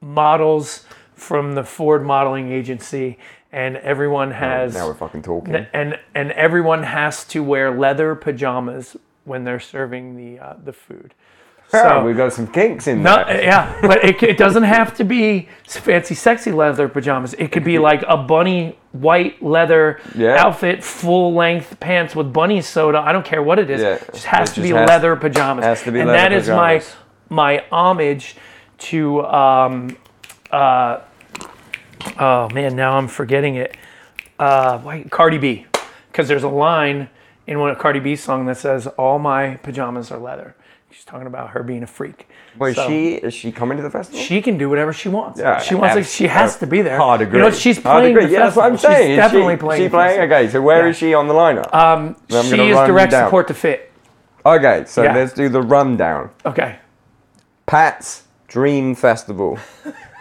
models 0.00 0.84
from 1.14 1.54
the 1.54 1.62
Ford 1.64 2.04
modeling 2.04 2.50
agency, 2.50 3.18
and 3.52 3.76
everyone 3.76 4.32
has 4.32 4.74
Now 4.74 4.88
we're 4.88 4.94
fucking 4.94 5.22
talking. 5.22 5.54
and 5.72 5.98
and 6.14 6.32
everyone 6.32 6.82
has 6.82 7.24
to 7.26 7.42
wear 7.42 7.70
leather 7.70 8.14
pajamas 8.14 8.96
when 9.24 9.44
they're 9.44 9.60
serving 9.60 10.16
the 10.16 10.38
uh, 10.42 10.56
the 10.64 10.72
food. 10.72 11.14
Oh, 11.74 12.02
we've 12.04 12.16
got 12.16 12.32
some 12.32 12.46
kinks 12.46 12.86
in 12.86 13.02
No, 13.02 13.24
there. 13.24 13.42
yeah, 13.42 13.78
but 13.82 14.02
it, 14.02 14.22
it 14.22 14.38
doesn't 14.38 14.62
have 14.62 14.96
to 14.96 15.04
be 15.04 15.48
fancy, 15.66 16.14
sexy 16.14 16.50
leather 16.50 16.88
pajamas. 16.88 17.34
It 17.34 17.52
could 17.52 17.64
be 17.64 17.78
like 17.90 18.02
a 18.08 18.16
bunny 18.16 18.78
white 18.92 19.42
leather 19.42 20.00
Yeah. 20.14 20.36
outfit, 20.46 20.82
full 20.82 21.34
length 21.34 21.78
pants 21.78 22.16
with 22.16 22.32
bunny 22.32 22.62
soda. 22.62 22.98
I 22.98 23.12
don't 23.12 23.24
care 23.24 23.42
what 23.42 23.58
it 23.58 23.68
is. 23.68 23.82
Yeah, 23.82 23.94
It 23.96 24.10
just 24.12 24.24
has 24.26 24.50
it 24.50 24.54
to 24.54 24.60
just 24.62 24.72
be 24.72 24.74
has- 24.76 24.88
leather 24.88 25.14
pajamas. 25.16 25.64
has 25.64 25.82
to 25.82 25.92
be 25.92 26.00
and 26.00 26.08
that 26.08 26.32
is 26.32 26.44
pajamas. 26.44 26.94
my 27.30 27.56
my 27.58 27.64
homage 27.70 28.36
to. 28.78 29.24
Um, 29.26 29.96
uh, 30.50 31.00
oh 32.18 32.48
man, 32.50 32.74
now 32.76 32.96
I'm 32.96 33.08
forgetting 33.08 33.56
it. 33.56 33.76
Uh, 34.38 34.78
why, 34.78 35.04
Cardi 35.10 35.36
B, 35.38 35.66
because 36.10 36.28
there's 36.28 36.44
a 36.44 36.48
line 36.48 37.08
in 37.46 37.58
one 37.58 37.70
of 37.70 37.78
Cardi 37.78 38.00
B's 38.00 38.22
song 38.22 38.46
that 38.46 38.56
says, 38.56 38.86
"All 38.86 39.18
my 39.18 39.56
pajamas 39.56 40.10
are 40.10 40.18
leather." 40.18 40.54
She's 40.98 41.04
talking 41.04 41.28
about 41.28 41.50
her 41.50 41.62
being 41.62 41.84
a 41.84 41.86
freak. 41.86 42.26
Wait, 42.58 42.74
So- 42.74 42.88
she 42.88 43.14
is 43.14 43.32
she 43.32 43.52
coming 43.52 43.76
to 43.76 43.84
the 43.84 43.88
festival? 43.88 44.18
she 44.18 44.42
can 44.42 44.58
do 44.58 44.68
whatever 44.68 44.92
she 44.92 45.08
wants. 45.08 45.38
Yeah, 45.38 45.60
she 45.60 45.76
wants. 45.76 45.94
to, 45.94 46.02
she 46.02 46.26
has 46.26 46.56
to 46.56 46.66
be 46.66 46.82
there. 46.82 46.98
Hard 46.98 47.20
agree. 47.20 47.38
You 47.38 47.44
know, 47.44 47.50
she's 47.52 47.80
Hard 47.80 48.00
playing. 48.00 48.16
agree. 48.16 48.26
The 48.26 48.32
Yeah, 48.32 48.38
that's 48.46 48.56
what 48.56 48.64
I'm 48.66 48.76
saying. 48.76 49.10
She's 49.10 49.16
definitely 49.16 49.54
she, 49.54 49.58
playing. 49.60 49.82
She 49.84 49.88
playing? 49.90 50.20
Okay, 50.22 50.48
so 50.48 50.60
where 50.60 50.82
Yeah. 50.82 50.90
is 50.90 50.96
she 50.96 51.14
on 51.14 51.28
the 51.28 51.34
lineup? 51.34 51.72
Um, 51.72 52.16
she 52.28 52.70
is 52.70 52.76
direct 52.78 53.12
support 53.12 53.46
to 53.46 53.54
fit. 53.54 53.92
okay, 54.44 54.82
so 54.88 55.04
yeah. 55.04 55.14
let's 55.14 55.32
do 55.32 55.48
the 55.48 55.62
rundown. 55.62 56.30
Okay. 56.44 56.80
Pat's 57.66 58.24
Dream 58.48 58.96
Festival. 58.96 59.56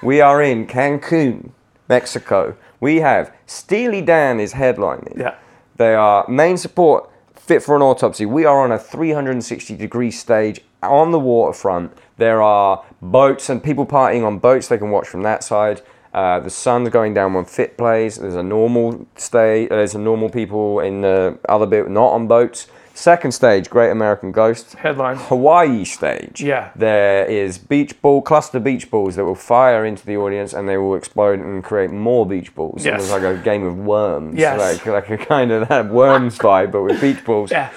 we 0.03 0.21
are 0.21 0.43
in 0.43 0.67
Cancun, 0.67 1.49
Mexico. 1.89 2.55
We 2.79 2.97
have 2.97 3.31
Steely 3.47 4.03
Dan 4.03 4.39
is 4.39 4.53
headlining. 4.53 5.17
Yeah. 5.17 5.33
They 5.77 5.95
are 5.95 6.23
main 6.27 6.55
support 6.57 7.09
fit 7.35 7.63
for 7.63 7.75
an 7.75 7.81
autopsy. 7.81 8.27
We 8.27 8.45
are 8.45 8.59
on 8.59 8.71
a 8.71 8.77
360 8.77 9.75
degree 9.75 10.11
stage 10.11 10.61
on 10.83 11.11
the 11.11 11.19
waterfront. 11.19 11.91
There 12.17 12.41
are 12.41 12.83
boats 13.01 13.49
and 13.49 13.63
people 13.63 13.85
partying 13.85 14.25
on 14.25 14.39
boats. 14.39 14.67
They 14.67 14.77
can 14.77 14.91
watch 14.91 15.07
from 15.07 15.23
that 15.23 15.43
side. 15.43 15.81
Uh, 16.13 16.39
the 16.39 16.49
sun's 16.49 16.89
going 16.89 17.13
down 17.13 17.33
when 17.33 17.45
fit 17.45 17.77
plays. 17.77 18.17
There's 18.17 18.35
a 18.35 18.43
normal 18.43 19.05
stay. 19.15 19.67
There's 19.67 19.93
a 19.93 19.99
normal 19.99 20.29
people 20.29 20.79
in 20.79 21.01
the 21.01 21.37
other 21.47 21.65
bit 21.65 21.89
not 21.89 22.13
on 22.13 22.27
boats. 22.27 22.67
Second 22.97 23.31
stage, 23.31 23.69
Great 23.69 23.91
American 23.91 24.31
Ghost. 24.31 24.73
Headline. 24.73 25.17
Hawaii 25.17 25.85
stage. 25.85 26.41
Yeah. 26.41 26.71
There 26.75 27.25
is 27.25 27.59
beach 27.59 28.01
ball, 28.01 28.23
cluster 28.23 28.59
beach 28.59 28.89
balls 28.89 29.17
that 29.17 29.25
will 29.25 29.35
fire 29.35 29.85
into 29.85 30.03
the 30.03 30.17
audience 30.17 30.51
and 30.51 30.67
they 30.67 30.77
will 30.77 30.95
explode 30.95 31.39
and 31.39 31.63
create 31.63 31.91
more 31.91 32.25
beach 32.25 32.55
balls. 32.55 32.83
Yes. 32.83 33.03
It's 33.03 33.11
like 33.11 33.21
a 33.21 33.37
game 33.37 33.63
of 33.63 33.77
worms. 33.77 34.39
Yes. 34.39 34.83
Like, 34.83 35.11
like 35.11 35.21
a 35.21 35.23
kind 35.23 35.51
of 35.51 35.67
that 35.67 35.89
worms 35.89 36.37
vibe, 36.39 36.71
but 36.71 36.81
with 36.81 36.99
beach 36.99 37.23
balls. 37.23 37.51
Yeah. 37.51 37.69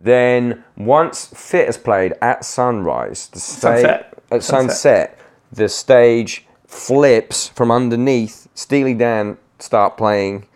Then 0.00 0.64
once 0.76 1.26
Fit 1.34 1.68
is 1.68 1.76
played 1.76 2.14
at 2.22 2.44
sunrise, 2.44 3.28
the 3.28 3.40
stage 3.40 3.82
Sunset. 3.82 4.14
at 4.30 4.42
Sunset. 4.42 4.70
sunset, 4.70 5.18
the 5.50 5.68
stage 5.68 6.46
flips 6.66 7.48
from 7.48 7.70
underneath. 7.70 8.48
Steely 8.54 8.94
Dan 8.94 9.38
start 9.58 9.96
playing 9.96 10.46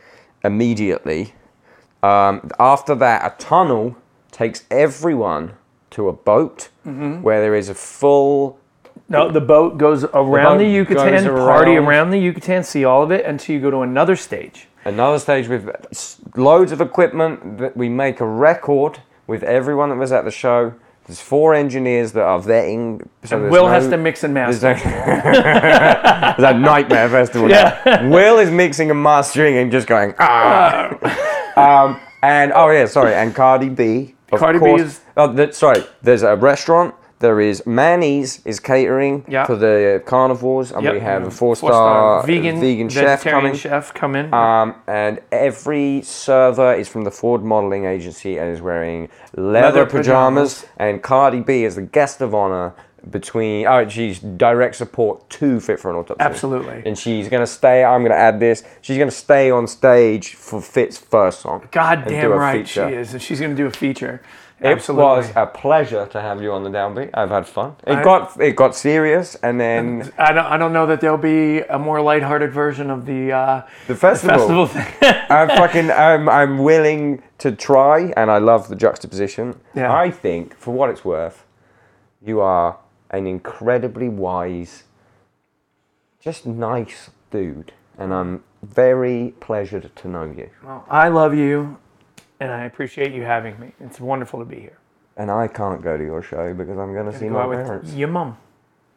immediately. 0.44 1.35
Um, 2.02 2.51
after 2.59 2.94
that, 2.97 3.24
a 3.24 3.35
tunnel 3.43 3.97
takes 4.31 4.64
everyone 4.70 5.52
to 5.90 6.09
a 6.09 6.12
boat 6.12 6.69
Mm-hmm. 6.86 7.23
where 7.23 7.40
there 7.40 7.55
is 7.55 7.69
a 7.69 7.74
full. 7.74 8.59
No, 9.09 9.31
the 9.31 9.40
boat 9.40 9.78
goes 9.78 10.02
around 10.02 10.59
the, 10.59 10.64
boat 10.64 10.70
Yucatan, 10.73 11.24
goes 11.24 11.39
party 11.47 11.73
around. 11.77 11.85
around 11.86 12.10
the 12.10 12.19
Yucatan, 12.19 12.64
see 12.64 12.85
all 12.85 13.05
of 13.05 13.12
it 13.12 13.24
until 13.24 13.55
you 13.55 13.60
go 13.62 13.70
to 13.70 13.82
another 13.82 14.16
stage. 14.16 14.66
Another 14.85 15.20
stage 15.20 15.47
with 15.47 15.70
loads 16.35 16.73
of 16.73 16.81
equipment 16.81 17.59
that 17.59 17.77
we 17.77 17.89
make 17.89 18.19
a 18.20 18.27
record 18.27 18.98
with 19.33 19.43
everyone 19.45 19.89
that 19.89 19.97
was 19.97 20.13
at 20.13 20.27
the 20.27 20.31
show. 20.31 20.75
There's 21.07 21.23
four 21.23 21.55
engineers 21.55 22.13
that 22.13 22.23
are 22.23 22.39
vetting. 22.39 23.01
So 23.25 23.41
there's 23.41 23.51
Will 23.51 23.65
no- 23.65 23.73
has 23.73 23.89
to 23.89 23.97
mix 23.97 24.23
and 24.25 24.37
There's 24.37 24.63
master. 24.63 24.89
no- 24.89 26.35
There's 26.39 26.55
a 26.55 26.59
nightmare 26.59 27.09
festival. 27.09 27.49
now. 27.49 28.11
Will 28.11 28.39
is 28.39 28.51
mixing 28.51 28.91
and 28.91 29.03
mastering 29.03 29.57
and 29.57 29.73
just 29.73 29.87
going 29.89 30.13
ah. 30.19 30.93
um, 31.57 31.99
and 32.23 32.53
oh 32.55 32.69
yeah, 32.71 32.85
sorry, 32.85 33.15
and 33.15 33.35
Cardi 33.35 33.71
B. 33.71 34.15
Cardi 34.31 34.59
B 34.59 34.67
is- 34.83 35.01
Oh, 35.17 35.33
that, 35.33 35.55
sorry. 35.55 35.83
There's 36.03 36.23
a 36.23 36.37
restaurant. 36.37 36.95
There 37.23 37.40
is 37.40 37.65
Manny's 37.66 38.40
is 38.44 38.59
catering 38.59 39.24
Yeah. 39.28 39.44
for 39.47 39.55
the 39.55 40.03
carnivores, 40.05 40.73
and 40.73 40.82
Yep. 40.82 40.93
we 40.94 41.01
have 41.01 41.23
a 41.23 41.31
Four-star 41.31 41.70
four-star, 41.70 42.27
vegan, 42.27 42.61
vegan 42.61 42.89
chef 42.89 43.23
coming. 43.23 43.55
chef 43.55 43.94
come 43.94 44.16
in. 44.16 44.35
Um, 44.35 44.74
and 44.89 45.20
every 45.31 46.03
server 46.03 46.74
is 46.74 46.89
from 46.89 47.05
the 47.05 47.12
Ford 47.12 47.44
Modeling 47.44 47.85
Agency 47.85 48.39
and 48.39 48.51
is 48.51 48.61
wearing 48.61 49.09
leather, 49.36 49.69
Leather 49.69 49.86
pajamas. 49.86 50.62
pajamas. 50.62 50.66
And 50.78 51.01
Cardi 51.03 51.40
B 51.40 51.62
is 51.65 51.77
the 51.77 51.82
guest 51.82 52.20
of 52.20 52.35
honor 52.35 52.73
between. 53.09 53.66
Oh, 53.69 53.89
she's 53.89 54.19
direct 54.19 54.74
support 54.74 55.28
to 55.31 55.61
Fit 55.61 55.78
for 55.78 55.90
an 55.90 55.97
Autopsy. 55.99 56.20
Absolutely. 56.24 56.82
And 56.85 56.99
she's 56.99 57.28
gonna 57.28 57.47
stay. 57.47 57.85
I'm 57.85 58.03
gonna 58.03 58.15
add 58.16 58.40
this. 58.40 58.65
She's 58.81 58.99
gonna 58.99 59.11
stay 59.12 59.49
on 59.51 59.69
stage 59.69 60.35
for 60.35 60.61
Fit's 60.61 60.99
first 60.99 61.40
song. 61.40 61.69
God 61.70 62.05
damn 62.07 62.31
right 62.32 62.66
she 62.66 62.81
is. 62.81 63.12
And 63.12 63.23
she's 63.23 63.39
going 63.40 63.53
to 63.53 63.57
do 63.57 63.66
a 63.66 63.70
feature. 63.70 64.20
It 64.62 64.89
was 64.89 65.32
a 65.34 65.47
pleasure 65.47 66.06
to 66.06 66.20
have 66.20 66.40
you 66.40 66.52
on 66.52 66.62
the 66.62 66.70
downbeat. 66.70 67.10
I've 67.14 67.30
had 67.30 67.47
fun. 67.47 67.74
It 67.86 67.97
I- 67.97 68.02
got 68.02 68.40
it 68.40 68.55
got 68.55 68.76
serious, 68.76 69.34
and 69.36 69.60
then 69.60 70.12
I 70.18 70.32
don't, 70.32 70.47
I 70.47 70.56
don't 70.56 70.72
know 70.72 70.86
that 70.86 71.01
there'll 71.01 71.18
be 71.18 71.60
a 71.60 71.78
more 71.78 72.01
lighthearted 72.01 72.52
version 72.52 72.90
of 72.90 73.05
the, 73.06 73.32
uh, 73.32 73.62
the 73.89 73.97
festival. 73.97 74.39
festival 74.39 74.66
thing. 74.66 74.94
I'm 75.30 75.48
fucking. 75.62 75.90
I'm. 75.90 76.28
I'm 76.28 76.59
willing 76.59 77.22
to 77.39 77.52
try, 77.52 78.12
and 78.16 78.30
I 78.30 78.39
love 78.39 78.68
the 78.68 78.76
juxtaposition. 78.76 79.59
Yeah. 79.74 79.93
I 79.93 80.10
think, 80.10 80.56
for 80.56 80.72
what 80.72 80.90
it's 80.90 81.05
worth, 81.05 81.44
you 82.24 82.40
are 82.40 82.78
an 83.10 83.26
incredibly 83.26 84.09
wise, 84.09 84.84
just 86.20 86.47
nice 86.47 87.10
dude, 87.30 87.72
and 87.98 88.14
I'm 88.14 88.44
very 88.62 89.34
pleasured 89.40 89.90
to 89.97 90.09
know 90.09 90.24
you. 90.24 90.51
Well, 90.64 90.84
I 90.89 91.09
love 91.09 91.34
you, 91.34 91.78
and 92.43 92.51
I 92.52 92.64
appreciate 92.64 93.12
you 93.12 93.23
having 93.23 93.59
me. 93.60 93.73
It's 93.81 94.01
wonderful 94.01 94.40
to 94.40 94.44
be 94.44 94.60
here. 94.60 94.78
And 95.16 95.31
I 95.31 95.47
can't 95.47 95.81
go 95.82 95.97
to 95.97 96.02
your 96.05 96.23
show 96.23 96.52
because 96.55 96.77
I'm 96.78 96.93
going 96.93 97.10
to 97.10 97.16
see 97.16 97.28
Go 97.28 97.47
my 97.47 97.55
parents 97.55 97.93
your 97.93 98.09
mum 98.09 98.36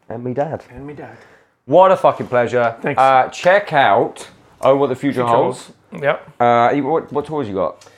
and 0.08 0.24
me 0.24 0.34
dad. 0.34 0.64
and 0.70 0.86
me 0.86 0.94
dad. 0.94 1.16
What 1.66 1.90
a 1.92 1.96
fucking 1.96 2.28
pleasure! 2.28 2.76
Thanks. 2.80 2.98
Uh, 2.98 3.28
check 3.28 3.72
out. 3.72 4.28
Oh, 4.60 4.76
what 4.76 4.88
the 4.88 4.96
future 4.96 5.24
holds. 5.24 5.72
Yep. 5.92 6.40
Uh, 6.40 6.74
what, 6.76 7.12
what 7.12 7.26
tours 7.26 7.48
you 7.48 7.54
got? 7.54 7.88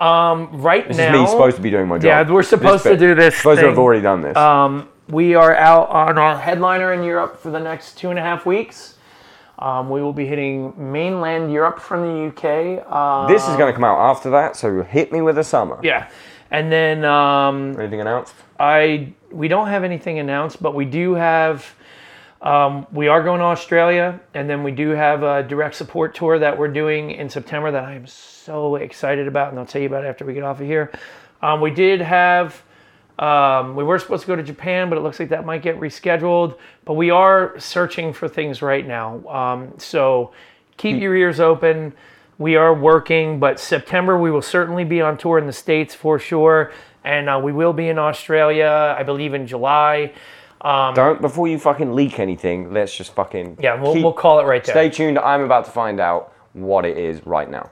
Um, 0.00 0.60
Right 0.60 0.88
This 0.88 0.96
now, 0.96 1.14
is 1.14 1.20
me 1.20 1.26
supposed 1.26 1.56
to 1.56 1.62
be 1.62 1.70
doing 1.70 1.86
my 1.88 1.98
job. 1.98 2.04
Yeah, 2.04 2.32
we're 2.32 2.42
supposed 2.42 2.84
This 2.84 2.98
to 2.98 2.98
do 2.98 3.14
this 3.14 3.36
Supposed 3.36 3.60
to 3.60 3.68
have 3.68 3.78
already 3.78 4.00
done 4.02 4.22
this. 4.22 4.36
Um, 4.36 4.88
we 5.08 5.34
are 5.34 5.54
out 5.54 5.88
on 5.90 6.18
our 6.18 6.38
headliner 6.38 6.92
in 6.92 7.02
Europe 7.02 7.40
for 7.40 7.50
the 7.50 7.60
next 7.60 7.98
two 7.98 8.10
and 8.10 8.18
a 8.18 8.22
half 8.22 8.46
weeks. 8.46 8.94
Um, 9.60 9.90
we 9.90 10.00
will 10.00 10.14
be 10.14 10.24
hitting 10.26 10.72
mainland 10.92 11.52
Europe 11.52 11.80
from 11.80 12.00
the 12.02 12.26
UK. 12.28 12.84
Uh, 12.88 13.26
This 13.26 13.46
is 13.46 13.56
going 13.56 13.66
to 13.70 13.74
come 13.74 13.84
out 13.84 13.98
after 13.98 14.30
that, 14.30 14.56
so 14.56 14.82
hit 14.82 15.12
me 15.12 15.20
with 15.20 15.36
a 15.38 15.44
summer. 15.44 15.78
yeah, 15.82 16.08
and 16.50 16.72
then 16.72 17.04
um, 17.04 17.78
Anything 17.78 18.00
announced? 18.00 18.34
I 18.58 19.12
we 19.30 19.48
don't 19.48 19.68
have 19.68 19.84
anything 19.84 20.18
announced, 20.18 20.62
but 20.62 20.74
we 20.74 20.84
do 20.84 21.14
have. 21.14 21.74
Um, 22.42 22.86
we 22.90 23.06
are 23.08 23.22
going 23.22 23.40
to 23.40 23.44
Australia, 23.44 24.18
and 24.32 24.48
then 24.48 24.62
we 24.64 24.70
do 24.72 24.90
have 24.90 25.22
a 25.22 25.42
direct 25.42 25.74
support 25.74 26.14
tour 26.14 26.38
that 26.38 26.56
we're 26.58 26.68
doing 26.72 27.10
in 27.10 27.28
September 27.28 27.70
that 27.70 27.84
I 27.84 27.92
am 27.96 28.06
so 28.06 28.76
excited 28.76 29.28
about, 29.28 29.50
and 29.50 29.58
I'll 29.58 29.66
tell 29.66 29.82
you 29.82 29.88
about 29.88 30.04
it 30.04 30.08
after 30.08 30.24
we 30.24 30.32
get 30.32 30.42
off 30.42 30.58
of 30.58 30.66
here. 30.66 30.90
Um, 31.42 31.60
we 31.60 31.70
did 31.70 32.00
have. 32.00 32.62
Um, 33.20 33.76
we 33.76 33.84
were 33.84 33.98
supposed 33.98 34.22
to 34.22 34.26
go 34.26 34.34
to 34.34 34.42
Japan, 34.42 34.88
but 34.88 34.96
it 34.96 35.02
looks 35.02 35.20
like 35.20 35.28
that 35.28 35.44
might 35.44 35.62
get 35.62 35.78
rescheduled. 35.78 36.56
But 36.86 36.94
we 36.94 37.10
are 37.10 37.54
searching 37.58 38.12
for 38.14 38.26
things 38.28 38.62
right 38.62 38.86
now. 38.86 39.24
Um, 39.28 39.74
so 39.76 40.32
keep 40.78 41.00
your 41.00 41.14
ears 41.14 41.38
open. 41.38 41.92
We 42.38 42.56
are 42.56 42.72
working, 42.74 43.38
but 43.38 43.60
September 43.60 44.18
we 44.18 44.30
will 44.30 44.40
certainly 44.40 44.84
be 44.84 45.02
on 45.02 45.18
tour 45.18 45.36
in 45.38 45.46
the 45.46 45.52
States 45.52 45.94
for 45.94 46.18
sure. 46.18 46.72
And 47.04 47.28
uh, 47.28 47.38
we 47.42 47.52
will 47.52 47.74
be 47.74 47.88
in 47.88 47.98
Australia, 47.98 48.96
I 48.98 49.02
believe, 49.02 49.34
in 49.34 49.46
July. 49.46 50.12
Don't 50.62 51.20
before 51.20 51.48
you 51.48 51.58
fucking 51.58 51.94
leak 51.94 52.18
anything. 52.18 52.72
Let's 52.72 52.94
just 52.96 53.14
fucking 53.14 53.58
Yeah, 53.60 53.80
we'll, 53.80 53.92
keep- 53.94 54.02
we'll 54.02 54.12
call 54.14 54.40
it 54.40 54.44
right 54.44 54.64
there. 54.64 54.74
Stay 54.74 54.88
tuned. 54.90 55.18
I'm 55.18 55.42
about 55.42 55.66
to 55.66 55.70
find 55.70 56.00
out 56.00 56.32
what 56.54 56.84
it 56.86 56.96
is 56.96 57.24
right 57.26 57.50
now. 57.50 57.70